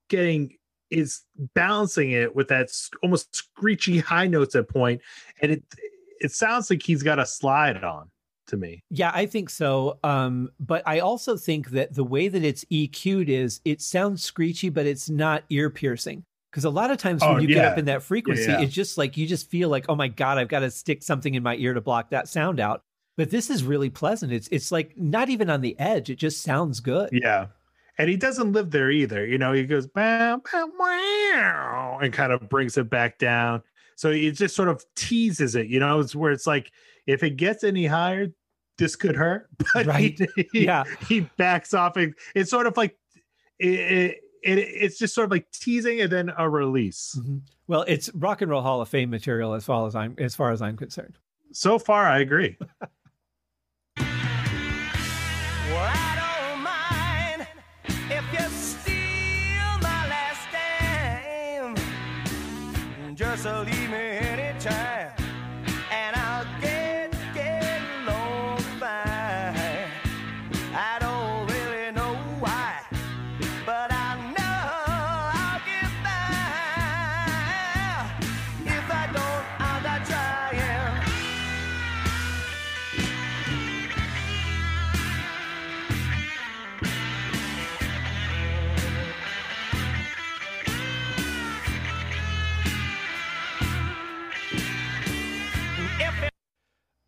getting 0.08 0.56
is 0.90 1.22
balancing 1.54 2.12
it 2.12 2.36
with 2.36 2.46
that 2.48 2.68
almost 3.02 3.34
screechy 3.34 3.98
high 3.98 4.28
notes 4.28 4.54
at 4.54 4.68
point, 4.68 5.00
and 5.42 5.50
it 5.50 5.64
it 6.20 6.30
sounds 6.30 6.70
like 6.70 6.82
he's 6.82 7.02
got 7.02 7.18
a 7.18 7.26
slide 7.26 7.82
on 7.82 8.08
to 8.48 8.56
me. 8.56 8.82
Yeah, 8.90 9.10
I 9.14 9.26
think 9.26 9.50
so. 9.50 9.98
Um, 10.04 10.50
but 10.60 10.82
I 10.86 11.00
also 11.00 11.36
think 11.36 11.70
that 11.70 11.94
the 11.94 12.04
way 12.04 12.28
that 12.28 12.44
it's 12.44 12.64
EQ'd 12.66 13.28
is 13.28 13.60
it 13.64 13.80
sounds 13.80 14.22
screechy, 14.22 14.68
but 14.68 14.86
it's 14.86 15.10
not 15.10 15.44
ear 15.50 15.70
piercing. 15.70 16.24
Because 16.50 16.64
a 16.64 16.70
lot 16.70 16.90
of 16.90 16.96
times 16.96 17.22
Oh, 17.22 17.34
when 17.34 17.42
you 17.42 17.48
get 17.48 17.64
up 17.64 17.76
in 17.76 17.84
that 17.84 18.02
frequency, 18.02 18.50
yeah. 18.50 18.60
it's 18.62 18.72
just 18.72 18.96
like 18.96 19.16
you 19.16 19.26
just 19.26 19.50
feel 19.50 19.68
like, 19.68 19.86
oh 19.90 19.94
my 19.94 20.08
god, 20.08 20.38
I've 20.38 20.48
got 20.48 20.60
to 20.60 20.70
stick 20.70 21.02
something 21.02 21.34
in 21.34 21.42
my 21.42 21.54
ear 21.56 21.74
to 21.74 21.82
block 21.82 22.10
that 22.10 22.28
sound 22.28 22.60
out. 22.60 22.82
But 23.18 23.30
this 23.30 23.50
is 23.50 23.62
really 23.62 23.90
pleasant. 23.90 24.32
It's 24.32 24.48
it's 24.48 24.72
like 24.72 24.96
not 24.96 25.28
even 25.28 25.50
on 25.50 25.60
the 25.60 25.78
edge. 25.78 26.08
It 26.08 26.16
just 26.16 26.42
sounds 26.42 26.80
good. 26.80 27.10
Yeah. 27.12 27.48
And 27.98 28.08
he 28.08 28.16
doesn't 28.16 28.52
live 28.52 28.70
there 28.70 28.90
either. 28.90 29.26
You 29.26 29.38
know, 29.38 29.52
he 29.52 29.64
goes 29.64 29.86
bow, 29.86 30.40
bow, 30.50 30.70
wow, 30.78 31.98
and 32.02 32.12
kind 32.12 32.32
of 32.32 32.48
brings 32.48 32.76
it 32.76 32.90
back 32.90 33.18
down. 33.18 33.62
So 33.96 34.12
he 34.12 34.30
just 34.30 34.54
sort 34.54 34.68
of 34.68 34.84
teases 34.94 35.54
it, 35.56 35.68
you 35.68 35.80
know, 35.80 36.00
it's 36.00 36.14
where 36.14 36.30
it's 36.30 36.46
like 36.46 36.70
if 37.06 37.22
it 37.22 37.36
gets 37.36 37.64
any 37.64 37.86
higher, 37.86 38.28
this 38.78 38.96
could 38.96 39.16
hurt. 39.16 39.48
But 39.74 39.86
Right. 39.86 40.18
he, 40.36 40.48
he, 40.52 40.64
Yeah. 40.64 40.84
he 41.08 41.20
backs 41.36 41.72
off. 41.74 41.96
It, 41.96 42.14
it's 42.34 42.50
sort 42.50 42.66
of 42.66 42.76
like 42.76 42.96
it, 43.58 43.68
it, 43.68 44.16
it, 44.42 44.58
it's 44.58 44.98
just 44.98 45.14
sort 45.14 45.24
of 45.26 45.30
like 45.30 45.50
teasing 45.50 46.00
and 46.02 46.10
then 46.12 46.32
a 46.36 46.48
release. 46.48 47.18
Mhm. 47.18 47.40
Well, 47.68 47.82
it's 47.88 48.12
rock 48.14 48.42
and 48.42 48.50
roll 48.50 48.62
Hall 48.62 48.80
of 48.80 48.88
Fame 48.88 49.10
material 49.10 49.54
as 49.54 49.64
far 49.64 49.86
as 49.86 49.94
I'm 49.96 50.14
as 50.18 50.34
far 50.36 50.52
as 50.52 50.62
I'm 50.62 50.76
concerned. 50.76 51.18
So 51.52 51.78
far, 51.78 52.06
I 52.06 52.18
agree. 52.20 52.56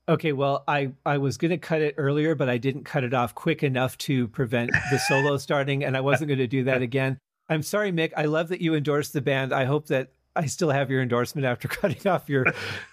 Okay, 0.09 0.33
well, 0.33 0.65
I 0.67 0.93
I 1.05 1.19
was 1.19 1.37
going 1.37 1.51
to 1.51 1.59
cut 1.59 1.83
it 1.83 1.95
earlier, 1.99 2.35
but 2.35 2.49
I 2.49 2.57
didn't 2.57 2.85
cut 2.85 3.05
it 3.05 3.13
off 3.13 3.35
quick 3.35 3.63
enough 3.63 3.99
to 3.99 4.29
prevent 4.29 4.71
the 4.91 4.99
solo 4.99 5.37
starting, 5.39 5.85
and 5.85 5.97
I 5.97 6.01
wasn't 6.01 6.29
going 6.29 6.39
to 6.39 6.47
do 6.47 6.65
that 6.65 6.81
again. 6.81 7.19
I'm 7.49 7.63
sorry, 7.63 7.93
Mick. 7.93 8.13
I 8.17 8.25
love 8.25 8.49
that 8.49 8.61
you 8.61 8.75
endorsed 8.75 9.13
the 9.13 9.21
band. 9.21 9.53
I 9.53 9.65
hope 9.65 9.87
that 9.89 10.13
I 10.35 10.47
still 10.47 10.71
have 10.71 10.91
your 10.91 11.03
endorsement 11.03 11.47
after 11.47 11.69
cutting 11.69 12.11
off 12.11 12.29
your 12.29 12.47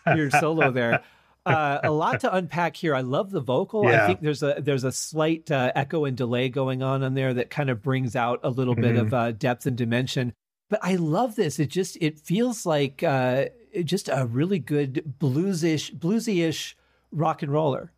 your 0.08 0.30
solo 0.30 0.72
there. 0.72 1.04
Uh, 1.46 1.80
a 1.84 1.92
lot 1.92 2.20
to 2.22 2.36
unpack 2.36 2.76
here. 2.76 2.96
I 2.96 3.02
love 3.02 3.30
the 3.30 3.40
vocal. 3.40 3.88
I 3.88 4.08
think 4.08 4.22
there's 4.22 4.44
a 4.44 4.56
there's 4.60 4.84
a 4.84 4.92
slight 4.92 5.50
uh, 5.52 5.72
echo 5.76 6.06
and 6.06 6.18
delay 6.18 6.50
going 6.50 6.82
on 6.84 7.04
on 7.04 7.14
there 7.14 7.34
that 7.34 7.50
kind 7.50 7.70
of 7.70 7.82
brings 7.82 8.16
out 8.16 8.40
a 8.44 8.50
little 8.50 8.76
bit 8.76 8.98
of 8.98 9.14
uh, 9.14 9.32
depth 9.32 9.66
and 9.66 9.78
dimension. 9.78 10.34
But 10.70 10.80
I 10.82 10.96
love 10.96 11.36
this. 11.36 11.60
It 11.60 11.70
just 11.70 11.98
it 12.02 12.20
feels 12.20 12.66
like 12.66 13.04
uh, 13.04 13.46
just 13.84 14.10
a 14.10 14.26
really 14.26 14.60
good 14.60 15.14
bluesish 15.20 15.96
bluesy-ish 15.96 16.76
rock 17.12 17.44
and 17.44 17.52
roller. 17.52 17.92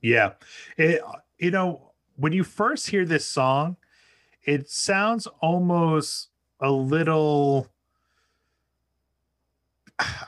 Yeah. 0.00 0.32
It, 0.76 1.00
you 1.38 1.50
know, 1.50 1.92
when 2.16 2.32
you 2.32 2.44
first 2.44 2.88
hear 2.88 3.04
this 3.04 3.26
song, 3.26 3.76
it 4.44 4.68
sounds 4.68 5.26
almost 5.40 6.28
a 6.60 6.70
little 6.70 7.68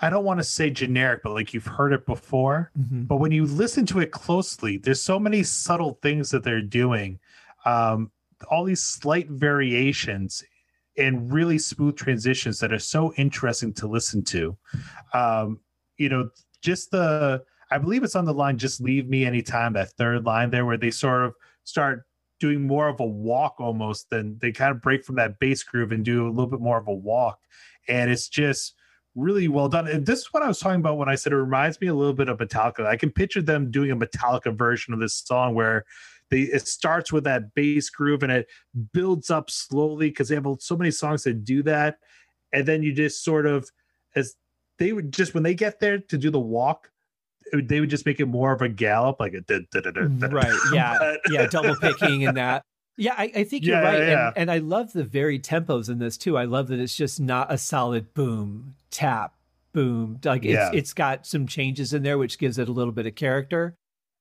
I 0.02 0.10
don't 0.10 0.24
want 0.24 0.38
to 0.38 0.44
say 0.44 0.70
generic, 0.70 1.22
but 1.22 1.32
like 1.32 1.52
you've 1.52 1.66
heard 1.66 1.92
it 1.92 2.06
before. 2.06 2.70
But 3.06 3.16
when 3.16 3.32
you 3.32 3.44
listen 3.44 3.86
to 3.86 4.00
it 4.00 4.12
closely, 4.12 4.78
there's 4.78 5.00
so 5.00 5.18
many 5.18 5.42
subtle 5.42 5.98
things 6.02 6.30
that 6.30 6.44
they're 6.44 6.62
doing. 6.62 7.18
Um, 7.64 8.10
all 8.50 8.64
these 8.64 8.82
slight 8.82 9.28
variations 9.28 10.44
and 10.96 11.32
really 11.32 11.58
smooth 11.58 11.96
transitions 11.96 12.58
that 12.60 12.72
are 12.72 12.78
so 12.78 13.12
interesting 13.14 13.72
to 13.74 13.86
listen 13.86 14.22
to. 14.24 14.56
Um, 15.12 15.60
you 15.96 16.08
know, 16.08 16.30
just 16.60 16.90
the 16.90 17.44
I 17.70 17.78
believe 17.78 18.02
it's 18.02 18.16
on 18.16 18.24
the 18.24 18.34
line 18.34 18.58
just 18.58 18.80
leave 18.80 19.08
me 19.08 19.24
anytime, 19.24 19.72
that 19.74 19.92
third 19.92 20.24
line 20.24 20.50
there 20.50 20.66
where 20.66 20.76
they 20.76 20.90
sort 20.90 21.24
of 21.24 21.34
start 21.64 22.04
doing 22.40 22.66
more 22.66 22.88
of 22.88 23.00
a 23.00 23.06
walk 23.06 23.56
almost 23.58 24.10
than 24.10 24.38
they 24.38 24.52
kind 24.52 24.70
of 24.70 24.82
break 24.82 25.04
from 25.04 25.16
that 25.16 25.38
bass 25.38 25.62
groove 25.62 25.92
and 25.92 26.04
do 26.04 26.26
a 26.26 26.30
little 26.30 26.46
bit 26.46 26.60
more 26.60 26.78
of 26.78 26.88
a 26.88 26.92
walk. 26.92 27.38
And 27.88 28.10
it's 28.10 28.28
just 28.28 28.74
really 29.14 29.48
well 29.48 29.68
done. 29.68 29.86
And 29.86 30.04
this 30.04 30.20
is 30.20 30.28
what 30.32 30.42
I 30.42 30.48
was 30.48 30.58
talking 30.58 30.80
about 30.80 30.98
when 30.98 31.08
I 31.08 31.14
said 31.14 31.32
it 31.32 31.36
reminds 31.36 31.80
me 31.80 31.86
a 31.86 31.94
little 31.94 32.14
bit 32.14 32.28
of 32.28 32.38
Metallica. 32.38 32.86
I 32.86 32.96
can 32.96 33.10
picture 33.10 33.42
them 33.42 33.70
doing 33.70 33.90
a 33.90 33.96
Metallica 33.96 34.56
version 34.56 34.92
of 34.92 35.00
this 35.00 35.14
song 35.14 35.54
where 35.54 35.84
they 36.30 36.42
it 36.42 36.66
starts 36.66 37.12
with 37.12 37.24
that 37.24 37.54
bass 37.54 37.90
groove 37.90 38.22
and 38.22 38.32
it 38.32 38.48
builds 38.92 39.30
up 39.30 39.50
slowly 39.50 40.08
because 40.08 40.28
they 40.28 40.34
have 40.34 40.46
so 40.58 40.76
many 40.76 40.90
songs 40.90 41.22
that 41.24 41.44
do 41.44 41.62
that. 41.62 41.98
And 42.52 42.66
then 42.66 42.82
you 42.82 42.92
just 42.92 43.22
sort 43.22 43.46
of 43.46 43.70
as 44.16 44.34
they 44.78 44.92
would 44.92 45.12
just 45.12 45.34
when 45.34 45.42
they 45.42 45.54
get 45.54 45.80
there 45.80 45.98
to 45.98 46.18
do 46.18 46.30
the 46.30 46.40
walk, 46.40 46.90
it 47.52 47.68
they 47.68 47.80
would 47.80 47.90
just 47.90 48.06
make 48.06 48.20
it 48.20 48.26
more 48.26 48.52
of 48.52 48.62
a 48.62 48.68
gallop, 48.68 49.20
like 49.20 49.34
a 49.34 49.40
da- 49.42 49.60
da- 49.70 49.80
da- 49.80 49.90
da- 49.90 50.06
da- 50.08 50.26
right 50.28 50.52
yeah 50.72 50.96
But- 51.24 51.32
yeah 51.32 51.46
double 51.46 51.76
picking 51.76 52.26
and 52.26 52.36
that 52.36 52.62
yeah 52.96 53.14
i, 53.18 53.30
I 53.36 53.44
think 53.44 53.64
you're 53.64 53.80
right 53.82 53.98
yeah. 53.98 54.28
And, 54.28 54.36
and 54.48 54.50
i 54.52 54.58
love 54.58 54.92
the 54.92 55.02
very 55.04 55.38
tempos 55.40 55.88
in 55.88 55.98
this 55.98 56.16
too 56.16 56.36
i 56.38 56.44
love 56.44 56.68
that 56.68 56.78
it's 56.78 56.94
just 56.94 57.20
not 57.20 57.52
a 57.52 57.58
solid 57.58 58.14
boom 58.14 58.74
tap 58.90 59.34
boom 59.72 60.20
like 60.24 60.44
it's 60.44 60.52
Yeah. 60.54 60.70
it's 60.72 60.92
got 60.92 61.26
some 61.26 61.46
changes 61.48 61.92
in 61.92 62.02
there 62.04 62.18
which 62.18 62.38
gives 62.38 62.58
it 62.58 62.68
a 62.68 62.72
little 62.72 62.92
bit 62.92 63.06
of 63.06 63.14
character 63.16 63.74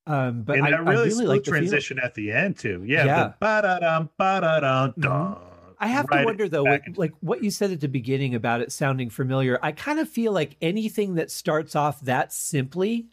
um 0.07 0.41
but 0.41 0.57
and 0.57 0.65
I, 0.65 0.71
that 0.71 0.80
I 0.80 0.82
really, 0.82 0.95
really 0.95 1.09
smooth 1.11 1.28
like 1.28 1.43
the 1.43 1.51
transition 1.51 1.99
at 1.99 2.13
the 2.15 2.32
end 2.32 2.57
too. 2.57 2.84
Yeah, 2.86 3.05
Yeah. 3.05 3.24
the 3.24 3.34
ba-da-dum, 3.39 4.09
ba-da-dum, 4.17 4.95
dum. 4.99 5.38
I 5.84 5.88
have 5.88 6.06
Right 6.10 6.20
to 6.20 6.26
wonder 6.26 6.48
though, 6.48 6.64
what, 6.64 6.82
like 6.96 7.12
what 7.20 7.44
you 7.44 7.52
said 7.52 7.72
at 7.72 7.82
the 7.82 7.88
beginning 7.88 8.36
about 8.36 8.62
it 8.62 8.72
sounding 8.72 9.10
familiar. 9.10 9.60
I 9.62 9.74
kind 9.74 10.00
of 10.00 10.08
feel 10.08 10.32
like 10.32 10.56
anything 10.62 11.16
that 11.16 11.30
starts 11.30 11.76
off 11.76 12.00
that 12.02 12.32
simply, 12.32 13.08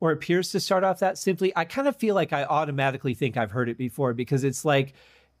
or 0.00 0.12
appears 0.12 0.50
to 0.52 0.60
start 0.60 0.84
off 0.84 1.00
that 1.00 1.18
simply, 1.18 1.52
I 1.56 1.64
kind 1.64 1.88
of 1.88 1.96
feel 1.96 2.14
like 2.14 2.32
I 2.32 2.44
automatically 2.44 3.14
think 3.14 3.36
I've 3.36 3.50
heard 3.50 3.68
it 3.68 3.76
before 3.78 4.14
because 4.14 4.44
it's 4.44 4.64
like 4.64 4.94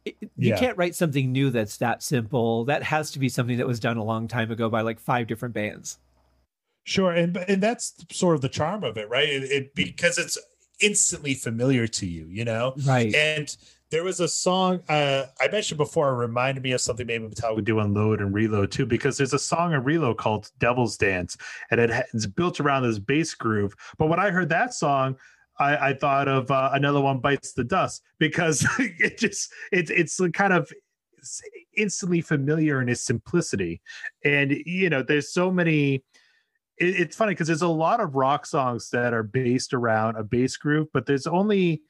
it- 0.04 0.16
you 0.20 0.50
Yeah. 0.50 0.58
can't 0.58 0.76
write 0.76 0.96
something 0.96 1.30
new 1.30 1.50
that's 1.50 1.76
that 1.76 2.02
simple. 2.02 2.64
That 2.64 2.82
has 2.82 3.12
to 3.12 3.20
be 3.20 3.28
something 3.28 3.58
that 3.58 3.66
was 3.68 3.78
done 3.78 3.96
a 3.96 4.04
long 4.04 4.26
time 4.26 4.50
ago 4.50 4.68
by 4.68 4.80
like 4.80 4.98
five 4.98 5.28
different 5.28 5.54
bands. 5.54 5.98
Sure, 6.84 7.12
and 7.12 7.36
and 7.36 7.62
that's 7.62 7.94
sort 8.10 8.34
of 8.34 8.40
the 8.40 8.48
charm 8.48 8.82
of 8.82 8.96
it, 8.96 9.08
right? 9.08 9.28
It, 9.28 9.44
it 9.52 9.74
because 9.76 10.18
it's 10.18 10.36
instantly 10.80 11.34
familiar 11.34 11.86
to 11.86 12.06
you, 12.06 12.26
you 12.26 12.44
know. 12.44 12.74
Right. 12.84 13.14
And 13.14 13.56
there 13.92 14.02
was 14.02 14.20
a 14.20 14.26
song 14.26 14.80
uh, 14.88 15.26
I 15.38 15.48
mentioned 15.48 15.76
before. 15.76 16.08
It 16.14 16.16
reminded 16.16 16.64
me 16.64 16.72
of 16.72 16.80
something 16.80 17.06
maybe 17.06 17.28
Metallica 17.28 17.56
we 17.56 17.62
do 17.62 17.78
on 17.78 17.92
Load 17.92 18.22
and 18.22 18.32
reload 18.34 18.72
too 18.72 18.86
because 18.86 19.18
there's 19.18 19.34
a 19.34 19.38
song 19.38 19.74
in 19.74 19.84
reload 19.84 20.16
called 20.16 20.50
devil's 20.58 20.96
dance 20.96 21.36
and 21.70 21.78
it 21.78 21.90
ha- 21.90 22.02
it's 22.14 22.24
built 22.24 22.58
around 22.58 22.84
this 22.84 22.98
bass 22.98 23.34
groove 23.34 23.74
but 23.98 24.06
when 24.06 24.18
i 24.18 24.30
heard 24.30 24.48
that 24.48 24.72
song 24.72 25.14
i, 25.58 25.90
I 25.90 25.94
thought 25.94 26.26
of 26.26 26.50
uh, 26.50 26.70
another 26.72 27.02
one 27.02 27.18
bites 27.18 27.52
the 27.52 27.64
dust 27.64 28.02
because 28.18 28.66
it 28.78 29.18
just 29.18 29.52
it's 29.70 29.90
it's 29.90 30.20
kind 30.32 30.54
of 30.54 30.72
instantly 31.76 32.22
familiar 32.22 32.80
in 32.80 32.88
its 32.88 33.02
simplicity 33.02 33.82
and 34.24 34.52
you 34.64 34.88
know 34.88 35.02
there's 35.02 35.32
so 35.32 35.50
many 35.50 36.02
it, 36.78 37.00
it's 37.00 37.14
funny 37.14 37.32
because 37.32 37.46
there's 37.46 37.62
a 37.62 37.68
lot 37.68 38.00
of 38.00 38.14
rock 38.14 38.46
songs 38.46 38.88
that 38.90 39.12
are 39.12 39.22
based 39.22 39.74
around 39.74 40.16
a 40.16 40.24
bass 40.24 40.56
groove 40.56 40.88
but 40.94 41.04
there's 41.04 41.26
only 41.26 41.82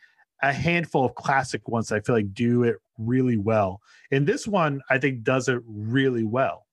a 0.42 0.52
handful 0.52 1.04
of 1.04 1.14
classic 1.14 1.68
ones 1.68 1.88
that 1.88 1.96
I 1.96 2.00
feel 2.00 2.16
like 2.16 2.34
do 2.34 2.64
it 2.64 2.76
really 2.98 3.36
well. 3.36 3.80
And 4.10 4.26
this 4.26 4.46
one 4.46 4.82
I 4.90 4.98
think 4.98 5.22
does 5.22 5.48
it 5.48 5.60
really 5.66 6.24
well. 6.24 6.66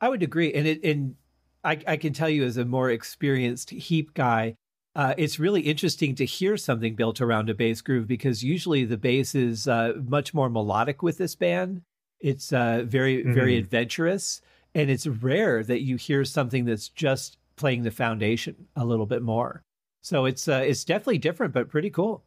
I 0.00 0.08
would 0.08 0.22
agree, 0.22 0.52
and 0.52 0.66
it 0.66 0.84
and 0.84 1.16
I, 1.62 1.80
I 1.86 1.96
can 1.96 2.12
tell 2.12 2.28
you 2.28 2.44
as 2.44 2.56
a 2.56 2.64
more 2.64 2.90
experienced 2.90 3.70
Heep 3.70 4.14
guy, 4.14 4.56
uh, 4.94 5.14
it's 5.16 5.38
really 5.38 5.62
interesting 5.62 6.14
to 6.16 6.24
hear 6.24 6.56
something 6.56 6.94
built 6.94 7.20
around 7.20 7.48
a 7.48 7.54
bass 7.54 7.80
groove 7.80 8.06
because 8.06 8.44
usually 8.44 8.84
the 8.84 8.98
bass 8.98 9.34
is 9.34 9.66
uh, 9.66 9.94
much 10.06 10.34
more 10.34 10.50
melodic 10.50 11.02
with 11.02 11.18
this 11.18 11.34
band. 11.34 11.82
It's 12.20 12.52
uh, 12.52 12.82
very 12.86 13.22
very 13.22 13.56
Mhm. 13.56 13.58
adventurous, 13.58 14.40
and 14.74 14.90
it's 14.90 15.06
rare 15.06 15.62
that 15.64 15.82
you 15.82 15.96
hear 15.96 16.24
something 16.24 16.64
that's 16.64 16.88
just 16.88 17.38
playing 17.56 17.82
the 17.82 17.90
foundation 17.90 18.68
a 18.76 18.84
little 18.84 19.06
bit 19.06 19.22
more. 19.22 19.62
So 20.02 20.26
it's 20.26 20.48
uh, 20.48 20.62
it's 20.66 20.84
definitely 20.84 21.18
different, 21.18 21.54
but 21.54 21.68
pretty 21.68 21.90
cool. 21.90 22.24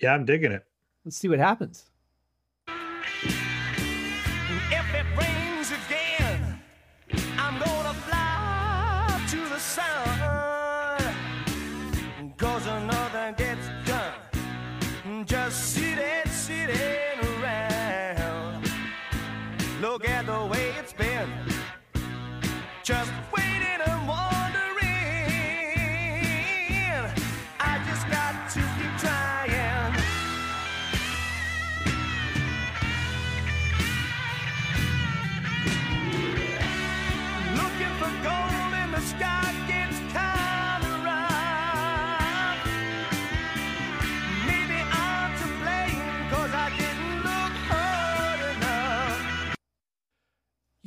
Yeah, 0.00 0.14
I'm 0.14 0.24
digging 0.24 0.52
it. 0.52 0.64
Let's 1.04 1.16
see 1.16 1.28
what 1.28 1.38
happens. 1.38 1.89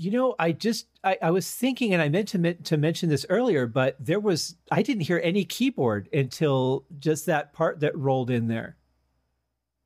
You 0.03 0.11
know, 0.11 0.35
I 0.37 0.51
just 0.51 0.87
I, 1.01 1.17
I 1.21 1.31
was 1.31 1.49
thinking, 1.49 1.93
and 1.93 2.01
I 2.01 2.09
meant 2.09 2.27
to 2.29 2.53
to 2.55 2.75
mention 2.75 3.07
this 3.07 3.25
earlier, 3.29 3.65
but 3.67 3.95
there 4.01 4.19
was 4.19 4.57
I 4.69 4.81
didn't 4.81 5.03
hear 5.03 5.21
any 5.23 5.45
keyboard 5.45 6.09
until 6.11 6.83
just 6.99 7.25
that 7.27 7.53
part 7.53 7.79
that 7.79 7.97
rolled 7.97 8.29
in 8.29 8.49
there. 8.49 8.75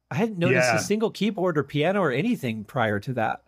I 0.09 0.15
hadn't 0.15 0.39
noticed 0.39 0.69
Yeah. 0.73 0.77
a 0.77 0.79
single 0.79 1.11
keyboard 1.11 1.55
or 1.55 1.63
piano 1.63 2.01
or 2.01 2.11
anything 2.11 2.63
prior 2.63 2.99
to 3.01 3.13
that. 3.13 3.43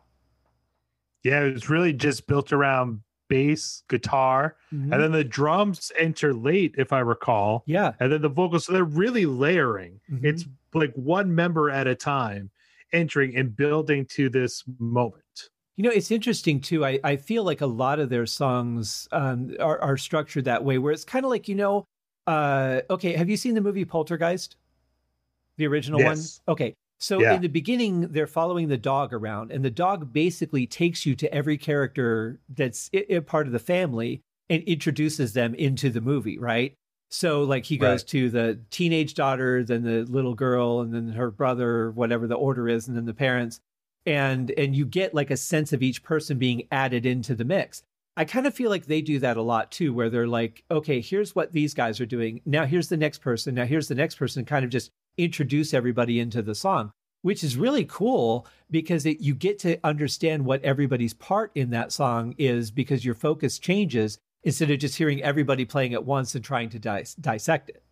Yeah, 1.24 1.42
it 1.44 1.54
was 1.54 1.70
really 1.72 1.92
just 1.92 2.28
built 2.28 2.54
around 2.54 3.02
bass, 3.30 3.82
guitar, 3.90 4.56
Mhm. 4.72 4.92
and 4.94 5.02
then 5.02 5.12
the 5.12 5.24
drums 5.24 5.92
enter 5.98 6.36
late, 6.36 6.76
if 6.78 6.94
I 6.94 7.00
recall. 7.00 7.64
yeah, 7.66 7.94
And 8.00 8.12
then 8.12 8.22
the 8.22 8.30
vocals, 8.30 8.66
so 8.66 8.74
they're 8.74 8.84
really 8.84 9.26
layering. 9.26 10.00
Mhm. 10.12 10.24
It's 10.24 10.46
like 10.76 10.94
one 10.94 11.34
member 11.34 11.72
at 11.72 11.88
a 11.88 11.96
time 11.96 12.52
entering 12.92 13.36
and 13.36 13.56
building 13.56 14.06
to 14.06 14.30
this 14.30 14.64
moment. 14.80 15.50
You 15.80 15.84
know, 15.86 15.92
it's 15.92 16.12
interesting 16.12 16.60
too. 16.60 16.84
I 16.86 17.00
I 17.06 17.16
feel 17.16 17.46
like 17.46 17.62
a 17.62 17.66
lot 17.66 18.00
of 18.00 18.10
their 18.10 18.26
songs 18.26 19.08
um, 19.14 19.56
are 19.62 19.80
are 19.82 19.96
structured 19.96 20.44
that 20.44 20.66
way, 20.66 20.78
where 20.78 20.92
it's 20.92 21.06
kind 21.06 21.24
of 21.24 21.32
like 21.32 21.48
you 21.48 21.56
know, 21.56 21.86
uh, 22.28 22.82
okay, 22.90 23.14
have 23.14 23.30
you 23.30 23.38
seen 23.38 23.56
the 23.56 23.62
movie 23.62 23.86
Poltergeist? 23.86 24.58
The 25.56 25.68
original 25.68 26.02
Yes. 26.02 26.42
one? 26.48 26.54
Okay. 26.54 26.74
So 27.00 27.22
Yeah. 27.22 27.36
in 27.36 27.42
the 27.42 27.48
beginning, 27.48 28.10
they're 28.10 28.28
following 28.28 28.68
the 28.68 28.78
dog 28.78 29.14
around, 29.14 29.54
and 29.54 29.64
the 29.64 29.72
dog 29.72 30.12
basically 30.12 30.68
takes 30.68 31.06
you 31.06 31.16
to 31.16 31.34
every 31.34 31.58
character 31.58 32.42
that's 32.50 32.90
i- 32.94 33.06
i- 33.10 33.20
part 33.20 33.48
of 33.48 33.54
the 33.54 33.60
family 33.60 34.20
and 34.50 34.62
introduces 34.64 35.32
them 35.32 35.56
into 35.56 35.90
the 35.90 36.02
movie, 36.02 36.38
right? 36.38 36.74
So, 37.10 37.44
like, 37.44 37.64
he 37.64 37.78
goes 37.78 38.02
Right. 38.02 38.08
to 38.10 38.30
the 38.30 38.60
teenage 38.70 39.14
daughter, 39.14 39.64
then 39.64 39.84
the 39.84 40.04
little 40.04 40.36
girl, 40.36 40.82
and 40.82 40.94
then 40.94 41.08
her 41.14 41.32
brother, 41.32 41.92
whatever 41.92 42.28
the 42.28 42.36
order 42.36 42.68
is, 42.68 42.90
and 42.90 42.98
then 42.98 43.06
the 43.06 43.14
parents, 43.14 43.62
and 44.10 44.52
and 44.58 44.76
you 44.76 44.86
get 44.86 45.14
like 45.14 45.30
a 45.30 45.38
sense 45.38 45.72
of 45.72 45.84
each 45.84 46.02
person 46.02 46.40
being 46.40 46.64
added 46.72 47.06
into 47.06 47.36
the 47.36 47.46
mix. 47.46 47.84
I 48.18 48.26
kind 48.26 48.48
of 48.48 48.56
feel 48.56 48.70
like 48.70 48.88
they 48.88 49.02
do 49.02 49.20
that 49.20 49.38
a 49.38 49.42
lot 49.42 49.72
too, 49.72 49.94
where 49.94 50.10
they're 50.10 50.28
like, 50.28 50.64
okay, 50.70 51.00
here's 51.00 51.36
what 51.36 51.54
these 51.54 51.74
guys 51.76 52.02
are 52.02 52.06
doing. 52.08 52.42
Now 52.44 52.66
here's 52.66 52.90
the 52.90 52.98
next 52.98 53.20
person. 53.20 53.56
Now 53.56 53.66
here's 53.66 53.88
the 53.88 53.96
next 53.96 54.16
person. 54.16 54.44
Kind 54.44 54.66
of 54.66 54.72
just 54.72 54.90
introduce 55.18 55.74
everybody 55.74 56.20
into 56.20 56.42
the 56.42 56.56
song, 56.56 56.92
which 57.22 57.44
is 57.44 57.56
really 57.56 57.86
cool 57.86 58.48
because 58.72 59.06
it, 59.06 59.22
you 59.22 59.36
get 59.36 59.60
to 59.60 59.78
understand 59.84 60.44
what 60.44 60.64
everybody's 60.64 61.14
part 61.14 61.52
in 61.54 61.70
that 61.70 61.92
song 61.92 62.34
is 62.38 62.72
because 62.72 63.06
your 63.06 63.16
focus 63.16 63.60
changes 63.60 64.18
instead 64.44 64.72
of 64.72 64.80
just 64.80 64.98
hearing 64.98 65.22
everybody 65.22 65.66
playing 65.66 65.94
at 65.94 66.04
once 66.04 66.34
and 66.34 66.44
trying 66.44 66.70
to 66.70 66.80
dis- 66.80 67.14
dissect 67.14 67.70
it. 67.70 67.84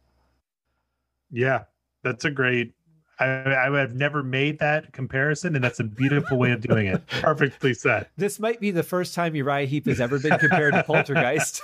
Yeah, 1.29 1.65
that's 2.03 2.25
a 2.25 2.31
great. 2.31 2.73
I, 3.19 3.25
I 3.25 3.69
would 3.69 3.79
have 3.79 3.95
never 3.95 4.21
made 4.21 4.59
that 4.59 4.93
comparison, 4.93 5.55
and 5.55 5.63
that's 5.63 5.79
a 5.79 5.83
beautiful 5.83 6.37
way 6.37 6.51
of 6.51 6.61
doing 6.61 6.85
it. 6.87 7.05
Perfectly 7.21 7.73
said. 7.73 8.07
This 8.15 8.39
might 8.39 8.59
be 8.59 8.69
the 8.71 8.83
first 8.83 9.15
time 9.15 9.35
Uriah 9.35 9.65
Heep 9.65 9.87
has 9.87 9.99
ever 9.99 10.19
been 10.19 10.37
compared 10.37 10.73
to 10.75 10.83
Poltergeist. 10.83 11.61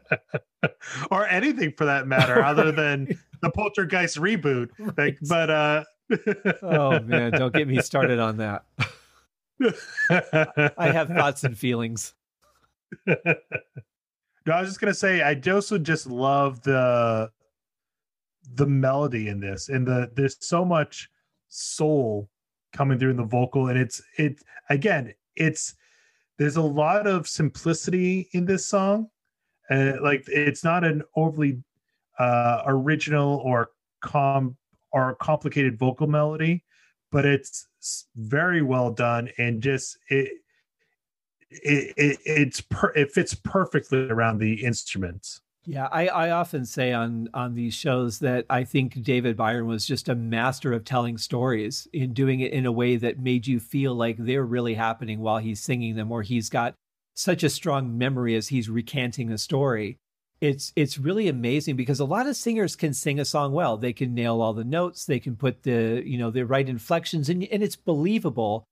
or 1.10 1.26
anything 1.26 1.72
for 1.76 1.84
that 1.84 2.06
matter, 2.06 2.42
other 2.44 2.70
than 2.70 3.18
the 3.42 3.50
Poltergeist 3.50 4.18
reboot. 4.18 4.70
Like, 4.78 4.96
Right. 4.96 5.16
but 5.28 5.50
uh, 5.50 5.84
oh 6.62 7.00
man, 7.00 7.32
don't 7.32 7.52
get 7.52 7.66
me 7.66 7.80
started 7.80 8.18
on 8.20 8.36
that. 8.36 8.64
I 10.78 10.90
have 10.92 11.08
thoughts 11.08 11.42
and 11.44 11.58
feelings. 11.58 12.14
no, 13.06 13.14
I 14.46 14.60
was 14.60 14.68
just 14.68 14.80
gonna 14.80 14.94
say 14.94 15.22
I 15.22 15.40
also 15.50 15.76
just 15.78 16.06
love 16.06 16.62
the 16.62 17.30
the 18.54 18.66
melody 18.66 19.28
in 19.28 19.40
this, 19.40 19.68
and 19.68 19.86
the 19.86 20.10
there's 20.14 20.36
so 20.40 20.64
much 20.64 21.10
soul 21.48 22.28
coming 22.72 22.98
through 22.98 23.10
in 23.10 23.16
the 23.16 23.24
vocal, 23.24 23.68
and 23.68 23.78
it's 23.78 24.02
it 24.18 24.42
again, 24.70 25.14
it's 25.34 25.74
there's 26.38 26.56
a 26.56 26.62
lot 26.62 27.06
of 27.06 27.28
simplicity 27.28 28.28
in 28.32 28.44
this 28.44 28.66
song, 28.66 29.08
and 29.70 30.00
like 30.02 30.24
it's 30.28 30.64
not 30.64 30.84
an 30.84 31.02
overly 31.14 31.62
uh, 32.18 32.62
original 32.66 33.40
or 33.44 33.70
com 34.00 34.56
or 34.92 35.14
complicated 35.16 35.78
vocal 35.78 36.06
melody, 36.06 36.64
but 37.10 37.24
it's 37.24 37.66
very 38.16 38.62
well 38.62 38.90
done 38.90 39.28
and 39.38 39.62
just 39.62 39.98
it 40.08 40.30
it, 41.50 41.94
it 41.96 42.18
it's 42.24 42.60
per, 42.60 42.92
it 42.94 43.12
fits 43.12 43.34
perfectly 43.34 44.08
around 44.10 44.38
the 44.38 44.64
instruments. 44.64 45.40
Yeah, 45.68 45.88
I, 45.90 46.06
I 46.06 46.30
often 46.30 46.64
say 46.64 46.92
on 46.92 47.28
on 47.34 47.54
these 47.54 47.74
shows 47.74 48.20
that 48.20 48.46
I 48.48 48.62
think 48.62 49.02
David 49.02 49.36
Byron 49.36 49.66
was 49.66 49.84
just 49.84 50.08
a 50.08 50.14
master 50.14 50.72
of 50.72 50.84
telling 50.84 51.18
stories 51.18 51.88
in 51.92 52.12
doing 52.12 52.38
it 52.40 52.52
in 52.52 52.66
a 52.66 52.72
way 52.72 52.96
that 52.96 53.18
made 53.18 53.48
you 53.48 53.58
feel 53.58 53.92
like 53.94 54.16
they're 54.16 54.44
really 54.44 54.74
happening 54.74 55.18
while 55.20 55.38
he's 55.38 55.60
singing 55.60 55.96
them, 55.96 56.12
or 56.12 56.22
he's 56.22 56.48
got 56.48 56.74
such 57.16 57.42
a 57.42 57.50
strong 57.50 57.98
memory 57.98 58.36
as 58.36 58.48
he's 58.48 58.70
recanting 58.70 59.30
a 59.32 59.38
story. 59.38 59.98
it's 60.40 60.72
it's 60.76 60.98
really 60.98 61.28
amazing 61.28 61.76
because 61.76 61.98
a 62.00 62.04
lot 62.04 62.26
of 62.26 62.36
singers 62.36 62.76
can 62.76 62.92
sing 62.94 63.18
a 63.18 63.24
song 63.24 63.52
well. 63.52 63.76
They 63.76 63.92
can 63.92 64.14
nail 64.14 64.40
all 64.40 64.52
the 64.52 64.64
notes, 64.64 65.04
they 65.04 65.18
can 65.20 65.34
put 65.36 65.62
the, 65.64 66.02
you 66.04 66.18
know, 66.18 66.30
the 66.30 66.44
right 66.46 66.68
inflections 66.68 67.28
and 67.28 67.42
and 67.44 67.62
it's 67.62 67.76
believable. 67.76 68.64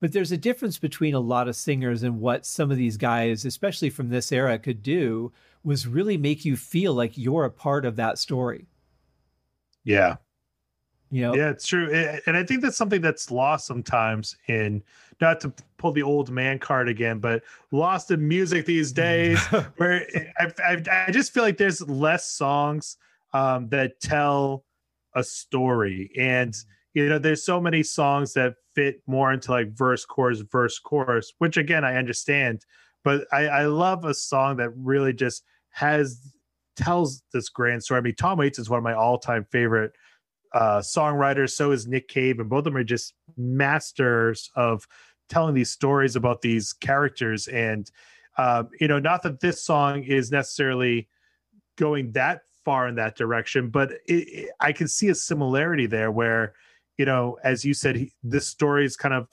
But 0.00 0.12
there's 0.12 0.32
a 0.32 0.36
difference 0.38 0.78
between 0.78 1.14
a 1.14 1.20
lot 1.20 1.48
of 1.48 1.56
singers 1.56 2.02
and 2.04 2.20
what 2.20 2.46
some 2.46 2.70
of 2.70 2.76
these 2.76 2.96
guys, 2.96 3.44
especially 3.44 3.90
from 3.90 4.10
this 4.10 4.30
era, 4.32 4.58
could 4.58 4.82
do 4.82 5.32
was 5.64 5.86
really 5.86 6.16
make 6.16 6.44
you 6.44 6.56
feel 6.56 6.94
like 6.94 7.18
you're 7.18 7.44
a 7.44 7.50
part 7.50 7.84
of 7.84 7.96
that 7.96 8.18
story. 8.18 8.66
Yeah. 9.84 10.16
You 11.10 11.22
know? 11.22 11.34
Yeah, 11.34 11.50
it's 11.50 11.66
true. 11.66 11.90
And 12.26 12.36
I 12.36 12.44
think 12.44 12.62
that's 12.62 12.76
something 12.76 13.00
that's 13.00 13.30
lost 13.30 13.66
sometimes 13.66 14.36
in 14.46 14.82
not 15.20 15.40
to 15.40 15.52
pull 15.78 15.92
the 15.92 16.02
old 16.02 16.30
man 16.30 16.58
card 16.58 16.88
again, 16.88 17.18
but 17.18 17.42
lost 17.70 18.10
in 18.10 18.26
music 18.26 18.66
these 18.66 18.92
days 18.92 19.38
where 19.76 20.06
I, 20.38 20.52
I, 20.64 21.06
I, 21.06 21.10
just 21.10 21.32
feel 21.32 21.42
like 21.42 21.56
there's 21.56 21.80
less 21.88 22.30
songs 22.30 22.98
um, 23.32 23.68
that 23.70 24.00
tell 24.00 24.64
a 25.14 25.24
story. 25.24 26.10
And, 26.18 26.54
you 26.94 27.08
know, 27.08 27.18
there's 27.18 27.44
so 27.44 27.60
many 27.60 27.82
songs 27.82 28.34
that 28.34 28.54
fit 28.74 29.02
more 29.06 29.32
into 29.32 29.50
like 29.50 29.72
verse, 29.72 30.04
chorus, 30.04 30.40
verse, 30.40 30.78
chorus, 30.78 31.32
which 31.38 31.56
again, 31.56 31.84
I 31.84 31.96
understand. 31.96 32.64
But 33.04 33.26
I, 33.32 33.46
I 33.46 33.66
love 33.66 34.04
a 34.04 34.14
song 34.14 34.56
that 34.56 34.70
really 34.76 35.12
just 35.12 35.44
has 35.70 36.32
tells 36.76 37.22
this 37.32 37.48
grand 37.48 37.82
story. 37.82 37.98
I 37.98 38.02
mean, 38.02 38.14
Tom 38.14 38.38
Waits 38.38 38.58
is 38.58 38.70
one 38.70 38.78
of 38.78 38.84
my 38.84 38.94
all-time 38.94 39.46
favorite 39.50 39.92
uh, 40.54 40.78
songwriters. 40.78 41.50
So 41.50 41.72
is 41.72 41.86
Nick 41.86 42.08
Cave, 42.08 42.40
and 42.40 42.48
both 42.48 42.58
of 42.58 42.64
them 42.64 42.76
are 42.76 42.84
just 42.84 43.14
masters 43.36 44.50
of 44.54 44.86
telling 45.28 45.54
these 45.54 45.70
stories 45.70 46.16
about 46.16 46.40
these 46.40 46.72
characters. 46.72 47.48
And 47.48 47.90
um, 48.38 48.68
you 48.80 48.86
know, 48.86 49.00
not 49.00 49.22
that 49.24 49.40
this 49.40 49.62
song 49.62 50.04
is 50.04 50.30
necessarily 50.30 51.08
going 51.76 52.12
that 52.12 52.42
far 52.64 52.86
in 52.88 52.94
that 52.94 53.16
direction, 53.16 53.68
but 53.68 53.92
it, 54.06 54.28
it, 54.28 54.50
I 54.60 54.72
can 54.72 54.88
see 54.88 55.08
a 55.08 55.14
similarity 55.14 55.86
there 55.86 56.10
where, 56.10 56.54
you 56.96 57.04
know, 57.04 57.38
as 57.42 57.64
you 57.64 57.74
said, 57.74 57.96
he, 57.96 58.12
this 58.22 58.46
story 58.46 58.84
is 58.84 58.96
kind 58.96 59.14
of 59.14 59.28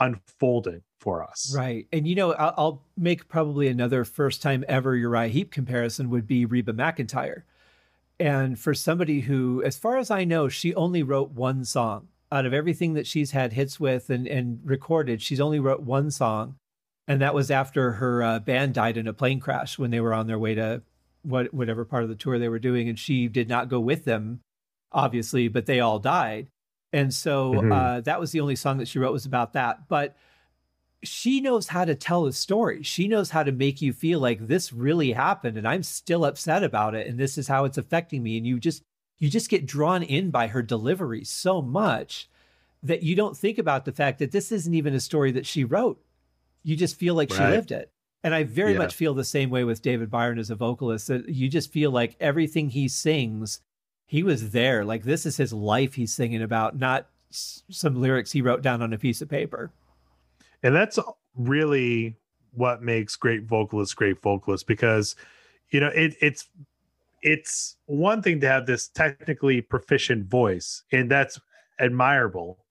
unfolding 0.00 0.82
for 1.00 1.22
us. 1.22 1.54
Right. 1.54 1.86
And, 1.92 2.08
you 2.08 2.14
know, 2.14 2.32
I'll, 2.32 2.54
I'll 2.56 2.82
make 2.96 3.28
probably 3.28 3.68
another 3.68 4.04
first 4.04 4.42
time 4.42 4.64
ever 4.68 4.96
Uriah 4.96 5.28
Heep 5.28 5.50
comparison 5.50 6.10
would 6.10 6.26
be 6.26 6.46
Reba 6.46 6.72
McEntire. 6.72 7.42
And 8.18 8.58
for 8.58 8.74
somebody 8.74 9.20
who, 9.20 9.62
as 9.64 9.76
far 9.76 9.98
as 9.98 10.10
I 10.10 10.24
know, 10.24 10.48
she 10.48 10.74
only 10.74 11.02
wrote 11.02 11.32
one 11.32 11.64
song 11.64 12.08
out 12.32 12.46
of 12.46 12.54
everything 12.54 12.94
that 12.94 13.06
she's 13.06 13.32
had 13.32 13.52
hits 13.52 13.78
with 13.78 14.08
and, 14.10 14.26
and 14.26 14.60
recorded. 14.64 15.20
She's 15.20 15.40
only 15.40 15.60
wrote 15.60 15.82
one 15.82 16.10
song. 16.10 16.56
And 17.06 17.20
that 17.20 17.34
was 17.34 17.50
after 17.50 17.92
her 17.92 18.22
uh, 18.22 18.38
band 18.38 18.74
died 18.74 18.96
in 18.96 19.06
a 19.06 19.12
plane 19.12 19.40
crash 19.40 19.78
when 19.78 19.90
they 19.90 20.00
were 20.00 20.14
on 20.14 20.26
their 20.26 20.38
way 20.38 20.54
to 20.54 20.82
what, 21.22 21.52
whatever 21.52 21.84
part 21.84 22.02
of 22.02 22.08
the 22.08 22.14
tour 22.14 22.38
they 22.38 22.48
were 22.48 22.58
doing. 22.58 22.88
And 22.88 22.98
she 22.98 23.28
did 23.28 23.48
not 23.48 23.68
go 23.68 23.78
with 23.78 24.04
them, 24.04 24.40
obviously, 24.90 25.48
but 25.48 25.66
they 25.66 25.80
all 25.80 25.98
died. 25.98 26.48
And 26.94 27.12
so 27.12 27.54
mm-hmm. 27.54 27.72
uh, 27.72 28.00
that 28.02 28.20
was 28.20 28.30
the 28.30 28.40
only 28.40 28.54
song 28.54 28.78
that 28.78 28.86
she 28.86 29.00
wrote 29.00 29.12
was 29.12 29.26
about 29.26 29.54
that. 29.54 29.88
But 29.88 30.16
she 31.02 31.40
knows 31.40 31.66
how 31.66 31.84
to 31.84 31.96
tell 31.96 32.24
a 32.26 32.32
story. 32.32 32.84
She 32.84 33.08
knows 33.08 33.30
how 33.30 33.42
to 33.42 33.50
make 33.50 33.82
you 33.82 33.92
feel 33.92 34.20
like 34.20 34.46
this 34.46 34.72
really 34.72 35.10
happened 35.10 35.58
and 35.58 35.66
I'm 35.66 35.82
still 35.82 36.24
upset 36.24 36.62
about 36.62 36.94
it 36.94 37.08
and 37.08 37.18
this 37.18 37.36
is 37.36 37.48
how 37.48 37.64
it's 37.64 37.76
affecting 37.76 38.22
me 38.22 38.38
and 38.38 38.46
you 38.46 38.58
just 38.58 38.82
you 39.18 39.28
just 39.28 39.50
get 39.50 39.66
drawn 39.66 40.02
in 40.02 40.30
by 40.30 40.46
her 40.46 40.62
delivery 40.62 41.24
so 41.24 41.60
much 41.60 42.28
that 42.82 43.02
you 43.02 43.16
don't 43.16 43.36
think 43.36 43.58
about 43.58 43.84
the 43.84 43.92
fact 43.92 44.20
that 44.20 44.30
this 44.30 44.52
isn't 44.52 44.74
even 44.74 44.94
a 44.94 45.00
story 45.00 45.32
that 45.32 45.46
she 45.46 45.64
wrote. 45.64 46.00
You 46.62 46.76
just 46.76 46.96
feel 46.96 47.14
like 47.14 47.30
right. 47.30 47.36
she 47.36 47.42
lived 47.44 47.72
it. 47.72 47.90
And 48.22 48.34
I 48.34 48.44
very 48.44 48.72
yeah. 48.72 48.78
much 48.78 48.94
feel 48.94 49.14
the 49.14 49.24
same 49.24 49.50
way 49.50 49.64
with 49.64 49.82
David 49.82 50.10
Byron 50.10 50.38
as 50.38 50.50
a 50.50 50.54
vocalist 50.54 51.08
that 51.08 51.28
you 51.28 51.48
just 51.48 51.72
feel 51.72 51.90
like 51.90 52.16
everything 52.20 52.70
he 52.70 52.88
sings, 52.88 53.60
he 54.06 54.22
was 54.22 54.50
there. 54.50 54.84
Like 54.84 55.04
this 55.04 55.26
is 55.26 55.36
his 55.36 55.52
life 55.52 55.94
he's 55.94 56.14
singing 56.14 56.42
about, 56.42 56.78
not 56.78 57.06
some 57.30 58.00
lyrics 58.00 58.32
he 58.32 58.42
wrote 58.42 58.62
down 58.62 58.80
on 58.80 58.92
a 58.92 58.98
piece 58.98 59.20
of 59.20 59.28
paper 59.28 59.72
and 60.64 60.74
that's 60.74 60.98
really 61.36 62.16
what 62.52 62.82
makes 62.82 63.14
great 63.14 63.44
vocalists 63.44 63.94
great 63.94 64.20
vocalists 64.20 64.64
because 64.64 65.14
you 65.70 65.78
know 65.78 65.88
it, 65.94 66.16
it's 66.20 66.48
it's 67.22 67.76
one 67.86 68.20
thing 68.20 68.40
to 68.40 68.48
have 68.48 68.66
this 68.66 68.88
technically 68.88 69.60
proficient 69.60 70.26
voice 70.26 70.82
and 70.90 71.10
that's 71.10 71.38
admirable 71.78 72.64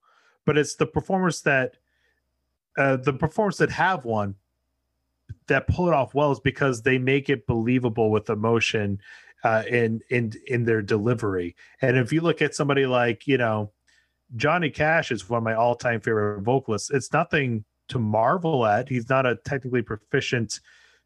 but 0.46 0.58
it's 0.58 0.76
the 0.76 0.86
performers 0.86 1.42
that 1.44 1.78
uh, 2.78 2.98
the 2.98 3.14
performers 3.14 3.58
that 3.58 3.70
have 3.70 4.04
one 4.04 4.36
that 5.48 5.68
pull 5.68 5.88
it 5.88 5.94
off 5.94 6.16
well 6.16 6.32
is 6.32 6.40
because 6.40 6.82
they 6.82 6.98
make 6.98 7.30
it 7.30 7.46
believable 7.46 8.10
with 8.10 8.30
emotion 8.30 9.00
uh, 9.44 9.64
in 9.70 10.02
in 10.10 10.34
in 10.48 10.65
their 10.65 10.82
delivery. 10.82 11.56
And 11.82 11.98
if 11.98 12.14
you 12.14 12.22
look 12.22 12.41
at 12.41 12.56
somebody 12.56 12.86
like 12.86 13.28
you 13.28 13.38
know 13.38 13.72
Johnny 14.36 14.70
Cash 14.70 15.11
is 15.11 15.30
one 15.30 15.38
of 15.38 15.44
my 15.44 15.53
all 15.53 15.76
time 15.76 16.02
favorite 16.02 16.41
vocalists. 16.41 16.90
It's 16.90 17.14
nothing 17.14 17.65
to 17.90 17.99
marvel 17.99 18.65
at. 18.65 18.90
He's 18.90 19.10
not 19.10 19.26
a 19.26 19.36
technically 19.45 19.82
proficient 19.82 20.60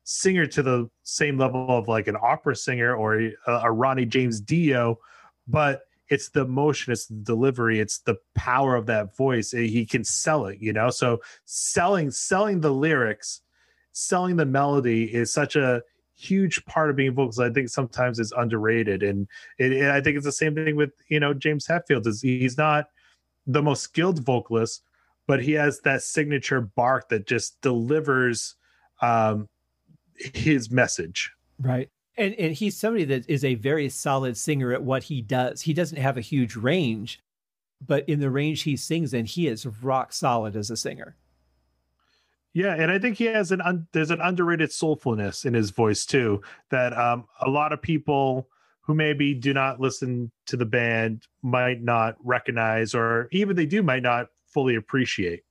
singer 0.03 0.45
to 0.47 0.63
the 0.63 0.89
same 1.03 1.37
level 1.37 1.69
of 1.69 1.87
like 1.87 2.07
an 2.07 2.15
opera 2.21 2.55
singer 2.55 2.95
or 2.95 3.19
a, 3.19 3.33
a 3.47 3.71
Ronnie 3.71 4.05
James 4.05 4.39
Dio, 4.39 4.99
but 5.47 5.81
it's 6.09 6.29
the 6.29 6.45
motion, 6.45 6.93
it's 6.93 7.07
the 7.07 7.15
delivery, 7.15 7.81
it's 7.81 7.99
the 7.99 8.15
power 8.33 8.75
of 8.75 8.85
that 8.85 9.15
voice. 9.17 9.51
He 9.51 9.85
can 9.85 10.05
sell 10.05 10.45
it, 10.45 10.59
you 10.61 10.71
know. 10.71 10.89
So 10.89 11.19
selling 11.43 12.11
selling 12.11 12.61
the 12.61 12.71
lyrics, 12.71 13.41
selling 13.91 14.37
the 14.37 14.45
melody 14.45 15.13
is 15.13 15.33
such 15.33 15.57
a 15.57 15.81
huge 16.17 16.65
part 16.65 16.89
of 16.89 16.95
being 16.95 17.13
vocals. 17.13 17.39
I 17.39 17.49
think 17.49 17.69
sometimes 17.69 18.19
is 18.19 18.33
underrated, 18.35 19.03
and 19.03 19.27
it, 19.57 19.89
I 19.89 20.01
think 20.01 20.17
it's 20.17 20.25
the 20.25 20.31
same 20.31 20.55
thing 20.55 20.75
with 20.75 20.91
you 21.09 21.19
know 21.19 21.33
James 21.33 21.67
Hetfield. 21.67 22.07
Is 22.07 22.21
he's 22.21 22.57
not 22.57 22.89
the 23.45 23.61
most 23.61 23.81
skilled 23.81 24.19
vocalist, 24.19 24.83
but 25.27 25.41
he 25.41 25.53
has 25.53 25.79
that 25.81 26.01
signature 26.01 26.61
bark 26.61 27.09
that 27.09 27.27
just 27.27 27.59
delivers 27.61 28.55
um, 29.01 29.47
his 30.15 30.71
message. 30.71 31.31
Right. 31.59 31.89
And, 32.17 32.33
and 32.35 32.53
he's 32.53 32.75
somebody 32.75 33.05
that 33.05 33.29
is 33.29 33.45
a 33.45 33.55
very 33.55 33.89
solid 33.89 34.37
singer 34.37 34.73
at 34.73 34.81
what 34.81 35.03
he 35.03 35.21
does. 35.21 35.61
He 35.61 35.73
doesn't 35.73 35.99
have 35.99 36.17
a 36.17 36.21
huge 36.21 36.55
range, 36.55 37.21
but 37.85 38.09
in 38.09 38.19
the 38.19 38.31
range 38.31 38.63
he 38.63 38.75
sings 38.75 39.13
in, 39.13 39.25
he 39.25 39.47
is 39.47 39.67
rock 39.83 40.13
solid 40.13 40.55
as 40.55 40.71
a 40.71 40.77
singer. 40.77 41.15
Yeah, 42.57 42.73
and 42.73 42.89
I 42.89 42.97
think 42.97 43.17
he 43.17 43.25
has 43.25 43.51
an 43.51 43.61
un- 43.61 43.85
there's 43.91 44.09
an 44.09 44.19
underrated 44.19 44.71
soulfulness 44.71 45.45
in 45.45 45.53
his 45.53 45.69
voice 45.69 46.07
too 46.07 46.41
that 46.71 46.91
um, 46.97 47.27
a 47.39 47.51
lot 47.51 47.71
of 47.71 47.83
people 47.83 48.49
who 48.81 48.95
maybe 48.95 49.35
do 49.35 49.53
not 49.53 49.79
listen 49.79 50.31
to 50.47 50.57
the 50.57 50.65
band 50.65 51.27
might 51.43 51.83
not 51.83 52.15
recognize, 52.23 52.95
or 52.95 53.27
even 53.31 53.55
they 53.55 53.67
do 53.67 53.83
might 53.83 54.01
not 54.01 54.29
fully 54.47 54.73
appreciate. 54.73 55.43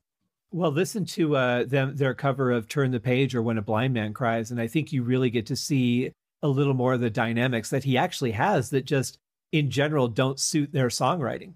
Well, 0.50 0.72
listen 0.72 1.04
to 1.04 1.36
uh, 1.36 1.64
them 1.66 1.94
their 1.94 2.12
cover 2.12 2.50
of 2.50 2.68
"Turn 2.68 2.90
the 2.90 2.98
Page" 2.98 3.36
or 3.36 3.42
"When 3.42 3.58
a 3.58 3.62
Blind 3.62 3.94
Man 3.94 4.12
Cries," 4.12 4.50
and 4.50 4.60
I 4.60 4.66
think 4.66 4.92
you 4.92 5.04
really 5.04 5.30
get 5.30 5.46
to 5.46 5.54
see 5.54 6.10
a 6.42 6.48
little 6.48 6.74
more 6.74 6.94
of 6.94 7.00
the 7.00 7.08
dynamics 7.08 7.70
that 7.70 7.84
he 7.84 7.96
actually 7.96 8.32
has 8.32 8.70
that 8.70 8.84
just 8.84 9.16
in 9.52 9.70
general 9.70 10.08
don't 10.08 10.40
suit 10.40 10.72
their 10.72 10.88
songwriting. 10.88 11.52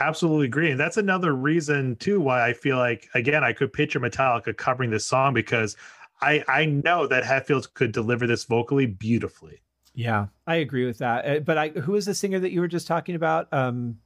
Absolutely 0.00 0.46
agree, 0.46 0.70
and 0.70 0.80
that's 0.80 0.96
another 0.96 1.34
reason 1.34 1.94
too 1.96 2.20
why 2.20 2.48
I 2.48 2.54
feel 2.54 2.78
like 2.78 3.08
again 3.14 3.44
I 3.44 3.52
could 3.52 3.72
picture 3.72 4.00
Metallica 4.00 4.56
covering 4.56 4.90
this 4.90 5.04
song 5.04 5.34
because 5.34 5.76
I 6.22 6.42
I 6.48 6.64
know 6.64 7.06
that 7.06 7.22
Hetfield 7.22 7.72
could 7.74 7.92
deliver 7.92 8.26
this 8.26 8.44
vocally 8.44 8.86
beautifully. 8.86 9.60
Yeah, 9.94 10.28
I 10.46 10.56
agree 10.56 10.86
with 10.86 10.98
that. 10.98 11.26
Uh, 11.26 11.40
but 11.40 11.58
I, 11.58 11.68
who 11.68 11.96
is 11.96 12.06
the 12.06 12.14
singer 12.14 12.38
that 12.38 12.52
you 12.52 12.60
were 12.60 12.68
just 12.68 12.86
talking 12.86 13.14
about? 13.14 13.52
Um, 13.52 13.98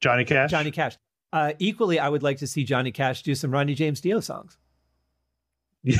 Johnny 0.00 0.24
Cash. 0.24 0.50
Johnny 0.50 0.70
Cash. 0.70 0.96
Uh, 1.32 1.52
equally, 1.58 1.98
I 1.98 2.08
would 2.08 2.22
like 2.22 2.38
to 2.38 2.46
see 2.46 2.64
Johnny 2.64 2.92
Cash 2.92 3.22
do 3.22 3.34
some 3.34 3.50
Ronnie 3.50 3.74
James 3.74 4.00
Dio 4.00 4.20
songs. 4.20 4.56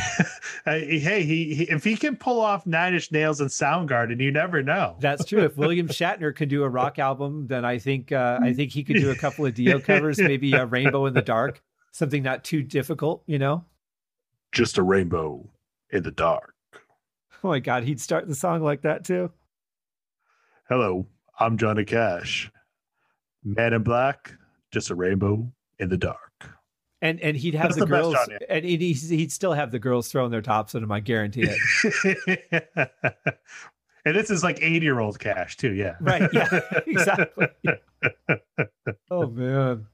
Yeah. 0.66 0.74
hey, 0.74 1.22
he, 1.22 1.54
he, 1.54 1.62
if 1.64 1.82
he 1.82 1.96
can 1.96 2.16
pull 2.16 2.40
off 2.40 2.66
Nine 2.66 2.92
Inch 2.92 3.10
Nails 3.10 3.40
and 3.40 3.48
Soundgarden, 3.48 4.20
you 4.20 4.30
never 4.30 4.62
know. 4.62 4.96
That's 5.00 5.24
true. 5.24 5.44
If 5.44 5.56
William 5.56 5.88
Shatner 5.88 6.34
could 6.36 6.50
do 6.50 6.62
a 6.62 6.68
rock 6.68 6.98
album, 6.98 7.46
then 7.46 7.64
I 7.64 7.78
think 7.78 8.12
uh, 8.12 8.38
I 8.42 8.52
think 8.52 8.72
he 8.72 8.84
could 8.84 8.96
do 8.96 9.10
a 9.10 9.14
couple 9.16 9.46
of 9.46 9.54
Dio 9.54 9.80
covers, 9.80 10.18
maybe 10.18 10.52
a 10.52 10.66
Rainbow 10.66 11.06
in 11.06 11.14
the 11.14 11.22
Dark, 11.22 11.62
something 11.92 12.22
not 12.22 12.44
too 12.44 12.62
difficult, 12.62 13.22
you 13.26 13.38
know. 13.38 13.64
Just 14.52 14.76
a 14.76 14.82
rainbow 14.82 15.48
in 15.90 16.02
the 16.02 16.10
dark. 16.10 16.54
Oh 17.42 17.48
my 17.48 17.60
God, 17.60 17.84
he'd 17.84 18.00
start 18.00 18.26
the 18.26 18.34
song 18.34 18.62
like 18.62 18.82
that 18.82 19.04
too. 19.04 19.30
Hello, 20.68 21.06
I'm 21.38 21.56
Johnny 21.56 21.84
Cash. 21.84 22.50
Man 23.44 23.72
in 23.72 23.82
Black, 23.82 24.34
just 24.70 24.90
a 24.90 24.94
rainbow 24.94 25.50
in 25.78 25.88
the 25.88 25.96
dark. 25.96 26.27
And 27.00 27.20
and 27.20 27.36
he'd 27.36 27.54
have 27.54 27.68
That's 27.68 27.76
the, 27.76 27.86
the 27.86 27.90
girls, 27.90 28.16
and 28.48 28.64
he'd, 28.64 28.80
he'd 28.80 29.30
still 29.30 29.52
have 29.52 29.70
the 29.70 29.78
girls 29.78 30.08
throwing 30.08 30.32
their 30.32 30.42
tops 30.42 30.74
at 30.74 30.82
him. 30.82 30.90
I 30.90 30.98
guarantee 30.98 31.48
it. 31.48 32.44
and 34.04 34.16
this 34.16 34.30
is 34.30 34.42
like 34.42 34.58
eighty 34.62 34.84
year 34.84 34.98
old 34.98 35.20
cash 35.20 35.56
too. 35.56 35.74
Yeah. 35.74 35.94
Right. 36.00 36.28
Yeah. 36.32 36.48
exactly. 36.86 37.46
oh 39.12 39.28
man. 39.28 39.86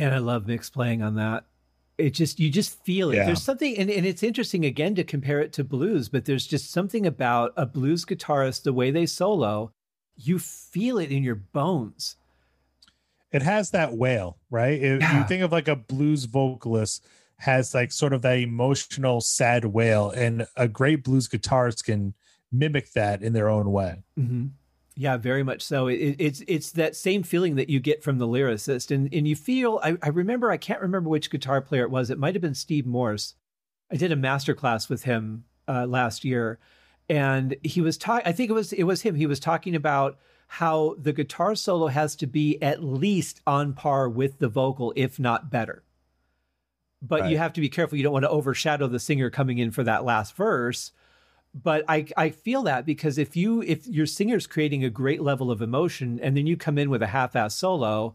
Man, 0.00 0.12
I 0.14 0.18
love 0.18 0.46
Mick's 0.46 0.70
playing 0.70 1.02
on 1.02 1.14
that. 1.16 1.44
It 1.98 2.10
just 2.14 2.40
you 2.40 2.50
just 2.50 2.82
feel 2.84 3.10
it. 3.10 3.16
Yeah. 3.16 3.26
There's 3.26 3.42
something 3.42 3.76
and, 3.76 3.90
and 3.90 4.06
it's 4.06 4.22
interesting 4.22 4.64
again 4.64 4.94
to 4.94 5.04
compare 5.04 5.40
it 5.40 5.52
to 5.54 5.64
blues, 5.64 6.08
but 6.08 6.24
there's 6.24 6.46
just 6.46 6.70
something 6.72 7.04
about 7.06 7.52
a 7.56 7.66
blues 7.66 8.04
guitarist, 8.06 8.62
the 8.62 8.72
way 8.72 8.90
they 8.90 9.04
solo, 9.04 9.72
you 10.16 10.38
feel 10.38 10.98
it 10.98 11.10
in 11.12 11.22
your 11.22 11.34
bones. 11.34 12.16
it 13.32 13.42
has 13.42 13.70
that 13.70 13.92
wail, 13.92 14.38
right? 14.50 14.82
If 14.82 15.00
Yeah. 15.02 15.18
you 15.20 15.24
think 15.28 15.42
of 15.42 15.52
like 15.52 15.68
a 15.68 15.76
blues 15.76 16.24
vocalist 16.24 17.04
has 17.36 17.74
like 17.74 17.92
sort 17.92 18.12
of 18.12 18.22
that 18.22 18.38
emotional 18.38 19.20
sad 19.20 19.64
wail, 19.66 20.10
and 20.10 20.46
a 20.56 20.66
great 20.68 21.04
blues 21.04 21.28
guitarist 21.28 21.84
can 21.84 22.14
mimic 22.50 22.92
that 22.92 23.22
in 23.22 23.32
their 23.34 23.48
own 23.48 23.70
way. 23.72 24.02
Mm-hmm. 24.18 24.46
Yeah, 24.96 25.16
very 25.16 25.42
much 25.42 25.62
so. 25.62 25.86
It, 25.86 25.94
it- 25.94 26.16
it's 26.18 26.42
it's 26.46 26.72
that 26.72 26.96
same 26.96 27.22
feeling 27.22 27.54
that 27.56 27.70
you 27.70 27.80
get 27.80 28.02
from 28.02 28.18
the 28.18 28.26
lyricist, 28.26 28.90
and 28.94 29.12
and 29.14 29.26
you 29.26 29.36
feel. 29.36 29.80
I, 29.82 29.96
I 30.02 30.08
remember. 30.08 30.50
I 30.50 30.56
can't 30.56 30.80
remember 30.82 31.08
which 31.08 31.30
guitar 31.30 31.60
player 31.60 31.82
it 31.84 31.90
was. 31.90 32.10
It 32.10 32.18
might 32.18 32.34
have 32.34 32.42
been 32.42 32.54
Steve 32.54 32.86
Morse. 32.86 33.34
I 33.90 33.96
did 33.96 34.12
a 34.12 34.16
master 34.16 34.54
class 34.54 34.88
with 34.88 35.04
him 35.04 35.44
uh, 35.68 35.86
last 35.86 36.24
year, 36.24 36.58
and 37.08 37.56
he 37.62 37.80
was 37.80 37.96
talking. 37.96 38.26
I 38.26 38.32
think 38.32 38.50
it 38.50 38.54
was 38.54 38.72
it 38.72 38.82
was 38.84 39.02
him. 39.02 39.14
He 39.14 39.26
was 39.26 39.40
talking 39.40 39.74
about 39.74 40.18
how 40.48 40.96
the 40.98 41.12
guitar 41.12 41.54
solo 41.54 41.86
has 41.86 42.16
to 42.16 42.26
be 42.26 42.60
at 42.60 42.82
least 42.82 43.40
on 43.46 43.72
par 43.72 44.08
with 44.08 44.38
the 44.40 44.48
vocal, 44.48 44.92
if 44.96 45.18
not 45.20 45.50
better. 45.50 45.84
But 47.00 47.22
you 47.30 47.38
have 47.38 47.52
to 47.54 47.60
be 47.60 47.68
careful. 47.68 47.96
You 47.96 48.04
don't 48.04 48.12
want 48.12 48.24
to 48.24 48.30
overshadow 48.30 48.86
the 48.88 48.98
singer 48.98 49.30
coming 49.30 49.58
in 49.58 49.70
for 49.70 49.84
that 49.84 50.04
last 50.04 50.36
verse 50.36 50.92
but 51.54 51.84
I 51.88 52.06
I 52.16 52.30
feel 52.30 52.62
that 52.64 52.86
because 52.86 53.18
if 53.18 53.36
you 53.36 53.62
if 53.62 53.86
your 53.86 54.06
singer's 54.06 54.46
creating 54.46 54.84
a 54.84 54.90
great 54.90 55.20
level 55.22 55.50
of 55.50 55.60
emotion 55.62 56.20
and 56.22 56.36
then 56.36 56.46
you 56.46 56.56
come 56.56 56.78
in 56.78 56.90
with 56.90 57.02
a 57.02 57.08
half-ass 57.08 57.54
solo, 57.54 58.14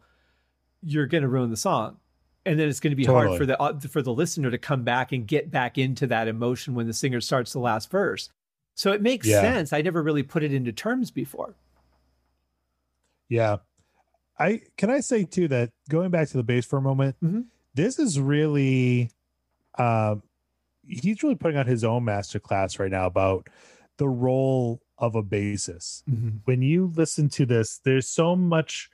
you're 0.81 1.07
going 1.07 1.23
to 1.23 1.27
ruin 1.27 1.49
the 1.49 1.57
song, 1.57 1.97
and 2.45 2.59
then 2.59 2.69
it's 2.69 2.79
going 2.79 2.91
to 2.91 2.95
be 2.95 3.05
hard 3.05 3.37
for 3.37 3.45
the 3.45 3.59
uh, 3.61 3.79
for 3.79 4.01
the 4.01 4.13
listener 4.13 4.51
to 4.51 4.57
come 4.57 4.83
back 4.83 5.11
and 5.11 5.27
get 5.27 5.51
back 5.51 5.77
into 5.77 6.07
that 6.07 6.27
emotion 6.27 6.75
when 6.75 6.87
the 6.87 6.93
singer 6.93 7.19
starts 7.21 7.51
the 7.53 7.59
last 7.59 7.91
verse. 7.91 8.29
So 8.75 8.91
it 8.91 9.01
makes 9.01 9.27
Yeah. 9.27 9.41
sense. 9.41 9.73
I 9.73 9.81
never 9.81 10.01
really 10.03 10.23
put 10.23 10.43
it 10.43 10.53
into 10.53 10.71
terms 10.71 11.11
before. 11.11 11.55
Yeah. 13.29 13.57
I 14.37 14.61
can 14.77 14.89
I 14.89 14.99
say 14.99 15.23
too 15.23 15.47
that 15.49 15.71
going 15.89 16.11
back 16.11 16.27
to 16.29 16.37
the 16.37 16.43
bass 16.43 16.65
for 16.65 16.77
a 16.77 16.81
moment, 16.81 17.15
Mhm. 17.23 17.45
this 17.73 17.99
is 17.99 18.19
really 18.19 19.11
um 19.77 20.23
he's 20.87 21.23
really 21.23 21.35
putting 21.35 21.57
on 21.57 21.67
his 21.67 21.83
own 21.83 22.05
master 22.05 22.39
class 22.39 22.79
right 22.79 22.91
now 22.91 23.05
about 23.05 23.47
the 23.97 24.09
role 24.09 24.81
of 24.97 25.15
a 25.15 25.23
bassist. 25.23 26.03
When 26.45 26.61
you 26.61 26.91
listen 26.95 27.29
to 27.29 27.45
this, 27.45 27.79
there's 27.83 28.07
so 28.07 28.35
much 28.35 28.89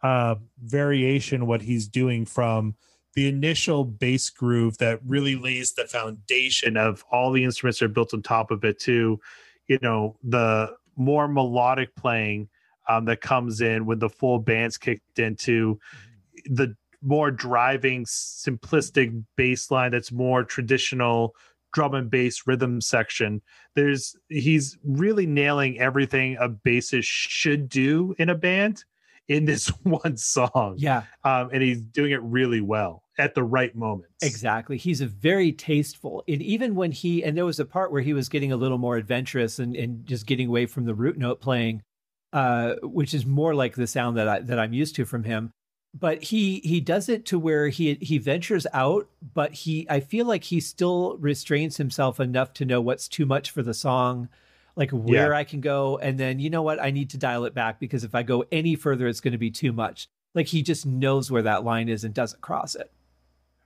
uh 0.00 0.36
variation 0.62 1.46
what 1.48 1.60
he's 1.60 1.88
doing 1.88 2.24
from 2.24 2.76
the 3.14 3.26
initial 3.26 3.84
bass 3.84 4.30
groove 4.30 4.78
that 4.78 5.00
really 5.04 5.34
lays 5.34 5.72
the 5.72 5.84
foundation 5.86 6.76
of 6.76 7.04
all 7.10 7.32
the 7.32 7.42
instruments 7.42 7.80
that 7.80 7.86
are 7.86 7.88
built 7.88 8.14
on 8.14 8.22
top 8.22 8.52
of 8.52 8.64
it 8.64 8.78
to 8.78 9.18
you 9.66 9.78
know 9.82 10.16
the 10.22 10.72
more 10.94 11.26
melodic 11.26 11.94
playing 11.96 12.48
um, 12.88 13.04
that 13.06 13.20
comes 13.20 13.60
in 13.60 13.86
when 13.86 13.98
the 13.98 14.08
full 14.08 14.38
band's 14.38 14.78
kicked 14.78 15.18
into 15.18 15.78
the 16.46 16.76
more 17.02 17.30
driving 17.30 18.04
simplistic 18.04 19.22
bass 19.36 19.70
line 19.70 19.92
that's 19.92 20.12
more 20.12 20.44
traditional 20.44 21.34
drum 21.72 21.94
and 21.94 22.10
bass 22.10 22.42
rhythm 22.46 22.80
section 22.80 23.42
there's 23.74 24.16
he's 24.28 24.78
really 24.84 25.26
nailing 25.26 25.78
everything 25.78 26.36
a 26.40 26.48
bassist 26.48 27.04
should 27.04 27.68
do 27.68 28.14
in 28.18 28.28
a 28.28 28.34
band 28.34 28.84
in 29.28 29.44
this 29.44 29.68
one 29.82 30.16
song 30.16 30.74
Yeah, 30.78 31.02
um, 31.24 31.50
and 31.52 31.62
he's 31.62 31.80
doing 31.80 32.12
it 32.12 32.22
really 32.22 32.60
well 32.60 33.04
at 33.18 33.34
the 33.34 33.42
right 33.42 33.74
moments 33.74 34.08
Exactly. 34.22 34.76
He's 34.76 35.00
a 35.00 35.06
very 35.06 35.52
tasteful. 35.52 36.24
And 36.26 36.42
even 36.42 36.74
when 36.74 36.92
he 36.92 37.22
and 37.22 37.36
there 37.36 37.44
was 37.44 37.60
a 37.60 37.64
part 37.64 37.92
where 37.92 38.02
he 38.02 38.12
was 38.12 38.28
getting 38.28 38.52
a 38.52 38.56
little 38.56 38.78
more 38.78 38.96
adventurous 38.96 39.58
and, 39.58 39.76
and 39.76 40.06
just 40.06 40.26
getting 40.26 40.48
away 40.48 40.66
from 40.66 40.84
the 40.84 40.94
root 40.94 41.18
note 41.18 41.40
playing, 41.40 41.82
uh, 42.32 42.74
which 42.82 43.14
is 43.14 43.26
more 43.26 43.54
like 43.54 43.74
the 43.74 43.86
sound 43.86 44.16
that 44.16 44.28
I 44.28 44.40
that 44.40 44.58
I'm 44.58 44.72
used 44.72 44.96
to 44.96 45.04
from 45.04 45.24
him. 45.24 45.52
But 45.98 46.22
he 46.24 46.60
he 46.60 46.80
does 46.80 47.08
it 47.08 47.24
to 47.26 47.38
where 47.38 47.68
he 47.68 47.94
he 48.00 48.18
ventures 48.18 48.66
out, 48.74 49.08
but 49.34 49.52
he 49.54 49.86
I 49.90 50.00
feel 50.00 50.26
like 50.26 50.44
he 50.44 50.60
still 50.60 51.16
restrains 51.18 51.78
himself 51.78 52.20
enough 52.20 52.52
to 52.54 52.64
know 52.64 52.80
what's 52.80 53.08
too 53.08 53.26
much 53.26 53.50
for 53.50 53.62
the 53.62 53.74
song, 53.74 54.28
like 54.76 54.90
where 54.90 55.34
I 55.34 55.44
can 55.44 55.60
go, 55.60 55.98
and 55.98 56.18
then 56.18 56.38
you 56.38 56.50
know 56.50 56.62
what 56.62 56.80
I 56.80 56.90
need 56.90 57.10
to 57.10 57.18
dial 57.18 57.44
it 57.46 57.54
back 57.54 57.80
because 57.80 58.04
if 58.04 58.14
I 58.14 58.22
go 58.22 58.44
any 58.52 58.76
further, 58.76 59.08
it's 59.08 59.20
going 59.20 59.32
to 59.32 59.38
be 59.38 59.50
too 59.50 59.72
much. 59.72 60.08
Like 60.34 60.46
he 60.48 60.62
just 60.62 60.86
knows 60.86 61.30
where 61.30 61.42
that 61.42 61.64
line 61.64 61.88
is 61.88 62.04
and 62.04 62.14
doesn't 62.14 62.42
cross 62.42 62.74
it. 62.74 62.92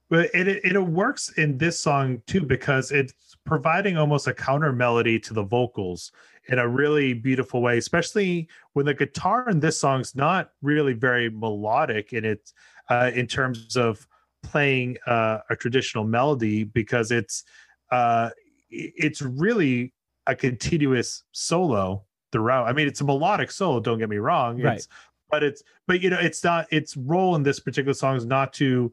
but 0.09 0.30
it, 0.34 0.48
it 0.48 0.64
it 0.64 0.78
works 0.80 1.30
in 1.38 1.59
this 1.59 1.78
song 1.78 2.22
too 2.26 2.42
because 2.42 2.92
it's 2.92 3.31
providing 3.44 3.97
almost 3.97 4.27
a 4.27 4.35
counter 4.35 4.73
melody 4.73 5.19
to 5.19 5.35
the 5.35 5.43
vocals 5.43 6.12
in 6.48 6.59
a 6.59 6.69
really 6.69 7.12
beautiful 7.14 7.60
way 7.62 7.78
especially 7.78 8.48
when 8.73 8.86
the 8.86 8.94
guitar 8.94 9.48
in 9.48 9.60
this 9.60 9.78
song's 9.78 10.14
not 10.14 10.51
really 10.62 10.93
very 10.93 11.28
melodic 11.31 12.12
in 12.12 12.24
it 12.24 12.52
uh, 12.89 13.10
in 13.14 13.27
terms 13.27 13.77
of 13.77 14.06
playing 14.43 14.97
uh, 15.06 15.39
a 15.51 15.56
traditional 15.56 16.05
melody 16.05 16.64
because 16.64 17.10
it's 17.10 17.44
uh, 17.90 18.31
it's 18.70 19.23
really 19.23 19.93
a 20.27 20.35
continuous 20.35 21.24
solo 21.32 22.05
throughout 22.32 22.66
i 22.66 22.73
mean 22.73 22.86
it's 22.89 23.01
a 23.01 23.05
melodic 23.05 23.51
solo 23.51 23.81
don't 23.81 23.98
get 23.98 24.09
me 24.09 24.16
wrong 24.16 24.60
Right. 24.60 24.77
it's, 24.78 24.89
but 25.31 25.43
it's 25.43 25.62
but 25.86 26.01
you 26.01 26.10
know 26.10 26.19
it's 26.20 26.43
not 26.44 26.66
its 26.73 26.97
role 26.97 27.35
in 27.36 27.43
this 27.43 27.60
particular 27.60 27.94
song 27.94 28.16
is 28.16 28.24
not 28.27 28.52
to 28.55 28.93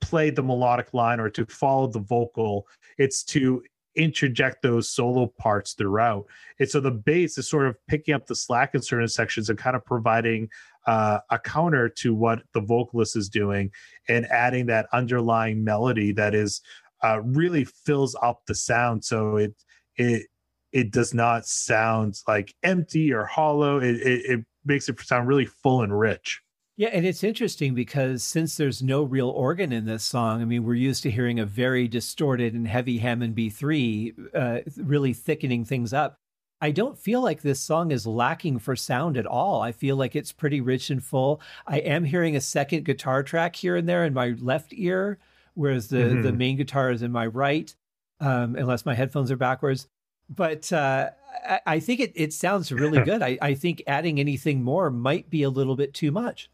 play 0.00 0.30
the 0.30 0.42
melodic 0.42 0.92
line 0.92 1.20
or 1.20 1.30
to 1.30 1.46
follow 1.46 1.86
the 1.86 2.00
vocal 2.00 2.66
it's 2.98 3.22
to 3.24 3.62
interject 3.96 4.62
those 4.62 4.88
solo 4.90 5.26
parts 5.38 5.74
throughout. 5.74 6.26
And 6.58 6.68
so 6.68 6.80
the 6.80 6.90
bass 6.90 7.38
is 7.38 7.48
sort 7.48 7.66
of 7.66 7.76
picking 7.86 8.14
up 8.14 8.26
the 8.26 8.34
slack 8.34 8.74
in 8.74 8.82
certain 8.82 9.08
sections 9.08 9.48
and 9.48 9.58
kind 9.58 9.76
of 9.76 9.84
providing 9.84 10.48
uh, 10.86 11.20
a 11.30 11.38
counter 11.38 11.88
to 11.88 12.14
what 12.14 12.42
the 12.52 12.60
vocalist 12.60 13.16
is 13.16 13.28
doing 13.28 13.70
and 14.08 14.26
adding 14.26 14.66
that 14.66 14.88
underlying 14.92 15.64
melody 15.64 16.12
that 16.12 16.34
is 16.34 16.60
uh, 17.02 17.20
really 17.22 17.64
fills 17.64 18.16
up 18.22 18.42
the 18.46 18.54
sound. 18.54 19.04
So 19.04 19.36
it 19.36 19.54
it 19.96 20.26
it 20.72 20.90
does 20.90 21.14
not 21.14 21.46
sound 21.46 22.18
like 22.26 22.54
empty 22.64 23.12
or 23.12 23.24
hollow. 23.24 23.78
It, 23.78 23.96
it, 23.96 24.24
it 24.26 24.44
makes 24.64 24.88
it 24.88 24.98
sound 25.00 25.28
really 25.28 25.46
full 25.46 25.82
and 25.82 25.96
rich 25.96 26.40
Yeah, 26.76 26.88
and 26.88 27.06
it's 27.06 27.22
interesting 27.22 27.74
because 27.74 28.24
since 28.24 28.56
there's 28.56 28.82
no 28.82 29.04
real 29.04 29.28
organ 29.28 29.72
in 29.72 29.84
this 29.86 30.02
song, 30.02 30.42
I 30.42 30.44
mean, 30.44 30.64
we're 30.64 30.74
used 30.74 31.04
to 31.04 31.10
hearing 31.10 31.38
a 31.38 31.46
very 31.46 31.86
distorted 31.86 32.52
and 32.52 32.66
heavy 32.66 32.98
Hammond 32.98 33.36
B3, 33.36 34.34
uh, 34.34 34.58
really 34.76 35.12
thickening 35.12 35.64
things 35.64 35.92
up. 35.92 36.16
I 36.60 36.72
don't 36.72 36.98
feel 36.98 37.20
like 37.22 37.42
this 37.42 37.60
song 37.60 37.92
is 37.92 38.06
lacking 38.08 38.58
for 38.58 38.74
sound 38.74 39.16
at 39.16 39.26
all. 39.26 39.60
I 39.60 39.70
feel 39.70 39.96
like 39.96 40.16
it's 40.16 40.32
pretty 40.32 40.60
rich 40.60 40.90
and 40.90 41.02
full. 41.04 41.40
I 41.66 41.78
am 41.78 42.02
hearing 42.04 42.34
a 42.34 42.40
second 42.40 42.84
guitar 42.84 43.22
track 43.22 43.54
here 43.54 43.76
and 43.76 43.88
there 43.88 44.04
in 44.04 44.12
my 44.14 44.30
left 44.40 44.72
ear, 44.72 45.18
whereas 45.54 45.88
the, 45.88 45.98
Mhm. 45.98 46.22
the 46.24 46.32
main 46.32 46.56
guitar 46.56 46.90
is 46.90 47.02
in 47.02 47.12
my 47.12 47.26
right, 47.26 47.72
um, 48.18 48.56
unless 48.56 48.84
my 48.86 48.94
headphones 48.94 49.30
are 49.30 49.36
backwards. 49.36 49.86
But 50.28 50.72
uh, 50.72 51.10
I, 51.46 51.60
I 51.66 51.80
think 51.80 52.00
it, 52.00 52.12
it 52.16 52.32
sounds 52.32 52.72
really 52.72 53.00
good. 53.04 53.22
I, 53.22 53.38
I 53.40 53.54
think 53.54 53.82
adding 53.86 54.18
anything 54.18 54.64
more 54.64 54.90
might 54.90 55.30
be 55.30 55.44
a 55.44 55.50
little 55.50 55.76
bit 55.76 55.94
too 55.94 56.10
much. 56.10 56.50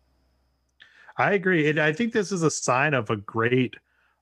I 1.16 1.32
agree. 1.32 1.68
And 1.68 1.78
I 1.78 1.92
think 1.92 2.12
this 2.12 2.32
is 2.32 2.42
a 2.42 2.50
sign 2.50 2.94
of 2.94 3.10
a 3.10 3.16
great 3.16 3.74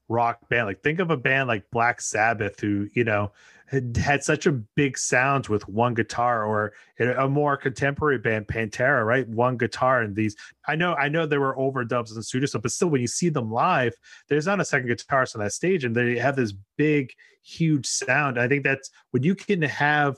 rock 0.08 0.48
band. 0.48 0.66
Like 0.66 0.82
think 0.82 1.00
of 1.00 1.10
a 1.10 1.16
band 1.16 1.48
like 1.48 1.70
Black 1.70 2.00
Sabbath, 2.00 2.58
who 2.60 2.88
you 2.94 3.04
know 3.04 3.32
had, 3.66 3.96
had 3.96 4.24
such 4.24 4.46
a 4.46 4.52
big 4.52 4.96
sound 4.96 5.48
with 5.48 5.68
one 5.68 5.94
guitar, 5.94 6.44
or 6.44 6.72
a 6.98 7.28
more 7.28 7.56
contemporary 7.56 8.18
band, 8.18 8.46
Pantera, 8.46 9.04
right? 9.04 9.28
One 9.28 9.56
guitar 9.56 10.02
and 10.02 10.16
these. 10.16 10.36
I 10.66 10.74
know, 10.74 10.94
I 10.94 11.08
know 11.08 11.26
there 11.26 11.40
were 11.40 11.56
overdubs 11.56 12.14
and 12.14 12.24
studio 12.24 12.46
stuff, 12.46 12.62
but 12.62 12.72
still, 12.72 12.88
when 12.88 13.02
you 13.02 13.06
see 13.06 13.28
them 13.28 13.50
live, 13.50 13.94
there's 14.28 14.46
not 14.46 14.60
a 14.60 14.64
second 14.64 14.88
guitarist 14.88 15.34
on 15.34 15.42
that 15.42 15.52
stage, 15.52 15.84
and 15.84 15.94
they 15.94 16.16
have 16.18 16.36
this 16.36 16.54
big, 16.76 17.12
huge 17.42 17.86
sound. 17.86 18.40
I 18.40 18.48
think 18.48 18.64
that's 18.64 18.90
when 19.10 19.22
you 19.22 19.34
can 19.34 19.62
have 19.62 20.16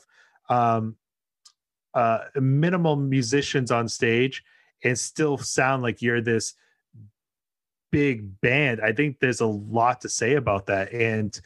um, 0.49 0.97
uh, 1.95 2.21
minimal 2.37 2.97
musicians 2.97 3.73
on 3.73 3.89
stage 3.89 4.45
and 4.85 4.99
still 4.99 5.39
sound 5.39 5.83
like 5.83 6.03
you're 6.03 6.21
this 6.21 6.55
big 7.91 8.41
band. 8.41 8.81
I 8.81 8.93
think 8.93 9.19
there's 9.19 9.41
a 9.41 9.47
lot 9.47 10.01
to 10.03 10.09
say 10.09 10.35
about 10.35 10.67
that. 10.67 10.93
And 10.93 11.39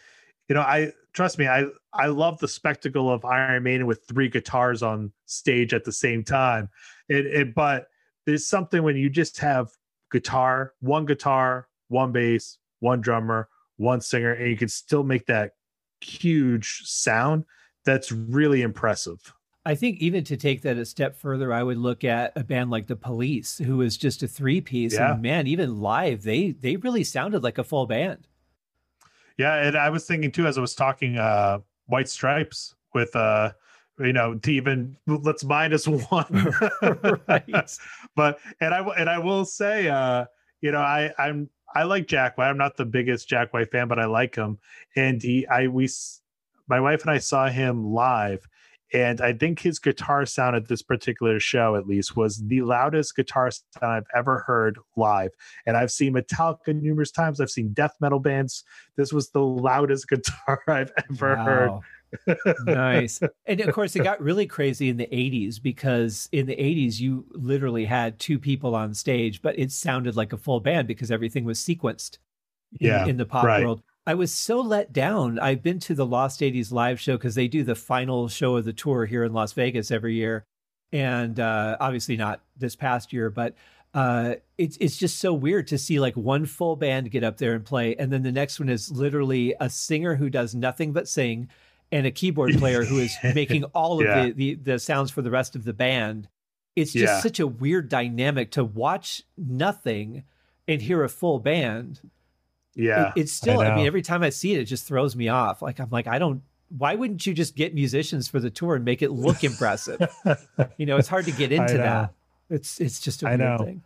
you 0.48 0.54
know, 0.54 0.60
I 0.60 0.92
trust 1.12 1.38
me, 1.38 1.48
I 1.48 1.64
I 1.92 2.06
love 2.06 2.38
the 2.38 2.48
spectacle 2.48 3.10
of 3.10 3.24
Iron 3.24 3.62
Maiden 3.62 3.86
with 3.86 4.04
three 4.06 4.28
guitars 4.28 4.82
on 4.82 5.12
stage 5.26 5.72
at 5.72 5.84
the 5.84 5.92
same 5.92 6.22
time. 6.22 6.68
It, 7.08 7.26
it 7.26 7.54
but 7.54 7.88
there's 8.26 8.46
something 8.46 8.82
when 8.82 8.96
you 8.96 9.08
just 9.08 9.38
have 9.38 9.70
guitar, 10.10 10.74
one 10.80 11.06
guitar, 11.06 11.68
one 11.88 12.12
bass, 12.12 12.58
one 12.80 13.00
drummer, 13.00 13.48
one 13.76 14.00
singer, 14.00 14.32
and 14.32 14.50
you 14.50 14.56
can 14.56 14.68
still 14.68 15.02
make 15.02 15.26
that 15.26 15.52
huge 16.00 16.82
sound. 16.84 17.44
That's 17.84 18.12
really 18.12 18.62
impressive. 18.62 19.34
I 19.66 19.74
think 19.74 19.98
even 20.00 20.24
to 20.24 20.36
take 20.36 20.62
that 20.62 20.76
a 20.76 20.84
step 20.84 21.16
further, 21.16 21.52
I 21.52 21.62
would 21.62 21.78
look 21.78 22.04
at 22.04 22.32
a 22.36 22.44
band 22.44 22.70
like 22.70 22.86
the 22.86 22.96
Police, 22.96 23.58
who 23.58 23.78
was 23.78 23.96
just 23.96 24.22
a 24.22 24.28
three 24.28 24.60
piece. 24.60 24.94
Yeah. 24.94 25.12
And 25.12 25.22
man, 25.22 25.46
even 25.46 25.80
live, 25.80 26.22
they 26.22 26.50
they 26.50 26.76
really 26.76 27.04
sounded 27.04 27.42
like 27.42 27.58
a 27.58 27.64
full 27.64 27.86
band. 27.86 28.26
Yeah, 29.38 29.54
and 29.66 29.76
I 29.76 29.90
was 29.90 30.06
thinking 30.06 30.30
too 30.30 30.46
as 30.46 30.58
I 30.58 30.60
was 30.60 30.74
talking 30.74 31.16
uh 31.18 31.60
White 31.86 32.08
Stripes 32.08 32.74
with 32.92 33.14
uh 33.16 33.52
you 33.98 34.12
know 34.12 34.34
to 34.34 34.52
even 34.52 34.96
let's 35.06 35.44
minus 35.44 35.86
one 35.86 36.52
right 37.28 37.44
but 38.16 38.38
and 38.60 38.74
i 38.74 38.80
and 38.98 39.08
i 39.08 39.18
will 39.18 39.44
say 39.44 39.88
uh 39.88 40.24
you 40.60 40.72
know 40.72 40.80
i 40.80 41.12
i'm 41.18 41.48
i 41.76 41.84
like 41.84 42.08
jack 42.08 42.36
white 42.36 42.48
i'm 42.48 42.58
not 42.58 42.76
the 42.76 42.84
biggest 42.84 43.28
jack 43.28 43.52
white 43.52 43.70
fan 43.70 43.86
but 43.86 43.98
i 43.98 44.04
like 44.04 44.34
him 44.34 44.58
and 44.96 45.22
he 45.22 45.46
i 45.46 45.68
we 45.68 45.88
my 46.66 46.80
wife 46.80 47.02
and 47.02 47.10
i 47.10 47.18
saw 47.18 47.48
him 47.48 47.84
live 47.92 48.46
and 48.94 49.20
I 49.20 49.32
think 49.32 49.58
his 49.58 49.80
guitar 49.80 50.24
sound 50.24 50.54
at 50.54 50.68
this 50.68 50.80
particular 50.80 51.40
show, 51.40 51.74
at 51.74 51.88
least, 51.88 52.16
was 52.16 52.38
the 52.46 52.62
loudest 52.62 53.16
guitar 53.16 53.50
sound 53.50 53.66
I've 53.82 54.06
ever 54.14 54.44
heard 54.46 54.78
live. 54.96 55.32
And 55.66 55.76
I've 55.76 55.90
seen 55.90 56.14
Metallica 56.14 56.80
numerous 56.80 57.10
times. 57.10 57.40
I've 57.40 57.50
seen 57.50 57.72
death 57.72 57.96
metal 58.00 58.20
bands. 58.20 58.62
This 58.96 59.12
was 59.12 59.30
the 59.30 59.42
loudest 59.42 60.08
guitar 60.08 60.62
I've 60.68 60.92
ever 61.10 61.34
wow. 61.34 61.44
heard. 61.44 62.36
nice. 62.66 63.20
And 63.46 63.60
of 63.60 63.74
course, 63.74 63.96
it 63.96 64.04
got 64.04 64.22
really 64.22 64.46
crazy 64.46 64.88
in 64.88 64.96
the 64.96 65.08
80s 65.08 65.60
because 65.60 66.28
in 66.30 66.46
the 66.46 66.54
80s, 66.54 67.00
you 67.00 67.26
literally 67.32 67.86
had 67.86 68.20
two 68.20 68.38
people 68.38 68.76
on 68.76 68.94
stage, 68.94 69.42
but 69.42 69.58
it 69.58 69.72
sounded 69.72 70.14
like 70.14 70.32
a 70.32 70.36
full 70.36 70.60
band 70.60 70.86
because 70.86 71.10
everything 71.10 71.44
was 71.44 71.58
sequenced 71.58 72.18
in, 72.78 72.86
yeah, 72.86 73.06
in 73.06 73.16
the 73.16 73.26
pop 73.26 73.44
right. 73.44 73.64
world. 73.64 73.82
I 74.06 74.14
was 74.14 74.32
so 74.32 74.60
let 74.60 74.92
down. 74.92 75.38
I've 75.38 75.62
been 75.62 75.78
to 75.80 75.94
the 75.94 76.04
Lost 76.04 76.40
80s 76.40 76.70
live 76.70 77.00
show 77.00 77.16
because 77.16 77.34
they 77.34 77.48
do 77.48 77.64
the 77.64 77.74
final 77.74 78.28
show 78.28 78.56
of 78.56 78.64
the 78.64 78.72
tour 78.72 79.06
here 79.06 79.24
in 79.24 79.32
Las 79.32 79.52
Vegas 79.52 79.90
every 79.90 80.14
year. 80.14 80.44
And 80.92 81.40
uh, 81.40 81.76
obviously 81.80 82.16
not 82.16 82.40
this 82.56 82.76
past 82.76 83.12
year, 83.12 83.30
but 83.30 83.54
uh, 83.94 84.34
it's 84.58 84.76
it's 84.78 84.96
just 84.96 85.18
so 85.18 85.32
weird 85.32 85.68
to 85.68 85.78
see 85.78 86.00
like 86.00 86.16
one 86.16 86.46
full 86.46 86.74
band 86.74 87.10
get 87.12 87.22
up 87.22 87.38
there 87.38 87.54
and 87.54 87.64
play, 87.64 87.94
and 87.96 88.12
then 88.12 88.24
the 88.24 88.32
next 88.32 88.58
one 88.58 88.68
is 88.68 88.90
literally 88.90 89.54
a 89.60 89.70
singer 89.70 90.16
who 90.16 90.28
does 90.28 90.52
nothing 90.54 90.92
but 90.92 91.08
sing, 91.08 91.48
and 91.92 92.04
a 92.04 92.10
keyboard 92.10 92.54
player 92.58 92.84
who 92.84 92.98
is 92.98 93.16
making 93.34 93.62
all 93.66 94.00
of 94.00 94.06
yeah. 94.06 94.24
the, 94.24 94.32
the, 94.32 94.54
the 94.54 94.78
sounds 94.80 95.12
for 95.12 95.22
the 95.22 95.30
rest 95.30 95.54
of 95.54 95.64
the 95.64 95.72
band. 95.72 96.28
It's 96.74 96.92
just 96.92 97.04
yeah. 97.04 97.20
such 97.20 97.38
a 97.38 97.46
weird 97.46 97.88
dynamic 97.88 98.50
to 98.52 98.64
watch 98.64 99.22
nothing 99.38 100.24
and 100.66 100.82
hear 100.82 101.04
a 101.04 101.08
full 101.08 101.38
band. 101.38 102.00
Yeah. 102.74 103.08
It, 103.08 103.22
it's 103.22 103.32
still, 103.32 103.60
I, 103.60 103.68
I, 103.68 103.76
mean, 103.76 103.86
every 103.86 104.02
time 104.02 104.22
I 104.22 104.30
see 104.30 104.54
it, 104.54 104.60
it 104.60 104.64
just 104.64 104.86
throws 104.86 105.14
me 105.16 105.28
off. 105.28 105.62
Like, 105.62 105.78
I'm 105.80 105.90
like, 105.90 106.06
I 106.06 106.18
don't, 106.18 106.42
why 106.76 106.94
wouldn't 106.94 107.24
you 107.26 107.34
just 107.34 107.54
get 107.54 107.74
musicians 107.74 108.26
for 108.28 108.40
the 108.40 108.50
tour 108.50 108.76
and 108.76 108.84
make 108.84 109.02
it 109.02 109.10
look 109.10 109.44
impressive? 109.44 110.00
you 110.76 110.86
know, 110.86 110.96
it's 110.96 111.08
hard 111.08 111.24
to 111.26 111.32
get 111.32 111.52
into 111.52 111.76
that. 111.76 112.12
It's, 112.50 112.80
it's 112.80 113.00
just 113.00 113.22
a 113.22 113.28
I 113.28 113.36
know. 113.36 113.58
thing. 113.58 113.82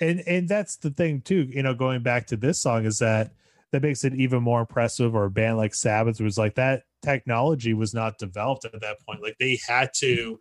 And, 0.00 0.22
and 0.26 0.48
that's 0.48 0.76
the 0.76 0.90
thing 0.90 1.20
too, 1.20 1.48
you 1.50 1.62
know, 1.62 1.74
going 1.74 2.02
back 2.02 2.26
to 2.28 2.36
this 2.36 2.58
song 2.58 2.84
is 2.84 2.98
that 3.00 3.32
that 3.72 3.82
makes 3.82 4.04
it 4.04 4.14
even 4.14 4.42
more 4.42 4.60
impressive 4.60 5.14
or 5.14 5.24
a 5.24 5.30
band 5.30 5.56
like 5.56 5.74
Sabbath 5.74 6.20
was 6.20 6.38
like 6.38 6.54
that 6.54 6.84
technology 7.02 7.74
was 7.74 7.94
not 7.94 8.18
developed 8.18 8.64
at 8.64 8.80
that 8.80 8.96
point. 9.06 9.22
Like 9.22 9.36
they 9.38 9.58
had 9.66 9.90
to, 9.96 10.38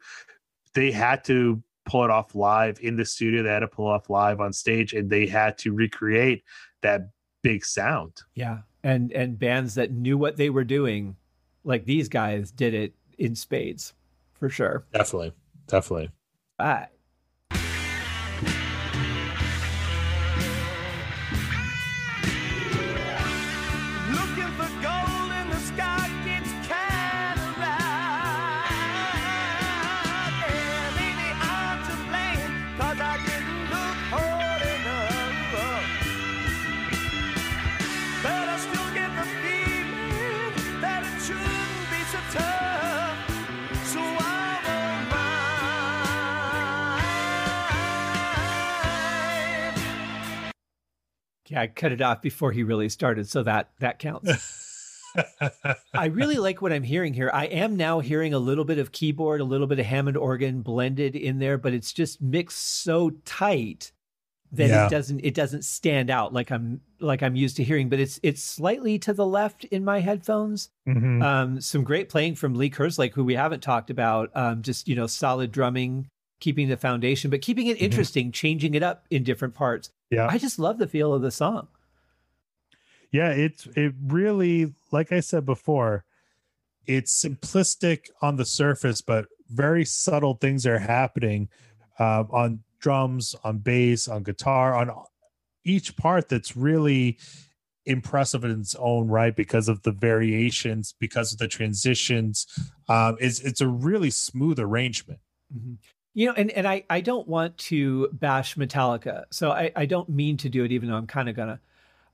they 0.73 0.91
had 0.91 1.23
to 1.25 1.61
pull 1.85 2.03
it 2.03 2.09
off 2.09 2.35
live 2.35 2.79
in 2.81 2.95
the 2.95 3.05
studio. 3.05 3.43
They 3.43 3.49
had 3.49 3.59
to 3.59 3.67
pull 3.67 3.87
off 3.87 4.09
live 4.09 4.39
on 4.39 4.53
stage 4.53 4.93
and 4.93 5.09
they 5.09 5.25
had 5.25 5.57
to 5.59 5.73
recreate 5.73 6.43
that 6.81 7.09
big 7.41 7.65
sound. 7.65 8.13
Yeah. 8.35 8.59
And 8.83 9.11
and 9.11 9.37
bands 9.37 9.75
that 9.75 9.91
knew 9.91 10.17
what 10.17 10.37
they 10.37 10.49
were 10.49 10.63
doing, 10.63 11.15
like 11.63 11.85
these 11.85 12.09
guys 12.09 12.51
did 12.51 12.73
it 12.73 12.93
in 13.17 13.35
spades, 13.35 13.93
for 14.33 14.49
sure. 14.49 14.85
Definitely. 14.93 15.33
Definitely. 15.67 16.11
All 16.59 16.67
Yeah, 51.47 51.61
I 51.61 51.67
cut 51.67 51.91
it 51.91 52.01
off 52.01 52.21
before 52.21 52.51
he 52.51 52.63
really 52.63 52.89
started, 52.89 53.27
so 53.27 53.43
that 53.43 53.69
that 53.79 53.99
counts. 53.99 54.63
I 55.93 56.05
really 56.05 56.35
like 56.35 56.61
what 56.61 56.71
I'm 56.71 56.83
hearing 56.83 57.13
here. 57.13 57.31
I 57.33 57.45
am 57.45 57.75
now 57.75 57.99
hearing 57.99 58.33
a 58.33 58.39
little 58.39 58.65
bit 58.65 58.77
of 58.77 58.91
keyboard, 58.91 59.41
a 59.41 59.45
little 59.45 59.67
bit 59.67 59.79
of 59.79 59.85
Hammond 59.85 60.17
organ 60.17 60.61
blended 60.61 61.15
in 61.15 61.39
there, 61.39 61.57
but 61.57 61.73
it's 61.73 61.93
just 61.93 62.21
mixed 62.21 62.83
so 62.83 63.11
tight 63.25 63.91
that 64.51 64.69
yeah. 64.69 64.85
it 64.85 64.89
doesn't 64.89 65.19
it 65.21 65.33
doesn't 65.33 65.65
stand 65.65 66.09
out 66.09 66.33
like 66.33 66.51
I'm 66.51 66.81
like 66.99 67.21
I'm 67.21 67.35
used 67.35 67.57
to 67.57 67.63
hearing. 67.63 67.89
But 67.89 67.99
it's 67.99 68.19
it's 68.23 68.43
slightly 68.43 68.97
to 68.99 69.13
the 69.13 69.25
left 69.25 69.65
in 69.65 69.83
my 69.83 69.99
headphones. 69.99 70.69
Mm-hmm. 70.87 71.21
Um, 71.21 71.61
some 71.61 71.83
great 71.83 72.09
playing 72.09 72.35
from 72.35 72.55
Lee 72.55 72.69
Kerslake, 72.69 73.13
who 73.13 73.23
we 73.23 73.35
haven't 73.35 73.61
talked 73.61 73.89
about. 73.89 74.29
Um, 74.35 74.61
just 74.61 74.87
you 74.87 74.95
know, 74.95 75.07
solid 75.07 75.51
drumming, 75.51 76.07
keeping 76.39 76.69
the 76.69 76.77
foundation, 76.77 77.29
but 77.29 77.41
keeping 77.41 77.67
it 77.67 77.77
mm-hmm. 77.77 77.85
interesting, 77.85 78.25
mm-hmm. 78.27 78.31
changing 78.31 78.73
it 78.75 78.83
up 78.83 79.05
in 79.09 79.23
different 79.23 79.53
parts. 79.53 79.89
Yeah. 80.09 80.27
I 80.27 80.37
just 80.37 80.59
love 80.59 80.77
the 80.77 80.87
feel 80.87 81.13
of 81.13 81.21
the 81.21 81.31
song. 81.31 81.67
Yeah, 83.11 83.31
it's 83.31 83.67
it 83.75 83.93
really, 84.05 84.73
like 84.91 85.11
I 85.11 85.21
said 85.21 85.45
before, 85.45 86.05
it's 86.85 87.23
simplistic 87.23 88.09
on 88.21 88.35
the 88.35 88.45
surface, 88.45 89.01
but 89.01 89.25
very 89.49 89.85
subtle 89.85 90.35
things 90.35 90.65
are 90.65 90.79
happening 90.79 91.49
uh, 91.99 92.25
on 92.29 92.63
drums, 92.79 93.35
on 93.43 93.59
bass, 93.59 94.07
on 94.07 94.23
guitar, 94.23 94.75
on 94.75 94.91
each 95.63 95.95
part 95.97 96.29
that's 96.29 96.55
really 96.55 97.17
impressive 97.85 98.43
in 98.43 98.59
its 98.59 98.75
own 98.75 99.07
right 99.07 99.35
because 99.35 99.69
of 99.69 99.83
the 99.83 99.91
variations, 99.91 100.93
because 100.99 101.31
of 101.31 101.39
the 101.39 101.47
transitions. 101.47 102.45
Um, 102.89 103.17
it's 103.19 103.39
it's 103.39 103.61
a 103.61 103.67
really 103.67 104.09
smooth 104.09 104.59
arrangement. 104.59 105.19
Mm-hmm. 105.55 105.75
You 106.17 106.25
know, 106.25 106.33
and, 106.35 106.49
and 106.49 106.67
I, 106.67 106.83
I 106.89 107.01
don't 107.01 107.27
want 107.27 107.59
to 107.59 108.09
bash 108.11 108.55
Metallica, 108.55 109.25
so 109.29 109.51
I, 109.51 109.71
I 109.75 109.85
don't 109.85 110.09
mean 110.09 110.35
to 110.37 110.49
do 110.49 110.63
it, 110.63 110.71
even 110.71 110.89
though 110.89 110.95
I'm 110.95 111.05
kind 111.05 111.29
of 111.29 111.35
gonna. 111.35 111.59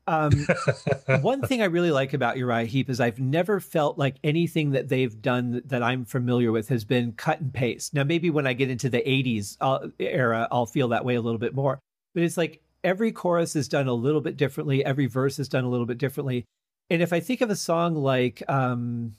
Um, 0.07 0.45
one 1.21 1.41
thing 1.41 1.61
I 1.61 1.65
really 1.67 1.89
like 1.89 2.13
about 2.13 2.35
Uriah 2.35 2.65
Heep 2.65 2.89
is 2.89 2.99
I've 2.99 3.21
never 3.21 3.61
felt 3.61 3.97
like 3.97 4.15
anything 4.21 4.71
that 4.71 4.89
they've 4.89 5.21
done 5.21 5.61
that 5.67 5.81
I'm 5.81 6.03
familiar 6.03 6.51
with 6.51 6.67
has 6.67 6.84
been 6.84 7.13
cut 7.13 7.39
and 7.39 7.53
paste. 7.53 7.93
Now, 7.93 8.03
maybe 8.03 8.30
when 8.30 8.45
I 8.45 8.51
get 8.51 8.69
into 8.69 8.89
the 8.89 8.97
80s 8.97 9.55
uh, 9.61 9.88
era, 9.97 10.49
I'll 10.51 10.65
feel 10.65 10.89
that 10.89 11.05
way 11.05 11.15
a 11.15 11.21
little 11.21 11.39
bit 11.39 11.55
more. 11.55 11.80
But 12.13 12.23
it's 12.23 12.35
like 12.35 12.61
every 12.84 13.13
chorus 13.13 13.55
is 13.55 13.69
done 13.69 13.88
a 13.88 13.93
little 13.93 14.19
bit 14.19 14.35
differently, 14.35 14.84
every 14.84 15.05
verse 15.05 15.39
is 15.39 15.47
done 15.47 15.63
a 15.63 15.69
little 15.69 15.85
bit 15.85 15.97
differently. 15.97 16.43
And 16.89 17.01
if 17.01 17.13
I 17.13 17.21
think 17.21 17.39
of 17.39 17.49
a 17.49 17.55
song 17.55 17.95
like, 17.95 18.43
um, 18.49 19.15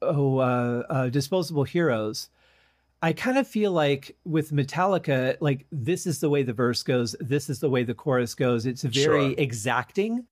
oh, 0.00 0.38
uh, 0.38 0.84
uh, 0.88 1.08
Disposable 1.10 1.64
Heroes, 1.64 2.30
I 3.00 3.12
kind 3.12 3.38
of 3.38 3.46
feel 3.46 3.70
like 3.72 4.16
with 4.24 4.50
Metallica, 4.50 5.36
like 5.40 5.66
this 5.70 6.06
is 6.06 6.18
the 6.20 6.28
way 6.28 6.42
the 6.42 6.52
verse 6.52 6.82
goes, 6.82 7.14
this 7.20 7.48
is 7.48 7.60
the 7.60 7.70
way 7.70 7.84
the 7.84 7.94
chorus 7.94 8.34
goes. 8.34 8.66
It's 8.66 8.82
very 8.82 9.30
sure. 9.30 9.34
exacting. 9.38 10.26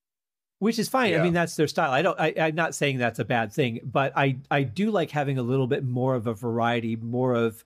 which 0.59 0.79
is 0.79 0.89
fine. 0.89 1.11
Yeah. 1.11 1.19
I 1.19 1.23
mean, 1.23 1.33
that's 1.33 1.55
their 1.55 1.67
style. 1.67 1.91
I 1.91 2.01
don't. 2.01 2.19
I, 2.19 2.33
I'm 2.39 2.55
not 2.55 2.75
saying 2.75 2.97
that's 2.97 3.19
a 3.19 3.25
bad 3.25 3.53
thing, 3.53 3.79
but 3.83 4.11
I 4.15 4.37
I 4.49 4.63
do 4.63 4.91
like 4.91 5.11
having 5.11 5.37
a 5.37 5.43
little 5.43 5.67
bit 5.67 5.83
more 5.85 6.15
of 6.15 6.27
a 6.27 6.33
variety, 6.33 6.95
more 6.95 7.33
of. 7.33 7.63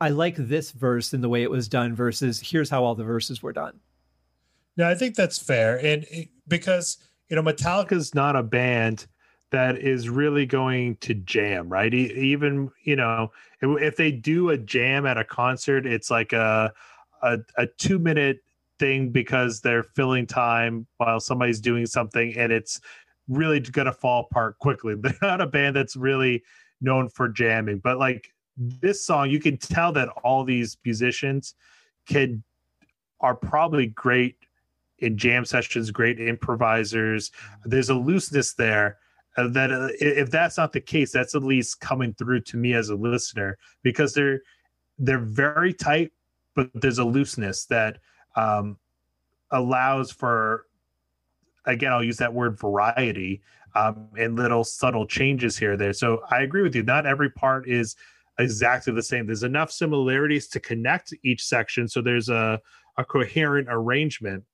I 0.00 0.08
like 0.08 0.34
this 0.36 0.72
verse 0.72 1.14
in 1.14 1.20
the 1.20 1.28
way 1.28 1.44
it 1.44 1.50
was 1.50 1.68
done 1.68 1.94
versus 1.94 2.40
here's 2.40 2.68
how 2.68 2.82
all 2.82 2.96
the 2.96 3.04
verses 3.04 3.40
were 3.42 3.52
done. 3.52 3.78
No, 4.76 4.88
I 4.90 4.96
think 4.96 5.14
that's 5.14 5.38
fair, 5.38 5.76
and 5.76 6.04
it, 6.10 6.30
because 6.48 6.98
you 7.28 7.36
know 7.36 7.42
Metallica 7.42 7.86
Metallica's 7.90 8.14
not 8.14 8.34
a 8.34 8.42
band 8.42 9.06
that 9.52 9.78
is 9.78 10.08
really 10.08 10.46
going 10.46 10.96
to 10.96 11.14
jam, 11.14 11.68
right? 11.68 11.92
Even 11.92 12.70
you 12.84 12.96
know, 12.96 13.30
if, 13.60 13.82
if 13.82 13.96
they 13.96 14.10
do 14.10 14.50
a 14.50 14.58
jam 14.58 15.06
at 15.06 15.18
a 15.18 15.24
concert, 15.24 15.86
it's 15.86 16.10
like 16.10 16.32
a 16.32 16.72
a, 17.22 17.38
a 17.56 17.66
two 17.66 17.98
minute 17.98 18.40
thing 18.78 19.10
because 19.10 19.60
they're 19.60 19.82
filling 19.82 20.26
time 20.26 20.86
while 20.96 21.20
somebody's 21.20 21.60
doing 21.60 21.86
something, 21.86 22.34
and 22.36 22.50
it's 22.50 22.80
really 23.28 23.60
going 23.60 23.86
to 23.86 23.92
fall 23.92 24.26
apart 24.30 24.58
quickly. 24.58 24.94
They're 24.98 25.14
not 25.22 25.40
a 25.40 25.46
band 25.46 25.76
that's 25.76 25.96
really 25.96 26.42
known 26.80 27.08
for 27.08 27.28
jamming, 27.28 27.78
but 27.78 27.98
like 27.98 28.32
this 28.56 29.06
song, 29.06 29.30
you 29.30 29.38
can 29.38 29.56
tell 29.56 29.92
that 29.92 30.08
all 30.24 30.44
these 30.44 30.76
musicians 30.84 31.54
can 32.08 32.42
are 33.20 33.36
probably 33.36 33.86
great 33.86 34.36
in 34.98 35.16
jam 35.16 35.44
sessions, 35.44 35.90
great 35.90 36.18
improvisers. 36.18 37.30
Mm-hmm. 37.30 37.70
There's 37.70 37.90
a 37.90 37.94
looseness 37.94 38.54
there 38.54 38.98
uh, 39.36 39.48
that 39.48 39.72
uh, 39.72 39.88
if 40.00 40.30
that's 40.30 40.58
not 40.58 40.72
the 40.72 40.80
case, 40.80 41.12
that's 41.12 41.34
at 41.34 41.42
least 41.42 41.80
coming 41.80 42.14
through 42.14 42.40
to 42.40 42.56
me 42.56 42.74
as 42.74 42.90
a 42.90 42.94
listener 42.94 43.58
because 43.82 44.12
they're 44.12 44.42
they're 44.98 45.18
very 45.18 45.72
tight, 45.72 46.12
but 46.54 46.70
there's 46.74 46.98
a 46.98 47.04
looseness 47.04 47.64
that 47.66 47.98
um, 48.36 48.76
allows 49.50 50.10
for 50.10 50.66
again 51.66 51.92
I'll 51.92 52.04
use 52.04 52.18
that 52.18 52.32
word 52.32 52.58
variety 52.58 53.40
um, 53.74 54.08
and 54.18 54.36
little 54.36 54.64
subtle 54.64 55.06
changes 55.06 55.56
here 55.56 55.76
there. 55.76 55.94
So 55.94 56.22
I 56.30 56.42
agree 56.42 56.62
with 56.62 56.74
you. 56.74 56.82
Not 56.82 57.06
every 57.06 57.30
part 57.30 57.66
is 57.66 57.96
exactly 58.38 58.92
the 58.92 59.02
same. 59.02 59.26
There's 59.26 59.44
enough 59.44 59.72
similarities 59.72 60.48
to 60.48 60.60
connect 60.60 61.14
each 61.22 61.42
section, 61.42 61.88
so 61.88 62.02
there's 62.02 62.28
a 62.28 62.60
a 62.98 63.04
coherent 63.04 63.68
arrangement, 63.70 64.44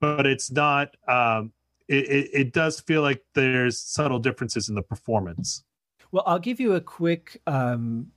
but 0.00 0.24
it's 0.24 0.52
not. 0.52 0.96
Um, 1.08 1.52
it, 1.90 2.08
it, 2.08 2.30
it 2.32 2.52
does 2.52 2.80
feel 2.80 3.02
like 3.02 3.22
there's 3.34 3.78
subtle 3.80 4.18
differences 4.20 4.68
in 4.68 4.76
the 4.76 4.82
performance. 4.82 5.64
Well, 6.12 6.22
I'll 6.26 6.38
give 6.38 6.60
you 6.60 6.74
a 6.74 6.80
quick 6.80 7.40
um, 7.46 8.08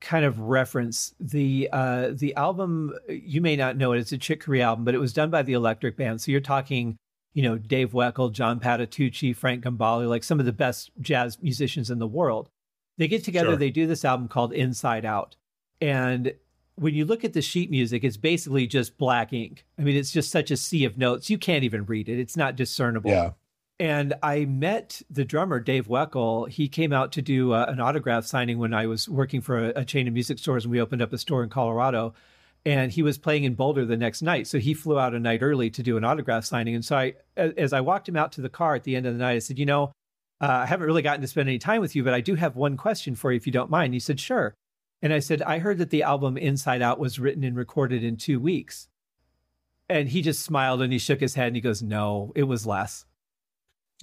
kind 0.00 0.24
of 0.24 0.38
reference. 0.38 1.14
The 1.18 1.68
uh, 1.72 2.10
the 2.12 2.34
album 2.36 2.92
you 3.08 3.40
may 3.40 3.56
not 3.56 3.76
know 3.76 3.92
it; 3.92 3.98
it's 3.98 4.12
a 4.12 4.18
Chick 4.18 4.42
Corea 4.44 4.64
album, 4.64 4.84
but 4.84 4.94
it 4.94 4.98
was 4.98 5.12
done 5.12 5.30
by 5.30 5.42
the 5.42 5.54
Electric 5.54 5.96
Band. 5.96 6.20
So 6.20 6.30
you're 6.30 6.40
talking, 6.40 6.96
you 7.34 7.42
know, 7.42 7.58
Dave 7.58 7.92
Weckl, 7.92 8.32
John 8.32 8.60
Patitucci, 8.60 9.34
Frank 9.34 9.64
Gambale, 9.64 10.08
like 10.08 10.24
some 10.24 10.38
of 10.40 10.46
the 10.46 10.52
best 10.52 10.90
jazz 11.00 11.42
musicians 11.42 11.90
in 11.90 11.98
the 11.98 12.06
world. 12.06 12.48
They 12.98 13.08
get 13.08 13.24
together, 13.24 13.50
Sure. 13.50 13.56
they 13.56 13.70
do 13.70 13.86
this 13.86 14.04
album 14.04 14.28
called 14.28 14.52
Inside 14.54 15.04
Out, 15.04 15.36
and 15.80 16.32
when 16.76 16.94
you 16.94 17.04
look 17.04 17.24
at 17.24 17.32
the 17.32 17.42
sheet 17.42 17.70
music, 17.70 18.04
it's 18.04 18.16
basically 18.16 18.66
just 18.66 18.98
black 18.98 19.32
ink. 19.32 19.64
I 19.78 19.82
mean, 19.82 19.96
it's 19.96 20.12
just 20.12 20.30
such 20.30 20.50
a 20.50 20.56
sea 20.56 20.84
of 20.84 20.98
notes. 20.98 21.30
You 21.30 21.38
can't 21.38 21.64
even 21.64 21.86
read 21.86 22.08
it. 22.08 22.18
It's 22.18 22.36
not 22.36 22.54
discernible. 22.54 23.10
yeah 23.10 23.30
And 23.80 24.14
I 24.22 24.44
met 24.44 25.02
the 25.10 25.24
drummer, 25.24 25.58
Dave 25.58 25.88
Weckl. 25.88 26.48
He 26.48 26.68
came 26.68 26.92
out 26.92 27.12
to 27.12 27.22
do 27.22 27.52
uh, 27.52 27.66
an 27.68 27.80
autograph 27.80 28.26
signing 28.26 28.58
when 28.58 28.74
I 28.74 28.86
was 28.86 29.08
working 29.08 29.40
for 29.40 29.70
a, 29.70 29.80
a 29.80 29.84
chain 29.84 30.06
of 30.06 30.14
music 30.14 30.38
stores 30.38 30.64
and 30.64 30.72
we 30.72 30.80
opened 30.80 31.02
up 31.02 31.12
a 31.12 31.18
store 31.18 31.42
in 31.42 31.48
Colorado. 31.48 32.14
And 32.66 32.90
he 32.90 33.02
was 33.02 33.16
playing 33.16 33.44
in 33.44 33.54
Boulder 33.54 33.84
the 33.86 33.96
next 33.96 34.22
night. 34.22 34.46
So 34.46 34.58
he 34.58 34.74
flew 34.74 34.98
out 34.98 35.14
a 35.14 35.20
night 35.20 35.40
early 35.40 35.70
to 35.70 35.82
do 35.82 35.96
an 35.96 36.04
autograph 36.04 36.44
signing. 36.44 36.74
And 36.74 36.84
so 36.84 36.96
I, 36.96 37.14
as 37.36 37.72
I 37.72 37.80
walked 37.80 38.08
him 38.08 38.16
out 38.16 38.32
to 38.32 38.40
the 38.40 38.48
car 38.48 38.74
at 38.74 38.82
the 38.82 38.96
end 38.96 39.06
of 39.06 39.14
the 39.14 39.20
night, 39.20 39.36
I 39.36 39.38
said, 39.38 39.58
You 39.58 39.66
know, 39.66 39.92
uh, 40.40 40.48
I 40.48 40.66
haven't 40.66 40.86
really 40.86 41.02
gotten 41.02 41.20
to 41.20 41.28
spend 41.28 41.48
any 41.48 41.58
time 41.58 41.80
with 41.80 41.94
you, 41.94 42.02
but 42.02 42.12
I 42.12 42.20
do 42.20 42.34
have 42.34 42.56
one 42.56 42.76
question 42.76 43.14
for 43.14 43.30
you 43.30 43.36
if 43.36 43.46
you 43.46 43.52
don't 43.52 43.70
mind. 43.70 43.94
He 43.94 44.00
said, 44.00 44.18
Sure. 44.18 44.54
And 45.02 45.12
I 45.12 45.18
said, 45.18 45.42
I 45.42 45.58
heard 45.58 45.78
that 45.78 45.90
the 45.90 46.02
album 46.02 46.36
Inside 46.36 46.82
Out 46.82 46.98
was 46.98 47.18
written 47.18 47.44
and 47.44 47.56
recorded 47.56 48.02
in 48.02 48.16
two 48.16 48.40
weeks. 48.40 48.88
And 49.88 50.08
he 50.08 50.22
just 50.22 50.42
smiled 50.42 50.82
and 50.82 50.92
he 50.92 50.98
shook 50.98 51.20
his 51.20 51.34
head 51.34 51.48
and 51.48 51.56
he 51.56 51.62
goes, 51.62 51.82
No, 51.82 52.32
it 52.34 52.42
was 52.44 52.66
less 52.66 53.04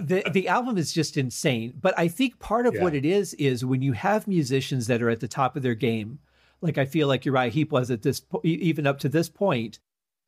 the 0.00 0.22
the 0.32 0.48
album 0.48 0.78
is 0.78 0.92
just 0.92 1.16
insane. 1.16 1.74
But 1.80 1.98
I 1.98 2.08
think 2.08 2.38
part 2.38 2.66
of 2.66 2.74
Yeah. 2.74 2.82
what 2.82 2.94
it 2.94 3.04
is 3.04 3.34
is 3.34 3.64
when 3.64 3.82
you 3.82 3.92
have 3.92 4.26
musicians 4.28 4.86
that 4.86 5.02
are 5.02 5.10
at 5.10 5.20
the 5.20 5.28
top 5.28 5.56
of 5.56 5.62
their 5.62 5.74
game, 5.74 6.18
like 6.60 6.78
I 6.78 6.84
feel 6.84 7.08
like 7.08 7.24
Uriah 7.26 7.50
Heep 7.50 7.72
was 7.72 7.90
at 7.90 8.02
this 8.02 8.20
po- 8.20 8.40
e- 8.44 8.58
even 8.62 8.86
up 8.86 8.98
to 9.00 9.08
this 9.08 9.28
point. 9.28 9.78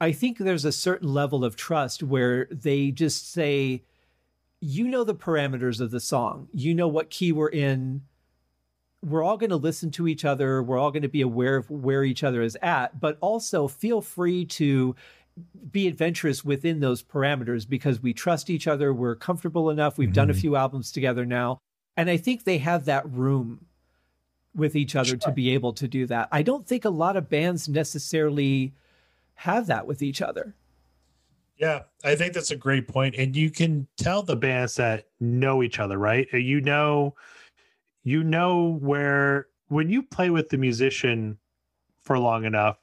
I 0.00 0.12
think 0.12 0.38
there's 0.38 0.64
a 0.64 0.72
certain 0.72 1.08
level 1.14 1.44
of 1.44 1.56
trust 1.56 2.02
where 2.02 2.46
they 2.50 2.90
just 2.90 3.32
say, 3.32 3.84
you 4.60 4.88
know 4.88 5.04
the 5.04 5.14
parameters 5.14 5.80
of 5.80 5.90
the 5.90 6.00
song, 6.00 6.48
you 6.52 6.74
know 6.74 6.88
what 6.88 7.10
key 7.10 7.32
we're 7.32 7.48
in. 7.48 8.02
We're 9.05 9.22
all 9.22 9.36
going 9.36 9.51
to 9.51 9.56
listen 9.56 9.90
to 9.93 10.09
each 10.09 10.24
other. 10.24 10.62
We're 10.62 10.78
all 10.78 10.90
going 10.90 11.02
to 11.02 11.09
be 11.09 11.20
aware 11.20 11.56
of 11.56 11.70
where 11.70 12.05
each 12.05 12.24
other 12.24 12.43
is 12.43 12.56
at, 12.62 12.98
but 13.01 13.18
also 13.20 13.68
feel 13.68 14.01
free 14.01 14.44
to 14.47 14.97
be 15.70 15.86
adventurous 15.89 16.44
within 16.44 16.81
those 16.81 17.02
parameters 17.02 17.68
because 17.68 18.01
we 18.01 18.12
trust 18.14 18.48
each 18.51 18.66
other. 18.66 18.94
We're 18.94 19.16
comfortable 19.16 19.68
enough. 19.70 19.98
We've 19.98 20.12
done 20.12 20.31
a 20.31 20.32
Mhm. 20.32 20.40
few 20.40 20.56
albums 20.56 20.93
together 20.93 21.26
now. 21.26 21.59
And 21.97 22.09
I 22.09 22.16
think 22.16 22.44
they 22.44 22.59
have 22.59 22.85
that 22.86 23.09
room 23.10 23.66
with 24.55 24.76
each 24.76 24.94
other 24.94 25.16
to 25.16 25.32
be 25.32 25.51
able 25.51 25.72
to 25.74 25.89
do 25.89 26.06
that. 26.06 26.28
I 26.31 26.43
don't 26.43 26.66
think 26.66 26.85
a 26.85 26.90
lot 26.90 27.16
of 27.16 27.28
bands 27.28 27.68
necessarily 27.68 28.72
have 29.35 29.66
that 29.66 29.86
with 29.86 30.02
each 30.02 30.22
other. 30.22 30.55
yeah 31.56 31.82
i 32.02 32.16
think 32.16 32.32
that's 32.35 32.51
a 32.51 32.56
great 32.56 32.89
point. 32.89 33.14
and 33.16 33.36
you 33.36 33.48
can 33.48 33.86
tell 33.97 34.24
the 34.24 34.35
bands 34.35 34.74
that 34.74 35.06
know 35.20 35.62
each 35.62 35.78
other, 35.78 35.97
right? 35.98 36.26
You 36.32 36.60
know, 36.60 37.14
you 38.05 38.24
know 38.24 38.78
where 38.82 39.48
when 39.68 39.90
you 39.90 40.02
play 40.02 40.31
with 40.31 40.51
the 40.51 40.59
musician 40.59 41.39
for 42.02 42.18
long 42.18 42.44
enough, 42.44 42.78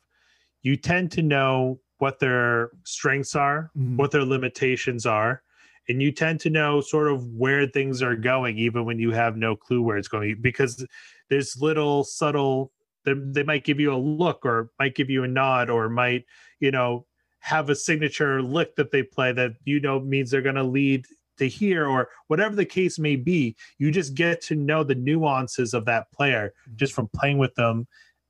you 0.61 0.77
tend 0.77 1.11
to 1.14 1.22
know 1.22 1.80
what 1.99 2.19
their 2.19 2.72
strengths 2.84 3.35
are, 3.35 3.72
Mhm. 3.77 3.98
what 3.98 4.11
their 4.11 4.26
limitations 4.26 5.06
are, 5.06 5.43
and 5.88 6.02
you 6.02 6.11
tend 6.11 6.39
to 6.41 6.49
know 6.49 6.81
sort 6.81 7.11
of 7.11 7.26
where 7.27 7.68
things 7.68 8.02
are 8.02 8.15
going, 8.15 8.57
even 8.57 8.85
when 8.85 8.99
you 8.99 9.11
have 9.11 9.38
no 9.38 9.56
clue 9.56 9.81
where 9.81 9.98
it's 9.98 10.07
going, 10.07 10.41
because 10.41 10.85
there's 11.30 11.61
little 11.61 12.03
subtle. 12.03 12.72
They, 13.06 13.14
they 13.15 13.43
might 13.43 13.64
give 13.64 13.80
you 13.80 13.93
a 13.93 13.98
look, 13.98 14.45
or 14.45 14.72
might 14.80 14.95
give 14.95 15.10
you 15.10 15.23
a 15.23 15.27
nod, 15.27 15.69
or 15.69 15.89
might 15.89 16.26
you 16.60 16.72
know 16.72 17.06
have 17.39 17.69
a 17.69 17.76
signature 17.76 18.41
lick 18.41 18.76
that 18.76 18.91
they 18.91 19.03
play 19.03 19.31
that 19.34 19.53
you 19.65 19.80
know 19.80 19.99
means 19.99 20.31
they're 20.31 20.41
going 20.43 20.56
to 20.56 20.64
lead 20.64 21.06
to 21.41 21.49
here 21.49 21.88
or 21.88 22.09
whatever 22.27 22.55
the 22.55 22.65
case 22.65 22.99
may 22.99 23.15
be 23.15 23.55
you 23.80 23.91
just 23.91 24.13
get 24.13 24.41
to 24.41 24.55
know 24.55 24.84
the 24.84 24.95
nuances 24.95 25.73
of 25.73 25.85
that 25.85 26.11
player 26.11 26.53
mm-hmm. 26.68 26.76
just 26.77 26.93
from 26.93 27.09
playing 27.13 27.38
with 27.38 27.53
them. 27.55 27.88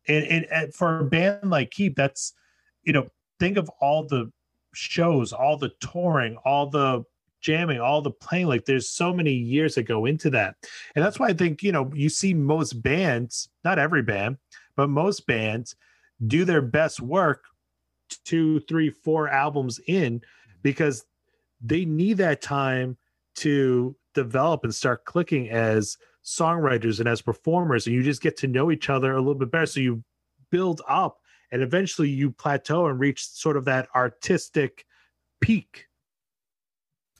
And, 0.07 0.25
and, 0.25 0.45
and 0.51 0.73
for 0.73 0.99
a 0.99 1.05
band 1.05 1.51
like 1.51 1.71
Heep 1.73 1.95
that's 1.95 2.33
you 2.83 2.93
know 2.93 3.07
think 3.39 3.57
of 3.57 3.69
all 3.79 4.03
the 4.03 4.31
shows 4.73 5.31
all 5.31 5.57
the 5.57 5.71
touring 5.79 6.37
all 6.43 6.67
the 6.67 7.03
jamming 7.41 7.79
all 7.79 8.01
the 8.01 8.11
playing 8.11 8.47
like 8.47 8.65
there's 8.65 8.89
so 8.89 9.13
many 9.13 9.33
years 9.33 9.75
that 9.75 9.83
go 9.83 10.05
into 10.05 10.29
that. 10.31 10.55
And 10.95 11.05
that's 11.05 11.19
why 11.19 11.27
i 11.27 11.33
think 11.33 11.61
you 11.61 11.71
know 11.71 11.91
you 11.93 12.09
see 12.09 12.33
most 12.33 12.81
bands 12.81 13.49
not 13.63 13.77
every 13.77 14.01
band 14.01 14.37
but 14.75 14.89
most 14.89 15.27
bands 15.27 15.75
do 16.25 16.45
their 16.45 16.61
best 16.61 17.01
work 17.01 17.43
two 18.25 18.59
three 18.61 18.89
four 18.89 19.27
albums 19.27 19.79
in 19.87 20.21
because 20.63 21.05
they 21.61 21.85
need 21.85 22.17
that 22.17 22.41
time 22.41 22.97
to 23.35 23.95
develop 24.13 24.63
and 24.63 24.73
start 24.75 25.05
clicking 25.05 25.49
as 25.49 25.97
songwriters 26.23 26.99
and 26.99 27.07
as 27.09 27.21
performers 27.21 27.87
and 27.87 27.95
you 27.95 28.03
just 28.03 28.21
get 28.21 28.37
to 28.37 28.47
know 28.47 28.69
each 28.71 28.89
other 28.89 29.13
a 29.13 29.17
little 29.19 29.33
bit 29.35 29.49
better 29.51 29.65
so 29.65 29.79
you 29.79 30.03
build 30.51 30.81
up 30.87 31.19
and 31.51 31.61
eventually 31.63 32.09
you 32.09 32.29
plateau 32.31 32.85
and 32.87 32.99
reach 32.99 33.25
sort 33.27 33.57
of 33.57 33.65
that 33.65 33.87
artistic 33.95 34.85
peak 35.41 35.87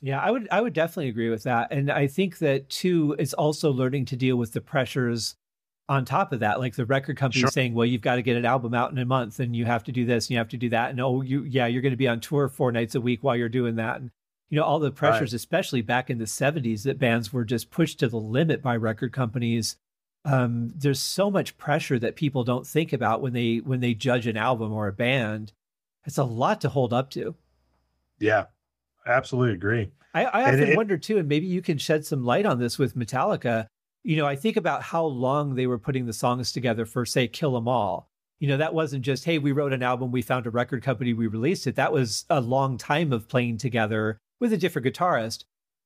Yeah, 0.00 0.20
I 0.20 0.30
would 0.30 0.48
I 0.50 0.60
would 0.60 0.72
definitely 0.72 1.08
agree 1.08 1.30
with 1.30 1.44
that. 1.44 1.72
And 1.72 1.90
I 1.90 2.06
think 2.08 2.38
that 2.38 2.68
too 2.68 3.14
it's 3.18 3.34
also 3.34 3.70
learning 3.70 4.06
to 4.06 4.16
deal 4.16 4.36
with 4.36 4.52
the 4.52 4.60
pressures 4.60 5.36
on 5.88 6.04
top 6.04 6.32
of 6.32 6.40
that. 6.40 6.58
Like 6.60 6.74
the 6.74 6.86
record 6.86 7.16
company 7.16 7.40
Sure. 7.40 7.50
saying, 7.50 7.74
Well, 7.74 7.86
you've 7.86 8.02
got 8.02 8.16
to 8.16 8.22
get 8.22 8.36
an 8.36 8.44
album 8.44 8.74
out 8.74 8.90
in 8.92 8.98
a 8.98 9.04
month 9.04 9.38
and 9.40 9.54
you 9.54 9.64
have 9.64 9.84
to 9.84 9.92
do 9.92 10.04
this 10.04 10.26
and 10.26 10.30
you 10.32 10.38
have 10.38 10.48
to 10.50 10.56
do 10.56 10.68
that. 10.70 10.90
And 10.90 11.00
oh 11.00 11.22
you 11.22 11.44
yeah, 11.44 11.66
you're 11.66 11.82
gonna 11.82 11.96
be 11.96 12.08
on 12.08 12.20
tour 12.20 12.48
four 12.48 12.72
nights 12.72 12.94
a 12.96 13.00
week 13.00 13.22
while 13.22 13.36
you're 13.36 13.48
doing 13.48 13.76
that. 13.76 14.00
And 14.00 14.10
you 14.52 14.58
know, 14.58 14.64
all 14.64 14.78
the 14.78 14.90
pressures, 14.90 15.32
especially 15.32 15.80
back 15.80 16.10
in 16.10 16.18
the 16.18 16.26
seventies, 16.26 16.82
that 16.84 16.98
bands 16.98 17.32
were 17.32 17.44
just 17.44 17.70
pushed 17.70 17.98
to 18.00 18.08
the 18.08 18.18
limit 18.18 18.60
by 18.60 18.76
record 18.76 19.10
companies. 19.10 19.76
Um, 20.26 20.70
there's 20.76 21.00
so 21.00 21.30
much 21.30 21.56
pressure 21.56 21.98
that 21.98 22.16
people 22.16 22.44
don't 22.44 22.66
think 22.66 22.92
about 22.92 23.22
when 23.22 23.32
they 23.32 23.62
when 23.64 23.80
they 23.80 23.94
judge 23.94 24.26
an 24.26 24.36
album 24.36 24.70
or 24.70 24.88
a 24.88 24.92
band. 24.92 25.52
It's 26.04 26.18
a 26.18 26.24
lot 26.24 26.60
to 26.60 26.68
hold 26.68 26.92
up 26.92 27.08
to. 27.10 27.34
yeah 28.20 28.44
absolutely 29.06 29.54
agree 29.54 29.90
I, 30.14 30.24
I 30.26 30.42
often 30.48 30.68
it- 30.68 30.76
wonder 30.76 30.98
too, 30.98 31.16
and 31.16 31.26
maybe 31.28 31.46
you 31.46 31.62
can 31.62 31.78
shed 31.78 32.04
some 32.04 32.22
light 32.22 32.44
on 32.44 32.58
this 32.58 32.78
with 32.78 32.94
Metallica. 32.94 33.66
You 34.04 34.16
know, 34.18 34.26
I 34.26 34.36
think 34.36 34.58
about 34.58 34.82
how 34.82 35.04
long 35.06 35.54
they 35.54 35.66
were 35.66 35.78
putting 35.78 36.04
the 36.04 36.12
songs 36.12 36.52
together 36.52 36.84
for, 36.84 37.06
say, 37.06 37.26
Kill 37.26 37.56
'Em 37.56 37.68
All. 37.68 38.10
You 38.38 38.48
know, 38.48 38.58
that 38.58 38.74
wasn't 38.74 39.04
just, 39.04 39.24
hey, 39.24 39.38
we 39.38 39.52
wrote 39.52 39.72
an 39.72 39.82
album, 39.82 40.10
we 40.12 40.20
found 40.20 40.46
a 40.46 40.50
record 40.50 40.82
company, 40.82 41.14
we 41.14 41.26
released 41.28 41.66
it. 41.66 41.76
That 41.76 41.92
was 41.92 42.26
a 42.28 42.40
long 42.40 42.76
time 42.76 43.12
of 43.12 43.26
playing 43.28 43.56
together 43.56 44.18
with 44.42 44.52
a 44.52 44.58
different 44.58 44.86
guitarist. 44.86 45.44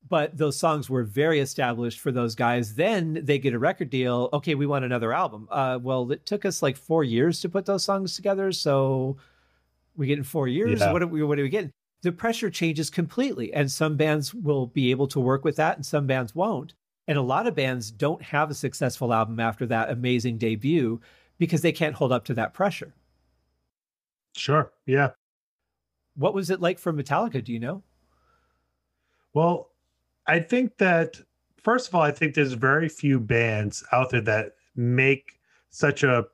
But 0.08 0.38
those 0.38 0.56
songs 0.58 0.88
were 0.88 1.02
very 1.02 1.40
established 1.40 2.00
for 2.00 2.10
those 2.10 2.34
guys. 2.34 2.74
Then 2.74 3.20
they 3.22 3.38
get 3.38 3.52
a 3.54 3.58
record 3.58 3.90
deal. 3.90 4.30
Okay, 4.32 4.54
we 4.54 4.66
want 4.66 4.84
another 4.84 5.12
album. 5.12 5.46
Uh, 5.50 5.78
well, 5.82 6.10
it 6.10 6.24
took 6.24 6.44
us 6.44 6.62
like 6.62 6.76
four 6.76 7.04
years 7.04 7.40
to 7.40 7.48
put 7.48 7.66
those 7.66 7.84
songs 7.84 8.16
together. 8.16 8.50
So 8.52 9.18
we 9.94 10.06
get 10.06 10.16
in 10.16 10.24
four 10.24 10.48
years. 10.48 10.80
Yeah. 10.80 10.92
What 10.92 11.02
are 11.02 11.06
we? 11.06 11.22
What 11.22 11.38
are 11.38 11.42
we 11.42 11.48
getting? 11.48 11.72
The 12.02 12.12
pressure 12.12 12.50
changes 12.50 12.88
completely, 12.88 13.52
and 13.52 13.70
some 13.70 13.96
bands 13.96 14.32
will 14.32 14.68
be 14.68 14.90
able 14.90 15.08
to 15.08 15.20
work 15.20 15.44
with 15.44 15.56
that, 15.56 15.76
and 15.76 15.84
some 15.84 16.06
bands 16.06 16.34
won't. 16.34 16.72
And 17.08 17.18
a 17.18 17.22
lot 17.22 17.46
of 17.46 17.54
bands 17.54 17.90
don't 17.90 18.22
have 18.22 18.50
a 18.50 18.54
successful 18.54 19.12
album 19.12 19.38
after 19.38 19.66
that 19.66 19.90
amazing 19.90 20.38
debut 20.38 21.00
because 21.38 21.60
they 21.62 21.72
can't 21.72 21.94
hold 21.94 22.12
up 22.12 22.24
to 22.26 22.34
that 22.34 22.54
pressure. 22.54 22.94
Sure. 24.34 24.70
Yeah. 24.86 25.10
What 26.14 26.34
was 26.34 26.48
it 26.48 26.60
like 26.60 26.78
for 26.78 26.92
Metallica? 26.92 27.42
Do 27.44 27.52
you 27.52 27.60
know? 27.60 27.82
Well, 29.36 29.72
I 30.26 30.40
think 30.40 30.78
that, 30.78 31.20
first 31.58 31.88
of 31.88 31.94
all, 31.94 32.00
I 32.00 32.10
think 32.10 32.34
there's 32.34 32.54
very 32.54 32.88
few 32.88 33.20
bands 33.20 33.84
out 33.92 34.08
there 34.08 34.22
that 34.22 34.52
make 34.76 35.38
such 35.68 36.02
a 36.02 36.24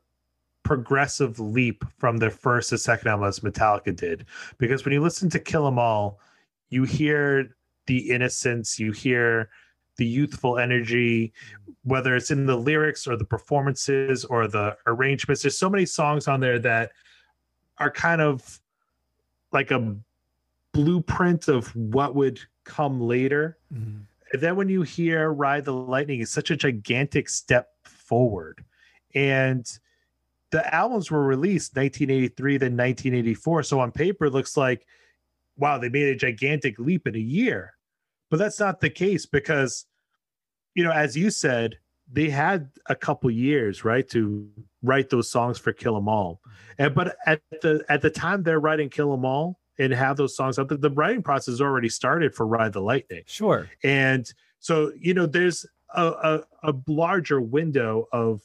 progressive 0.63 1.41
leap 1.41 1.83
from 1.99 2.19
their 2.19 2.31
first 2.31 2.71
to 2.71 2.79
second 2.79 3.09
album 3.09 3.27
as 3.27 3.41
Metallica 3.41 3.97
did. 3.97 4.25
Because 4.57 4.85
when 4.85 4.95
you 4.95 5.01
listen 5.01 5.29
to 5.31 5.41
Kill 5.41 5.67
'Em 5.67 5.81
All, 5.81 6.21
you 6.69 6.85
hear 6.85 7.57
the 7.87 8.09
innocence, 8.09 8.79
you 8.79 8.93
hear 8.93 9.51
the 9.97 10.07
youthful 10.07 10.61
energy, 10.61 11.33
whether 11.83 12.15
it's 12.15 12.31
in 12.31 12.47
the 12.47 12.57
lyrics 12.57 13.09
or 13.09 13.17
the 13.17 13.25
performances 13.25 14.25
or 14.25 14.47
the 14.47 14.79
arrangements. 14.87 15.43
There's 15.43 15.59
so 15.59 15.69
many 15.69 15.87
songs 15.87 16.29
on 16.29 16.39
there 16.39 16.61
that 16.61 16.93
are 17.79 17.91
kind 17.91 18.21
of 18.21 18.61
like 19.51 19.73
a 19.73 19.97
blueprint 20.71 21.49
of 21.49 21.75
what 21.75 22.15
would 22.15 22.41
come 22.65 23.01
later. 23.01 23.59
Mm-hmm. 23.73 24.01
And 24.33 24.43
then 24.43 24.57
when 24.57 24.69
you 24.69 24.83
hear 24.83 25.31
Ride 25.31 25.65
the 25.65 25.73
Lightning, 25.73 26.21
it's 26.21 26.31
such 26.31 26.51
a 26.51 26.57
gigantic 26.57 27.29
step 27.29 27.69
forward. 27.85 28.65
And 29.15 29.67
the 30.51 30.75
albums 30.75 31.11
were 31.11 31.25
released 31.25 31.77
1983, 31.77 32.59
then 32.59 32.73
1984. 32.73 33.63
So 33.65 33.81
on 33.81 33.93
paper, 33.93 34.27
it 34.27 34.33
looks 34.33 34.57
like, 34.57 34.87
wow, 35.57 35.79
they 35.79 35.89
made 35.89 36.09
a 36.09 36.17
gigantic 36.17 36.79
leap 36.79 37.07
in 37.07 37.15
a 37.15 37.19
year. 37.19 37.75
But 38.31 38.39
that's 38.39 38.59
not 38.59 38.81
the 38.81 38.91
case 38.91 39.27
because, 39.27 39.87
you 40.75 40.85
know, 40.85 40.93
as 40.93 41.17
you 41.17 41.31
said, 41.31 41.79
they 42.11 42.31
had 42.31 42.71
a 42.87 42.95
couple 42.95 43.31
years, 43.31 43.85
right, 43.85 44.09
to 44.11 44.49
write 44.83 45.11
those 45.11 45.31
songs 45.31 45.59
for 45.59 45.73
Kill 45.73 45.97
'Em 45.97 46.09
All. 46.09 46.41
And 46.79 46.95
but 46.95 47.17
at 47.27 47.41
the 47.63 47.85
at 47.89 48.03
the 48.03 48.11
time 48.11 48.43
they're 48.43 48.61
writing 48.61 48.91
Kill 48.91 49.13
'Em 49.13 49.25
All 49.25 49.59
and 49.83 49.93
have 49.93 50.17
those 50.17 50.37
songs 50.37 50.59
out, 50.59 50.69
the, 50.69 50.77
the 50.77 50.91
writing 50.91 51.23
process 51.23 51.61
already 51.61 51.89
started 51.89 52.35
for 52.35 52.47
Ride 52.47 52.73
the 52.73 52.81
Lightning. 52.81 53.23
Sure. 53.27 53.69
And 53.83 54.33
so, 54.61 54.93
you 54.99 55.15
know, 55.15 55.27
there's 55.27 55.67
a, 55.95 56.07
a, 56.07 56.71
a 56.71 56.75
larger 56.87 57.41
window 57.41 58.09
of 58.13 58.43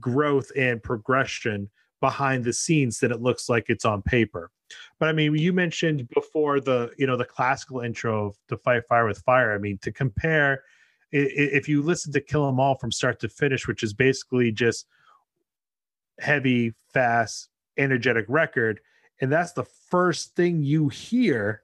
growth 0.00 0.50
and 0.56 0.82
progression 0.82 1.70
behind 2.00 2.44
the 2.44 2.52
scenes 2.52 3.00
than 3.00 3.10
it 3.10 3.22
looks 3.22 3.48
like 3.48 3.66
it's 3.68 3.84
on 3.84 4.02
paper. 4.02 4.50
But 4.98 5.08
I 5.08 5.12
mean, 5.12 5.34
you 5.36 5.52
mentioned 5.52 6.08
before 6.10 6.60
the 6.60 6.90
you 6.98 7.06
know 7.06 7.16
the 7.16 7.24
classical 7.24 7.80
intro 7.80 8.28
of 8.28 8.36
to 8.48 8.56
fight 8.56 8.86
fire 8.88 9.06
with 9.06 9.18
fire. 9.18 9.54
I 9.54 9.58
mean, 9.58 9.78
to 9.78 9.92
compare, 9.92 10.64
if 11.12 11.68
you 11.68 11.82
listen 11.82 12.12
to 12.12 12.20
Kill 12.20 12.48
'Em 12.48 12.58
All 12.58 12.74
from 12.74 12.90
start 12.90 13.20
to 13.20 13.28
finish, 13.28 13.68
which 13.68 13.82
is 13.82 13.92
basically 13.92 14.50
just 14.52 14.86
heavy, 16.18 16.72
fast, 16.92 17.48
energetic 17.76 18.24
record, 18.28 18.80
and 19.20 19.30
that's 19.30 19.52
the 19.52 19.64
first 19.64 20.34
thing 20.34 20.62
you 20.62 20.88
hear, 20.88 21.62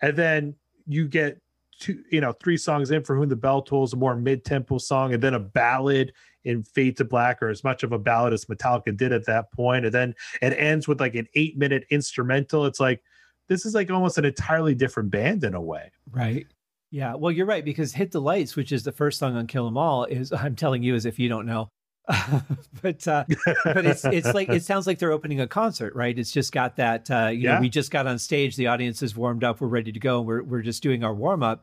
and 0.00 0.16
then 0.16 0.54
you 0.86 1.08
get 1.08 1.40
two, 1.78 2.02
you 2.10 2.20
know, 2.20 2.32
three 2.32 2.56
songs 2.56 2.90
in 2.90 3.02
for 3.02 3.16
whom 3.16 3.28
the 3.28 3.36
bell 3.36 3.62
tolls, 3.62 3.92
a 3.92 3.96
more 3.96 4.16
mid-tempo 4.16 4.78
song, 4.78 5.14
and 5.14 5.22
then 5.22 5.34
a 5.34 5.40
ballad 5.40 6.12
in 6.44 6.62
Fade 6.62 6.96
to 6.98 7.04
Black, 7.04 7.42
or 7.42 7.48
as 7.48 7.64
much 7.64 7.82
of 7.82 7.92
a 7.92 7.98
ballad 7.98 8.32
as 8.32 8.44
Metallica 8.44 8.96
did 8.96 9.12
at 9.12 9.26
that 9.26 9.52
point, 9.52 9.84
and 9.84 9.94
then 9.94 10.14
it 10.40 10.52
ends 10.52 10.86
with 10.86 11.00
like 11.00 11.14
an 11.14 11.26
eight-minute 11.34 11.84
instrumental. 11.90 12.66
It's 12.66 12.80
like 12.80 13.02
this 13.48 13.66
is 13.66 13.74
like 13.74 13.90
almost 13.90 14.18
an 14.18 14.24
entirely 14.24 14.74
different 14.74 15.10
band 15.10 15.44
in 15.44 15.54
a 15.54 15.60
way, 15.60 15.90
right? 16.10 16.46
Yeah, 16.90 17.14
well, 17.14 17.32
you're 17.32 17.46
right 17.46 17.64
because 17.64 17.92
"Hit 17.92 18.12
the 18.12 18.20
Lights," 18.20 18.54
which 18.56 18.72
is 18.72 18.84
the 18.84 18.92
first 18.92 19.18
song 19.18 19.36
on 19.36 19.46
Kill 19.46 19.66
'Em 19.66 19.76
All, 19.76 20.04
is 20.04 20.32
I'm 20.32 20.56
telling 20.56 20.82
you 20.82 20.94
as 20.94 21.04
if 21.06 21.18
you 21.18 21.28
don't 21.28 21.46
know, 21.46 21.70
but 22.82 23.06
uh, 23.08 23.24
but 23.64 23.84
it's 23.84 24.04
it's 24.04 24.32
like 24.32 24.48
it 24.48 24.62
sounds 24.62 24.86
like 24.86 24.98
they're 24.98 25.12
opening 25.12 25.40
a 25.40 25.48
concert, 25.48 25.94
right? 25.94 26.16
It's 26.16 26.30
just 26.30 26.52
got 26.52 26.76
that 26.76 27.10
uh, 27.10 27.28
you 27.28 27.40
yeah. 27.40 27.54
know 27.54 27.60
we 27.60 27.68
just 27.68 27.90
got 27.90 28.06
on 28.06 28.18
stage, 28.18 28.54
the 28.56 28.68
audience 28.68 29.02
is 29.02 29.16
warmed 29.16 29.42
up, 29.42 29.60
we're 29.60 29.66
ready 29.66 29.90
to 29.90 29.98
go, 29.98 30.20
we're 30.20 30.42
we're 30.42 30.62
just 30.62 30.82
doing 30.82 31.02
our 31.02 31.14
warm 31.14 31.42
up, 31.42 31.62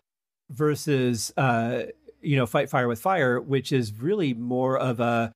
versus 0.50 1.32
uh, 1.38 1.84
you 2.22 2.36
know 2.36 2.46
fight 2.46 2.70
fire 2.70 2.90
with 2.90 3.00
fire, 3.00 3.40
which 3.40 3.72
is 3.72 3.94
really 3.94 4.34
more 4.34 4.78
of 4.78 5.00
a 5.00 5.32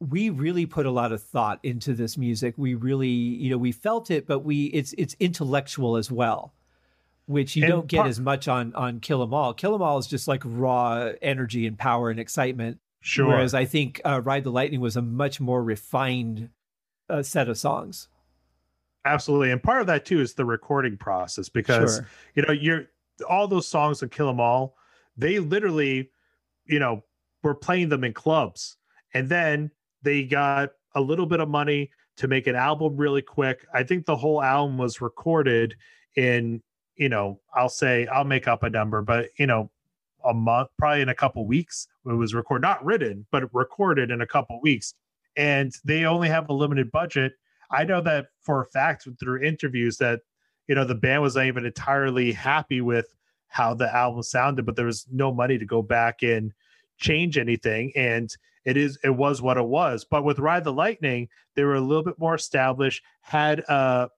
we 0.00 0.30
really 0.30 0.64
put 0.64 0.86
a 0.86 0.90
lot 0.90 1.12
of 1.12 1.22
thought 1.22 1.58
into 1.62 1.92
this 1.92 2.16
music. 2.16 2.54
We 2.56 2.74
really 2.74 3.08
you 3.08 3.50
know 3.50 3.58
we 3.58 3.72
felt 3.72 4.10
it, 4.10 4.26
but 4.26 4.38
we 4.38 4.66
it's 4.66 4.94
it's 4.96 5.16
intellectual 5.20 5.96
as 5.96 6.10
well 6.10 6.54
which 7.26 7.56
you 7.56 7.64
and 7.64 7.70
don't 7.70 7.86
get 7.88 7.98
par- 7.98 8.06
as 8.06 8.20
much 8.20 8.48
on 8.48 8.72
on 8.74 9.00
Kill 9.00 9.22
'Em 9.22 9.34
All. 9.34 9.52
Kill 9.52 9.74
'Em 9.74 9.82
All 9.82 9.98
is 9.98 10.06
just 10.06 10.28
like 10.28 10.42
raw 10.44 11.10
energy 11.20 11.66
and 11.66 11.76
power 11.78 12.08
and 12.10 12.18
excitement. 12.18 12.78
Sure. 13.06 13.28
Whereas 13.28 13.54
I 13.54 13.64
think 13.64 14.00
uh, 14.04 14.20
Ride 14.24 14.42
the 14.42 14.50
Lightning 14.50 14.80
was 14.80 14.96
a 14.96 15.02
much 15.02 15.40
more 15.40 15.62
refined 15.62 16.50
uh, 17.08 17.22
set 17.22 17.48
of 17.48 17.56
songs. 17.56 18.08
Absolutely, 19.04 19.52
and 19.52 19.62
part 19.62 19.80
of 19.80 19.86
that 19.86 20.04
too 20.04 20.20
is 20.20 20.34
the 20.34 20.44
recording 20.44 20.96
process 20.96 21.48
because 21.48 21.98
sure. 21.98 22.08
you 22.34 22.42
know 22.42 22.52
you're 22.52 22.86
all 23.30 23.46
those 23.46 23.68
songs 23.68 24.02
of 24.02 24.10
Kill 24.10 24.28
'Em 24.28 24.40
All, 24.40 24.74
they 25.16 25.38
literally, 25.38 26.10
you 26.64 26.80
know, 26.80 27.04
were 27.44 27.54
playing 27.54 27.90
them 27.90 28.02
in 28.02 28.12
clubs, 28.12 28.76
and 29.14 29.28
then 29.28 29.70
they 30.02 30.24
got 30.24 30.72
a 30.96 31.00
little 31.00 31.26
bit 31.26 31.38
of 31.38 31.48
money 31.48 31.92
to 32.16 32.26
make 32.26 32.48
an 32.48 32.56
album 32.56 32.96
really 32.96 33.22
quick. 33.22 33.64
I 33.72 33.84
think 33.84 34.04
the 34.04 34.16
whole 34.16 34.42
album 34.42 34.78
was 34.78 35.00
recorded 35.00 35.76
in, 36.16 36.60
you 36.96 37.08
know, 37.08 37.40
I'll 37.54 37.68
say 37.68 38.08
I'll 38.08 38.24
make 38.24 38.48
up 38.48 38.64
a 38.64 38.70
number, 38.70 39.00
but 39.00 39.28
you 39.38 39.46
know, 39.46 39.70
a 40.24 40.34
month, 40.34 40.70
probably 40.76 41.02
in 41.02 41.08
a 41.08 41.14
couple 41.14 41.46
weeks. 41.46 41.86
It 42.06 42.14
was 42.14 42.34
recorded, 42.34 42.62
not 42.62 42.84
written, 42.84 43.26
but 43.30 43.52
recorded 43.52 44.10
in 44.10 44.20
a 44.20 44.26
couple 44.26 44.60
weeks. 44.62 44.94
And 45.36 45.72
they 45.84 46.04
only 46.04 46.28
have 46.28 46.48
a 46.48 46.52
limited 46.52 46.90
budget. 46.90 47.32
I 47.70 47.84
know 47.84 48.00
that 48.02 48.28
for 48.42 48.62
a 48.62 48.66
fact 48.66 49.08
through 49.18 49.42
interviews 49.42 49.98
that, 49.98 50.20
you 50.68 50.74
know, 50.74 50.84
the 50.84 50.94
band 50.94 51.22
was 51.22 51.36
not 51.36 51.46
even 51.46 51.66
entirely 51.66 52.32
happy 52.32 52.80
with 52.80 53.14
how 53.48 53.74
the 53.74 53.94
album 53.94 54.22
sounded, 54.22 54.66
but 54.66 54.76
there 54.76 54.86
was 54.86 55.06
no 55.12 55.32
money 55.32 55.58
to 55.58 55.66
go 55.66 55.82
back 55.82 56.22
and 56.22 56.52
change 56.98 57.38
anything. 57.38 57.92
And 57.96 58.34
it 58.64 58.76
is 58.76 58.98
it 59.04 59.10
was 59.10 59.42
what 59.42 59.56
it 59.56 59.66
was. 59.66 60.04
But 60.04 60.24
with 60.24 60.38
Ride 60.38 60.64
the 60.64 60.72
Lightning, 60.72 61.28
they 61.54 61.64
were 61.64 61.74
a 61.74 61.80
little 61.80 62.02
bit 62.02 62.18
more 62.18 62.34
established, 62.34 63.02
had 63.20 63.60
a 63.60 64.10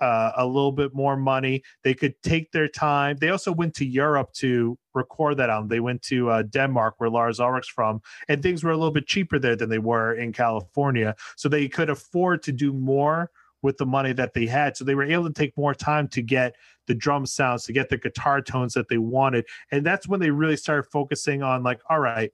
uh, 0.00 0.32
a 0.36 0.46
little 0.46 0.72
bit 0.72 0.94
more 0.94 1.16
money. 1.16 1.62
They 1.84 1.94
could 1.94 2.14
take 2.22 2.52
their 2.52 2.68
time. 2.68 3.16
They 3.20 3.30
also 3.30 3.52
went 3.52 3.74
to 3.74 3.84
Europe 3.84 4.32
to 4.34 4.78
record 4.94 5.36
that 5.36 5.50
album. 5.50 5.68
They 5.68 5.80
went 5.80 6.02
to 6.02 6.30
uh, 6.30 6.42
Denmark, 6.42 6.94
where 6.98 7.10
Lars 7.10 7.40
Ulrich's 7.40 7.68
from, 7.68 8.00
and 8.28 8.42
things 8.42 8.64
were 8.64 8.70
a 8.70 8.76
little 8.76 8.92
bit 8.92 9.06
cheaper 9.06 9.38
there 9.38 9.56
than 9.56 9.68
they 9.68 9.78
were 9.78 10.14
in 10.14 10.32
California. 10.32 11.14
So 11.36 11.48
they 11.48 11.68
could 11.68 11.90
afford 11.90 12.42
to 12.44 12.52
do 12.52 12.72
more 12.72 13.30
with 13.62 13.76
the 13.76 13.86
money 13.86 14.14
that 14.14 14.32
they 14.32 14.46
had. 14.46 14.76
So 14.76 14.84
they 14.84 14.94
were 14.94 15.04
able 15.04 15.26
to 15.26 15.32
take 15.32 15.56
more 15.56 15.74
time 15.74 16.08
to 16.08 16.22
get 16.22 16.54
the 16.86 16.94
drum 16.94 17.26
sounds, 17.26 17.64
to 17.64 17.72
get 17.72 17.90
the 17.90 17.98
guitar 17.98 18.40
tones 18.40 18.72
that 18.72 18.88
they 18.88 18.98
wanted. 18.98 19.44
And 19.70 19.84
that's 19.84 20.08
when 20.08 20.18
they 20.18 20.30
really 20.30 20.56
started 20.56 20.90
focusing 20.90 21.42
on, 21.42 21.62
like, 21.62 21.80
all 21.90 22.00
right, 22.00 22.32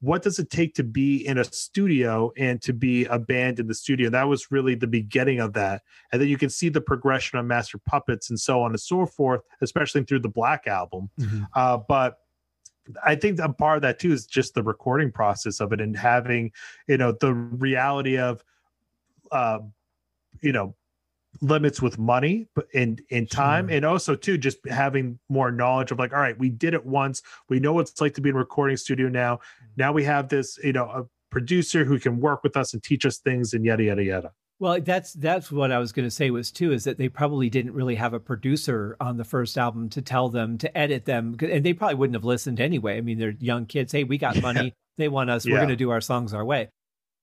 what 0.00 0.22
does 0.22 0.38
it 0.38 0.50
take 0.50 0.74
to 0.74 0.82
be 0.82 1.26
in 1.26 1.36
a 1.38 1.44
studio 1.44 2.32
and 2.36 2.60
to 2.62 2.72
be 2.72 3.04
a 3.04 3.18
band 3.18 3.60
in 3.60 3.66
the 3.66 3.74
studio? 3.74 4.08
That 4.08 4.28
was 4.28 4.50
really 4.50 4.74
the 4.74 4.86
beginning 4.86 5.40
of 5.40 5.52
that. 5.52 5.82
And 6.10 6.20
then 6.20 6.28
you 6.28 6.38
can 6.38 6.48
see 6.48 6.70
the 6.70 6.80
progression 6.80 7.38
of 7.38 7.44
master 7.44 7.78
puppets 7.78 8.30
and 8.30 8.40
so 8.40 8.62
on 8.62 8.70
and 8.70 8.80
so 8.80 9.04
forth 9.06 9.42
especially 9.60 10.04
through 10.04 10.20
the 10.20 10.28
black 10.28 10.66
album. 10.66 11.10
Mm-hmm. 11.18 11.42
uh, 11.54 11.76
but 11.76 12.18
I 13.04 13.14
think 13.14 13.38
a 13.38 13.52
part 13.52 13.76
of 13.76 13.82
that 13.82 13.98
too 13.98 14.12
is 14.12 14.26
just 14.26 14.54
the 14.54 14.62
recording 14.62 15.12
process 15.12 15.60
of 15.60 15.72
it 15.72 15.80
and 15.80 15.96
having, 15.96 16.52
you 16.88 16.96
know, 16.96 17.12
the 17.12 17.34
reality 17.34 18.18
of, 18.18 18.42
uh, 19.30 19.58
you 20.40 20.52
know, 20.52 20.74
limits 21.40 21.80
with 21.80 21.98
money 21.98 22.48
but 22.54 22.66
in 22.74 22.98
in 23.08 23.26
time 23.26 23.68
sure. 23.68 23.76
and 23.76 23.84
also 23.84 24.14
too 24.14 24.36
just 24.36 24.58
having 24.68 25.18
more 25.28 25.50
knowledge 25.50 25.90
of 25.90 25.98
like 25.98 26.12
all 26.12 26.20
right 26.20 26.38
we 26.38 26.50
did 26.50 26.74
it 26.74 26.84
once. 26.84 27.22
We 27.48 27.60
know 27.60 27.72
what 27.72 27.88
it's 27.88 28.00
like 28.00 28.14
to 28.14 28.20
be 28.20 28.30
in 28.30 28.34
a 28.34 28.38
recording 28.38 28.76
studio 28.76 29.08
now. 29.08 29.36
Mm-hmm. 29.36 29.66
now 29.76 29.92
we 29.92 30.04
have 30.04 30.28
this 30.28 30.58
you 30.62 30.72
know 30.72 30.84
a 30.84 31.04
producer 31.30 31.84
who 31.84 31.98
can 31.98 32.20
work 32.20 32.42
with 32.42 32.56
us 32.56 32.74
and 32.74 32.82
teach 32.82 33.06
us 33.06 33.18
things 33.18 33.54
and 33.54 33.64
yada 33.64 33.84
yada 33.84 34.02
yada. 34.02 34.32
Well 34.58 34.80
that's 34.80 35.14
that's 35.14 35.50
what 35.50 35.72
i 35.72 35.78
was 35.78 35.92
going 35.92 36.06
to 36.06 36.10
say 36.10 36.30
was 36.30 36.50
too 36.50 36.72
is 36.72 36.84
that 36.84 36.98
they 36.98 37.08
probably 37.08 37.48
didn't 37.48 37.72
really 37.72 37.94
have 37.94 38.12
a 38.12 38.20
producer 38.20 38.96
on 39.00 39.16
the 39.16 39.24
first 39.24 39.56
album 39.56 39.88
to 39.90 40.02
tell 40.02 40.28
them 40.28 40.58
to 40.58 40.76
edit 40.76 41.06
them 41.06 41.36
and 41.40 41.64
they 41.64 41.72
probably 41.72 41.94
wouldn't 41.94 42.16
have 42.16 42.24
listened 42.24 42.60
anyway. 42.60 42.98
I 42.98 43.00
mean 43.00 43.18
they're 43.18 43.36
young 43.38 43.66
kids. 43.66 43.92
Hey 43.92 44.04
we 44.04 44.18
got 44.18 44.40
money. 44.42 44.74
They 44.98 45.08
want 45.08 45.30
us. 45.30 45.46
Yeah. 45.46 45.54
we're 45.54 45.60
going 45.60 45.70
to 45.70 45.76
do 45.76 45.90
our 45.90 46.02
songs 46.02 46.34
our 46.34 46.44
way 46.44 46.68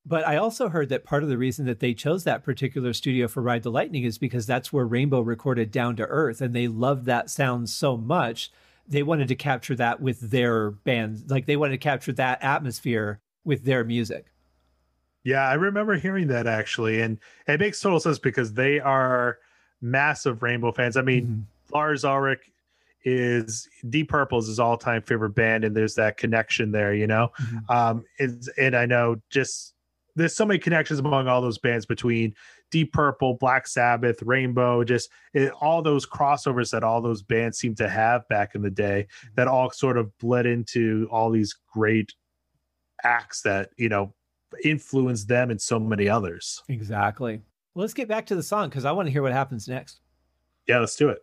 But 0.07 0.25
I 0.25 0.37
also 0.37 0.69
heard 0.69 0.87
that 0.89 1.03
part 1.03 1.23
of 1.23 1.29
the 1.29 1.37
reason 1.37 1.65
that 1.65 1.81
they 1.81 1.93
chose 1.93 2.23
that 2.23 2.43
particular 2.43 2.93
studio 2.93 3.27
for 3.27 3.41
Ride 3.41 3.63
the 3.63 3.71
Lightning 3.71 4.03
is 4.03 4.17
because 4.17 4.45
that's 4.45 4.71
where 4.71 4.85
Rainbow 4.85 5.19
recorded 5.19 5.69
Down 5.69 5.97
to 5.97 6.05
Earth, 6.05 6.39
and 6.39 6.55
they 6.55 6.67
loved 6.67 7.05
that 7.05 7.29
sound 7.29 7.69
so 7.69 7.97
much 7.97 8.51
they 8.87 9.03
wanted 9.03 9.27
to 9.27 9.35
capture 9.35 9.75
that 9.75 10.01
with 10.01 10.31
their 10.31 10.71
band. 10.71 11.29
Like 11.29 11.45
they 11.45 11.57
wanted 11.57 11.73
to 11.73 11.77
capture 11.77 12.13
that 12.13 12.41
atmosphere 12.41 13.19
with 13.43 13.65
their 13.65 13.83
music. 13.83 14.27
Yeah, 15.23 15.47
I 15.47 15.55
remember 15.55 15.95
hearing 15.95 16.27
that 16.27 16.47
actually, 16.47 17.01
and 17.01 17.19
it 17.47 17.59
makes 17.59 17.81
total 17.81 17.99
sense 17.99 18.17
because 18.17 18.53
they 18.53 18.79
are 18.79 19.39
massive 19.81 20.41
Rainbow 20.41 20.71
fans. 20.71 20.95
I 20.95 21.01
mean, 21.01 21.25
mm-hmm. 21.25 21.75
Lars 21.75 22.05
Ulrich 22.05 22.49
is 23.03 23.67
Deep 23.89 24.09
Purple's 24.09 24.47
his 24.47 24.59
all-time 24.59 25.01
favorite 25.01 25.31
band, 25.31 25.65
and 25.65 25.75
there's 25.75 25.95
that 25.95 26.15
connection 26.15 26.71
there, 26.71 26.93
you 26.93 27.07
know. 27.07 27.31
Mm-hmm. 27.41 27.71
Um, 27.71 28.05
and, 28.19 28.47
and 28.57 28.75
I 28.75 28.85
know 28.85 29.17
just 29.29 29.73
there's 30.17 30.35
so 30.35 30.45
many 30.45 30.59
connections 30.59 30.99
among 30.99 31.27
all 31.27 31.41
those 31.41 31.59
bands 31.59 31.85
between 31.85 32.33
Deep 32.71 32.91
Purple, 32.91 33.35
Black 33.35 33.67
Sabbath, 33.67 34.21
Rainbow, 34.23 34.83
just 34.83 35.09
it, 35.33 35.51
all 35.61 35.81
those 35.81 36.05
crossovers 36.05 36.71
that 36.71 36.83
all 36.83 37.01
those 37.01 37.21
bands 37.21 37.57
seem 37.57 37.75
to 37.75 37.87
have 37.87 38.27
back 38.27 38.55
in 38.55 38.61
the 38.61 38.71
day 38.71 39.07
mm-hmm. 39.07 39.33
that 39.35 39.47
all 39.47 39.69
sort 39.69 39.97
of 39.97 40.15
bled 40.17 40.45
into 40.45 41.07
all 41.11 41.29
these 41.29 41.55
great 41.71 42.13
acts 43.03 43.41
that, 43.43 43.69
you 43.77 43.89
know, 43.89 44.13
influenced 44.63 45.27
them 45.27 45.51
and 45.51 45.61
so 45.61 45.79
many 45.79 46.09
others. 46.09 46.63
Exactly. 46.67 47.41
Well, 47.73 47.83
let's 47.83 47.93
get 47.93 48.07
back 48.07 48.25
to 48.27 48.35
the 48.35 48.43
song 48.43 48.69
because 48.69 48.85
I 48.85 48.91
want 48.91 49.07
to 49.07 49.11
hear 49.11 49.21
what 49.21 49.33
happens 49.33 49.67
next. 49.67 49.99
Yeah, 50.67 50.79
let's 50.79 50.95
do 50.95 51.09
it. 51.09 51.19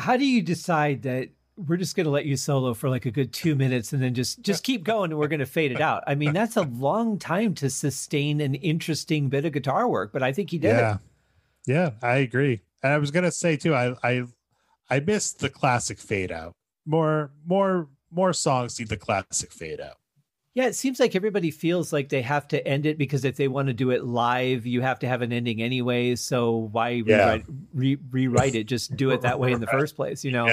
How 0.00 0.16
do 0.16 0.24
you 0.24 0.42
decide 0.42 1.02
that 1.02 1.28
we're 1.56 1.76
just 1.76 1.94
going 1.94 2.04
to 2.04 2.10
let 2.10 2.24
you 2.24 2.36
solo 2.36 2.72
for 2.72 2.88
like 2.88 3.06
a 3.06 3.10
good 3.10 3.32
two 3.32 3.54
minutes 3.54 3.92
and 3.92 4.02
then 4.02 4.14
just 4.14 4.40
just 4.40 4.64
keep 4.64 4.82
going 4.82 5.10
and 5.10 5.20
we're 5.20 5.28
going 5.28 5.40
to 5.40 5.46
fade 5.46 5.72
it 5.72 5.80
out. 5.80 6.02
I 6.06 6.14
mean, 6.14 6.32
that's 6.32 6.56
a 6.56 6.62
long 6.62 7.18
time 7.18 7.54
to 7.56 7.68
sustain 7.68 8.40
an 8.40 8.54
interesting 8.54 9.28
bit 9.28 9.44
of 9.44 9.52
guitar 9.52 9.88
work, 9.88 10.12
but 10.12 10.22
I 10.22 10.32
think 10.32 10.50
he 10.50 10.58
did 10.58 10.76
yeah. 10.76 10.94
it. 10.94 11.00
Yeah, 11.66 11.90
I 12.02 12.16
agree. 12.16 12.62
And 12.82 12.92
I 12.92 12.98
was 12.98 13.10
going 13.10 13.24
to 13.24 13.30
say 13.30 13.56
too, 13.56 13.74
I 13.74 13.94
I 14.02 14.24
I 14.88 15.00
missed 15.00 15.40
the 15.40 15.50
classic 15.50 15.98
fade 15.98 16.32
out. 16.32 16.54
More 16.86 17.30
more 17.46 17.88
more 18.10 18.32
songs 18.32 18.78
need 18.78 18.88
the 18.88 18.96
classic 18.96 19.52
fade 19.52 19.80
out. 19.80 19.96
Yeah, 20.54 20.66
it 20.66 20.74
seems 20.74 20.98
like 20.98 21.14
everybody 21.14 21.52
feels 21.52 21.92
like 21.92 22.08
they 22.08 22.22
have 22.22 22.48
to 22.48 22.66
end 22.66 22.84
it 22.84 22.98
because 22.98 23.24
if 23.24 23.36
they 23.36 23.46
want 23.46 23.68
to 23.68 23.72
do 23.72 23.90
it 23.90 24.04
live, 24.04 24.66
you 24.66 24.80
have 24.80 24.98
to 25.00 25.08
have 25.08 25.22
an 25.22 25.32
ending 25.32 25.62
anyway. 25.62 26.16
So 26.16 26.68
why 26.72 27.02
yeah. 27.06 27.16
rewrite, 27.16 27.44
re- 27.72 27.98
rewrite 28.10 28.54
it? 28.56 28.64
Just 28.64 28.96
do 28.96 29.10
it 29.10 29.20
that 29.20 29.38
way 29.38 29.52
in 29.52 29.60
the 29.60 29.68
first 29.68 29.94
place, 29.94 30.24
you 30.24 30.32
know? 30.32 30.52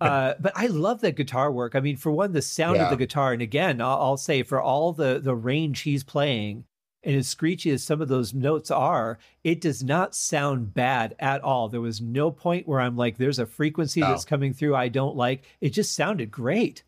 Uh, 0.00 0.34
but 0.38 0.52
I 0.54 0.66
love 0.66 1.00
that 1.00 1.16
guitar 1.16 1.50
work. 1.50 1.74
I 1.74 1.80
mean, 1.80 1.96
for 1.96 2.10
one, 2.12 2.32
the 2.32 2.42
sound 2.42 2.76
yeah. 2.76 2.84
of 2.84 2.90
the 2.90 2.96
guitar, 2.96 3.32
and 3.32 3.40
again, 3.40 3.80
I'll, 3.80 3.98
I'll, 3.98 4.16
say 4.16 4.42
for 4.42 4.60
all 4.60 4.92
the 4.92 5.20
the 5.22 5.34
range 5.34 5.80
he's 5.80 6.04
playing, 6.04 6.64
and 7.04 7.16
as 7.16 7.28
screechy 7.28 7.70
as 7.70 7.82
some 7.82 8.02
of 8.02 8.08
those 8.08 8.34
notes 8.34 8.70
are, 8.70 9.18
it 9.44 9.60
does 9.60 9.82
not 9.82 10.14
sound 10.14 10.74
bad 10.74 11.14
at 11.20 11.42
all. 11.42 11.68
There 11.68 11.80
was 11.80 12.00
no 12.00 12.30
point 12.30 12.66
where 12.66 12.80
I'm 12.80 12.96
like, 12.96 13.16
"There's 13.16 13.38
a 13.38 13.46
frequency 13.46 14.00
no. 14.00 14.08
that's 14.08 14.24
coming 14.24 14.52
through 14.52 14.74
I 14.74 14.88
don't 14.88 15.16
like." 15.16 15.44
It 15.60 15.70
just 15.70 15.94
sounded 15.94 16.30
great. 16.30 16.82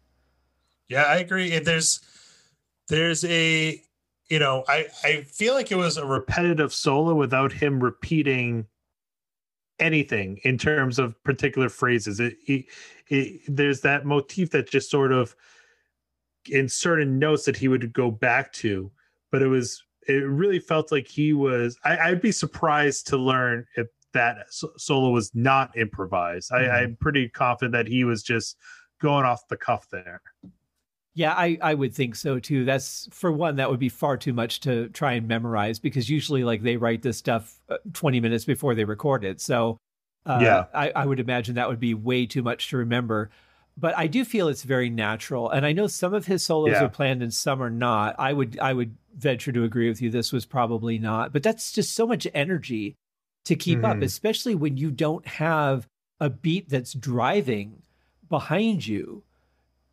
Yeah, 0.88 1.04
I 1.04 1.16
agree. 1.16 1.56
There's 1.60 2.00
there's 2.88 3.24
a 3.24 3.80
you 4.28 4.38
know 4.38 4.64
i 4.68 4.86
i 5.04 5.22
feel 5.22 5.54
like 5.54 5.70
it 5.70 5.76
was 5.76 5.96
a 5.96 6.04
repetitive 6.04 6.72
solo 6.72 7.14
without 7.14 7.52
him 7.52 7.82
repeating 7.82 8.66
anything 9.78 10.40
in 10.44 10.58
terms 10.58 10.98
of 10.98 11.22
particular 11.24 11.68
phrases. 11.68 12.20
It, 12.20 12.36
it, 12.46 12.66
it, 13.08 13.40
there's 13.48 13.80
that 13.80 14.06
motif 14.06 14.50
that 14.50 14.68
just 14.68 14.90
sort 14.90 15.12
of 15.12 15.34
in 16.46 16.68
certain 16.68 17.18
notes 17.18 17.44
that 17.44 17.56
he 17.56 17.68
would 17.68 17.92
go 17.92 18.10
back 18.10 18.52
to 18.52 18.90
but 19.30 19.40
it 19.40 19.46
was 19.46 19.82
it 20.06 20.22
really 20.28 20.58
felt 20.58 20.92
like 20.92 21.08
he 21.08 21.32
was 21.32 21.78
I, 21.84 22.10
would 22.10 22.20
be 22.20 22.32
surprised 22.32 23.06
to 23.08 23.16
learn 23.16 23.66
if 23.76 23.86
that 24.12 24.46
solo 24.50 25.08
was 25.08 25.34
not 25.34 25.76
improvised. 25.76 26.50
Mm-hmm. 26.50 26.70
I, 26.70 26.80
i'm 26.80 26.96
pretty 26.96 27.30
confident 27.30 27.72
that 27.72 27.86
he 27.86 28.04
was 28.04 28.22
just 28.22 28.58
going 29.00 29.24
off 29.24 29.48
the 29.48 29.56
cuff 29.56 29.88
there 29.90 30.20
yeah, 31.14 31.32
I, 31.32 31.58
I 31.62 31.74
would 31.74 31.94
think 31.94 32.16
so 32.16 32.40
too. 32.40 32.64
That's 32.64 33.08
for 33.12 33.30
one, 33.30 33.56
that 33.56 33.70
would 33.70 33.78
be 33.78 33.88
far 33.88 34.16
too 34.16 34.32
much 34.32 34.60
to 34.60 34.88
try 34.88 35.12
and 35.12 35.28
memorize 35.28 35.78
because 35.78 36.10
usually, 36.10 36.42
like, 36.42 36.62
they 36.62 36.76
write 36.76 37.02
this 37.02 37.16
stuff 37.16 37.60
uh, 37.68 37.76
20 37.92 38.20
minutes 38.20 38.44
before 38.44 38.74
they 38.74 38.84
record 38.84 39.24
it. 39.24 39.40
So, 39.40 39.78
uh, 40.26 40.40
yeah, 40.42 40.64
I, 40.74 40.90
I 40.90 41.06
would 41.06 41.20
imagine 41.20 41.54
that 41.54 41.68
would 41.68 41.80
be 41.80 41.94
way 41.94 42.26
too 42.26 42.42
much 42.42 42.70
to 42.70 42.78
remember. 42.78 43.30
But 43.76 43.96
I 43.96 44.06
do 44.06 44.24
feel 44.24 44.48
it's 44.48 44.62
very 44.62 44.90
natural, 44.90 45.50
and 45.50 45.64
I 45.66 45.72
know 45.72 45.86
some 45.86 46.14
of 46.14 46.26
his 46.26 46.44
solos 46.44 46.72
yeah. 46.72 46.84
are 46.84 46.88
planned 46.88 47.22
and 47.22 47.34
some 47.34 47.62
are 47.62 47.70
not. 47.70 48.16
I 48.18 48.32
would 48.32 48.58
I 48.58 48.72
would 48.72 48.96
venture 49.16 49.52
to 49.52 49.64
agree 49.64 49.88
with 49.88 50.00
you. 50.00 50.10
This 50.10 50.32
was 50.32 50.44
probably 50.44 50.98
not, 50.98 51.32
but 51.32 51.42
that's 51.42 51.72
just 51.72 51.94
so 51.94 52.06
much 52.06 52.26
energy 52.34 52.96
to 53.44 53.56
keep 53.56 53.78
mm-hmm. 53.78 53.98
up, 53.98 54.02
especially 54.02 54.54
when 54.54 54.76
you 54.76 54.90
don't 54.90 55.26
have 55.26 55.86
a 56.20 56.30
beat 56.30 56.68
that's 56.68 56.92
driving 56.92 57.82
behind 58.28 58.86
you 58.86 59.22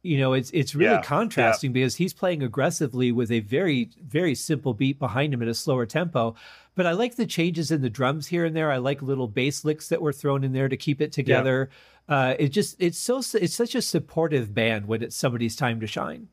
You 0.04 0.18
know, 0.18 0.34
it's 0.34 0.50
it's 0.52 0.74
really 0.74 0.96
yeah, 0.96 1.02
contrasting 1.02 1.72
yeah. 1.72 1.74
because 1.74 1.96
he's 1.96 2.14
playing 2.14 2.42
aggressively 2.42 3.12
with 3.12 3.32
a 3.32 3.42
very 3.42 3.92
very 4.04 4.34
simple 4.34 4.74
beat 4.74 4.98
behind 4.98 5.34
him 5.34 5.42
at 5.42 5.48
a 5.48 5.54
slower 5.54 5.86
tempo. 5.86 6.36
But 6.74 6.88
I 6.88 6.94
like 6.94 7.16
the 7.16 7.26
changes 7.26 7.70
in 7.70 7.82
the 7.82 7.90
drums 7.90 8.28
here 8.28 8.46
and 8.46 8.56
there. 8.56 8.72
I 8.72 8.78
like 8.78 9.02
little 9.02 9.28
bass 9.28 9.64
licks 9.64 9.90
that 9.90 10.02
were 10.02 10.14
thrown 10.14 10.44
in 10.44 10.54
there 10.54 10.70
to 10.70 10.78
keep 10.78 11.02
it 11.02 11.12
together. 11.12 11.70
Yeah. 12.10 12.16
Uh, 12.16 12.36
it 12.40 12.50
just 12.50 12.76
it's 12.80 12.98
so 12.98 13.22
it's 13.34 13.54
such 13.54 13.76
a 13.76 13.82
supportive 13.82 14.54
band 14.54 14.88
when 14.88 15.04
it's 15.04 15.16
somebody's 15.16 15.56
time 15.56 15.80
to 15.80 15.88
shine. 15.88 16.30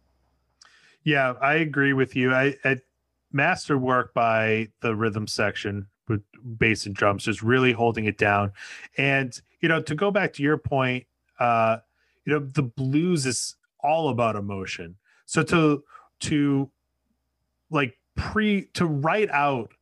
Yeah, 1.05 1.35
I 1.40 1.55
agree 1.55 1.93
with 1.93 2.16
you. 2.16 2.35
I, 2.35 2.57
I 2.65 2.78
masterwork 3.32 4.15
by 4.15 4.69
the 4.81 4.95
rhythm 4.95 5.27
section 5.27 5.89
with 6.09 6.23
bass 6.59 6.86
and 6.86 6.95
drums, 6.95 7.24
just 7.24 7.43
really 7.43 7.73
holding 7.73 8.07
it 8.07 8.19
down. 8.19 8.53
And 8.97 9.39
you 9.61 9.69
know, 9.69 9.82
to 9.82 9.95
go 9.95 10.11
back 10.11 10.32
to 10.35 10.43
your 10.43 10.57
point, 10.57 11.07
uh, 11.39 11.78
you 12.24 12.32
know, 12.32 12.40
the 12.40 12.62
blues 12.62 13.27
is 13.27 13.57
all 13.89 14.10
about 14.10 14.36
emotion. 14.36 14.97
So 15.27 15.43
to 15.44 15.82
to 16.20 16.70
like 17.70 17.97
pre 18.16 18.66
to 18.74 18.86
write 18.86 19.31
out 19.31 19.73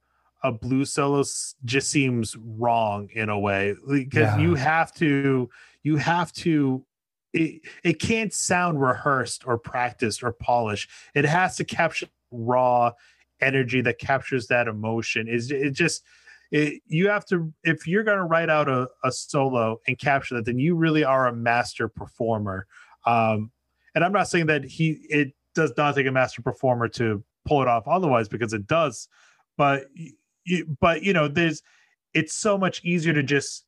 a 0.43 0.53
blue 0.53 0.85
solo 0.85 1.25
just 1.65 1.91
seems 1.91 2.37
wrong 2.37 3.09
in 3.13 3.29
a 3.29 3.39
way 3.39 3.75
because 3.89 4.37
yeah. 4.37 4.39
you 4.39 4.55
have 4.55 4.93
to 4.95 5.49
you 5.83 5.97
have 5.97 6.33
to 6.33 6.85
it, 7.33 7.63
it 7.83 7.95
can't 7.95 8.33
sound 8.33 8.81
rehearsed 8.81 9.47
or 9.47 9.59
practiced 9.59 10.23
or 10.23 10.33
polished 10.33 10.89
it 11.15 11.25
has 11.25 11.57
to 11.57 11.65
capture 11.65 12.07
raw 12.31 12.93
energy 13.41 13.81
that 13.81 13.99
captures 13.99 14.47
that 14.47 14.69
emotion 14.69 15.27
is 15.27 15.51
it 15.51 15.73
just 15.73 16.05
it, 16.53 16.81
you 16.87 17.09
have 17.09 17.25
to 17.27 17.53
if 17.65 17.87
you're 17.87 18.05
going 18.05 18.19
to 18.19 18.25
write 18.25 18.49
out 18.49 18.69
a, 18.69 18.89
a 19.05 19.11
solo 19.11 19.81
and 19.89 19.99
capture 19.99 20.37
that 20.37 20.45
then 20.45 20.59
you 20.59 20.77
really 20.77 21.03
are 21.03 21.27
a 21.27 21.35
master 21.35 21.89
performer 21.89 22.67
um 23.05 23.51
and 23.97 24.05
i'm 24.05 24.13
not 24.13 24.29
saying 24.29 24.47
that 24.47 24.65
he 24.65 25.01
it 25.09 25.33
does 25.57 25.73
not 25.77 25.97
take 25.97 26.07
a 26.07 26.13
master 26.13 26.43
performer 26.43 26.87
to 26.87 27.25
pull 27.45 27.61
it 27.63 27.67
off 27.67 27.89
otherwise 27.89 28.29
because 28.29 28.53
it 28.53 28.67
does 28.69 29.09
but 29.57 29.87
but 30.81 31.03
you 31.03 31.13
know 31.13 31.27
there's 31.27 31.63
it's 32.15 32.33
so 32.33 32.57
much 32.57 32.85
easier 32.85 33.13
to 33.13 33.23
just 33.23 33.65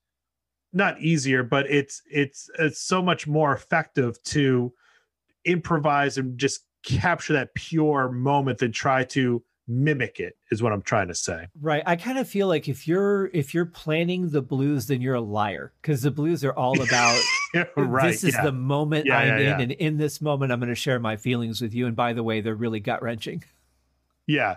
not 0.72 1.00
easier 1.00 1.42
but 1.42 1.68
it's 1.68 2.02
it's 2.08 2.48
it's 2.58 2.80
so 2.80 3.02
much 3.02 3.26
more 3.26 3.52
effective 3.52 4.22
to 4.22 4.72
improvise 5.44 6.18
and 6.18 6.38
just 6.38 6.66
capture 6.84 7.32
that 7.32 7.54
pure 7.54 8.10
moment 8.10 8.58
than 8.58 8.70
try 8.70 9.02
to 9.02 9.42
mimic 9.68 10.18
it 10.18 10.36
is 10.50 10.62
what 10.62 10.72
i'm 10.72 10.80
trying 10.80 11.08
to 11.08 11.14
say. 11.14 11.46
Right. 11.60 11.82
I 11.84 11.96
kind 11.96 12.18
of 12.18 12.26
feel 12.26 12.48
like 12.48 12.68
if 12.68 12.88
you're 12.88 13.26
if 13.34 13.52
you're 13.52 13.66
planning 13.66 14.30
the 14.30 14.40
blues 14.40 14.86
then 14.86 15.02
you're 15.02 15.14
a 15.14 15.20
liar 15.20 15.72
because 15.82 16.02
the 16.02 16.10
blues 16.10 16.42
are 16.42 16.52
all 16.52 16.80
about 16.80 17.20
right, 17.76 18.10
this 18.10 18.24
is 18.24 18.34
yeah. 18.34 18.44
the 18.44 18.52
moment 18.52 19.06
yeah, 19.06 19.18
i'm 19.18 19.26
yeah, 19.28 19.54
in 19.54 19.60
and 19.60 19.72
in 19.72 19.96
this 19.98 20.20
moment 20.20 20.52
i'm 20.52 20.58
going 20.58 20.70
to 20.70 20.74
share 20.74 20.98
my 20.98 21.16
feelings 21.16 21.60
with 21.60 21.74
you. 21.74 21.86
And 21.86 21.94
by 21.94 22.14
the 22.14 22.22
way 22.22 22.40
they're 22.40 22.54
really 22.54 22.80
gut 22.80 23.02
wrenching 23.02 23.44
yeah. 24.26 24.56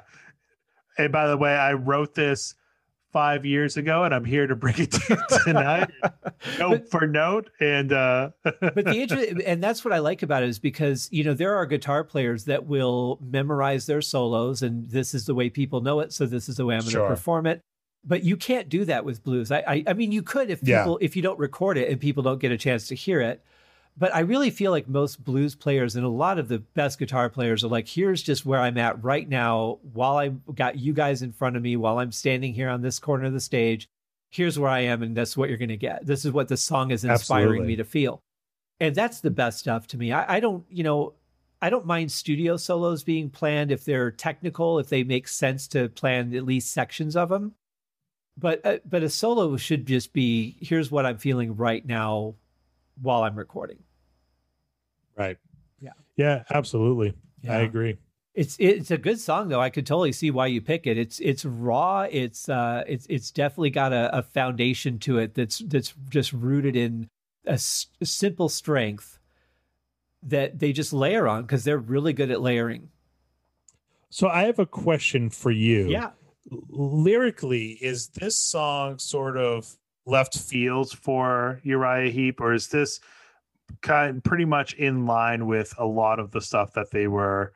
And 0.98 1.12
by 1.12 1.28
the 1.28 1.38
way 1.38 1.54
i 1.56 1.74
wrote 1.74 2.16
this 2.16 2.56
five 3.12 3.46
years 3.46 3.78
ago, 3.78 4.04
and 4.04 4.14
I'm 4.14 4.26
here 4.26 4.48
to 4.48 4.56
bring 4.56 4.76
it 4.78 4.92
to 4.92 5.02
you 5.10 5.38
tonight, 5.44 5.90
note 6.58 6.90
for 6.90 7.08
note. 7.08 7.50
And 7.60 7.92
uh... 7.92 8.30
but 8.44 8.86
the 8.86 8.96
interest, 8.96 9.34
and 9.46 9.64
that's 9.64 9.84
what 9.84 9.94
I 9.94 10.00
like 10.00 10.24
about 10.24 10.44
it 10.44 10.50
is 10.50 10.60
because 10.60 11.08
you 11.12 11.24
know 11.24 11.34
there 11.34 11.56
are 11.56 11.66
guitar 11.66 12.04
players 12.04 12.46
that 12.46 12.66
will 12.66 13.20
memorize 13.22 13.86
their 13.86 14.02
solos, 14.02 14.62
and 14.62 14.90
this 14.90 15.14
is 15.14 15.26
the 15.26 15.36
way 15.36 15.50
people 15.50 15.82
know 15.82 16.00
it, 16.00 16.14
so 16.14 16.26
this 16.26 16.50
is 16.50 16.58
the 16.58 16.66
way 16.66 16.76
I'm 16.76 16.82
going 16.82 16.92
to 16.92 16.98
sure. 16.98 17.08
perform 17.08 17.46
it. 17.48 17.62
But 18.04 18.24
you 18.24 18.36
can't 18.36 18.68
do 18.68 18.86
that 18.86 19.06
with 19.06 19.24
blues. 19.24 19.52
I, 19.52 19.64
I, 19.68 19.84
I 19.88 19.94
mean, 19.94 20.12
you 20.12 20.24
could 20.24 20.50
if 20.50 20.62
people 20.62 20.98
yeah. 21.00 21.06
if 21.06 21.16
you 21.16 21.22
don't 21.22 21.38
record 21.38 21.78
it 21.78 21.90
and 21.90 22.00
people 22.00 22.24
don't 22.24 22.40
get 22.40 22.52
a 22.52 22.58
chance 22.58 22.88
to 22.88 22.96
hear 22.96 23.22
it. 23.22 23.44
But 23.97 24.15
I 24.15 24.22
really 24.22 24.49
feel 24.49 24.72
like 24.72 24.88
most 24.88 25.23
blues 25.23 25.53
players 25.53 25.95
and 25.95 26.05
a 26.05 26.09
lot 26.09 26.39
of 26.39 26.47
the 26.47 26.59
best 26.59 26.97
guitar 26.97 27.30
players 27.30 27.63
are 27.63 27.68
like, 27.68 27.88
here's 27.88 28.23
just 28.23 28.45
where 28.45 28.59
I'm 28.59 28.77
at 28.77 29.03
right 29.03 29.27
now 29.27 29.80
while 29.93 30.18
I've 30.18 30.55
got 30.55 30.80
you 30.80 30.93
guys 30.93 31.22
in 31.22 31.34
front 31.34 31.55
of 31.55 31.61
me, 31.61 31.76
while 31.76 31.99
I'm 31.99 32.11
standing 32.11 32.53
here 32.53 32.69
on 32.69 32.81
this 32.81 32.99
corner 32.99 33.26
of 33.26 33.34
the 33.34 33.39
stage. 33.39 33.88
Here's 34.30 34.57
where 34.57 34.69
I 34.69 34.80
am, 34.80 35.03
and 35.03 35.15
that's 35.15 35.35
what 35.35 35.49
you're 35.49 35.57
going 35.57 35.69
to 35.69 35.77
get. 35.77 36.05
This 36.05 36.23
is 36.23 36.31
what 36.31 36.47
the 36.47 36.55
song 36.55 36.91
is 36.91 37.03
inspiring 37.03 37.47
Absolutely. 37.47 37.68
me 37.68 37.76
to 37.76 37.84
feel. 37.84 38.22
And 38.80 38.95
that's 38.95 39.19
the 39.19 39.30
best 39.30 39.59
stuff 39.59 39.88
to 39.88 39.97
me. 39.97 40.13
I, 40.13 40.38
I 40.38 40.39
don't, 40.39 40.63
you 40.69 40.84
know, 40.84 41.13
I 41.61 41.69
don't 41.69 41.85
mind 41.85 42.11
studio 42.11 42.57
solos 42.57 43.03
being 43.03 43.30
planned 43.30 43.72
if 43.72 43.85
they're 43.85 44.09
technical, 44.09 44.80
if 44.80 44.89
they 44.89 45.03
make 45.03 45.27
sense 45.27 45.68
to 45.69 45.89
plan 45.89 46.34
at 46.34 46.45
least 46.45 46.72
sections 46.72 47.15
of 47.15 47.30
them. 47.30 47.53
But 48.38 48.65
uh, 48.65 48.77
but 48.85 49.03
a 49.03 49.09
solo 49.09 49.55
should 49.57 49.85
just 49.85 50.13
be 50.13 50.55
here's 50.61 50.89
what 50.89 51.05
I'm 51.05 51.18
feeling 51.18 51.55
right 51.55 51.85
now 51.85 52.35
while 52.99 53.23
I'm 53.23 53.35
recording. 53.35 53.80
Right. 55.18 55.38
Yeah. 55.80 55.91
Yeah, 56.18 56.43
absolutely. 56.51 57.13
Yeah. 57.41 57.57
I 57.57 57.61
agree. 57.61 57.97
It's 58.34 58.55
it's 58.59 58.91
a 58.91 58.97
good 58.97 59.19
song 59.19 59.49
though. 59.49 59.59
I 59.59 59.69
could 59.69 59.85
totally 59.85 60.13
see 60.13 60.31
why 60.31 60.47
you 60.47 60.61
pick 60.61 60.88
it. 60.88 60.97
It's 60.97 61.19
it's 61.19 61.43
raw. 61.43 62.07
It's 62.09 62.47
uh 62.47 62.84
it's 62.88 63.05
it's 63.09 63.30
definitely 63.30 63.72
got 63.72 63.91
a, 63.91 64.18
a 64.19 64.23
foundation 64.23 64.99
to 64.99 65.18
it 65.18 65.34
that's 65.35 65.59
that's 65.59 65.93
just 66.09 66.31
rooted 66.31 66.77
in 66.77 67.09
a, 67.45 67.53
s- 67.53 67.88
a 67.99 68.05
simple 68.05 68.47
strength 68.47 69.19
that 70.23 70.59
they 70.59 70.72
just 70.72 70.93
layer 70.93 71.27
on 71.27 71.41
because 71.41 71.65
they're 71.65 71.77
really 71.77 72.13
good 72.13 72.31
at 72.31 72.39
layering. 72.41 72.89
So 74.09 74.30
I 74.30 74.43
have 74.43 74.59
a 74.59 74.65
question 74.65 75.30
for 75.30 75.51
you. 75.51 75.89
Yeah. 75.89 76.11
Lyrically, 76.69 77.72
is 77.81 78.07
this 78.09 78.38
song 78.38 78.97
sort 78.99 79.38
of 79.38 79.77
left 80.06 80.38
fields 80.38 80.94
for 80.94 81.60
Uriah 81.64 82.11
Heep, 82.11 82.41
or 82.41 82.53
is 82.53 82.68
this 82.68 82.99
kind 83.82 84.23
pretty 84.23 84.45
much 84.45 84.73
in 84.73 85.06
line 85.06 85.48
with 85.48 85.73
a 85.78 85.86
lot 85.86 86.19
of 86.19 86.32
the 86.32 86.41
stuff 86.41 86.73
that 86.73 86.91
they 86.91 87.07
were 87.07 87.53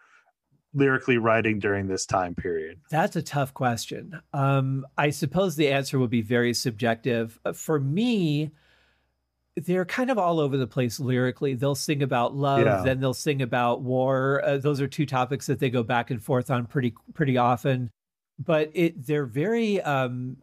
lyrically 0.74 1.18
writing 1.18 1.60
during 1.60 1.88
this 1.88 2.06
time 2.06 2.36
period? 2.36 2.80
That's 2.92 3.16
a 3.16 3.22
tough 3.22 3.54
question. 3.54 4.22
Um, 4.34 4.86
I 4.98 5.10
suppose 5.10 5.56
the 5.56 5.70
answer 5.70 6.00
would 6.00 6.10
be 6.10 6.22
very 6.22 6.54
subjective. 6.54 7.40
Uh, 7.46 7.54
for 7.54 7.80
me, 7.80 8.52
they're 9.56 9.86
kind 9.86 10.10
of 10.10 10.18
all 10.18 10.40
over 10.40 10.58
the 10.58 10.68
place 10.68 11.00
lyrically. 11.00 11.54
They'll 11.56 11.76
sing 11.76 12.04
about 12.04 12.36
love, 12.36 12.66
yeah. 12.66 12.82
then 12.84 13.00
they'll 13.00 13.14
sing 13.14 13.42
about 13.42 13.82
war. 13.82 14.42
Uh, 14.44 14.58
those 14.58 14.82
are 14.82 14.88
two 14.88 15.06
topics 15.06 15.48
that 15.48 15.60
they 15.60 15.70
go 15.70 15.82
back 15.82 16.12
and 16.12 16.22
forth 16.22 16.52
on 16.52 16.66
pretty 16.66 16.94
pretty 17.14 17.38
often. 17.38 17.90
But 18.38 18.72
it 18.74 19.06
they're 19.08 19.26
very 19.26 19.82
um, 19.82 20.38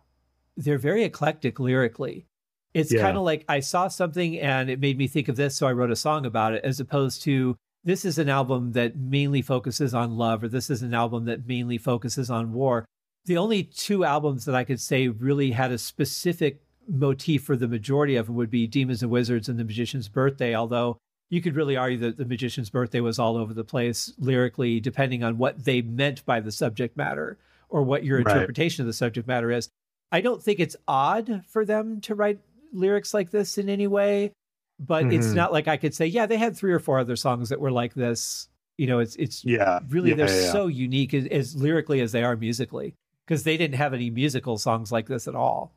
they're 0.57 0.79
very 0.79 1.05
eclectic 1.05 1.59
lyrically. 1.59 2.27
It's 2.75 2.93
yeah. 2.93 3.03
kind 3.03 3.17
of 3.17 3.23
like 3.23 3.45
I 3.49 3.61
saw 3.61 3.89
something 3.89 4.39
and 4.39 4.71
it 4.71 4.81
made 4.81 4.97
me 4.97 5.07
think 5.07 5.29
of 5.29 5.37
this, 5.37 5.57
so 5.57 5.67
I 5.67 5.73
wrote 5.73 5.91
a 5.91 5.97
song 5.97 6.25
about 6.25 6.55
it, 6.55 6.65
as 6.65 6.81
opposed 6.81 7.23
to 7.23 7.57
this 7.85 8.05
is 8.05 8.19
an 8.19 8.29
album 8.29 8.73
that 8.73 8.97
mainly 8.97 9.43
focuses 9.43 9.93
on 9.93 10.17
love, 10.17 10.45
or 10.45 10.49
this 10.49 10.71
is 10.71 10.83
an 10.83 10.95
album 10.95 11.25
that 11.27 11.47
mainly 11.47 11.79
focuses 11.79 12.31
on 12.31 12.53
war. 12.53 12.85
The 13.27 13.37
only 13.37 13.65
two 13.65 14.05
albums 14.05 14.45
that 14.45 14.55
I 14.55 14.65
could 14.65 14.81
say 14.81 15.09
really 15.09 15.51
had 15.51 15.73
a 15.73 15.79
specific 15.79 16.63
motif 16.89 17.45
for 17.45 17.57
the 17.57 17.69
majority 17.69 18.17
of 18.17 18.27
them 18.27 18.37
would 18.37 18.51
be 18.51 18.67
Demons 18.67 19.03
and 19.03 19.11
Wizards 19.11 19.49
and 19.49 19.59
The 19.59 19.65
Magician's 19.65 20.09
Birthday, 20.09 20.55
although 20.55 20.99
you 21.29 21.41
could 21.41 21.57
really 21.57 21.77
argue 21.77 21.99
that 21.99 22.17
The 22.17 22.25
Magician's 22.25 22.71
Birthday 22.71 23.01
was 23.01 23.19
all 23.19 23.37
over 23.37 23.55
the 23.55 23.65
place 23.65 24.13
lyrically, 24.19 24.81
depending 24.81 25.23
on 25.23 25.39
what 25.39 25.65
they 25.65 25.83
meant 25.83 26.25
by 26.25 26.41
the 26.41 26.53
subject 26.53 26.97
matter 26.97 27.39
or 27.69 27.83
what 27.83 28.05
your 28.05 28.19
interpretation 28.19 28.85
right. 28.85 28.87
of 28.87 28.93
the 28.93 28.97
subject 28.97 29.27
matter 29.27 29.51
is. 29.51 29.69
I 30.13 30.21
don't 30.21 30.43
think 30.43 30.61
it's 30.61 30.77
odd 30.87 31.43
for 31.49 31.65
them 31.65 32.01
to 32.03 32.15
write 32.15 32.39
lyrics 32.73 33.15
like 33.15 33.31
this 33.31 33.57
in 33.57 33.71
any 33.71 33.87
way, 33.87 34.33
but 34.79 35.05
mm-hmm. 35.05 35.13
it's 35.13 35.33
not 35.33 35.53
like 35.53 35.69
I 35.69 35.79
could 35.79 35.95
say, 35.95 36.07
yeah, 36.07 36.27
they 36.27 36.37
had 36.37 36.55
three 36.55 36.73
or 36.73 36.79
four 36.79 36.99
other 36.99 37.17
songs 37.17 37.49
that 37.49 37.61
were 37.61 37.73
like 37.73 37.95
this. 37.95 38.49
You 38.77 38.87
know, 38.87 38.99
it's 38.99 39.17
it's 39.17 39.45
yeah, 39.45 39.81
really 39.89 40.11
yeah, 40.11 40.17
they're 40.17 40.43
yeah. 40.43 40.53
so 40.53 40.67
unique 40.67 41.15
as, 41.15 41.27
as 41.27 41.57
lyrically 41.57 42.01
as 42.01 42.13
they 42.13 42.23
are 42.23 42.37
musically 42.37 42.95
because 43.27 43.45
they 43.45 43.57
didn't 43.57 43.77
have 43.77 43.95
any 43.95 44.11
musical 44.11 44.59
songs 44.59 44.93
like 44.93 45.07
this 45.09 45.27
at 45.27 45.35
all. 45.35 45.75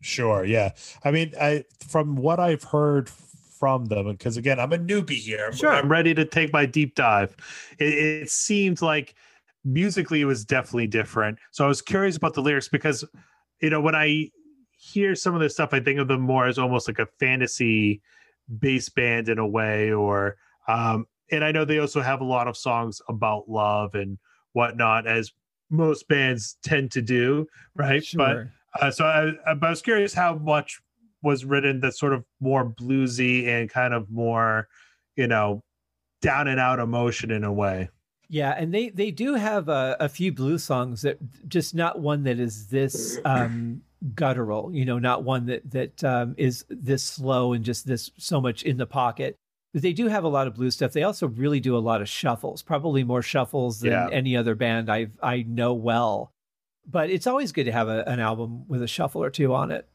Sure, 0.00 0.44
yeah. 0.44 0.72
I 1.02 1.10
mean, 1.10 1.32
I 1.40 1.64
from 1.86 2.16
what 2.16 2.38
I've 2.40 2.64
heard 2.64 3.08
from 3.08 3.86
them, 3.86 4.10
because 4.10 4.36
again, 4.36 4.60
I'm 4.60 4.72
a 4.72 4.78
newbie 4.78 5.16
here. 5.16 5.50
Sure, 5.52 5.72
I'm 5.72 5.90
ready 5.90 6.14
to 6.14 6.26
take 6.26 6.52
my 6.52 6.66
deep 6.66 6.94
dive. 6.94 7.36
It, 7.78 7.94
it 7.94 8.30
seemed 8.30 8.82
like 8.82 9.14
musically 9.64 10.20
it 10.20 10.26
was 10.26 10.44
definitely 10.44 10.86
different. 10.86 11.38
So 11.52 11.64
I 11.64 11.68
was 11.68 11.82
curious 11.82 12.16
about 12.16 12.34
the 12.34 12.42
lyrics 12.42 12.68
because 12.68 13.04
you 13.60 13.70
know 13.70 13.80
when 13.80 13.94
I 13.94 14.30
hear 14.76 15.14
some 15.14 15.34
of 15.34 15.40
this 15.40 15.54
stuff, 15.54 15.70
I 15.72 15.80
think 15.80 15.98
of 15.98 16.08
them 16.08 16.20
more 16.20 16.46
as 16.46 16.58
almost 16.58 16.88
like 16.88 16.98
a 16.98 17.06
fantasy 17.18 18.02
bass 18.58 18.88
band 18.88 19.28
in 19.28 19.38
a 19.38 19.46
way, 19.46 19.92
or 19.92 20.36
um, 20.68 21.06
and 21.30 21.44
I 21.44 21.52
know 21.52 21.64
they 21.64 21.78
also 21.78 22.00
have 22.00 22.20
a 22.20 22.24
lot 22.24 22.48
of 22.48 22.56
songs 22.56 23.00
about 23.08 23.48
love 23.48 23.94
and 23.94 24.18
whatnot, 24.52 25.06
as 25.06 25.32
most 25.70 26.08
bands 26.08 26.56
tend 26.62 26.92
to 26.92 27.02
do, 27.02 27.46
right? 27.74 28.04
Sure. 28.04 28.50
But 28.74 28.82
uh, 28.82 28.90
so 28.90 29.04
I, 29.04 29.50
I 29.50 29.54
was 29.54 29.82
curious 29.82 30.14
how 30.14 30.36
much 30.36 30.80
was 31.22 31.44
written 31.44 31.80
that's 31.80 31.98
sort 31.98 32.12
of 32.12 32.24
more 32.40 32.68
bluesy 32.68 33.46
and 33.46 33.70
kind 33.70 33.94
of 33.94 34.10
more, 34.10 34.68
you 35.16 35.26
know, 35.26 35.62
down 36.20 36.48
and 36.48 36.60
out 36.60 36.78
emotion 36.78 37.30
in 37.30 37.44
a 37.44 37.52
way. 37.52 37.88
Yeah, 38.28 38.50
and 38.56 38.72
they 38.72 38.88
they 38.88 39.10
do 39.10 39.34
have 39.34 39.68
a, 39.68 39.96
a 40.00 40.08
few 40.08 40.32
blues 40.32 40.64
songs 40.64 41.02
that 41.02 41.18
just 41.48 41.74
not 41.74 42.00
one 42.00 42.24
that 42.24 42.38
is 42.40 42.68
this 42.68 43.18
um, 43.24 43.82
guttural, 44.14 44.74
you 44.74 44.84
know, 44.84 44.98
not 44.98 45.24
one 45.24 45.46
that 45.46 45.70
that 45.70 46.02
um, 46.04 46.34
is 46.36 46.64
this 46.68 47.02
slow 47.04 47.52
and 47.52 47.64
just 47.64 47.86
this 47.86 48.10
so 48.16 48.40
much 48.40 48.62
in 48.62 48.76
the 48.76 48.86
pocket. 48.86 49.36
But 49.72 49.82
they 49.82 49.92
do 49.92 50.06
have 50.08 50.24
a 50.24 50.28
lot 50.28 50.46
of 50.46 50.54
blues 50.54 50.74
stuff. 50.74 50.92
They 50.92 51.02
also 51.02 51.26
really 51.28 51.60
do 51.60 51.76
a 51.76 51.78
lot 51.78 52.00
of 52.00 52.08
shuffles, 52.08 52.62
probably 52.62 53.02
more 53.04 53.22
shuffles 53.22 53.80
than 53.80 53.92
Yeah. 53.92 54.08
any 54.10 54.36
other 54.36 54.54
band 54.54 54.90
I 54.90 55.08
I 55.22 55.42
know 55.42 55.74
well. 55.74 56.30
But 56.86 57.10
it's 57.10 57.26
always 57.26 57.52
good 57.52 57.64
to 57.64 57.72
have 57.72 57.88
a, 57.88 58.04
an 58.08 58.20
album 58.20 58.68
with 58.68 58.82
a 58.82 58.86
shuffle 58.86 59.22
or 59.22 59.30
two 59.30 59.54
on 59.54 59.70
it. 59.70 59.88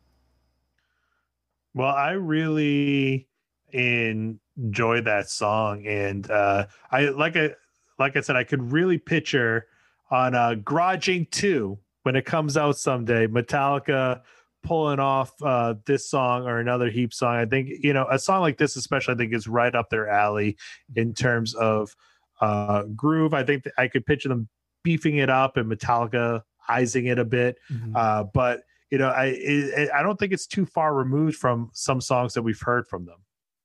Well, 1.74 1.94
I 1.96 2.12
really 2.12 3.28
enjoy 3.72 5.02
that 5.02 5.30
song, 5.30 5.86
and 5.86 6.30
uh, 6.30 6.66
I 6.92 7.10
like 7.10 7.38
I 7.38 7.52
like 8.00 8.16
I 8.16 8.22
said, 8.22 8.36
I 8.36 8.44
could 8.44 8.72
really 8.72 8.98
picture 8.98 9.68
on 10.10 10.34
uh, 10.34 10.56
Garage 10.56 11.10
Inc. 11.10 11.30
Two 11.32 11.78
when 12.04 12.16
it 12.16 12.26
comes 12.26 12.58
out 12.58 12.78
someday, 12.78 13.28
Metallica 13.28 14.22
pulling 14.64 15.00
off 15.00 15.32
uh, 15.42 15.76
this 15.86 16.10
song 16.10 16.46
or 16.46 16.60
another 16.60 16.90
Heep 16.90 17.14
song. 17.14 17.36
I 17.36 17.46
think 17.46 17.70
you 17.82 17.94
know 17.94 18.08
a 18.10 18.18
song 18.18 18.42
like 18.42 18.58
this, 18.58 18.76
especially, 18.76 19.14
I 19.14 19.18
think 19.18 19.34
is 19.34 19.48
right 19.48 19.74
up 19.74 19.90
their 19.90 20.10
alley 20.10 20.58
in 20.96 21.14
terms 21.14 21.54
of 21.56 21.96
uh, 22.42 22.84
groove. 22.96 23.34
I 23.34 23.44
think 23.44 23.64
that 23.64 23.74
I 23.78 23.88
could 23.88 24.06
picture 24.06 24.30
them 24.30 24.48
beefing 24.84 25.18
it 25.18 25.30
up 25.30 25.58
and 25.58 25.70
Metallica 25.70 26.42
izing 26.70 27.12
it 27.12 27.20
a 27.20 27.26
bit, 27.26 27.58
uh, 27.96 28.24
but 28.34 28.62
you 28.90 28.98
know, 28.98 29.10
I 29.10 29.26
it, 29.26 29.90
I 29.94 30.02
don't 30.02 30.18
think 30.18 30.34
it's 30.34 30.48
too 30.48 30.66
far 30.66 30.94
removed 30.94 31.38
from 31.38 31.70
some 31.74 32.02
songs 32.02 32.34
that 32.34 32.42
we've 32.42 32.62
heard 32.62 32.88
from 32.88 33.06
them. 33.06 33.18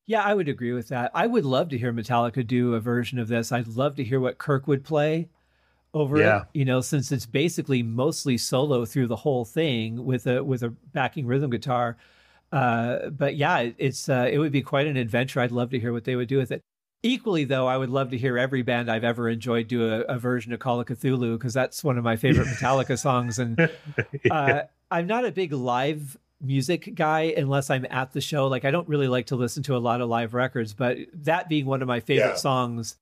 Yeah, 0.06 0.22
I 0.22 0.34
would 0.34 0.48
agree 0.48 0.72
with 0.72 0.88
that. 0.88 1.10
I 1.14 1.26
would 1.26 1.44
love 1.44 1.70
to 1.70 1.78
hear 1.78 1.92
Metallica 1.92 2.46
do 2.46 2.74
a 2.74 2.80
version 2.80 3.18
of 3.18 3.28
this. 3.28 3.52
I'd 3.52 3.68
love 3.68 3.96
to 3.96 4.04
hear 4.04 4.20
what 4.20 4.36
Kirk 4.38 4.66
would 4.66 4.84
play 4.84 5.28
over 5.94 6.18
Yeah. 6.18 6.42
it. 6.42 6.46
You 6.52 6.64
know, 6.66 6.80
since 6.82 7.10
it's 7.10 7.24
basically 7.26 7.82
mostly 7.82 8.36
solo 8.36 8.84
through 8.84 9.06
the 9.06 9.16
whole 9.16 9.44
thing 9.44 10.04
with 10.04 10.26
a 10.26 10.44
with 10.44 10.62
a 10.62 10.68
backing 10.92 11.26
rhythm 11.26 11.50
guitar. 11.50 11.96
Uh, 12.52 13.08
but 13.10 13.36
yeah, 13.36 13.58
it- 13.60 13.74
it's 13.78 14.08
uh, 14.08 14.28
it 14.30 14.38
would 14.38 14.52
be 14.52 14.62
quite 14.62 14.86
an 14.86 14.96
adventure. 14.96 15.40
I'd 15.40 15.52
love 15.52 15.70
to 15.70 15.80
hear 15.80 15.92
what 15.92 16.04
they 16.04 16.16
would 16.16 16.28
do 16.28 16.36
with 16.38 16.52
it. 16.52 16.60
Equally, 17.02 17.44
though, 17.44 17.66
I 17.66 17.76
would 17.76 17.90
love 17.90 18.10
to 18.12 18.18
hear 18.18 18.38
every 18.38 18.62
band 18.62 18.90
I've 18.90 19.04
ever 19.04 19.28
enjoyed 19.28 19.68
do 19.68 19.90
a, 19.92 20.00
a 20.02 20.18
version 20.18 20.52
of 20.54 20.60
Call 20.60 20.80
of 20.80 20.86
Cthulhu 20.86 21.36
because 21.38 21.52
that's 21.52 21.84
one 21.84 21.98
of 21.98 22.04
my 22.04 22.16
favorite 22.16 22.46
Metallica 22.48 22.98
songs. 22.98 23.38
And 23.38 23.70
uh, 24.30 24.62
I'm 24.90 25.06
not 25.06 25.24
a 25.26 25.30
big 25.32 25.52
live 25.52 26.16
music 26.44 26.94
guy 26.94 27.34
unless 27.36 27.70
I'm 27.70 27.86
at 27.90 28.12
the 28.12 28.20
show. 28.20 28.46
Like 28.48 28.64
I 28.64 28.70
don't 28.70 28.88
really 28.88 29.08
like 29.08 29.26
to 29.26 29.36
listen 29.36 29.62
to 29.64 29.76
a 29.76 29.78
lot 29.78 30.00
of 30.00 30.08
live 30.08 30.34
records, 30.34 30.74
but 30.74 30.98
that 31.14 31.48
being 31.48 31.66
one 31.66 31.82
of 31.82 31.88
my 31.88 32.00
favorite 32.00 32.28
Yeah. 32.30 32.34
songs, 32.36 32.96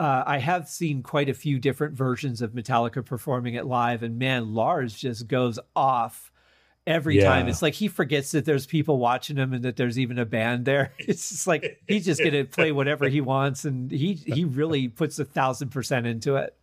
uh, 0.00 0.22
I 0.26 0.38
have 0.38 0.68
seen 0.68 1.02
quite 1.02 1.28
a 1.28 1.34
few 1.34 1.58
different 1.58 1.94
versions 1.94 2.40
of 2.42 2.52
Metallica 2.52 3.04
performing 3.04 3.54
it 3.54 3.66
live, 3.66 4.02
and 4.02 4.18
man, 4.18 4.54
Lars 4.54 4.94
just 4.94 5.26
goes 5.28 5.58
off 5.74 6.30
every 6.86 7.16
Yeah. 7.18 7.24
time. 7.24 7.48
It's 7.48 7.62
like 7.62 7.74
he 7.74 7.88
forgets 7.88 8.30
that 8.32 8.44
there's 8.44 8.66
people 8.66 8.98
watching 8.98 9.36
him 9.36 9.52
and 9.52 9.62
that 9.64 9.76
there's 9.76 9.98
even 9.98 10.18
a 10.18 10.24
band 10.24 10.64
there. 10.64 10.92
It's 10.98 11.28
just 11.30 11.46
like 11.46 11.82
he's 11.86 12.04
just 12.04 12.22
gonna 12.22 12.44
play 12.44 12.72
whatever 12.72 13.08
he 13.08 13.20
wants, 13.20 13.64
and 13.64 13.90
he 13.90 14.14
he 14.14 14.44
really 14.44 14.88
puts 14.88 15.18
a 15.18 15.24
thousand 15.24 15.68
percent 15.70 16.06
into 16.06 16.36
it. 16.36 16.54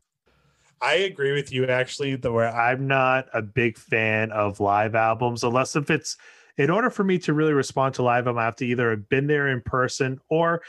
I 0.81 0.95
agree 0.95 1.31
with 1.33 1.51
you 1.51 1.65
actually. 1.67 2.15
The 2.15 2.31
where 2.31 2.53
I'm 2.55 2.87
not 2.87 3.27
a 3.33 3.41
big 3.41 3.77
fan 3.77 4.31
of 4.31 4.59
live 4.59 4.95
albums 4.95 5.43
unless 5.43 5.75
if 5.75 5.89
it's 5.89 6.17
in 6.57 6.69
order 6.69 6.89
for 6.89 7.03
me 7.03 7.17
to 7.19 7.33
really 7.33 7.53
respond 7.53 7.95
to 7.95 8.03
live 8.03 8.27
album, 8.27 8.39
I 8.39 8.45
have 8.45 8.55
to 8.57 8.65
either 8.65 8.89
have 8.91 9.09
been 9.09 9.27
there 9.27 9.47
in 9.49 9.61
person 9.61 10.19
or 10.29 10.61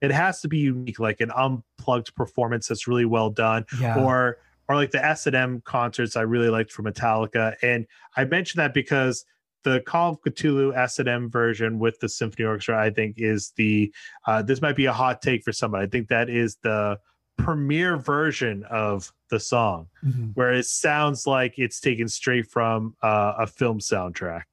it 0.00 0.10
has 0.10 0.40
to 0.42 0.48
be 0.48 0.58
unique, 0.58 0.98
like 0.98 1.20
an 1.20 1.30
unplugged 1.30 2.14
performance 2.14 2.68
that's 2.68 2.86
really 2.86 3.04
well 3.06 3.30
done, 3.30 3.64
Yeah. 3.80 3.98
or 3.98 4.38
or 4.68 4.76
like 4.76 4.90
the 4.92 5.04
S 5.04 5.26
and 5.26 5.36
M 5.36 5.60
concerts 5.64 6.16
I 6.16 6.22
really 6.22 6.48
liked 6.48 6.72
from 6.72 6.86
Metallica. 6.86 7.54
And 7.62 7.86
I 8.16 8.24
mentioned 8.24 8.60
that 8.60 8.72
because 8.74 9.24
the 9.62 9.80
Call 9.80 10.12
of 10.12 10.20
Cthulhu 10.22 10.76
S 10.76 10.98
and 10.98 11.08
M 11.08 11.30
version 11.30 11.78
with 11.78 11.98
the 12.00 12.08
symphony 12.08 12.46
orchestra, 12.46 12.78
I 12.80 12.90
think, 12.90 13.16
is 13.18 13.52
the 13.56 13.92
uh, 14.26 14.42
this 14.42 14.60
might 14.62 14.76
be 14.76 14.86
a 14.86 14.92
hot 14.92 15.22
take 15.22 15.42
for 15.42 15.52
somebody. 15.52 15.84
I 15.84 15.88
think 15.88 16.08
that 16.08 16.28
is 16.30 16.56
the 16.62 16.98
premiere 17.36 17.96
version 17.96 18.64
of 18.70 19.12
the 19.30 19.40
song 19.40 19.88
Mhm. 20.04 20.32
where 20.34 20.52
it 20.52 20.66
sounds 20.66 21.26
like 21.26 21.58
it's 21.58 21.80
taken 21.80 22.08
straight 22.08 22.46
from 22.46 22.94
uh, 23.02 23.34
a 23.38 23.46
film 23.46 23.80
soundtrack. 23.80 24.44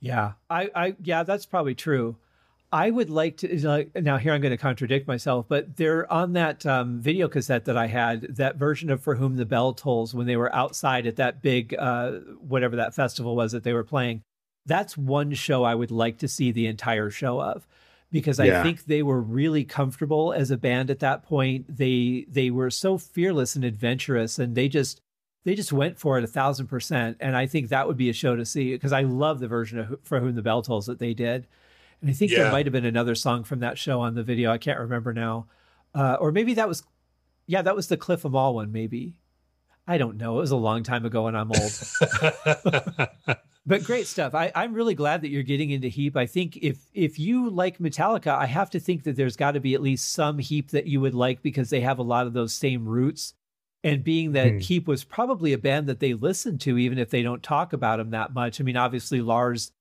Yeah, 0.00 0.32
I, 0.48 0.70
I, 0.74 0.96
yeah, 1.02 1.22
that's 1.24 1.44
probably 1.46 1.74
true. 1.74 2.16
I 2.72 2.90
would 2.90 3.10
like 3.10 3.38
to 3.38 3.66
like 3.68 3.92
now 3.96 4.16
here 4.16 4.32
I'm 4.32 4.40
going 4.40 4.52
to 4.52 4.56
contradict 4.56 5.08
myself, 5.08 5.46
but 5.48 5.76
they're 5.76 6.10
on 6.10 6.34
that 6.34 6.64
um, 6.64 7.00
video 7.00 7.26
cassette 7.26 7.64
that 7.64 7.76
I 7.76 7.88
had 7.88 8.22
that 8.36 8.56
version 8.56 8.90
of 8.90 9.02
"For 9.02 9.16
Whom 9.16 9.34
the 9.36 9.44
Bell 9.44 9.72
Tolls" 9.72 10.14
when 10.14 10.28
they 10.28 10.36
were 10.36 10.54
outside 10.54 11.04
at 11.06 11.16
that 11.16 11.42
big 11.42 11.74
uh, 11.76 12.12
whatever 12.46 12.76
that 12.76 12.94
festival 12.94 13.34
was 13.34 13.50
that 13.52 13.64
they 13.64 13.72
were 13.72 13.82
playing. 13.82 14.22
That's 14.66 14.96
one 14.96 15.34
show 15.34 15.64
I 15.64 15.74
would 15.74 15.90
like 15.90 16.18
to 16.18 16.28
see 16.28 16.52
the 16.52 16.68
entire 16.68 17.10
show 17.10 17.40
of 17.42 17.66
because 18.12 18.40
I 18.40 18.46
think 18.62 18.84
they 18.84 19.02
were 19.02 19.20
really 19.20 19.64
comfortable 19.64 20.32
as 20.32 20.50
a 20.50 20.56
band 20.56 20.90
at 20.90 20.98
that 21.00 21.24
point. 21.24 21.66
They 21.76 22.26
they 22.28 22.50
were 22.50 22.70
so 22.70 22.98
fearless 22.98 23.54
and 23.54 23.64
adventurous, 23.64 24.38
and 24.38 24.54
they 24.54 24.68
just 24.68 25.00
they 25.44 25.54
just 25.54 25.72
went 25.72 25.98
for 25.98 26.18
it 26.18 26.24
a 26.24 26.26
thousand 26.28 26.66
percent. 26.66 27.16
And 27.20 27.36
I 27.36 27.46
think 27.46 27.68
that 27.68 27.86
would 27.86 27.96
be 27.96 28.10
a 28.10 28.14
show 28.14 28.36
to 28.36 28.44
see 28.44 28.72
because 28.72 28.92
I 28.92 29.02
love 29.02 29.40
the 29.40 29.48
version 29.48 29.78
of 29.78 29.98
For 30.02 30.20
Whom 30.20 30.34
the 30.34 30.42
Bell 30.42 30.62
Tolls 30.62 30.86
that 30.86 30.98
they 30.98 31.14
did. 31.14 31.46
And 32.00 32.10
I 32.10 32.12
think 32.12 32.30
there 32.44 32.52
might 32.52 32.66
have 32.66 32.72
been 32.72 32.84
another 32.86 33.14
song 33.14 33.44
from 33.44 33.60
that 33.60 33.78
show 33.78 34.00
on 34.00 34.14
the 34.14 34.22
video. 34.22 34.50
I 34.50 34.58
can't 34.58 34.78
remember 34.80 35.12
now. 35.12 35.46
Uh, 35.94 36.16
or 36.20 36.32
maybe 36.32 36.54
that 36.54 36.68
was, 36.68 36.82
yeah, 37.46 37.62
that 37.62 37.76
was 37.76 37.88
the 37.88 37.96
Cliff 37.96 38.24
'Em 38.24 38.34
All 38.34 38.54
one, 38.54 38.72
maybe. 38.72 39.16
I 39.90 39.98
don't 39.98 40.16
know. 40.18 40.36
It 40.38 40.40
was 40.42 40.50
a 40.52 40.56
long 40.56 40.82
time 40.84 41.04
ago 41.04 41.26
and 41.26 41.36
I'm 41.36 41.50
old. 41.50 41.72
but 43.66 43.84
great 43.84 44.06
stuff. 44.06 44.34
I, 44.34 44.52
I'm 44.54 44.72
really 44.72 44.94
glad 44.94 45.22
that 45.22 45.30
you're 45.30 45.42
getting 45.42 45.70
into 45.70 45.88
Heep. 45.88 46.16
I 46.16 46.26
think 46.26 46.56
if 46.58 46.78
if 46.94 47.18
you 47.18 47.50
like 47.50 47.78
Metallica, 47.78 48.28
I 48.36 48.46
have 48.46 48.70
to 48.70 48.80
think 48.80 49.02
that 49.04 49.16
there's 49.16 49.36
got 49.36 49.52
to 49.52 49.60
be 49.60 49.74
at 49.74 49.82
least 49.82 50.12
some 50.12 50.38
Heep 50.38 50.70
that 50.70 50.86
you 50.86 51.00
would 51.00 51.14
like 51.14 51.42
because 51.42 51.70
they 51.70 51.80
have 51.80 51.98
a 51.98 52.02
lot 52.04 52.26
of 52.26 52.32
those 52.32 52.52
same 52.54 52.86
roots. 52.88 53.34
And 53.82 54.04
being 54.04 54.32
that 54.32 54.52
Hmm. 54.52 54.58
Heep 54.58 54.86
was 54.86 55.04
probably 55.04 55.52
a 55.54 55.58
band 55.58 55.86
that 55.88 56.00
they 56.00 56.14
listen 56.14 56.58
to, 56.58 56.76
even 56.78 56.98
if 56.98 57.10
they 57.10 57.22
don't 57.22 57.42
talk 57.42 57.72
about 57.72 57.96
them 57.96 58.10
that 58.10 58.34
much. 58.34 58.60
I 58.60 58.64
mean, 58.64 58.76
obviously 58.76 59.20
Lars 59.22 59.72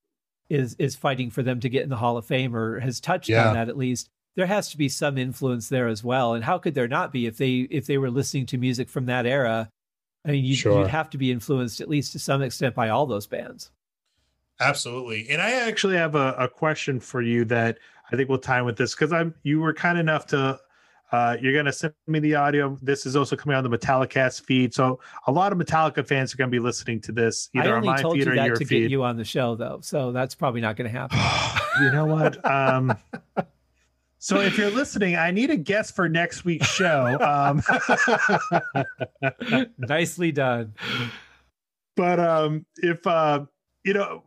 is 0.49 0.75
is 0.79 0.95
fighting 0.95 1.29
for 1.29 1.43
them 1.43 1.59
to 1.59 1.69
get 1.69 1.83
in 1.83 1.89
the 1.89 1.97
Hall 1.97 2.17
of 2.17 2.25
Fame 2.25 2.55
or 2.55 2.79
has 2.79 2.99
touched 2.99 3.29
Yeah. 3.29 3.49
on 3.49 3.53
that 3.53 3.69
at 3.69 3.77
least. 3.77 4.09
There 4.35 4.47
has 4.47 4.69
to 4.71 4.77
be 4.77 4.87
some 4.89 5.17
influence 5.17 5.69
there 5.69 5.87
as 5.87 6.03
well. 6.03 6.33
And 6.33 6.43
how 6.45 6.57
could 6.57 6.73
there 6.73 6.87
not 6.87 7.11
be 7.11 7.25
if 7.27 7.37
they 7.37 7.67
if 7.69 7.85
they 7.85 7.97
were 7.97 8.09
listening 8.09 8.45
to 8.47 8.57
music 8.57 8.89
from 8.89 9.05
that 9.07 9.25
era? 9.25 9.69
I 10.25 10.31
mean, 10.31 10.43
you'd, 10.45 10.57
Sure. 10.57 10.81
you'd 10.81 10.89
have 10.89 11.09
to 11.11 11.17
be 11.17 11.31
influenced 11.31 11.81
at 11.81 11.89
least 11.89 12.11
to 12.13 12.19
some 12.19 12.41
extent 12.41 12.75
by 12.75 12.89
all 12.89 13.05
those 13.05 13.25
bands. 13.27 13.71
Absolutely. 14.59 15.29
And 15.29 15.41
I 15.41 15.51
actually 15.51 15.95
have 15.95 16.15
a, 16.15 16.33
a 16.37 16.47
question 16.49 16.99
for 16.99 17.21
you 17.21 17.45
that 17.45 17.77
I 18.11 18.15
think 18.15 18.27
will 18.29 18.37
tie 18.37 18.59
in 18.59 18.65
with 18.65 18.77
this 18.77 18.93
because 18.93 19.13
I'm 19.13 19.33
you 19.43 19.59
were 19.61 19.73
kind 19.73 19.97
enough 19.97 20.27
to 20.27 20.59
uh, 21.11 21.37
you're 21.41 21.53
gonna 21.55 21.71
send 21.71 21.93
me 22.07 22.19
the 22.19 22.35
audio. 22.35 22.77
This 22.81 23.05
is 23.05 23.15
also 23.15 23.35
coming 23.35 23.55
on 23.57 23.63
the 23.63 23.69
Metallicast 23.69 24.41
feed, 24.41 24.73
so 24.75 24.99
a 25.27 25.31
lot 25.31 25.51
of 25.51 25.57
Metallica 25.57 26.05
fans 26.05 26.33
are 26.33 26.37
gonna 26.37 26.51
be 26.51 26.59
listening 26.59 26.99
to 27.01 27.11
this 27.11 27.49
either 27.55 27.69
on 27.71 27.77
only 27.77 27.87
my 27.87 28.01
told 28.01 28.15
feed 28.15 28.25
you 28.25 28.31
or 28.31 28.35
that 28.35 28.45
your 28.47 28.55
to 28.57 28.65
feed. 28.65 28.81
get 28.81 28.91
you 28.91 29.03
on 29.03 29.15
the 29.17 29.23
show, 29.23 29.55
though, 29.55 29.79
so 29.81 30.11
that's 30.11 30.35
probably 30.35 30.61
not 30.61 30.75
going 30.75 30.91
to 30.91 30.95
happen. 30.95 31.17
you 31.83 31.91
know 31.91 32.05
what? 32.05 32.45
Um, 32.45 32.95
so 34.19 34.41
if 34.41 34.57
you're 34.57 34.69
listening, 34.69 35.15
I 35.15 35.31
need 35.31 35.49
a 35.49 35.55
guest 35.55 35.95
for 35.95 36.09
next 36.09 36.43
week's 36.43 36.67
show. 36.67 37.17
Um, 37.21 37.63
Nicely 39.77 40.33
done. 40.33 40.73
but 41.95 42.19
um, 42.19 42.65
if 42.77 43.07
uh, 43.07 43.45
you 43.85 43.93
know, 43.93 44.23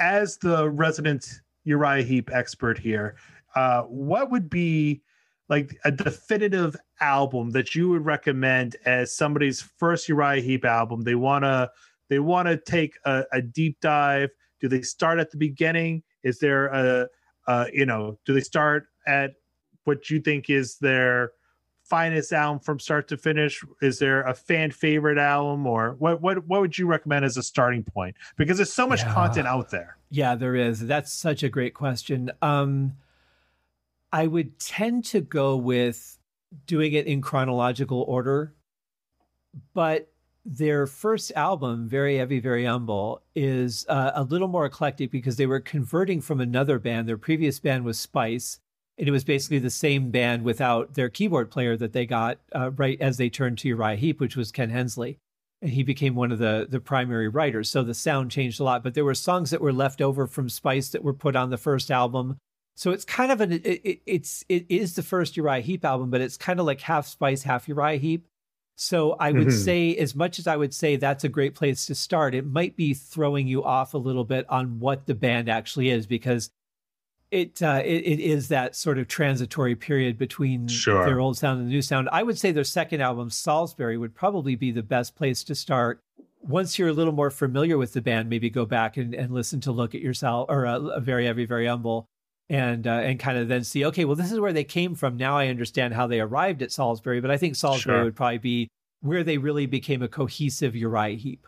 as 0.00 0.38
the 0.38 0.70
resident 0.70 1.42
Uriah 1.64 2.02
Heep 2.02 2.30
expert 2.32 2.78
here, 2.78 3.16
uh, 3.54 3.82
what 3.82 4.30
would 4.30 4.48
be 4.48 5.02
like 5.50 5.78
a 5.84 5.90
definitive 5.90 6.74
album 7.00 7.50
that 7.50 7.74
you 7.74 7.90
would 7.90 8.04
recommend 8.04 8.76
as 8.86 9.14
somebody's 9.14 9.60
first 9.60 10.08
Uriah 10.08 10.40
Heep 10.40 10.64
album? 10.64 11.02
They 11.02 11.14
wanna 11.14 11.70
they 12.08 12.20
wanna 12.20 12.56
take 12.56 12.94
a, 13.04 13.24
a 13.32 13.42
deep 13.42 13.80
dive. 13.80 14.30
Do 14.60 14.68
they 14.68 14.80
start 14.80 15.18
at 15.18 15.30
the 15.30 15.36
beginning? 15.36 16.02
Is 16.22 16.38
there 16.38 16.66
a, 16.68 17.08
uh, 17.48 17.64
you 17.72 17.84
know, 17.86 18.16
do 18.24 18.32
they 18.32 18.40
start 18.40 18.86
at 19.06 19.32
what 19.84 20.08
you 20.10 20.20
think 20.20 20.48
is 20.50 20.76
their 20.78 21.32
finest 21.82 22.32
album 22.32 22.60
from 22.60 22.78
start 22.78 23.08
to 23.08 23.16
finish? 23.16 23.64
Is 23.80 23.98
there 23.98 24.22
a 24.22 24.34
fan 24.34 24.70
favorite 24.70 25.18
album, 25.18 25.66
or 25.66 25.96
what? 25.98 26.20
What 26.20 26.46
what 26.46 26.60
would 26.60 26.78
you 26.78 26.86
recommend 26.86 27.24
as 27.24 27.36
a 27.36 27.42
starting 27.42 27.82
point? 27.82 28.14
Because 28.36 28.58
there's 28.58 28.72
so 28.72 28.86
much 28.86 29.00
Yeah. 29.00 29.14
content 29.14 29.48
out 29.48 29.70
there. 29.70 29.96
Yeah, 30.10 30.34
there 30.36 30.54
is. 30.54 30.86
That's 30.86 31.12
such 31.12 31.42
a 31.42 31.48
great 31.48 31.74
question. 31.74 32.30
Um, 32.42 32.94
I 34.12 34.26
would 34.26 34.58
tend 34.58 35.04
to 35.06 35.20
go 35.20 35.56
with 35.56 36.18
doing 36.66 36.92
it 36.92 37.06
in 37.06 37.20
chronological 37.20 38.02
order, 38.02 38.54
but 39.74 40.10
their 40.48 40.86
first 40.86 41.30
album, 41.36 41.88
Very 41.88 42.16
Heavy, 42.16 42.40
Very 42.40 42.64
Humble, 42.64 43.22
is 43.34 43.84
uh, 43.88 44.12
a 44.14 44.22
little 44.22 44.48
more 44.48 44.66
eclectic 44.66 45.10
because 45.10 45.36
they 45.36 45.46
were 45.46 45.60
converting 45.60 46.20
from 46.20 46.40
another 46.40 46.78
band. 46.78 47.06
Their 47.06 47.18
previous 47.18 47.60
band 47.60 47.84
was 47.84 47.98
Spice, 47.98 48.58
and 48.96 49.06
it 49.06 49.12
was 49.12 49.24
basically 49.24 49.58
the 49.58 49.70
same 49.70 50.10
band 50.10 50.44
without 50.44 50.94
their 50.94 51.08
keyboard 51.08 51.50
player 51.50 51.76
that 51.76 51.92
they 51.92 52.06
got 52.06 52.38
uh, 52.54 52.70
right 52.70 53.00
as 53.00 53.18
they 53.18 53.28
turned 53.28 53.58
to 53.58 53.68
Uriah 53.68 53.96
Heep, 53.96 54.20
which 54.20 54.36
was 54.36 54.50
Ken 54.50 54.70
Hensley 54.70 55.18
and 55.60 55.72
he 55.72 55.82
became 55.82 56.14
one 56.14 56.32
of 56.32 56.38
the 56.38 56.66
the 56.68 56.80
primary 56.80 57.28
writers. 57.28 57.68
So 57.68 57.82
the 57.82 57.94
sound 57.94 58.30
changed 58.30 58.60
a 58.60 58.64
lot, 58.64 58.82
but 58.82 58.94
there 58.94 59.04
were 59.04 59.14
songs 59.14 59.50
that 59.50 59.60
were 59.60 59.72
left 59.72 60.00
over 60.00 60.26
from 60.26 60.48
Spice 60.48 60.90
that 60.90 61.02
were 61.02 61.14
put 61.14 61.36
on 61.36 61.50
the 61.50 61.58
first 61.58 61.90
album. 61.90 62.38
So 62.76 62.92
it's 62.92 63.04
kind 63.04 63.32
of 63.32 63.40
an 63.40 63.52
it, 63.52 63.66
it, 63.66 64.00
it's 64.06 64.44
it 64.48 64.66
is 64.68 64.94
the 64.94 65.02
first 65.02 65.36
Uriah 65.36 65.60
Heep 65.62 65.84
album, 65.84 66.10
but 66.10 66.20
it's 66.20 66.36
kind 66.36 66.60
of 66.60 66.66
like 66.66 66.80
half 66.82 67.06
Spice, 67.06 67.42
half 67.42 67.68
Uriah 67.68 67.98
Heep. 67.98 68.26
So 68.80 69.16
I 69.18 69.32
would 69.32 69.48
mm-hmm. 69.48 69.64
say, 69.64 69.96
as 69.96 70.14
much 70.14 70.38
as 70.38 70.46
I 70.46 70.56
would 70.56 70.72
say 70.72 70.94
that's 70.94 71.24
a 71.24 71.28
great 71.28 71.56
place 71.56 71.84
to 71.86 71.96
start, 71.96 72.32
it 72.32 72.46
might 72.46 72.76
be 72.76 72.94
throwing 72.94 73.48
you 73.48 73.64
off 73.64 73.92
a 73.92 73.98
little 73.98 74.22
bit 74.22 74.46
on 74.48 74.78
what 74.78 75.06
the 75.06 75.16
band 75.16 75.48
actually 75.48 75.90
is 75.90 76.06
because 76.06 76.52
it 77.32 77.60
uh, 77.60 77.82
it, 77.84 78.04
it 78.04 78.20
is 78.20 78.46
that 78.48 78.76
sort 78.76 78.98
of 78.98 79.08
transitory 79.08 79.74
period 79.74 80.16
between 80.16 80.68
sure. 80.68 81.04
their 81.04 81.18
old 81.18 81.36
sound 81.36 81.58
and 81.58 81.68
the 81.68 81.72
new 81.72 81.82
sound. 81.82 82.08
I 82.12 82.22
would 82.22 82.38
say 82.38 82.52
their 82.52 82.62
second 82.62 83.00
album, 83.00 83.30
Salisbury, 83.30 83.98
would 83.98 84.14
probably 84.14 84.54
be 84.54 84.70
the 84.70 84.84
best 84.84 85.16
place 85.16 85.42
to 85.44 85.56
start. 85.56 86.00
Once 86.40 86.78
you're 86.78 86.88
a 86.88 86.92
little 86.92 87.12
more 87.12 87.30
familiar 87.32 87.78
with 87.78 87.94
the 87.94 88.00
band, 88.00 88.30
maybe 88.30 88.48
go 88.48 88.64
back 88.64 88.96
and, 88.96 89.12
and 89.12 89.34
listen 89.34 89.60
to 89.62 89.72
Look 89.72 89.96
at 89.96 90.00
Yourself 90.00 90.46
or 90.48 90.66
uh, 90.66 90.78
a 90.78 91.00
Very 91.00 91.26
Heavy, 91.26 91.46
Very 91.46 91.66
Humble 91.66 92.08
and 92.50 92.86
uh, 92.86 92.90
and 92.90 93.18
kind 93.18 93.36
of 93.38 93.48
then 93.48 93.62
see 93.62 93.84
okay 93.84 94.04
well 94.04 94.16
this 94.16 94.32
is 94.32 94.40
where 94.40 94.52
they 94.52 94.64
came 94.64 94.94
from. 94.94 95.16
Now 95.16 95.36
i 95.36 95.48
understand 95.48 95.94
how 95.94 96.06
they 96.06 96.20
arrived 96.20 96.62
at 96.62 96.72
salisbury 96.72 97.20
but 97.20 97.30
i 97.30 97.36
think 97.36 97.56
salisbury 97.56 97.96
sure. 97.96 98.04
would 98.04 98.16
probably 98.16 98.38
be 98.38 98.70
where 99.00 99.22
they 99.22 99.38
really 99.38 99.66
became 99.66 100.02
a 100.02 100.08
cohesive 100.08 100.74
uriah 100.74 101.16
heep. 101.16 101.46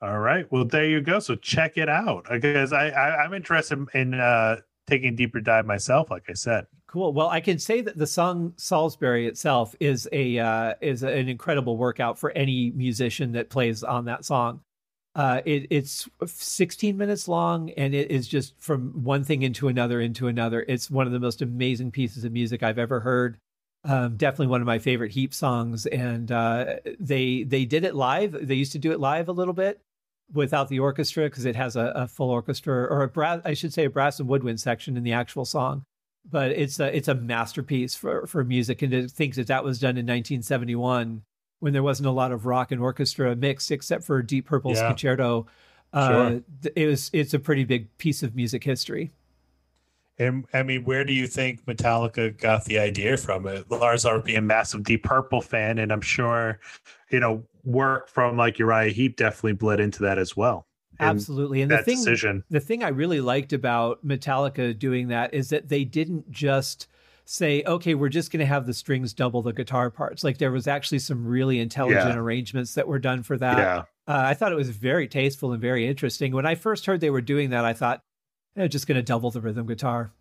all 0.00 0.18
right 0.18 0.50
well 0.50 0.64
there 0.64 0.86
you 0.86 1.00
go. 1.00 1.18
So 1.18 1.34
check 1.36 1.76
it 1.76 1.88
out. 1.88 2.26
Because 2.30 2.72
i, 2.72 2.88
I 2.88 3.24
am 3.24 3.34
interested 3.34 3.86
in 3.94 4.14
uh 4.14 4.56
taking 4.86 5.14
a 5.14 5.16
deeper 5.16 5.40
dive 5.40 5.66
myself 5.66 6.10
like 6.10 6.24
i 6.28 6.34
said. 6.34 6.66
Cool. 6.88 7.12
Well 7.12 7.28
i 7.28 7.40
can 7.40 7.58
say 7.58 7.80
that 7.80 7.96
the 7.96 8.06
song 8.06 8.52
salisbury 8.56 9.26
itself 9.26 9.74
is 9.80 10.08
a 10.12 10.38
uh 10.38 10.74
is 10.80 11.04
an 11.04 11.28
incredible 11.28 11.76
workout 11.76 12.18
for 12.18 12.32
any 12.32 12.72
musician 12.72 13.32
that 13.32 13.50
plays 13.50 13.82
on 13.82 14.04
that 14.06 14.24
song 14.24 14.60
uh, 15.14 15.42
it, 15.44 15.66
it's 15.70 16.08
16 16.26 16.96
minutes 16.96 17.28
long 17.28 17.70
and 17.70 17.94
it 17.94 18.10
is 18.10 18.26
just 18.26 18.54
from 18.58 19.04
one 19.04 19.24
thing 19.24 19.42
into 19.42 19.68
another 19.68 20.00
into 20.00 20.28
another. 20.28 20.64
It's 20.68 20.90
one 20.90 21.06
of 21.06 21.12
the 21.12 21.20
most 21.20 21.42
amazing 21.42 21.90
pieces 21.90 22.24
of 22.24 22.32
music 22.32 22.62
I've 22.62 22.78
ever 22.78 23.00
heard. 23.00 23.38
Um, 23.84 24.16
definitely 24.16 24.46
one 24.46 24.60
of 24.60 24.66
my 24.66 24.78
favorite 24.78 25.10
Heep 25.10 25.34
songs, 25.34 25.86
and 25.86 26.30
uh, 26.30 26.76
they 27.00 27.42
they 27.42 27.64
did 27.64 27.82
it 27.82 27.96
live. 27.96 28.46
They 28.46 28.54
used 28.54 28.72
to 28.72 28.78
do 28.78 28.92
it 28.92 29.00
live 29.00 29.28
a 29.28 29.32
little 29.32 29.54
bit 29.54 29.80
without 30.32 30.68
the 30.68 30.78
orchestra 30.78 31.24
because 31.24 31.44
it 31.44 31.56
has 31.56 31.74
a, 31.74 31.92
a, 31.96 32.08
full 32.08 32.30
orchestra 32.30 32.86
or 32.86 33.02
a 33.02 33.08
brass, 33.08 33.42
I 33.44 33.54
should 33.54 33.72
say, 33.72 33.84
a 33.84 33.90
brass 33.90 34.20
and 34.20 34.28
woodwind 34.28 34.60
section 34.60 34.96
in 34.96 35.02
the 35.02 35.12
actual 35.12 35.44
song. 35.44 35.84
But 36.30 36.52
it's 36.52 36.78
a 36.78 36.96
it's 36.96 37.08
a 37.08 37.14
masterpiece 37.16 37.96
for 37.96 38.26
for 38.28 38.44
music, 38.44 38.82
and 38.82 38.92
to 38.92 39.08
think 39.08 39.34
that 39.34 39.48
that 39.48 39.64
was 39.64 39.80
done 39.80 39.96
in 39.96 40.06
1971 40.06 41.22
when 41.62 41.72
there 41.72 41.82
wasn't 41.84 42.08
a 42.08 42.10
lot 42.10 42.32
of 42.32 42.44
rock 42.44 42.72
and 42.72 42.80
orchestra 42.80 43.36
mixed, 43.36 43.70
except 43.70 44.02
for 44.02 44.20
Deep 44.20 44.46
Purple's 44.46 44.78
yeah. 44.78 44.88
concerto. 44.88 45.46
Uh, 45.92 46.10
sure. 46.10 46.42
It 46.74 46.86
was 46.86 47.08
it's 47.12 47.34
a 47.34 47.38
pretty 47.38 47.62
big 47.62 47.96
piece 47.98 48.24
of 48.24 48.34
music 48.34 48.64
history. 48.64 49.12
And 50.18 50.44
I 50.52 50.64
mean, 50.64 50.82
where 50.82 51.04
do 51.04 51.12
you 51.12 51.28
think 51.28 51.64
Metallica 51.66 52.36
got 52.36 52.64
the 52.64 52.80
idea 52.80 53.16
from? 53.16 53.46
It 53.46 53.70
Lars 53.70 54.04
are 54.04 54.18
being 54.18 54.38
a 54.38 54.42
massive 54.42 54.82
Deep 54.82 55.04
Purple 55.04 55.40
fan, 55.40 55.78
and 55.78 55.92
I'm 55.92 56.00
sure, 56.00 56.58
you 57.10 57.20
know, 57.20 57.44
work 57.62 58.08
from 58.08 58.36
like 58.36 58.58
Uriah 58.58 58.90
Heep 58.90 59.16
definitely 59.16 59.52
bled 59.52 59.78
into 59.78 60.02
that 60.02 60.18
as 60.18 60.36
well. 60.36 60.66
Absolutely, 60.98 61.62
and 61.62 61.70
the 61.70 61.78
thing, 61.78 61.96
decision. 61.96 62.42
the 62.50 62.58
thing 62.58 62.82
I 62.82 62.88
really 62.88 63.20
liked 63.20 63.52
about 63.52 64.04
Metallica 64.04 64.76
doing 64.76 65.08
that 65.08 65.32
is 65.32 65.50
that 65.50 65.68
they 65.68 65.84
didn't 65.84 66.28
just 66.32 66.88
say, 67.24 67.62
okay, 67.64 67.94
we're 67.94 68.08
just 68.08 68.30
going 68.30 68.40
to 68.40 68.46
have 68.46 68.66
the 68.66 68.74
strings 68.74 69.12
double 69.12 69.42
the 69.42 69.52
guitar 69.52 69.90
parts. 69.90 70.24
Like 70.24 70.38
there 70.38 70.52
was 70.52 70.66
actually 70.66 70.98
some 70.98 71.26
really 71.26 71.60
intelligent 71.60 72.14
yeah. 72.14 72.16
arrangements 72.16 72.74
that 72.74 72.88
were 72.88 72.98
done 72.98 73.22
for 73.22 73.38
that. 73.38 73.58
Yeah. 73.58 73.78
Uh, 74.06 74.22
I 74.26 74.34
thought 74.34 74.52
it 74.52 74.56
was 74.56 74.70
very 74.70 75.06
tasteful 75.06 75.52
and 75.52 75.60
very 75.60 75.86
interesting. 75.86 76.34
When 76.34 76.46
I 76.46 76.56
first 76.56 76.86
heard 76.86 77.00
they 77.00 77.10
were 77.10 77.20
doing 77.20 77.50
that, 77.50 77.64
I 77.64 77.72
thought, 77.72 78.02
they're 78.54 78.68
just 78.68 78.86
going 78.86 78.96
to 78.96 79.02
double 79.02 79.30
the 79.30 79.40
rhythm 79.40 79.66
guitar. 79.66 80.12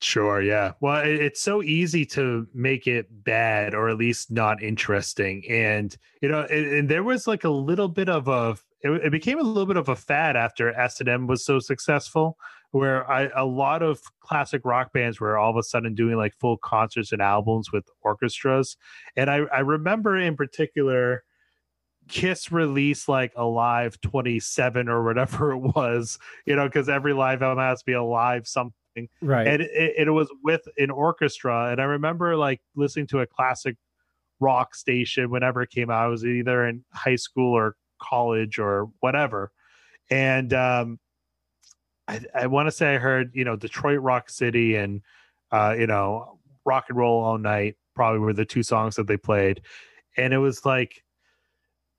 Sure, 0.00 0.40
yeah. 0.40 0.72
Well, 0.80 1.02
it's 1.04 1.40
so 1.40 1.62
easy 1.62 2.04
to 2.06 2.46
make 2.54 2.86
it 2.86 3.24
bad 3.24 3.74
or 3.74 3.88
at 3.88 3.96
least 3.96 4.30
not 4.30 4.62
interesting. 4.62 5.44
And, 5.48 5.96
you 6.20 6.28
know, 6.28 6.46
and, 6.50 6.66
and 6.66 6.88
there 6.88 7.02
was 7.02 7.26
like 7.26 7.44
a 7.44 7.50
little 7.50 7.88
bit 7.88 8.08
of 8.08 8.28
a, 8.28 8.56
it, 8.80 8.90
it 8.90 9.10
became 9.10 9.38
a 9.38 9.42
little 9.42 9.66
bit 9.66 9.76
of 9.76 9.88
a 9.88 9.96
fad 9.96 10.36
after 10.36 10.72
S&M 10.78 11.26
was 11.26 11.44
so 11.44 11.58
successful 11.58 12.36
where 12.74 13.08
I, 13.08 13.28
a 13.36 13.44
lot 13.44 13.82
of 13.82 14.02
classic 14.18 14.62
rock 14.64 14.92
bands 14.92 15.20
were 15.20 15.38
all 15.38 15.50
of 15.50 15.56
a 15.56 15.62
sudden 15.62 15.94
doing 15.94 16.16
like 16.16 16.34
full 16.34 16.56
concerts 16.56 17.12
and 17.12 17.22
albums 17.22 17.70
with 17.70 17.84
orchestras. 18.02 18.76
And 19.14 19.30
I, 19.30 19.42
I 19.54 19.60
remember 19.60 20.18
in 20.18 20.36
particular, 20.36 21.22
Kiss 22.08 22.50
released 22.50 23.08
like 23.08 23.32
Alive 23.36 24.00
27 24.00 24.88
or 24.88 25.04
whatever 25.04 25.52
it 25.56 25.58
was, 25.58 26.18
you 26.46 26.56
know, 26.56 26.66
because 26.66 26.88
every 26.88 27.12
live 27.12 27.42
album 27.42 27.62
has 27.62 27.78
to 27.78 27.86
be 27.86 27.92
a 27.92 28.02
live 28.02 28.48
something. 28.48 29.08
Right. 29.22 29.46
And 29.46 29.62
it, 29.62 29.94
it 29.96 30.10
was 30.10 30.28
with 30.42 30.62
an 30.76 30.90
orchestra. 30.90 31.70
And 31.70 31.80
I 31.80 31.84
remember 31.84 32.36
like 32.36 32.60
listening 32.74 33.06
to 33.08 33.20
a 33.20 33.26
classic 33.26 33.76
rock 34.40 34.74
station 34.74 35.30
whenever 35.30 35.62
it 35.62 35.70
came 35.70 35.90
out. 35.90 36.06
I 36.06 36.08
was 36.08 36.26
either 36.26 36.66
in 36.66 36.84
high 36.92 37.16
school 37.16 37.52
or 37.52 37.76
college 38.02 38.58
or 38.58 38.90
whatever. 38.98 39.52
And 40.10 40.52
um, 40.52 40.98
I, 42.06 42.20
I 42.34 42.46
want 42.46 42.66
to 42.66 42.72
say 42.72 42.94
I 42.94 42.98
heard, 42.98 43.30
you 43.34 43.44
know, 43.44 43.56
Detroit 43.56 44.00
Rock 44.00 44.30
City 44.30 44.76
and, 44.76 45.02
uh, 45.50 45.74
you 45.78 45.86
know, 45.86 46.38
Rock 46.64 46.86
and 46.88 46.98
Roll 46.98 47.22
All 47.22 47.38
Night 47.38 47.76
probably 47.94 48.20
were 48.20 48.32
the 48.32 48.44
two 48.44 48.62
songs 48.62 48.96
that 48.96 49.06
they 49.06 49.16
played. 49.16 49.62
And 50.16 50.32
it 50.32 50.38
was 50.38 50.64
like, 50.64 51.02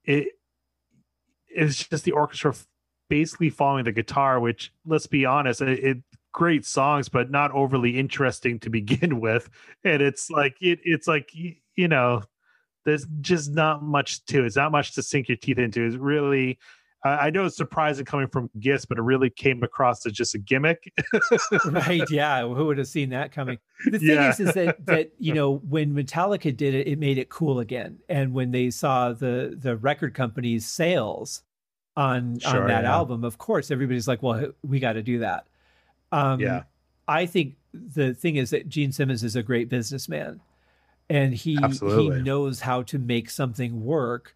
it, 0.03 0.27
it 1.53 1.63
was 1.63 1.77
just 1.77 2.03
the 2.03 2.11
orchestra 2.11 2.53
basically 3.09 3.49
following 3.49 3.85
the 3.85 3.91
guitar, 3.91 4.39
which 4.39 4.71
let's 4.85 5.07
be 5.07 5.25
honest, 5.25 5.61
it, 5.61 5.79
it 5.79 5.97
great 6.31 6.65
songs, 6.65 7.07
but 7.07 7.31
not 7.31 7.51
overly 7.51 7.97
interesting 7.97 8.59
to 8.59 8.69
begin 8.69 9.19
with. 9.19 9.49
And 9.83 10.01
it's 10.01 10.29
like, 10.29 10.57
it, 10.61 10.79
it's 10.83 11.07
like, 11.07 11.31
you 11.33 11.87
know, 11.87 12.23
there's 12.83 13.07
just 13.21 13.51
not 13.51 13.83
much 13.83 14.23
to 14.25 14.43
it. 14.43 14.45
It's 14.45 14.55
not 14.55 14.71
much 14.71 14.93
to 14.93 15.01
sink 15.01 15.27
your 15.27 15.37
teeth 15.37 15.57
into. 15.57 15.85
It's 15.85 15.95
really 15.95 16.59
I 17.05 17.29
know 17.29 17.45
it's 17.45 17.55
surprising 17.55 18.03
coming 18.03 18.27
from 18.27 18.49
Kiss, 18.59 18.85
but 18.85 18.97
it 18.97 19.03
really 19.03 19.29
came 19.29 19.61
across 19.61 20.03
as 20.07 20.13
just 20.13 20.33
a 20.33 20.39
gimmick. 20.39 20.91
right? 21.65 22.01
Yeah, 22.09 22.41
who 22.41 22.65
would 22.65 22.79
have 22.79 22.87
seen 22.87 23.09
that 23.11 23.31
coming? 23.31 23.59
The 23.85 23.99
thing 23.99 24.09
yeah. 24.09 24.31
is, 24.31 24.39
is 24.39 24.53
that 24.55 24.83
that 24.87 25.11
you 25.19 25.33
know 25.33 25.57
when 25.69 25.93
Metallica 25.93 26.55
did 26.55 26.73
it, 26.73 26.87
it 26.87 26.97
made 26.97 27.19
it 27.19 27.29
cool 27.29 27.59
again, 27.59 27.99
and 28.09 28.33
when 28.33 28.49
they 28.49 28.71
saw 28.71 29.13
the 29.13 29.55
the 29.55 29.77
record 29.77 30.15
company's 30.15 30.65
sales 30.65 31.43
on 31.95 32.39
sure, 32.39 32.63
on 32.63 32.67
that 32.69 32.85
yeah. 32.85 32.95
album, 32.95 33.23
of 33.23 33.37
course, 33.37 33.69
everybody's 33.69 34.07
like, 34.07 34.23
"Well, 34.23 34.53
we 34.63 34.79
got 34.79 34.93
to 34.93 35.03
do 35.03 35.19
that." 35.19 35.45
Um, 36.11 36.39
yeah, 36.39 36.63
I 37.07 37.27
think 37.27 37.55
the 37.71 38.15
thing 38.15 38.37
is 38.37 38.49
that 38.49 38.67
Gene 38.67 38.91
Simmons 38.91 39.23
is 39.23 39.35
a 39.35 39.43
great 39.43 39.69
businessman, 39.69 40.41
and 41.07 41.35
he 41.35 41.59
Absolutely. 41.61 42.17
he 42.17 42.23
knows 42.23 42.61
how 42.61 42.81
to 42.81 42.97
make 42.97 43.29
something 43.29 43.85
work 43.85 44.35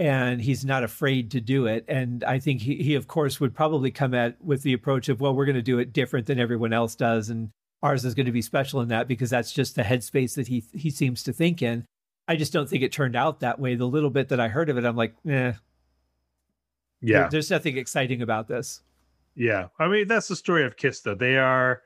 and 0.00 0.40
he's 0.40 0.64
not 0.64 0.82
afraid 0.82 1.30
to 1.30 1.42
do 1.42 1.66
it. 1.66 1.84
And 1.86 2.24
I 2.24 2.38
think 2.38 2.62
he, 2.62 2.76
he 2.76 2.94
of 2.94 3.06
course, 3.06 3.38
would 3.38 3.54
probably 3.54 3.90
come 3.90 4.14
at 4.14 4.42
with 4.42 4.62
the 4.62 4.72
approach 4.72 5.10
of, 5.10 5.20
well, 5.20 5.34
we're 5.34 5.44
going 5.44 5.56
to 5.56 5.62
do 5.62 5.78
it 5.78 5.92
different 5.92 6.26
than 6.26 6.40
everyone 6.40 6.72
else 6.72 6.94
does, 6.94 7.28
and 7.28 7.50
ours 7.82 8.06
is 8.06 8.14
going 8.14 8.24
to 8.26 8.32
be 8.32 8.40
special 8.40 8.80
in 8.80 8.88
that 8.88 9.06
because 9.06 9.28
that's 9.28 9.52
just 9.52 9.76
the 9.76 9.82
headspace 9.82 10.34
that 10.36 10.48
he 10.48 10.64
he 10.72 10.90
seems 10.90 11.22
to 11.24 11.34
think 11.34 11.60
in. 11.60 11.84
I 12.26 12.36
just 12.36 12.52
don't 12.52 12.68
think 12.68 12.82
it 12.82 12.92
turned 12.92 13.14
out 13.14 13.40
that 13.40 13.60
way. 13.60 13.74
The 13.74 13.86
little 13.86 14.08
bit 14.08 14.30
that 14.30 14.40
I 14.40 14.48
heard 14.48 14.70
of 14.70 14.78
it, 14.78 14.86
I'm 14.86 14.96
like, 14.96 15.14
eh. 15.28 15.52
Yeah, 17.02 17.20
there, 17.20 17.28
there's 17.32 17.50
nothing 17.50 17.76
exciting 17.76 18.22
about 18.22 18.48
this. 18.48 18.80
Yeah, 19.34 19.68
I 19.78 19.86
mean 19.86 20.08
that's 20.08 20.28
the 20.28 20.36
story 20.36 20.64
of 20.64 20.78
Kiss. 20.78 21.02
Though 21.02 21.14
they 21.14 21.36
are 21.36 21.82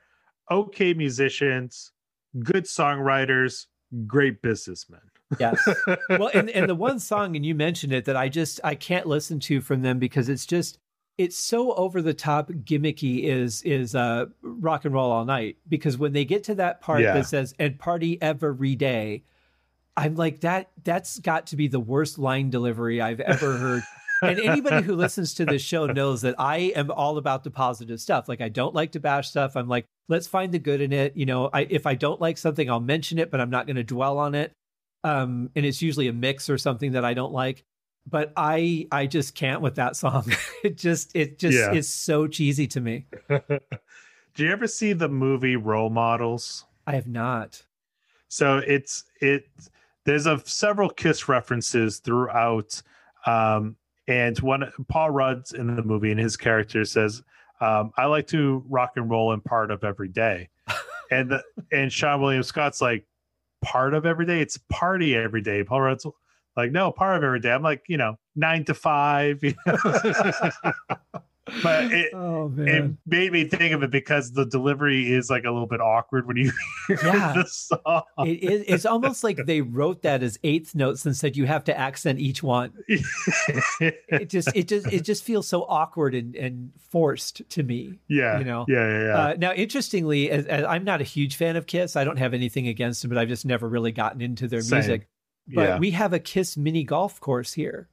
okay 0.49 0.93
musicians, 0.93 1.91
good 2.39 2.63
songwriters, 2.63 3.65
great 4.07 4.41
businessmen. 4.41 5.01
Yes. 5.39 5.67
Well, 6.09 6.29
and, 6.33 6.49
and 6.49 6.69
the 6.69 6.75
one 6.89 6.99
song, 6.99 7.35
and 7.35 7.45
you 7.45 7.55
mentioned 7.55 7.93
it, 7.93 8.05
that 8.05 8.17
I 8.17 8.29
just 8.29 8.59
I 8.63 8.75
can't 8.75 9.05
listen 9.05 9.39
to 9.41 9.61
from 9.61 9.81
them 9.81 9.99
because 9.99 10.29
it's 10.29 10.45
just 10.45 10.77
it's 11.17 11.37
so 11.37 11.73
over 11.73 12.01
the 12.01 12.13
top 12.13 12.49
gimmicky 12.49 13.23
is 13.23 13.61
is 13.61 13.95
uh 13.95 14.25
rock 14.41 14.85
and 14.85 14.93
roll 14.93 15.11
all 15.11 15.25
night. 15.25 15.57
Because 15.67 15.97
when 15.97 16.13
they 16.13 16.25
get 16.25 16.43
to 16.45 16.55
that 16.55 16.81
part 16.81 17.01
yeah. 17.01 17.13
that 17.13 17.25
says 17.25 17.53
and 17.59 17.79
party 17.79 18.21
every 18.21 18.75
day 18.75 19.23
i'm 19.97 20.15
like 20.15 20.41
that 20.41 20.71
that's 20.83 21.19
got 21.19 21.47
to 21.47 21.55
be 21.55 21.67
the 21.67 21.79
worst 21.79 22.19
line 22.19 22.49
delivery 22.49 23.01
i've 23.01 23.19
ever 23.19 23.57
heard. 23.57 23.83
And 24.21 24.39
anybody 24.39 24.83
who 24.83 24.95
listens 24.95 25.33
to 25.35 25.45
this 25.45 25.61
show 25.61 25.85
knows 25.85 26.21
that 26.21 26.35
i 26.39 26.57
am 26.57 26.89
all 26.89 27.17
about 27.17 27.43
the 27.43 27.51
positive 27.51 28.01
stuff. 28.01 28.27
Like 28.27 28.41
i 28.41 28.49
don't 28.49 28.73
like 28.73 28.93
to 28.93 28.99
bash 28.99 29.29
stuff. 29.29 29.55
I'm 29.55 29.67
like 29.67 29.85
let's 30.07 30.27
find 30.27 30.51
the 30.51 30.59
good 30.59 30.81
in 30.81 30.91
it. 30.91 31.15
You 31.15 31.25
know 31.25 31.49
I, 31.53 31.61
if 31.69 31.85
i 31.85 31.95
don't 31.95 32.19
like 32.19 32.37
something 32.37 32.69
i'll 32.69 32.79
mention 32.79 33.19
it 33.19 33.31
but 33.31 33.39
i'm 33.39 33.49
not 33.49 33.67
going 33.67 33.75
to 33.75 33.83
dwell 33.83 34.17
on 34.17 34.35
it 34.35 34.51
um, 35.05 35.51
and 35.55 35.65
it's 35.65 35.83
usually 35.83 36.07
a 36.07 36.13
mix 36.13 36.49
or 36.49 36.57
something 36.57 36.93
that 36.93 37.05
I 37.05 37.13
don't 37.13 37.31
like. 37.31 37.63
But 38.07 38.33
I 38.35 38.87
I 38.91 39.05
just 39.05 39.35
can't 39.35 39.61
with 39.61 39.75
that 39.75 39.95
song. 39.95 40.31
it 40.63 40.77
just 40.77 41.15
it 41.15 41.39
just 41.39 41.57
yeah. 41.57 41.73
is 41.73 41.91
so 41.91 42.27
cheesy 42.27 42.67
to 42.67 42.81
me. 42.81 43.05
Do 43.29 44.43
you 44.43 44.51
ever 44.51 44.67
see 44.67 44.93
the 44.93 45.07
movie 45.07 45.55
Role 45.55 45.89
Models? 45.89 46.65
I 46.87 46.93
have 46.95 47.07
not. 47.07 47.63
So 48.27 48.57
it's 48.57 49.05
it 49.21 49.45
there's 50.05 50.25
a 50.25 50.41
several 50.45 50.89
Kiss 50.89 51.29
references 51.29 51.99
throughout, 51.99 52.81
um, 53.25 53.75
and 54.07 54.37
one 54.39 54.71
Paul 54.87 55.11
Rudd's 55.11 55.53
in 55.53 55.75
the 55.75 55.83
movie, 55.83 56.11
and 56.11 56.19
his 56.19 56.35
character 56.35 56.83
says, 56.83 57.23
um, 57.61 57.91
I 57.97 58.05
like 58.05 58.27
to 58.27 58.63
rock 58.67 58.93
and 58.95 59.09
roll 59.09 59.33
in 59.33 59.41
part 59.41 59.71
of 59.71 59.83
every 59.83 60.09
day. 60.09 60.49
and 61.11 61.29
the, 61.29 61.43
and 61.71 61.89
Seann 61.89 62.19
William 62.19 62.43
Scott's 62.43 62.81
like 62.81 63.05
part 63.65 63.93
of 63.93 64.05
every 64.05 64.25
day. 64.25 64.41
It's 64.41 64.59
party 64.69 65.15
every 65.15 65.41
day. 65.41 65.63
Paul 65.63 65.81
Rudd's 65.81 66.05
like 66.55 66.71
no 66.71 66.91
part 66.91 67.17
of 67.17 67.23
every 67.23 67.39
day. 67.39 67.51
I'm 67.51 67.63
like 67.63 67.83
you 67.87 67.97
know 67.97 68.17
nine 68.35 68.63
to 68.65 68.73
five. 68.73 69.43
You 69.43 69.53
know? 69.65 69.75
but 71.61 71.85
it, 71.91 72.13
oh, 72.13 72.51
it 72.57 72.91
made 73.05 73.31
me 73.31 73.47
think 73.47 73.73
of 73.73 73.83
it 73.83 73.91
because 73.91 74.31
the 74.31 74.45
delivery 74.45 75.11
is 75.11 75.29
like 75.29 75.43
a 75.43 75.51
little 75.51 75.67
bit 75.67 75.79
awkward 75.79 76.27
when 76.27 76.37
you 76.37 76.51
hear 76.87 76.97
yeah. 77.03 77.33
the 77.33 77.45
song. 77.47 78.03
It, 78.19 78.43
it, 78.43 78.65
it's 78.67 78.85
almost 78.85 79.23
like 79.23 79.45
they 79.45 79.61
wrote 79.61 80.01
that 80.01 80.23
as 80.23 80.39
eighth 80.43 80.73
notes 80.73 81.05
and 81.05 81.15
said 81.15 81.37
you 81.37 81.45
have 81.45 81.63
to 81.65 81.77
accent 81.77 82.19
each 82.19 82.41
one. 82.41 82.73
it 82.87 84.29
just 84.29 84.49
it 84.55 84.67
just 84.67 84.87
it 84.91 85.03
just 85.03 85.23
feels 85.23 85.47
so 85.47 85.63
awkward 85.63 86.15
and, 86.15 86.35
and 86.35 86.71
forced 86.89 87.47
to 87.49 87.63
me. 87.63 87.99
Yeah, 88.07 88.39
you 88.39 88.45
know. 88.45 88.65
Yeah, 88.67 88.87
yeah. 88.87 89.03
yeah. 89.03 89.17
Uh, 89.17 89.35
now, 89.37 89.53
interestingly, 89.53 90.31
as, 90.31 90.45
as 90.45 90.63
I'm 90.65 90.83
not 90.83 91.01
a 91.01 91.05
huge 91.05 91.35
fan 91.35 91.55
of 91.55 91.67
Kiss. 91.67 91.95
I 91.95 92.03
don't 92.03 92.17
have 92.17 92.33
anything 92.33 92.67
against 92.67 93.01
them, 93.01 93.09
but 93.09 93.17
I've 93.17 93.27
just 93.27 93.45
never 93.45 93.67
really 93.67 93.91
gotten 93.91 94.21
into 94.21 94.47
their 94.47 94.61
Same. 94.61 94.79
music. 94.79 95.07
But 95.47 95.61
yeah. 95.61 95.77
we 95.77 95.91
have 95.91 96.11
a 96.11 96.19
Kiss 96.19 96.57
mini 96.57 96.83
golf 96.83 97.19
course 97.19 97.53
here 97.53 97.87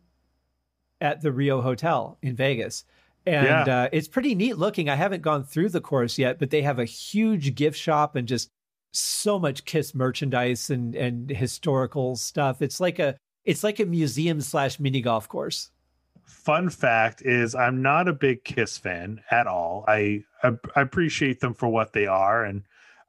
at 1.02 1.20
the 1.20 1.32
Rio 1.32 1.60
Hotel 1.60 2.16
in 2.22 2.34
Vegas. 2.34 2.84
And 3.26 3.66
Yeah. 3.66 3.82
uh, 3.82 3.88
it's 3.92 4.08
pretty 4.08 4.34
neat 4.34 4.58
looking. 4.58 4.88
I 4.88 4.96
haven't 4.96 5.22
gone 5.22 5.44
through 5.44 5.68
the 5.68 5.80
course 5.80 6.18
yet, 6.18 6.38
but 6.38 6.50
they 6.50 6.62
have 6.62 6.78
a 6.78 6.84
huge 6.84 7.54
gift 7.54 7.78
shop 7.78 8.16
and 8.16 8.26
just 8.26 8.50
so 8.92 9.38
much 9.38 9.64
Kiss 9.64 9.94
merchandise 9.94 10.68
and 10.70 10.94
and 10.94 11.30
historical 11.30 12.16
stuff. 12.16 12.60
It's 12.62 12.80
like 12.80 12.98
a 12.98 13.16
it's 13.44 13.64
like 13.64 13.80
a 13.80 13.86
museum 13.86 14.40
slash 14.40 14.78
mini 14.78 15.00
golf 15.00 15.28
course. 15.28 15.70
Fun 16.24 16.68
fact 16.70 17.22
is, 17.22 17.54
I'm 17.54 17.82
not 17.82 18.06
a 18.08 18.12
big 18.12 18.44
Kiss 18.44 18.78
fan 18.78 19.20
at 19.30 19.46
all. 19.46 19.84
I 19.88 20.24
I, 20.42 20.52
I 20.76 20.80
appreciate 20.82 21.40
them 21.40 21.54
for 21.54 21.68
what 21.68 21.92
they 21.92 22.06
are, 22.06 22.44
and 22.44 22.62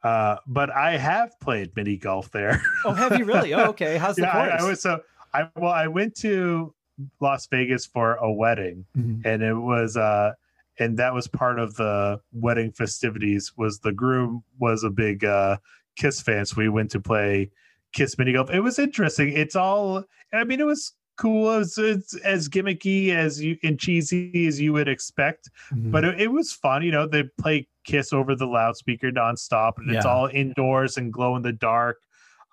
uh, 0.04 0.38
but 0.48 0.70
I 0.70 0.98
have 0.98 1.40
played 1.40 1.76
mini 1.76 1.98
golf 1.98 2.32
there. 2.32 2.62
Oh, 2.86 2.94
have 2.94 3.18
you 3.18 3.26
really? 3.26 3.54
Oh, 3.54 3.70
okay. 3.70 3.98
How's 4.04 4.16
the 4.16 4.24
yeah, 4.24 4.32
course? 4.32 4.62
I, 4.62 4.66
I 4.66 4.70
was 4.70 4.82
so 4.82 5.02
I 5.34 5.50
well, 5.56 5.72
I 5.72 5.88
went 5.88 6.16
to 6.18 6.74
Las 7.20 7.48
Vegas 7.48 7.86
for 7.86 8.16
a 8.16 8.32
wedding, 8.32 8.86
Mhm. 8.98 9.26
and 9.26 9.44
it 9.44 9.54
was 9.56 9.98
uh 9.98 10.34
and 10.80 10.98
that 10.98 11.14
was 11.14 11.28
part 11.28 11.60
of 11.60 11.76
the 11.76 12.20
wedding 12.32 12.72
festivities 12.72 13.54
was 13.58 13.80
the 13.80 13.92
groom 13.92 14.44
was 14.60 14.84
a 14.84 14.90
big 14.90 15.24
uh 15.24 15.58
kiss 15.96 16.22
fan. 16.22 16.46
So 16.46 16.56
we 16.58 16.70
went 16.70 16.92
to 16.92 17.00
play 17.00 17.52
kiss 17.94 18.18
mini 18.18 18.34
golf. 18.34 18.50
It 18.52 18.62
was 18.62 18.80
interesting. 18.80 19.30
It's 19.34 19.56
all 19.56 20.04
i 20.34 20.44
mean 20.44 20.60
it 20.60 20.66
was 20.66 20.94
cool. 21.16 21.54
It 21.54 21.58
was, 21.60 21.78
it's 21.78 22.16
as 22.22 22.50
gimmicky 22.50 23.10
as 23.10 23.40
you 23.44 23.56
and 23.64 23.80
cheesy 23.80 24.48
as 24.48 24.60
you 24.60 24.74
would 24.74 24.88
expect 24.88 25.48
Mhm. 25.72 25.92
but 25.92 26.04
it, 26.04 26.20
it 26.22 26.32
was 26.32 26.52
fun. 26.52 26.82
You 26.84 26.92
know 26.92 27.08
they 27.08 27.24
play 27.40 27.68
kiss 27.86 28.14
over 28.14 28.34
the 28.36 28.48
loudspeaker 28.48 29.12
nonstop 29.12 29.74
and 29.78 29.92
it's 29.92 30.06
all 30.06 30.28
indoors 30.28 30.98
and 30.98 31.12
glow 31.14 31.36
in 31.36 31.42
the 31.44 31.52
dark. 31.54 31.98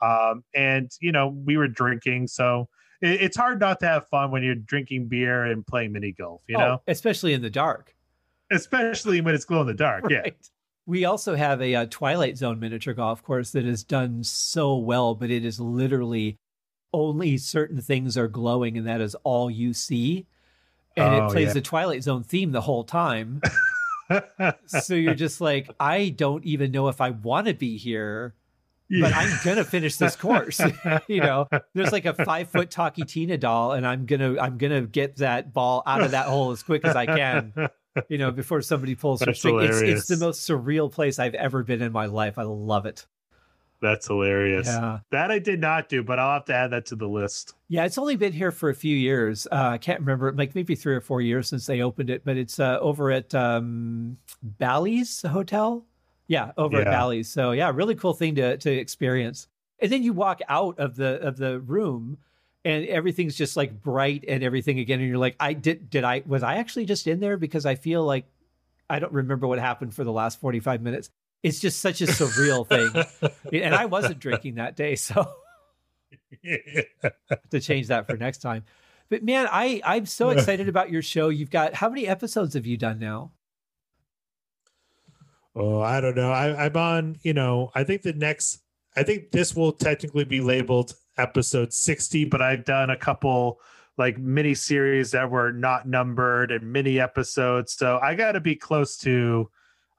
Um 0.03 0.45
and 0.55 0.91
you 1.01 1.13
know 1.13 1.29
we 1.29 1.57
were 1.57 1.69
drinking 1.69 2.27
so 2.29 2.69
it, 3.01 3.23
it's 3.23 3.37
hard 3.37 3.61
not 3.61 3.81
to 3.81 3.87
have 3.87 4.07
fun 4.09 4.31
when 4.31 4.43
you're 4.43 4.55
drinking 4.55 5.07
beer 5.09 5.45
and 5.45 5.67
playing 5.67 5.93
mini 5.93 6.13
golf 6.13 6.43
you 6.49 6.57
Oh, 6.57 6.61
know 6.61 6.83
especially 6.89 7.33
in 7.33 7.43
the 7.43 7.51
dark. 7.51 7.95
especially 8.51 9.21
when 9.21 9.35
it's 9.35 9.45
glow 9.45 9.61
in 9.63 9.67
the 9.67 9.75
dark. 9.75 10.05
Yeah. 10.11 10.27
We 10.87 11.05
also 11.05 11.37
have 11.37 11.61
a, 11.63 11.75
uh 11.77 11.87
Twilight 11.89 12.37
Zone 12.37 12.59
miniature 12.59 12.95
golf 12.95 13.23
course 13.23 13.51
that 13.53 13.65
is 13.65 13.85
done 13.85 14.25
so 14.25 14.77
well, 14.77 15.15
but 15.15 15.31
it 15.31 15.45
is 15.45 15.61
literally 15.61 16.37
only 16.93 17.37
certain 17.37 17.81
things 17.81 18.19
are 18.19 18.27
glowing, 18.27 18.77
and 18.77 18.87
that 18.89 19.01
is 19.01 19.15
all 19.23 19.49
you 19.51 19.73
see. 19.73 20.27
And 20.97 21.15
Oh, 21.15 21.27
it 21.27 21.31
plays 21.31 21.47
yeah. 21.49 21.53
the 21.53 21.61
Twilight 21.61 22.03
Zone 22.03 22.25
theme 22.25 22.51
the 22.51 22.63
whole 22.63 22.83
time. 22.83 23.41
so 24.67 24.95
you're 24.95 25.15
just 25.15 25.41
like, 25.41 25.71
I 25.79 26.09
don't 26.09 26.45
even 26.45 26.73
know 26.73 26.89
if 26.89 27.01
I 27.01 27.11
want 27.11 27.47
to 27.47 27.55
be 27.55 27.77
here, 27.77 28.35
but 28.91 29.15
I'm 29.15 29.31
gonna 29.45 29.65
finish 29.65 29.97
this 29.97 30.17
course. 30.17 30.61
you 31.09 31.21
know, 31.21 31.49
there's 31.75 31.93
like 31.93 32.07
a 32.07 32.15
five 32.25 32.49
foot 32.51 32.71
Talkie 32.71 33.05
Tina 33.05 33.39
doll, 33.39 33.73
and 33.73 33.87
I'm 33.87 34.07
gonna 34.07 34.39
I'm 34.41 34.59
gonna 34.59 34.83
get 34.83 35.17
that 35.17 35.53
ball 35.53 35.83
out 35.87 36.03
of 36.03 36.11
that 36.13 36.27
hole 36.27 36.51
as 36.51 36.63
quick 36.63 36.85
as 36.85 36.97
I 36.97 37.07
can 37.07 37.71
you 38.09 38.19
know, 38.19 38.31
before 38.31 38.63
somebody 38.63 38.95
pulls 38.95 39.23
her 39.23 39.35
string. 39.35 39.61
It's, 39.61 39.81
it's 39.81 40.07
the 40.07 40.17
most 40.17 40.49
surreal 40.49 40.91
place 40.91 41.19
I've 41.19 41.35
ever 41.35 41.63
been 41.63 41.83
in 41.83 41.93
my 41.93 42.07
life. 42.07 42.39
I 42.39 42.43
love 42.43 42.87
it. 42.87 43.07
That's 43.83 44.07
hilarious. 44.07 44.67
Yeah. 44.67 44.99
That 45.11 45.31
I 45.31 45.39
did 45.39 45.59
not 45.59 45.89
do, 45.89 46.03
but 46.03 46.19
I'll 46.19 46.35
have 46.35 46.45
to 46.47 46.55
add 46.55 46.69
that 46.73 46.87
to 46.87 46.97
the 46.97 47.09
list. 47.09 47.55
Yeah, 47.69 47.87
it's 47.87 47.97
only 47.97 48.17
been 48.17 48.33
here 48.33 48.53
for 48.53 48.69
a 48.69 48.75
few 48.75 48.95
years. 48.95 49.47
Uh, 49.51 49.71
I 49.73 49.79
can't 49.79 50.01
remember, 50.01 50.33
like 50.33 50.55
maybe 50.55 50.75
three 50.75 50.95
or 50.95 51.01
four 51.01 51.23
years 51.23 51.49
since 51.49 51.65
they 51.65 51.81
opened 51.81 52.11
it, 52.11 52.23
but 52.25 52.37
it's 52.37 52.61
uh, 52.61 52.79
over 52.81 53.11
at 53.11 53.35
um, 53.35 54.19
Bally's 54.43 55.23
Hotel. 55.23 55.87
Yeah, 56.31 56.53
over 56.57 56.77
at 56.81 56.87
Yeah. 56.87 56.93
Bally's. 56.93 57.29
So 57.29 57.51
yeah, 57.51 57.73
really 57.75 57.97
cool 57.97 58.15
thing 58.15 58.37
to 58.37 58.57
to 58.57 58.71
experience. 58.71 59.49
And 59.81 59.91
then 59.91 60.05
you 60.05 60.13
walk 60.13 60.41
out 60.49 60.79
of 60.79 60.95
the 60.95 61.21
of 61.21 61.37
the 61.37 61.59
room 61.59 62.19
and 62.65 62.87
everything's 62.87 63.35
just 63.35 63.57
like 63.57 63.83
bright 63.83 64.25
and 64.29 64.45
everything 64.45 64.79
again 64.79 65.01
and 65.01 65.09
you're 65.09 65.19
like 65.19 65.35
I 65.41 65.55
did 65.55 65.91
did 65.91 66.05
I 66.05 66.23
was 66.25 66.45
I 66.45 66.55
actually 66.57 66.85
just 66.87 67.09
in 67.09 67.19
there 67.19 67.37
because 67.37 67.67
I 67.67 67.75
feel 67.75 68.05
like 68.05 68.27
I 68.89 69.01
don't 69.01 69.13
remember 69.13 69.49
what 69.49 69.59
happened 69.59 69.93
for 69.93 70.05
the 70.05 70.13
last 70.13 70.39
45 70.41 70.83
minutes. 70.83 71.11
It's 71.43 71.59
just 71.59 71.81
such 71.81 72.01
a 72.01 72.07
surreal 72.07 72.65
thing. 72.67 72.93
And 73.63 73.75
I 73.75 73.87
wasn't 73.87 74.21
drinking 74.21 74.55
that 74.57 74.77
day, 74.77 74.95
so 74.95 75.33
to 77.51 77.61
change 77.61 77.89
that 77.89 78.07
for 78.07 78.17
next 78.17 78.39
time. 78.39 78.63
But 79.09 79.25
man, 79.25 79.49
I 79.51 79.81
I'm 79.85 80.07
so 80.07 80.29
excited 80.37 80.69
about 80.69 80.91
your 80.91 81.03
show. 81.03 81.29
You've 81.29 81.51
got 81.51 81.75
how 81.75 81.89
many 81.89 82.07
episodes 82.07 82.55
have 82.55 82.67
you 82.67 82.77
done 82.77 83.01
now? 83.01 83.33
Oh, 85.55 85.81
I 85.81 86.01
don't 86.01 86.17
know. 86.17 86.31
I, 86.31 86.67
I'm 86.67 86.77
on, 86.77 87.17
you 87.23 87.35
know, 87.35 87.71
I 87.75 87.85
think 87.85 88.03
the 88.03 88.13
next, 88.13 88.63
I 88.97 89.03
think 89.03 89.31
this 89.31 89.55
will 89.55 89.73
technically 89.73 90.25
be 90.25 90.41
labeled 90.41 90.95
episode 91.19 91.73
60, 91.73 92.27
but 92.27 92.41
I've 92.41 92.65
done 92.65 92.91
a 92.91 92.97
couple 92.97 93.61
like 93.99 94.19
mini 94.19 94.55
series 94.55 95.11
that 95.11 95.31
were 95.31 95.53
not 95.53 95.87
numbered 95.87 96.53
and 96.53 96.73
mini 96.73 97.01
episodes. 97.01 97.75
So 97.75 97.99
I 98.03 98.15
got 98.15 98.33
to 98.33 98.41
be 98.41 98.57
close 98.57 98.97
to, 98.99 99.51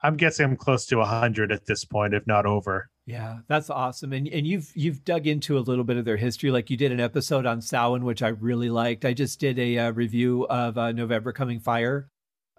I'm 0.02 0.18
guessing 0.18 0.46
I'm 0.46 0.56
close 0.56 0.86
to 0.88 0.98
100 0.98 1.52
at 1.52 1.66
this 1.66 1.86
point, 1.86 2.14
if 2.14 2.26
not 2.26 2.46
over. 2.46 2.90
Yeah, 3.06 3.40
that's 3.48 3.70
awesome. 3.70 4.14
And 4.14 4.28
and 4.28 4.46
you've 4.46 4.72
you've 4.76 5.04
dug 5.04 5.26
into 5.26 5.58
a 5.58 5.60
little 5.60 5.84
bit 5.84 5.98
of 5.98 6.06
their 6.06 6.18
history. 6.18 6.52
Like 6.52 6.70
you 6.70 6.78
did 6.78 6.92
an 6.92 7.00
episode 7.00 7.48
on 7.48 7.60
Samhain, 7.60 8.06
which 8.06 8.22
I 8.22 8.30
really 8.30 8.70
liked. 8.70 9.06
I 9.06 9.14
just 9.14 9.40
did 9.40 9.58
a 9.58 9.78
uh, 9.78 9.92
review 9.92 10.46
of 10.46 10.78
uh, 10.78 10.92
November 10.92 11.34
Coming 11.34 11.60
Fire 11.60 12.10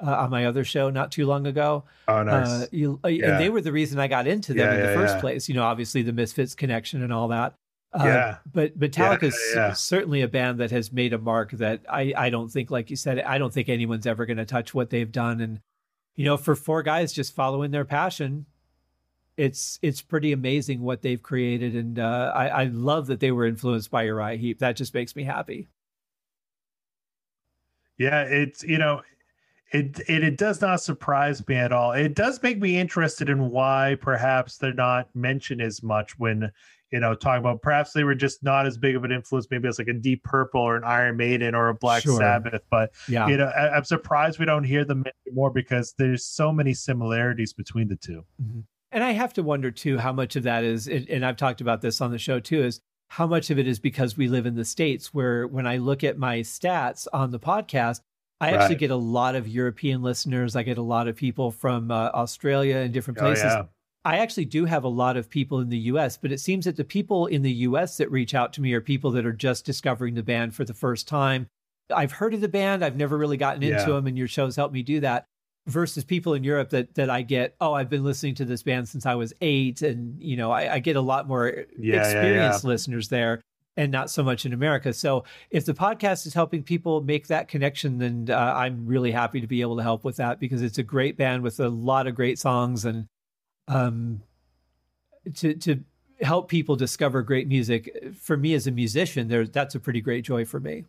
uh, 0.01 0.10
on 0.10 0.31
my 0.31 0.47
other 0.47 0.64
show 0.64 0.90
not 0.90 1.12
too 1.12 1.27
long 1.27 1.47
ago. 1.47 1.85
Oh, 2.09 2.23
nice. 2.23 2.48
Uh, 2.48 2.66
you, 2.73 3.01
uh, 3.05 3.09
Yeah. 3.09 3.32
And 3.32 3.40
they 3.40 3.51
were 3.51 3.60
the 3.60 3.73
reason 3.73 3.98
I 3.98 4.09
got 4.09 4.27
into 4.27 4.52
them 4.55 4.66
Yeah, 4.66 4.74
in 4.74 4.81
the 4.81 4.89
yeah, 4.89 4.94
first 4.94 5.19
place. 5.20 5.48
You 5.48 5.55
know, 5.55 5.64
obviously 5.64 6.02
the 6.02 6.12
Misfits 6.12 6.55
connection 6.55 7.02
and 7.02 7.12
all 7.12 7.28
that. 7.28 7.55
Uh, 7.93 8.05
Yeah. 8.05 8.36
But 8.52 8.78
Metallica's 8.78 9.39
Yeah, 9.55 9.69
yeah. 9.69 9.73
certainly 9.74 10.23
a 10.23 10.28
band 10.28 10.59
that 10.60 10.70
has 10.70 10.93
made 10.93 11.12
a 11.12 11.19
mark 11.19 11.52
that 11.52 11.82
I, 11.89 12.12
I 12.16 12.31
don't 12.31 12.51
think, 12.51 12.70
like 12.70 12.90
you 12.90 12.97
said, 12.97 13.20
I 13.20 13.39
don't 13.39 13.52
think 13.52 13.69
anyone's 13.69 14.06
ever 14.06 14.27
going 14.27 14.39
to 14.39 14.44
touch 14.47 14.74
what 14.74 14.90
they've 14.90 15.12
done. 15.12 15.40
And, 15.40 15.60
you 16.16 16.24
know, 16.24 16.36
for 16.36 16.55
four 16.56 16.82
guys 16.82 17.12
just 17.12 17.35
following 17.35 17.70
their 17.70 17.85
passion, 17.85 18.47
it's 19.39 19.78
it's 19.81 20.02
pretty 20.02 20.32
amazing 20.32 20.82
what 20.82 21.01
they've 21.01 21.23
created. 21.23 21.74
And 21.74 21.98
uh, 21.98 22.32
I, 22.35 22.48
I 22.48 22.64
love 22.64 23.06
that 23.06 23.20
they 23.20 23.31
were 23.31 23.47
influenced 23.47 23.90
by 23.90 24.02
Uriah 24.02 24.36
Heep. 24.36 24.59
That 24.59 24.77
just 24.77 24.93
makes 24.93 25.16
me 25.16 25.23
happy. 25.24 25.69
Yeah, 27.98 28.23
it's 28.23 28.62
you 28.62 28.78
know, 28.78 29.02
it, 29.72 30.00
it 30.08 30.22
it 30.24 30.36
does 30.36 30.60
not 30.60 30.80
surprise 30.80 31.46
me 31.48 31.56
at 31.56 31.72
all. 31.72 31.92
It 31.92 32.14
does 32.14 32.42
make 32.42 32.60
me 32.60 32.78
interested 32.78 33.28
in 33.28 33.50
why 33.50 33.96
perhaps 34.00 34.58
they're 34.58 34.72
not 34.72 35.08
mentioned 35.14 35.62
as 35.62 35.82
much 35.82 36.18
when 36.18 36.50
you 36.90 37.00
know 37.00 37.14
talking 37.14 37.40
about 37.40 37.62
perhaps 37.62 37.92
they 37.92 38.04
were 38.04 38.14
just 38.14 38.42
not 38.42 38.66
as 38.66 38.76
big 38.76 38.94
of 38.96 39.04
an 39.04 39.10
influence 39.12 39.46
maybe 39.50 39.66
as 39.68 39.78
like 39.78 39.88
a 39.88 39.94
Deep 39.94 40.22
Purple 40.24 40.60
or 40.60 40.76
an 40.76 40.84
Iron 40.84 41.16
Maiden 41.16 41.54
or 41.54 41.68
a 41.68 41.74
Black 41.74 42.02
Sure. 42.02 42.18
Sabbath. 42.18 42.62
But 42.70 42.92
Yeah. 43.08 43.28
you 43.28 43.36
know, 43.38 43.46
I, 43.46 43.76
I'm 43.76 43.84
surprised 43.84 44.38
we 44.38 44.44
don't 44.44 44.64
hear 44.64 44.84
them 44.84 45.04
anymore 45.26 45.50
because 45.50 45.94
there's 45.96 46.24
so 46.24 46.52
many 46.52 46.74
similarities 46.74 47.52
between 47.52 47.88
the 47.88 47.96
two. 47.96 48.24
Mm-hmm. 48.42 48.60
And 48.92 49.02
I 49.02 49.12
have 49.12 49.32
to 49.34 49.42
wonder 49.42 49.70
too 49.70 49.96
how 49.96 50.12
much 50.12 50.36
of 50.36 50.42
that 50.42 50.64
is, 50.64 50.86
and 50.86 51.24
I've 51.24 51.38
talked 51.38 51.62
about 51.62 51.80
this 51.80 52.02
on 52.02 52.10
the 52.10 52.18
show 52.18 52.40
too, 52.40 52.62
is 52.62 52.82
how 53.08 53.26
much 53.26 53.48
of 53.50 53.58
it 53.58 53.66
is 53.66 53.78
because 53.78 54.18
we 54.18 54.28
live 54.28 54.44
in 54.44 54.54
the 54.54 54.64
States 54.66 55.14
where 55.14 55.46
when 55.46 55.66
I 55.66 55.78
look 55.78 56.04
at 56.04 56.18
my 56.18 56.40
stats 56.40 57.06
on 57.10 57.30
the 57.30 57.38
podcast, 57.40 58.00
I 58.43 58.51
actually 58.51 58.74
get 58.77 58.90
a 58.90 58.97
lot 58.97 59.35
of 59.36 59.47
European 59.48 60.02
listeners. 60.02 60.56
I 60.56 60.62
get 60.62 60.77
a 60.78 60.82
lot 60.82 61.09
of 61.09 61.16
people 61.16 61.51
from 61.52 61.90
uh, 61.90 62.10
Australia 62.12 62.77
and 62.78 62.93
different 62.93 63.19
Oh, 63.19 63.23
places. 63.23 63.44
yeah. 63.44 63.62
I 64.05 64.19
actually 64.19 64.47
do 64.47 64.64
have 64.64 64.82
a 64.82 64.89
lot 64.89 65.16
of 65.16 65.31
people 65.31 65.60
in 65.60 65.69
the 65.69 65.78
US, 65.93 66.16
but 66.16 66.32
it 66.32 66.40
seems 66.40 66.64
that 66.64 66.77
the 66.77 66.85
people 66.85 67.27
in 67.27 67.43
the 67.43 67.52
US 67.69 67.97
that 67.98 68.10
reach 68.10 68.35
out 68.35 68.52
to 68.55 68.60
me 68.60 68.73
are 68.73 68.81
people 68.81 69.12
that 69.12 69.24
are 69.24 69.32
just 69.32 69.64
discovering 69.64 70.14
the 70.14 70.24
band 70.24 70.55
for 70.56 70.64
the 70.64 70.74
first 70.74 71.06
time. 71.06 71.47
I've 71.94 72.12
heard 72.12 72.35
of 72.35 72.40
the 72.40 72.48
band, 72.48 72.85
I've 72.85 72.97
never 72.97 73.16
really 73.16 73.36
gotten 73.36 73.62
into 73.62 73.77
Yeah. 73.78 73.86
them, 73.86 74.06
and 74.09 74.19
your 74.19 74.27
shows 74.28 74.56
helped 74.56 74.74
me 74.74 74.82
do 74.82 75.01
that. 75.01 75.24
Versus 75.69 76.02
people 76.02 76.35
in 76.35 76.43
Europe 76.43 76.70
that 76.70 76.97
that 76.97 77.09
I 77.09 77.23
get, 77.23 77.55
oh, 77.60 77.73
I've 77.73 77.89
been 77.89 78.02
listening 78.02 78.35
to 78.36 78.44
this 78.44 78.64
band 78.64 78.89
since 78.89 79.06
I 79.06 79.14
was 79.14 79.32
eight, 79.40 79.81
and 79.82 80.20
you 80.20 80.36
know, 80.36 80.51
I, 80.51 80.74
I 80.74 80.78
get 80.81 80.97
a 80.97 81.01
lot 81.01 81.28
more 81.28 81.66
yeah, 81.78 81.98
experienced 82.01 82.64
listeners 82.64 83.06
there. 83.09 83.40
And 83.76 83.90
not 83.90 84.10
so 84.10 84.22
much 84.22 84.44
in 84.44 84.52
America. 84.52 84.92
So 84.92 85.24
if 85.50 85.64
the 85.64 85.74
podcast 85.74 86.26
is 86.26 86.34
helping 86.34 86.62
people 86.62 87.00
make 87.00 87.28
that 87.28 87.48
connection, 87.48 87.98
then 87.98 88.28
uh, 88.28 88.36
I'm 88.36 88.86
really 88.86 89.10
happy 89.10 89.40
to 89.40 89.46
be 89.46 89.60
able 89.62 89.76
to 89.76 89.82
help 89.82 90.04
with 90.04 90.16
that 90.16 90.38
because 90.38 90.62
it's 90.62 90.78
a 90.78 90.82
great 90.82 91.16
band 91.16 91.42
with 91.42 91.58
a 91.60 91.68
lot 91.68 92.06
of 92.06 92.14
great 92.14 92.38
songs 92.38 92.84
and 92.84 93.06
um 93.68 94.20
to 95.36 95.54
to 95.54 95.80
help 96.20 96.48
people 96.48 96.74
discover 96.74 97.22
great 97.22 97.46
music 97.46 98.12
for 98.20 98.36
me 98.36 98.54
as 98.54 98.66
a 98.66 98.72
musician 98.72 99.28
there 99.28 99.46
that's 99.46 99.74
a 99.74 99.80
pretty 99.80 100.00
great 100.00 100.24
joy 100.24 100.44
for 100.44 100.60
me. 100.60 100.84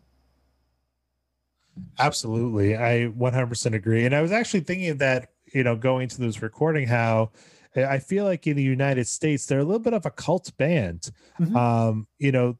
Absolutely. 1.98 2.76
I 2.76 3.12
100% 3.18 3.74
agree. 3.74 4.04
And 4.04 4.14
I 4.14 4.22
was 4.22 4.30
actually 4.30 4.60
thinking 4.60 4.90
of 4.90 4.98
that, 4.98 5.30
you 5.52 5.64
know, 5.64 5.74
going 5.74 6.08
to 6.08 6.20
this 6.20 6.40
recording 6.42 6.86
how 6.86 7.30
I 7.76 7.98
feel 7.98 8.24
like 8.24 8.46
in 8.46 8.56
the 8.56 8.62
United 8.62 9.08
States 9.08 9.46
they're 9.46 9.58
a 9.58 9.64
little 9.64 9.80
bit 9.80 9.94
of 9.94 10.06
a 10.06 10.10
cult 10.10 10.56
band. 10.56 11.10
Mm-hmm. 11.40 11.56
Um, 11.56 12.06
you 12.18 12.30
know, 12.30 12.56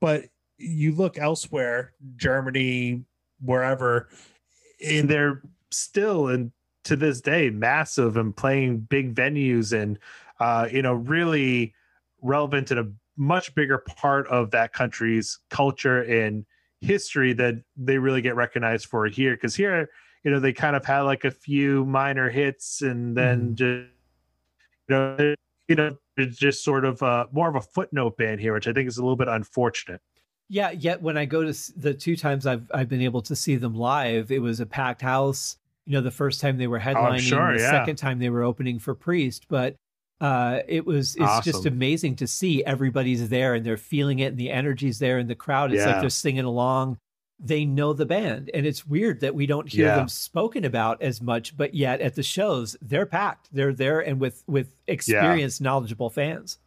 but 0.00 0.24
you 0.56 0.94
look 0.94 1.18
elsewhere, 1.18 1.92
Germany, 2.16 3.04
wherever, 3.40 4.08
and 4.84 5.08
they're 5.08 5.42
still 5.70 6.28
and 6.28 6.52
to 6.84 6.96
this 6.96 7.20
day 7.20 7.50
massive 7.50 8.16
and 8.16 8.34
playing 8.34 8.78
big 8.78 9.14
venues 9.14 9.78
and 9.78 9.98
uh, 10.40 10.66
you 10.70 10.80
know 10.80 10.94
really 10.94 11.74
relevant 12.22 12.70
in 12.70 12.78
a 12.78 12.88
much 13.16 13.54
bigger 13.54 13.78
part 13.78 14.26
of 14.28 14.50
that 14.52 14.72
country's 14.72 15.38
culture 15.50 16.02
and 16.02 16.46
history 16.80 17.32
that 17.32 17.56
they 17.76 17.98
really 17.98 18.22
get 18.22 18.36
recognized 18.36 18.86
for 18.86 19.06
here. 19.06 19.34
Because 19.34 19.56
here, 19.56 19.90
you 20.24 20.30
know, 20.30 20.40
they 20.40 20.52
kind 20.52 20.76
of 20.76 20.84
had 20.84 21.00
like 21.02 21.24
a 21.24 21.30
few 21.30 21.84
minor 21.84 22.30
hits 22.30 22.82
and 22.82 23.16
then 23.16 23.50
mm. 23.50 23.54
just 23.54 23.88
you 24.88 24.96
know 24.96 25.34
you 25.68 25.74
know 25.74 25.96
it's 26.20 26.36
just 26.36 26.64
sort 26.64 26.84
of 26.84 27.02
uh, 27.02 27.26
more 27.32 27.48
of 27.48 27.56
a 27.56 27.60
footnote 27.60 28.16
band 28.16 28.40
here, 28.40 28.52
which 28.52 28.68
I 28.68 28.72
think 28.72 28.88
is 28.88 28.98
a 28.98 29.02
little 29.02 29.16
bit 29.16 29.28
unfortunate. 29.28 30.00
Yeah, 30.48 30.70
yet 30.70 31.02
when 31.02 31.18
I 31.18 31.26
go 31.26 31.50
to 31.50 31.72
the 31.76 31.92
two 31.92 32.16
times 32.16 32.46
I've 32.46 32.70
I've 32.72 32.88
been 32.88 33.02
able 33.02 33.22
to 33.22 33.36
see 33.36 33.56
them 33.56 33.74
live, 33.74 34.30
it 34.30 34.40
was 34.40 34.60
a 34.60 34.66
packed 34.66 35.02
house. 35.02 35.56
You 35.84 35.94
know, 35.94 36.00
the 36.00 36.10
first 36.10 36.40
time 36.40 36.58
they 36.58 36.66
were 36.66 36.80
headlining, 36.80 37.16
oh, 37.16 37.18
sure, 37.18 37.56
the 37.56 37.62
yeah. 37.62 37.70
second 37.70 37.96
time 37.96 38.18
they 38.18 38.30
were 38.30 38.42
opening 38.42 38.78
for 38.78 38.94
Priest, 38.94 39.46
but 39.48 39.76
uh, 40.20 40.60
it 40.66 40.84
was 40.84 41.14
it's 41.16 41.24
awesome. 41.24 41.52
just 41.52 41.66
amazing 41.66 42.16
to 42.16 42.26
see 42.26 42.64
everybody's 42.64 43.28
there 43.28 43.54
and 43.54 43.64
they're 43.64 43.76
feeling 43.76 44.18
it 44.18 44.26
and 44.26 44.38
the 44.38 44.50
energy's 44.50 44.98
there 44.98 45.18
in 45.18 45.28
the 45.28 45.34
crowd. 45.34 45.72
It's 45.72 45.84
yeah. 45.84 45.92
like 45.92 46.00
they're 46.00 46.10
singing 46.10 46.44
along. 46.44 46.98
They 47.40 47.64
know 47.64 47.92
the 47.92 48.06
band, 48.06 48.50
and 48.52 48.66
it's 48.66 48.86
weird 48.86 49.20
that 49.20 49.34
we 49.34 49.46
don't 49.46 49.68
hear 49.68 49.86
yeah. 49.86 49.96
them 49.96 50.08
spoken 50.08 50.64
about 50.64 51.00
as 51.02 51.22
much. 51.22 51.56
But 51.56 51.72
yet 51.72 52.00
at 52.00 52.14
the 52.16 52.22
shows, 52.22 52.76
they're 52.82 53.06
packed. 53.06 53.48
They're 53.52 53.72
there 53.72 54.00
and 54.00 54.20
with 54.20 54.42
with 54.46 54.74
experienced, 54.86 55.60
knowledgeable 55.60 56.10
fans. 56.10 56.58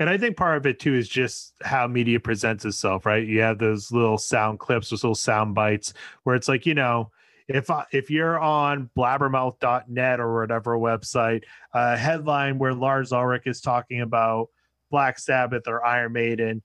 And 0.00 0.08
I 0.08 0.16
think 0.16 0.38
part 0.38 0.56
of 0.56 0.64
it 0.64 0.80
too 0.80 0.94
is 0.94 1.08
just 1.08 1.52
how 1.62 1.86
media 1.86 2.18
presents 2.18 2.64
itself, 2.64 3.04
right? 3.04 3.26
You 3.26 3.40
have 3.40 3.58
those 3.58 3.92
little 3.92 4.16
sound 4.16 4.58
clips, 4.58 4.88
those 4.88 5.04
little 5.04 5.14
sound 5.14 5.54
bites 5.54 5.92
where 6.22 6.34
it's 6.34 6.48
like, 6.48 6.64
you 6.64 6.74
know, 6.74 7.10
if 7.48 7.68
if 7.92 8.10
you're 8.10 8.38
on 8.38 8.88
blabbermouth.net 8.96 10.20
or 10.20 10.40
whatever 10.40 10.78
website, 10.78 11.44
a 11.74 11.96
headline 11.98 12.58
where 12.58 12.72
Lars 12.72 13.12
Ulrich 13.12 13.46
is 13.46 13.60
talking 13.60 14.00
about 14.00 14.48
Black 14.90 15.18
Sabbath 15.18 15.64
or 15.66 15.84
Iron 15.84 16.12
Maiden 16.12 16.62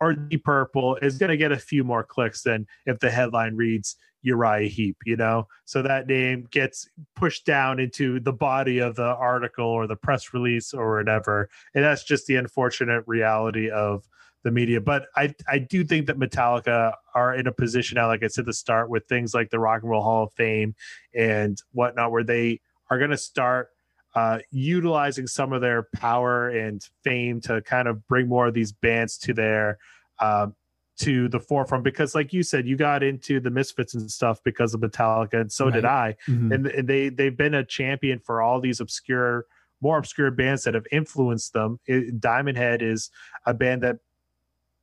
or 0.00 0.14
Deep 0.14 0.44
Purple 0.44 0.96
is 0.96 1.18
going 1.18 1.30
to 1.30 1.36
get 1.36 1.52
a 1.52 1.58
few 1.58 1.84
more 1.84 2.02
clicks 2.02 2.42
than 2.42 2.66
if 2.86 2.98
the 2.98 3.10
headline 3.10 3.54
reads 3.56 3.96
Uriah 4.22 4.68
Heep, 4.68 4.96
you 5.04 5.16
know? 5.16 5.46
So 5.64 5.82
that 5.82 6.06
name 6.06 6.46
gets 6.50 6.88
pushed 7.16 7.44
down 7.44 7.78
into 7.78 8.20
the 8.20 8.32
body 8.32 8.78
of 8.78 8.96
the 8.96 9.14
article 9.14 9.66
or 9.66 9.86
the 9.86 9.96
press 9.96 10.32
release 10.32 10.72
or 10.72 10.96
whatever. 10.96 11.48
And 11.74 11.84
that's 11.84 12.04
just 12.04 12.26
the 12.26 12.36
unfortunate 12.36 13.04
reality 13.06 13.70
of 13.70 14.08
the 14.42 14.50
media. 14.50 14.80
But 14.80 15.06
I, 15.16 15.34
I 15.48 15.58
do 15.58 15.84
think 15.84 16.06
that 16.06 16.18
Metallica 16.18 16.94
are 17.14 17.34
in 17.34 17.46
a 17.46 17.52
position 17.52 17.96
now, 17.96 18.08
like 18.08 18.22
I 18.22 18.28
said, 18.28 18.46
to 18.46 18.52
start 18.52 18.88
with 18.88 19.06
things 19.06 19.34
like 19.34 19.50
the 19.50 19.58
Rock 19.58 19.82
and 19.82 19.90
Roll 19.90 20.02
Hall 20.02 20.24
of 20.24 20.32
Fame 20.32 20.74
and 21.14 21.60
whatnot, 21.72 22.10
where 22.10 22.24
they 22.24 22.60
are 22.90 22.98
going 22.98 23.10
to 23.10 23.18
start 23.18 23.68
uh, 24.14 24.38
utilizing 24.50 25.26
some 25.26 25.52
of 25.52 25.60
their 25.60 25.88
power 25.94 26.48
and 26.48 26.82
fame 27.04 27.40
to 27.40 27.60
kind 27.62 27.88
of 27.88 28.06
bring 28.08 28.28
more 28.28 28.48
of 28.48 28.54
these 28.54 28.72
bands 28.72 29.16
to 29.18 29.32
their 29.32 29.78
um, 30.20 30.54
to 30.98 31.28
the 31.28 31.40
forefront 31.40 31.82
because 31.82 32.14
like 32.14 32.32
you 32.32 32.42
said 32.42 32.66
you 32.66 32.76
got 32.76 33.02
into 33.02 33.40
the 33.40 33.50
misfits 33.50 33.94
and 33.94 34.10
stuff 34.10 34.38
because 34.44 34.74
of 34.74 34.80
metallica 34.80 35.40
and 35.40 35.50
so 35.50 35.64
right. 35.64 35.74
did 35.74 35.84
i 35.86 36.14
mm-hmm. 36.28 36.52
and, 36.52 36.66
and, 36.66 36.86
they 36.86 37.08
they've 37.08 37.38
been 37.38 37.54
a 37.54 37.64
champion 37.64 38.18
for 38.18 38.42
all 38.42 38.60
these 38.60 38.80
obscure 38.80 39.46
more 39.80 39.96
obscure 39.96 40.30
bands 40.30 40.62
that 40.64 40.74
have 40.74 40.84
influenced 40.92 41.54
them 41.54 41.80
it, 41.86 42.20
diamond 42.20 42.58
head 42.58 42.82
is 42.82 43.10
a 43.46 43.54
band 43.54 43.82
that 43.82 43.96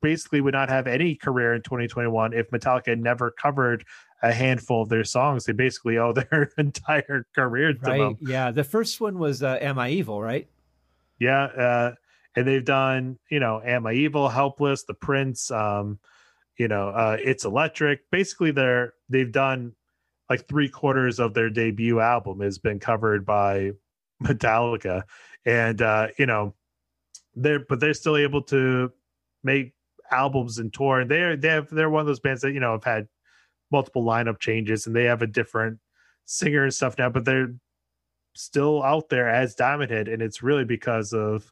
basically 0.00 0.40
would 0.40 0.54
not 0.54 0.68
have 0.68 0.86
any 0.86 1.14
career 1.14 1.54
in 1.54 1.62
2021 1.62 2.32
if 2.32 2.50
metallica 2.50 2.98
never 2.98 3.30
covered 3.30 3.84
a 4.22 4.32
handful 4.32 4.82
of 4.82 4.88
their 4.88 5.04
songs. 5.04 5.44
They 5.44 5.52
basically 5.52 5.98
owe 5.98 6.12
their 6.30 6.50
entire 6.58 7.26
career 7.34 7.72
to 7.72 7.80
right. 7.80 7.98
them. 7.98 8.16
Yeah. 8.20 8.50
The 8.50 8.64
first 8.64 9.00
one 9.00 9.18
was 9.18 9.42
uh, 9.42 9.58
am 9.60 9.78
i 9.78 9.90
evil 9.90 10.20
right? 10.20 10.48
Yeah 11.18 11.44
uh, 11.44 11.92
and 12.36 12.46
they've 12.46 12.64
done 12.64 13.18
you 13.30 13.40
know 13.40 13.60
am 13.64 13.86
i 13.86 13.92
evil 13.92 14.28
helpless 14.28 14.84
the 14.84 14.94
prince 14.94 15.50
um 15.50 15.98
you 16.56 16.68
know 16.68 16.88
uh 16.88 17.16
it's 17.20 17.44
electric. 17.44 18.10
Basically 18.10 18.50
they're 18.50 18.94
they've 19.08 19.32
done 19.32 19.72
like 20.28 20.46
three 20.46 20.68
quarters 20.68 21.18
of 21.18 21.34
their 21.34 21.50
debut 21.50 22.00
album 22.00 22.40
has 22.40 22.58
been 22.58 22.78
covered 22.78 23.24
by 23.24 23.72
metallica. 24.22 25.02
And 25.44 25.80
uh 25.82 26.08
you 26.18 26.26
know 26.26 26.54
they're 27.34 27.60
but 27.60 27.80
they're 27.80 27.94
still 27.94 28.16
able 28.16 28.42
to 28.42 28.92
make 29.42 29.72
albums 30.10 30.58
and 30.58 30.72
tour 30.72 31.00
and 31.00 31.10
they're 31.10 31.36
they 31.36 31.48
have 31.48 31.68
they're 31.70 31.90
one 31.90 32.00
of 32.00 32.06
those 32.06 32.20
bands 32.20 32.42
that 32.42 32.52
you 32.52 32.60
know 32.60 32.72
have 32.72 32.84
had 32.84 33.06
multiple 33.70 34.04
lineup 34.04 34.38
changes 34.38 34.86
and 34.86 34.96
they 34.96 35.04
have 35.04 35.22
a 35.22 35.26
different 35.26 35.78
singer 36.24 36.64
and 36.64 36.74
stuff 36.74 36.96
now 36.98 37.08
but 37.08 37.24
they're 37.24 37.54
still 38.34 38.82
out 38.82 39.08
there 39.08 39.28
as 39.28 39.54
diamond 39.54 39.90
head 39.90 40.08
and 40.08 40.22
it's 40.22 40.42
really 40.42 40.64
because 40.64 41.12
of 41.12 41.50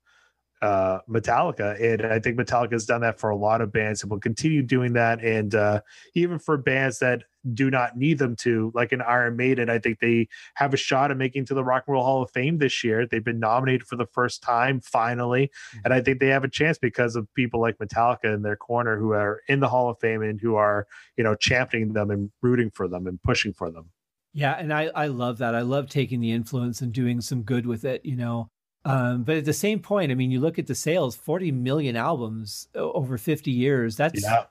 uh, 0.62 1.00
Metallica, 1.08 1.80
and 1.80 2.06
I 2.06 2.18
think 2.18 2.38
Metallica 2.38 2.72
has 2.72 2.86
done 2.86 3.02
that 3.02 3.20
for 3.20 3.30
a 3.30 3.36
lot 3.36 3.60
of 3.60 3.72
bands 3.72 4.02
and 4.02 4.10
will 4.10 4.18
continue 4.18 4.62
doing 4.62 4.94
that. 4.94 5.22
And 5.22 5.54
uh, 5.54 5.82
even 6.14 6.38
for 6.38 6.56
bands 6.56 6.98
that 7.00 7.24
do 7.55 7.70
not 7.70 7.97
need 7.97 8.18
them 8.18 8.36
to, 8.36 8.73
like 8.74 8.93
an 8.93 9.02
Iron 9.02 9.36
Maiden, 9.36 9.70
I 9.70 9.78
think 9.78 10.01
they 10.01 10.28
have 10.55 10.74
a 10.74 10.77
shot 10.77 11.10
at 11.10 11.16
making 11.16 11.47
to 11.47 11.55
the 11.55 11.64
Rock 11.64 11.85
and 11.86 11.94
Roll 11.94 12.05
Hall 12.05 12.23
of 12.23 12.31
Fame 12.31 12.59
this 12.59 12.82
year. 12.82 13.06
They've 13.06 13.24
been 13.24 13.40
nominated 13.40 13.86
for 13.86 13.97
the 13.97 14.06
first 14.06 14.43
time 14.43 14.81
finally, 14.81 15.47
mm-hmm. 15.47 15.78
and 15.85 15.94
I 15.94 16.01
think 16.01 16.20
they 16.20 16.28
have 16.28 16.44
a 16.44 16.48
chance 16.48 16.78
because 16.78 17.16
of 17.16 17.32
people 17.35 17.60
like 17.60 17.78
Metallica 17.78 18.32
in 18.32 18.43
their 18.43 18.56
corner 18.56 18.98
who 18.98 19.12
are 19.12 19.40
in 19.48 19.60
the 19.60 19.68
Hall 19.68 19.90
of 19.90 19.98
Fame 19.98 20.23
and 20.23 20.40
who 20.40 20.56
are 20.56 20.86
you 21.16 21.24
know 21.24 21.35
championing 21.35 21.93
them 21.93 22.10
and 22.10 22.31
rooting 22.43 22.70
for 22.70 22.89
them 22.89 23.06
and 23.06 23.23
pushing 23.23 23.52
for 23.52 23.70
them. 23.70 23.90
Yeah, 24.32 24.52
and 24.52 24.73
I 24.73 24.90
I 24.94 25.06
love 25.06 25.39
that. 25.39 25.55
I 25.55 25.62
love 25.62 25.89
taking 25.89 26.20
the 26.20 26.32
influence 26.32 26.81
and 26.81 26.93
doing 26.93 27.20
some 27.20 27.43
good 27.43 27.66
with 27.66 27.85
it. 27.85 28.05
You 28.05 28.16
know, 28.16 28.51
um, 28.86 29.24
but 29.24 29.36
at 29.39 29.44
the 29.44 29.52
same 29.52 29.81
point, 29.81 30.12
I 30.12 30.14
mean, 30.14 30.31
you 30.31 30.39
look 30.39 30.60
at 30.60 30.68
the 30.68 30.74
sales, 30.74 31.16
40 31.16 31.51
million 31.51 31.97
albums 31.97 32.68
over 32.77 33.18
50 33.18 33.51
years. 33.51 33.97
That's, 33.97 34.23
yeah. 34.23 34.44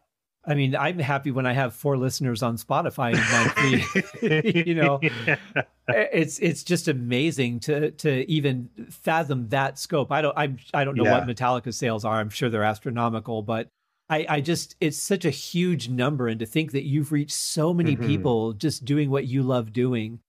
I 0.48 0.56
mean, 0.56 0.76
I'm 0.76 1.00
happy 1.00 1.32
when 1.32 1.46
I 1.46 1.54
have 1.54 1.74
four 1.74 1.98
listeners 1.98 2.44
on 2.44 2.58
Spotify 2.58 3.14
monthly. 3.32 4.64
you 4.66 4.76
know, 4.76 5.00
yeah. 5.28 5.38
it's 5.88 6.40
it's 6.40 6.64
just 6.64 6.88
amazing 6.88 7.60
to 7.62 7.92
to 7.92 8.30
even 8.30 8.70
fathom 8.90 9.50
that 9.50 9.80
scope. 9.80 10.12
I 10.12 10.22
don't 10.22 10.38
I'm 10.38 10.58
I 10.74 10.84
don't 10.84 10.96
know 10.96 11.04
yeah. 11.04 11.20
what 11.20 11.28
Metallica 11.28 11.74
sales 11.74 12.06
are. 12.06 12.20
I'm 12.20 12.30
sure 12.30 12.50
they're 12.50 12.64
astronomical, 12.64 13.42
but 13.42 13.68
I 14.10 14.26
I 14.30 14.42
just 14.42 14.76
it's 14.80 14.98
such 14.98 15.26
a 15.26 15.32
huge 15.32 15.90
number, 15.90 16.28
and 16.28 16.40
to 16.40 16.46
think 16.46 16.72
that 16.74 16.84
you've 16.84 17.12
reached 17.12 17.36
so 17.36 17.74
many 17.74 17.96
mm-hmm. 17.96 18.06
people 18.06 18.54
just 18.54 18.86
doing 18.86 19.10
what 19.10 19.26
you 19.26 19.44
love 19.44 19.74
doing 19.74 20.20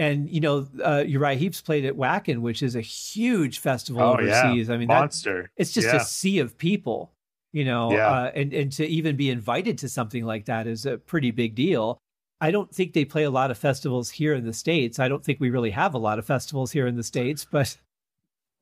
and 0.00 0.30
you 0.30 0.40
know, 0.40 0.66
uh, 0.82 1.04
Uriah 1.06 1.36
Heep's 1.36 1.60
played 1.60 1.84
at 1.84 1.94
Wacken, 1.94 2.38
which 2.38 2.62
is 2.62 2.74
a 2.74 2.80
huge 2.80 3.58
festival 3.58 4.00
oh, 4.00 4.14
overseas. 4.14 4.68
Yeah. 4.68 4.74
I 4.74 4.78
mean, 4.78 4.88
monster. 4.88 5.42
That, 5.42 5.50
it's 5.58 5.72
just 5.72 5.88
yeah. 5.88 5.96
a 5.96 6.00
sea 6.00 6.38
of 6.38 6.56
people, 6.56 7.12
you 7.52 7.64
know, 7.64 7.92
yeah. 7.92 8.08
uh, 8.08 8.30
and 8.34 8.52
and 8.52 8.72
to 8.72 8.86
even 8.86 9.16
be 9.16 9.30
invited 9.30 9.78
to 9.78 9.88
something 9.88 10.24
like 10.24 10.46
that 10.46 10.66
is 10.66 10.86
a 10.86 10.98
pretty 10.98 11.30
big 11.30 11.54
deal. 11.54 11.98
I 12.40 12.50
don't 12.50 12.74
think 12.74 12.94
they 12.94 13.04
play 13.04 13.24
a 13.24 13.30
lot 13.30 13.50
of 13.50 13.58
festivals 13.58 14.10
here 14.10 14.34
in 14.34 14.46
the 14.46 14.52
states. 14.52 14.98
I 14.98 15.08
don't 15.08 15.24
think 15.24 15.40
we 15.40 15.50
really 15.50 15.70
have 15.70 15.94
a 15.94 15.98
lot 15.98 16.18
of 16.18 16.24
festivals 16.24 16.72
here 16.72 16.86
in 16.86 16.96
the 16.96 17.02
states, 17.02 17.46
but. 17.50 17.76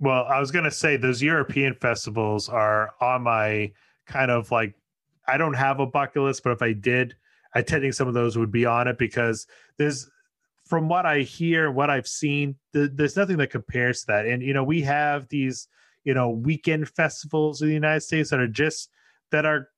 Well, 0.01 0.27
I 0.27 0.39
was 0.39 0.52
going 0.52 0.65
to 0.65 0.70
say 0.70 0.97
those 0.97 1.20
European 1.20 1.74
festivals 1.74 2.48
are 2.48 2.93
on 3.01 3.23
my 3.23 3.73
kind 4.06 4.31
of 4.31 4.51
like 4.51 4.74
I 5.27 5.36
don't 5.36 5.55
have 5.55 5.81
a 5.81 5.86
bucket 5.86 6.23
list, 6.23 6.43
but 6.43 6.52
if 6.52 6.62
I 6.62 6.73
did, 6.73 7.15
attending 7.55 7.93
some 7.93 8.09
of 8.09 8.15
those 8.15 8.39
would 8.39 8.52
be 8.52 8.65
on 8.65 8.89
it 8.89 8.98
because 8.98 9.47
there's 9.77 10.10
from 10.65 10.89
what 10.89 11.06
I 11.06 11.20
hear, 11.20 11.70
what 11.70 11.90
I've 11.90 12.06
seen, 12.06 12.56
th- 12.74 12.90
there's 12.94 13.16
nothing 13.16 13.39
that 13.39 13.51
compares 13.51 14.01
to 14.01 14.06
that. 14.09 14.27
And 14.27 14.43
you 14.43 14.52
know, 14.52 14.65
we 14.65 14.82
have 14.82 15.28
these, 15.28 15.69
you 16.09 16.14
know, 16.14 16.30
weekend 16.30 16.89
festivals 16.89 17.60
in 17.60 17.68
the 17.68 17.74
United 17.74 18.01
States 18.01 18.30
that 18.30 18.40
are 18.40 18.48
just 18.48 18.89
that 19.30 19.44
are 19.44 19.68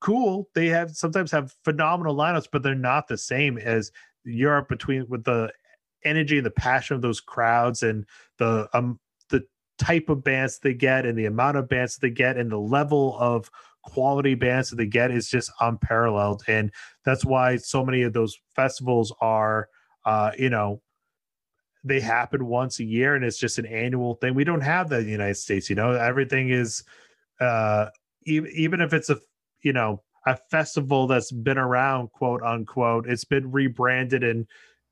cool. 0.00 0.48
They 0.56 0.66
have 0.66 0.96
sometimes 0.96 1.30
have 1.30 1.54
phenomenal 1.62 2.16
lineups, 2.16 2.48
but 2.50 2.64
they're 2.64 2.74
not 2.74 3.06
the 3.06 3.16
same 3.16 3.58
as 3.58 3.92
Europe 4.24 4.68
between 4.68 5.06
with 5.08 5.22
the 5.22 5.52
energy 6.04 6.36
and 6.36 6.44
the 6.44 6.50
passion 6.50 6.96
of 6.96 7.02
those 7.02 7.20
crowds 7.20 7.84
and 7.84 8.04
the 8.38 8.68
um 8.72 8.98
the 9.28 9.46
type 9.78 10.08
of 10.08 10.24
bands 10.24 10.58
they 10.58 10.74
get 10.74 11.06
and 11.06 11.16
the 11.16 11.26
amount 11.26 11.56
of 11.56 11.68
bands 11.68 11.96
they 11.96 12.10
get 12.10 12.36
and 12.36 12.50
the 12.50 12.58
level 12.58 13.16
of 13.20 13.48
quality 13.84 14.34
bands 14.34 14.70
that 14.70 14.76
they 14.76 14.86
get 14.86 15.12
is 15.12 15.30
just 15.30 15.52
unparalleled 15.60 16.42
and 16.48 16.72
that's 17.04 17.24
why 17.24 17.54
so 17.54 17.84
many 17.84 18.02
of 18.02 18.12
those 18.12 18.36
festivals 18.56 19.14
are 19.20 19.68
uh 20.06 20.32
you 20.36 20.50
know 20.50 20.82
they 21.84 22.00
happen 22.00 22.46
once 22.46 22.78
a 22.78 22.84
year 22.84 23.14
and 23.16 23.24
it's 23.24 23.38
just 23.38 23.58
an 23.58 23.66
annual 23.66 24.14
thing. 24.14 24.34
We 24.34 24.44
don't 24.44 24.60
have 24.60 24.88
that 24.90 25.00
in 25.00 25.06
the 25.06 25.10
united 25.12 25.36
states 25.36 25.68
you 25.68 25.76
know? 25.76 25.92
Everything 25.92 26.50
is 26.50 26.84
uh 27.40 27.86
even, 28.24 28.50
even 28.54 28.80
if 28.80 28.92
it's 28.92 29.10
a 29.10 29.18
you 29.62 29.72
know 29.72 30.02
a 30.26 30.36
festival 30.50 31.06
that's 31.08 31.32
been 31.32 31.58
around 31.58 32.10
quote 32.12 32.42
unquote 32.42 33.06
it's 33.08 33.24
been 33.24 33.50
rebranded 33.50 34.22
and 34.22 34.46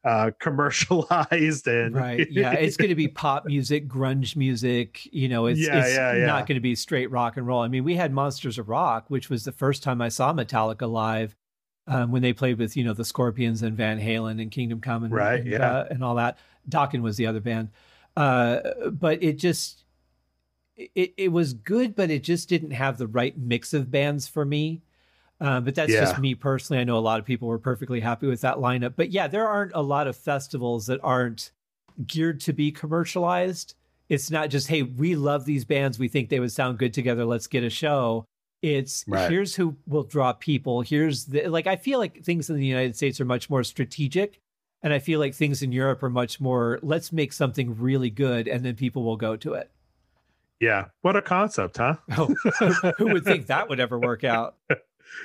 uh 0.05 0.31
commercialized 0.41 1.69
and 1.69 1.95
right 1.95 2.27
yeah 2.31 2.53
it's 2.53 2.77
going 2.77 2.89
to 2.89 2.95
be 2.97 3.07
pop 3.07 3.45
music 3.47 3.87
grunge 3.87 4.35
music 4.35 5.07
you 5.12 5.29
know 5.29 5.47
it's, 5.47 5.61
Yeah, 5.61 5.79
it's 5.79 5.95
yeah, 5.95 6.15
yeah. 6.17 6.27
not 6.27 6.47
going 6.47 6.57
to 6.57 6.61
be 6.61 6.75
straight 6.75 7.11
rock 7.11 7.37
and 7.37 7.47
roll. 7.47 7.61
I 7.62 7.69
mean 7.69 7.85
we 7.85 7.95
had 7.95 8.12
monsters 8.12 8.59
of 8.59 8.69
rock 8.69 9.05
which 9.09 9.31
was 9.31 9.45
the 9.45 9.53
first 9.53 9.83
time 9.83 10.01
i 10.01 10.09
saw 10.09 10.33
metallica 10.33 10.91
live 10.91 11.37
um, 11.91 12.11
when 12.11 12.23
they 12.23 12.33
played 12.33 12.57
with 12.59 12.77
you 12.77 12.85
know 12.85 12.95
the 12.95 13.05
scorpions 13.05 13.62
and 13.62 13.77
van 13.77 14.01
halen 14.01 14.41
and 14.41 14.51
kingdom 14.51 14.81
come 14.81 15.05
and, 15.05 15.12
Right, 15.12 15.41
and, 15.41 15.51
yeah. 15.51 15.71
uh, 15.71 15.87
and 15.91 16.03
all 16.03 16.15
that 16.15 16.39
Dokken 16.69 17.03
was 17.03 17.17
the 17.19 17.27
other 17.27 17.41
band 17.41 17.69
uh 18.17 18.59
but 18.91 19.23
it 19.23 19.39
just 19.39 19.85
it, 20.77 21.12
it 21.17 21.29
was 21.33 21.53
good 21.53 21.95
but 21.95 22.11
it 22.11 22.23
just 22.23 22.49
didn't 22.49 22.71
have 22.73 22.97
the 22.99 23.07
right 23.07 23.37
mix 23.37 23.75
of 23.75 23.91
bands 23.91 24.27
for 24.27 24.45
me 24.45 24.83
uh, 25.41 25.61
but 25.61 25.75
that's 25.75 25.91
Yeah. 25.91 26.01
just 26.01 26.19
me 26.19 26.35
personally. 26.35 26.81
I 26.81 26.85
know 26.85 26.99
a 26.99 27.01
lot 27.01 27.19
of 27.19 27.25
people 27.25 27.49
were 27.49 27.59
perfectly 27.59 28.01
happy 28.01 28.27
with 28.27 28.43
that 28.43 28.57
lineup. 28.57 28.93
But 28.95 29.11
yeah, 29.11 29.27
there 29.27 29.49
aren't 29.49 29.73
a 29.75 29.81
lot 29.81 30.07
of 30.07 30.15
festivals 30.15 30.85
that 30.89 31.01
aren't 31.03 31.51
geared 32.07 32.41
to 32.41 32.53
be 32.53 32.71
commercialized. 32.71 33.75
It's 34.11 34.31
not 34.31 34.51
just, 34.51 34.69
hey, 34.69 34.83
we 34.83 35.17
love 35.17 35.47
these 35.47 35.65
bands. 35.65 35.99
We 35.99 36.09
think 36.09 36.29
they 36.29 36.41
would 36.41 36.53
sound 36.53 36.77
good 36.79 36.93
together. 36.93 37.25
Let's 37.25 37.47
get 37.47 37.65
a 37.65 37.71
show. 37.71 38.27
It's 38.62 39.05
Right. 39.09 39.31
here's 39.31 39.55
who 39.55 39.77
will 39.87 40.03
draw 40.03 40.32
people. 40.35 40.82
Here's 40.82 41.27
the, 41.27 41.49
like, 41.49 41.66
I 41.66 41.77
feel 41.77 41.99
like 41.99 42.23
things 42.23 42.51
in 42.51 42.57
the 42.57 42.66
United 42.66 42.95
States 42.97 43.20
are 43.20 43.24
much 43.24 43.49
more 43.49 43.65
strategic. 43.65 44.39
And 44.82 44.93
I 44.93 44.99
feel 44.99 45.19
like 45.20 45.35
things 45.35 45.62
in 45.62 45.73
Europe 45.73 46.03
are 46.03 46.11
much 46.11 46.41
more, 46.41 46.78
let's 46.82 47.12
make 47.12 47.32
something 47.35 47.78
really 47.78 48.09
good 48.11 48.49
and 48.49 48.65
then 48.65 48.77
people 48.77 49.03
will 49.05 49.16
go 49.19 49.37
to 49.37 49.55
it. 49.55 49.70
yeah 50.61 50.87
what 51.03 51.16
a 51.16 51.23
concept 51.23 51.77
huh 51.78 51.97
Oh, 52.19 52.35
who 52.99 53.09
would 53.12 53.24
think 53.24 53.47
that 53.47 53.69
would 53.69 53.81
ever 53.81 53.99
work 53.99 54.24
out? 54.24 54.57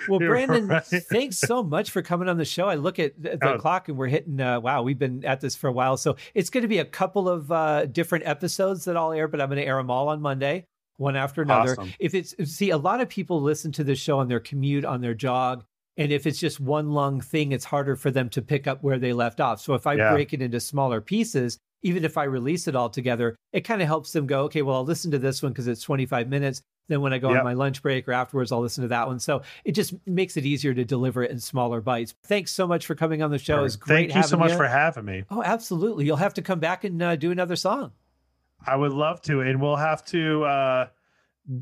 Well, 0.09 0.19
You're 0.19 0.31
Brandon, 0.31 0.67
right. 0.67 0.83
thanks 1.11 1.37
so 1.37 1.61
much 1.61 1.91
for 1.91 2.01
coming 2.01 2.27
on 2.27 2.37
the 2.37 2.43
show. 2.45 2.67
I 2.67 2.73
look 2.73 2.97
at 2.97 3.21
the, 3.21 3.37
the 3.37 3.53
Oh. 3.53 3.57
clock 3.59 3.87
and 3.87 3.95
we're 3.95 4.07
hitting, 4.07 4.41
uh, 4.41 4.59
wow, 4.59 4.81
we've 4.81 4.97
been 4.97 5.23
at 5.23 5.41
this 5.41 5.55
for 5.55 5.67
a 5.67 5.71
while. 5.71 5.95
So 5.95 6.15
it's 6.33 6.49
going 6.49 6.63
to 6.63 6.67
be 6.67 6.79
a 6.79 6.85
couple 6.85 7.29
of 7.29 7.51
uh, 7.51 7.85
different 7.85 8.25
episodes 8.25 8.85
that 8.85 8.97
I'll 8.97 9.11
air, 9.13 9.27
but 9.27 9.39
I'm 9.39 9.47
going 9.47 9.61
to 9.61 9.65
air 9.67 9.77
them 9.77 9.91
all 9.91 10.09
on 10.09 10.21
Monday, 10.23 10.65
one 10.97 11.15
after 11.15 11.41
another. 11.41 11.71
Awesome. 11.71 11.93
If 11.99 12.13
it's, 12.13 12.33
see, 12.51 12.69
a 12.69 12.77
lot 12.77 13.01
of 13.01 13.09
people 13.09 13.41
listen 13.41 13.71
to 13.73 13.83
this 13.83 13.99
show 13.99 14.19
on 14.19 14.27
their 14.27 14.39
commute, 14.39 14.85
on 14.85 15.01
their 15.01 15.13
jog. 15.13 15.63
And 15.97 16.11
if 16.11 16.27
it's 16.27 16.39
just 16.39 16.59
one 16.59 16.91
long 16.91 17.21
thing, 17.21 17.51
it's 17.53 17.63
harder 17.65 17.95
for 17.95 18.11
them 18.11 18.29
to 18.29 18.41
pick 18.41 18.67
up 18.67 18.83
where 18.83 18.99
they 18.99 19.13
left 19.13 19.39
off. 19.39 19.61
So 19.61 19.73
if 19.75 19.87
I 19.87 19.93
Yeah. 19.95 20.11
break 20.11 20.33
it 20.33 20.41
into 20.41 20.59
smaller 20.59 20.99
pieces, 21.01 21.57
even 21.83 22.03
if 22.03 22.17
I 22.17 22.23
release 22.23 22.67
it 22.67 22.75
all 22.75 22.89
together, 22.89 23.35
it 23.53 23.61
kind 23.61 23.81
of 23.81 23.87
helps 23.87 24.11
them 24.11 24.25
go, 24.27 24.43
okay, 24.43 24.61
well, 24.61 24.75
I'll 24.77 24.83
listen 24.85 25.11
to 25.11 25.19
this 25.19 25.41
one 25.43 25.51
because 25.53 25.67
it's 25.67 25.81
25 25.81 26.27
minutes. 26.27 26.61
Then 26.87 27.01
when 27.01 27.13
I 27.13 27.17
go 27.17 27.29
on 27.29 27.43
my 27.43 27.53
lunch 27.53 27.81
break 27.81 28.07
or 28.07 28.11
afterwards, 28.13 28.51
I'll 28.51 28.61
listen 28.61 28.83
to 28.83 28.87
that 28.89 29.07
one. 29.07 29.19
So 29.19 29.41
it 29.63 29.71
just 29.71 29.93
makes 30.05 30.37
it 30.37 30.45
easier 30.45 30.73
to 30.73 30.83
deliver 30.85 31.23
it 31.23 31.31
in 31.31 31.39
smaller 31.39 31.81
bites. 31.81 32.13
Thanks 32.25 32.51
so 32.51 32.67
much 32.67 32.85
for 32.85 32.93
coming 32.93 33.23
on 33.23 33.31
the 33.31 33.39
show. 33.39 33.63
It's 33.63 33.75
great. 33.75 34.11
thank 34.11 34.15
you 34.23 34.29
so 34.29 34.37
much 34.37 34.53
for 34.53 34.67
having 34.67 35.05
me 35.05 35.23
Oh, 35.31 35.41
absolutely. 35.43 36.05
You'll 36.05 36.17
have 36.17 36.33
to 36.35 36.41
come 36.41 36.59
back 36.59 36.83
and 36.83 37.01
uh, 37.01 37.15
do 37.15 37.31
another 37.31 37.55
song. 37.55 37.91
I 38.65 38.75
would 38.75 38.93
love 38.93 39.21
to, 39.23 39.41
and 39.41 39.61
we'll 39.61 39.75
have 39.75 40.05
to. 40.05 40.43
uh 40.45 40.87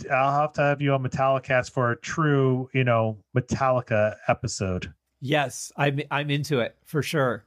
I'll 0.09 0.39
have 0.39 0.53
to 0.53 0.61
have 0.61 0.81
you 0.81 0.93
on 0.93 1.03
Metallicast 1.03 1.71
for 1.71 1.91
a 1.91 1.99
true, 1.99 2.69
you 2.73 2.83
know, 2.85 3.17
Metallica 3.35 4.15
episode. 4.27 4.93
Yes, 5.19 5.71
I'm 5.77 6.01
I'm 6.09 6.29
into 6.29 6.59
it 6.59 6.75
for 6.85 7.01
sure. 7.01 7.45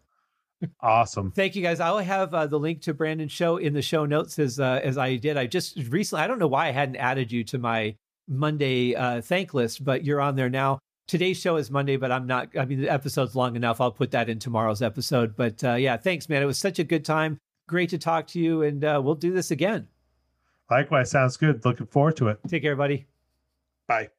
Awesome. 0.81 1.33
Thank 1.33 1.55
you 1.55 1.63
guys. 1.63 1.81
I'll 1.81 1.99
have 1.99 2.33
uh, 2.33 2.47
the 2.47 2.59
link 2.59 2.81
to 2.83 2.95
Brandon's 2.95 3.33
show 3.33 3.59
in 3.59 3.75
the 3.75 3.83
show 3.83 4.07
notes 4.07 4.39
as 4.39 4.59
uh, 4.59 4.81
as 4.83 4.97
I 4.99 5.17
did. 5.17 5.37
I 5.37 5.47
just 5.47 5.77
recently 5.89 6.25
I 6.25 6.27
don't 6.27 6.39
know 6.39 6.47
why 6.47 6.69
I 6.69 6.73
hadn't 6.73 6.97
added 6.97 7.31
you 7.31 7.45
to 7.45 7.59
my 7.59 7.95
Monday 8.29 8.95
uh, 8.95 9.21
thank 9.21 9.55
list, 9.55 9.85
but 9.85 10.05
you're 10.05 10.21
on 10.21 10.37
there 10.37 10.51
now. 10.51 10.79
Today's 11.07 11.39
show 11.39 11.57
is 11.57 11.71
Monday, 11.71 11.97
but 11.97 12.11
I'm 12.11 12.27
not. 12.27 12.49
I 12.59 12.65
mean, 12.65 12.81
the 12.81 12.89
episode's 12.89 13.37
long 13.37 13.55
enough. 13.55 13.81
I'll 13.81 13.93
put 13.93 14.11
that 14.11 14.29
in 14.29 14.39
tomorrow's 14.39 14.83
episode. 14.83 15.37
But 15.37 15.63
uh, 15.63 15.75
yeah, 15.75 15.97
thanks, 15.97 16.29
man. 16.29 16.43
It 16.43 16.47
was 16.47 16.59
such 16.59 16.79
a 16.79 16.85
good 16.85 17.05
time. 17.05 17.39
Great 17.67 17.91
to 17.91 17.99
talk 17.99 18.27
to 18.29 18.41
you, 18.41 18.63
and 18.63 18.85
uh, 18.85 19.01
we'll 19.03 19.15
do 19.15 19.33
this 19.33 19.51
again. 19.51 19.89
Likewise, 20.71 21.11
sounds 21.11 21.37
good. 21.37 21.65
Looking 21.65 21.87
forward 21.87 22.17
to 22.17 22.29
it. 22.29 22.41
Take 22.49 22.63
care, 22.63 22.77
buddy. 22.77 23.07
Bye. 23.87 24.11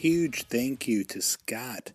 Huge 0.00 0.44
thank 0.44 0.88
you 0.88 1.04
to 1.04 1.20
Scott 1.20 1.92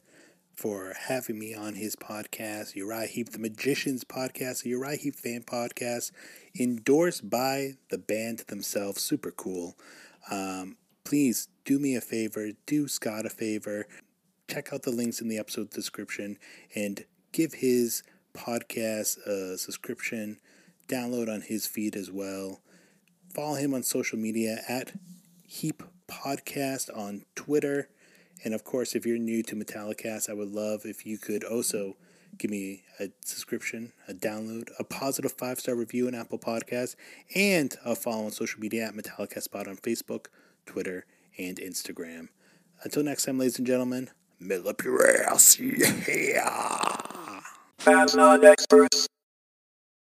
for 0.53 0.93
having 1.07 1.39
me 1.39 1.55
on 1.55 1.73
his 1.73 1.95
podcast, 1.95 2.75
Uriah 2.75 3.07
Heep, 3.07 3.31
the 3.31 3.39
Magicians 3.39 4.03
podcast, 4.03 4.61
the 4.61 4.69
Uriah 4.69 4.97
Heep 4.97 5.15
fan 5.15 5.41
podcast, 5.41 6.11
endorsed 6.59 7.27
by 7.31 7.77
the 7.89 7.97
band 7.97 8.43
themselves. 8.47 9.01
Super 9.01 9.31
cool. 9.31 9.75
Um, 10.29 10.77
please 11.03 11.47
do 11.63 11.79
me 11.79 11.95
a 11.95 11.99
favor, 11.99 12.51
do 12.67 12.87
Scott 12.87 13.25
a 13.25 13.29
favor, 13.31 13.87
check 14.47 14.71
out 14.71 14.83
the 14.83 14.91
links 14.91 15.19
in 15.19 15.27
the 15.27 15.39
episode 15.39 15.71
description 15.71 16.37
and 16.75 17.05
give 17.31 17.55
his 17.55 18.03
podcast 18.35 19.17
a 19.25 19.57
subscription, 19.57 20.39
download 20.87 21.27
on 21.27 21.41
his 21.41 21.65
feed 21.65 21.95
as 21.95 22.11
well. 22.11 22.61
Follow 23.33 23.55
him 23.55 23.73
on 23.73 23.81
social 23.81 24.19
media 24.19 24.59
at 24.69 24.93
Heep 25.47 25.81
Podcast 26.07 26.95
on 26.95 27.25
Twitter. 27.35 27.89
And 28.43 28.53
of 28.53 28.63
course, 28.63 28.95
if 28.95 29.05
you're 29.05 29.17
new 29.17 29.41
to 29.43 29.55
Metallicast, 29.55 30.29
I 30.29 30.33
would 30.33 30.51
love 30.51 30.81
if 30.85 31.05
you 31.05 31.17
could 31.17 31.43
also 31.43 31.95
give 32.37 32.51
me 32.51 32.83
a 32.99 33.09
subscription, 33.21 33.93
a 34.07 34.13
download, 34.13 34.69
a 34.79 34.83
positive 34.83 35.31
five 35.31 35.59
star 35.59 35.75
review 35.75 36.07
on 36.07 36.15
Apple 36.15 36.39
Podcasts, 36.39 36.95
and 37.33 37.75
a 37.85 37.95
follow 37.95 38.25
on 38.25 38.31
social 38.31 38.59
media 38.59 38.85
at 38.85 38.93
Metallicast 38.93 39.43
Spot 39.43 39.67
on 39.67 39.77
Facebook, 39.77 40.27
Twitter, 40.65 41.05
and 41.37 41.57
Instagram. 41.57 42.29
Until 42.83 43.03
next 43.03 43.25
time, 43.25 43.39
ladies 43.39 43.57
and 43.57 43.65
gentlemen, 43.65 44.09
metal 44.39 44.69
up 44.69 44.83
your 44.83 45.09
ass. 45.23 45.59
Yeah. 45.59 47.41
Nut 47.87 48.43
Experts. 48.43 49.07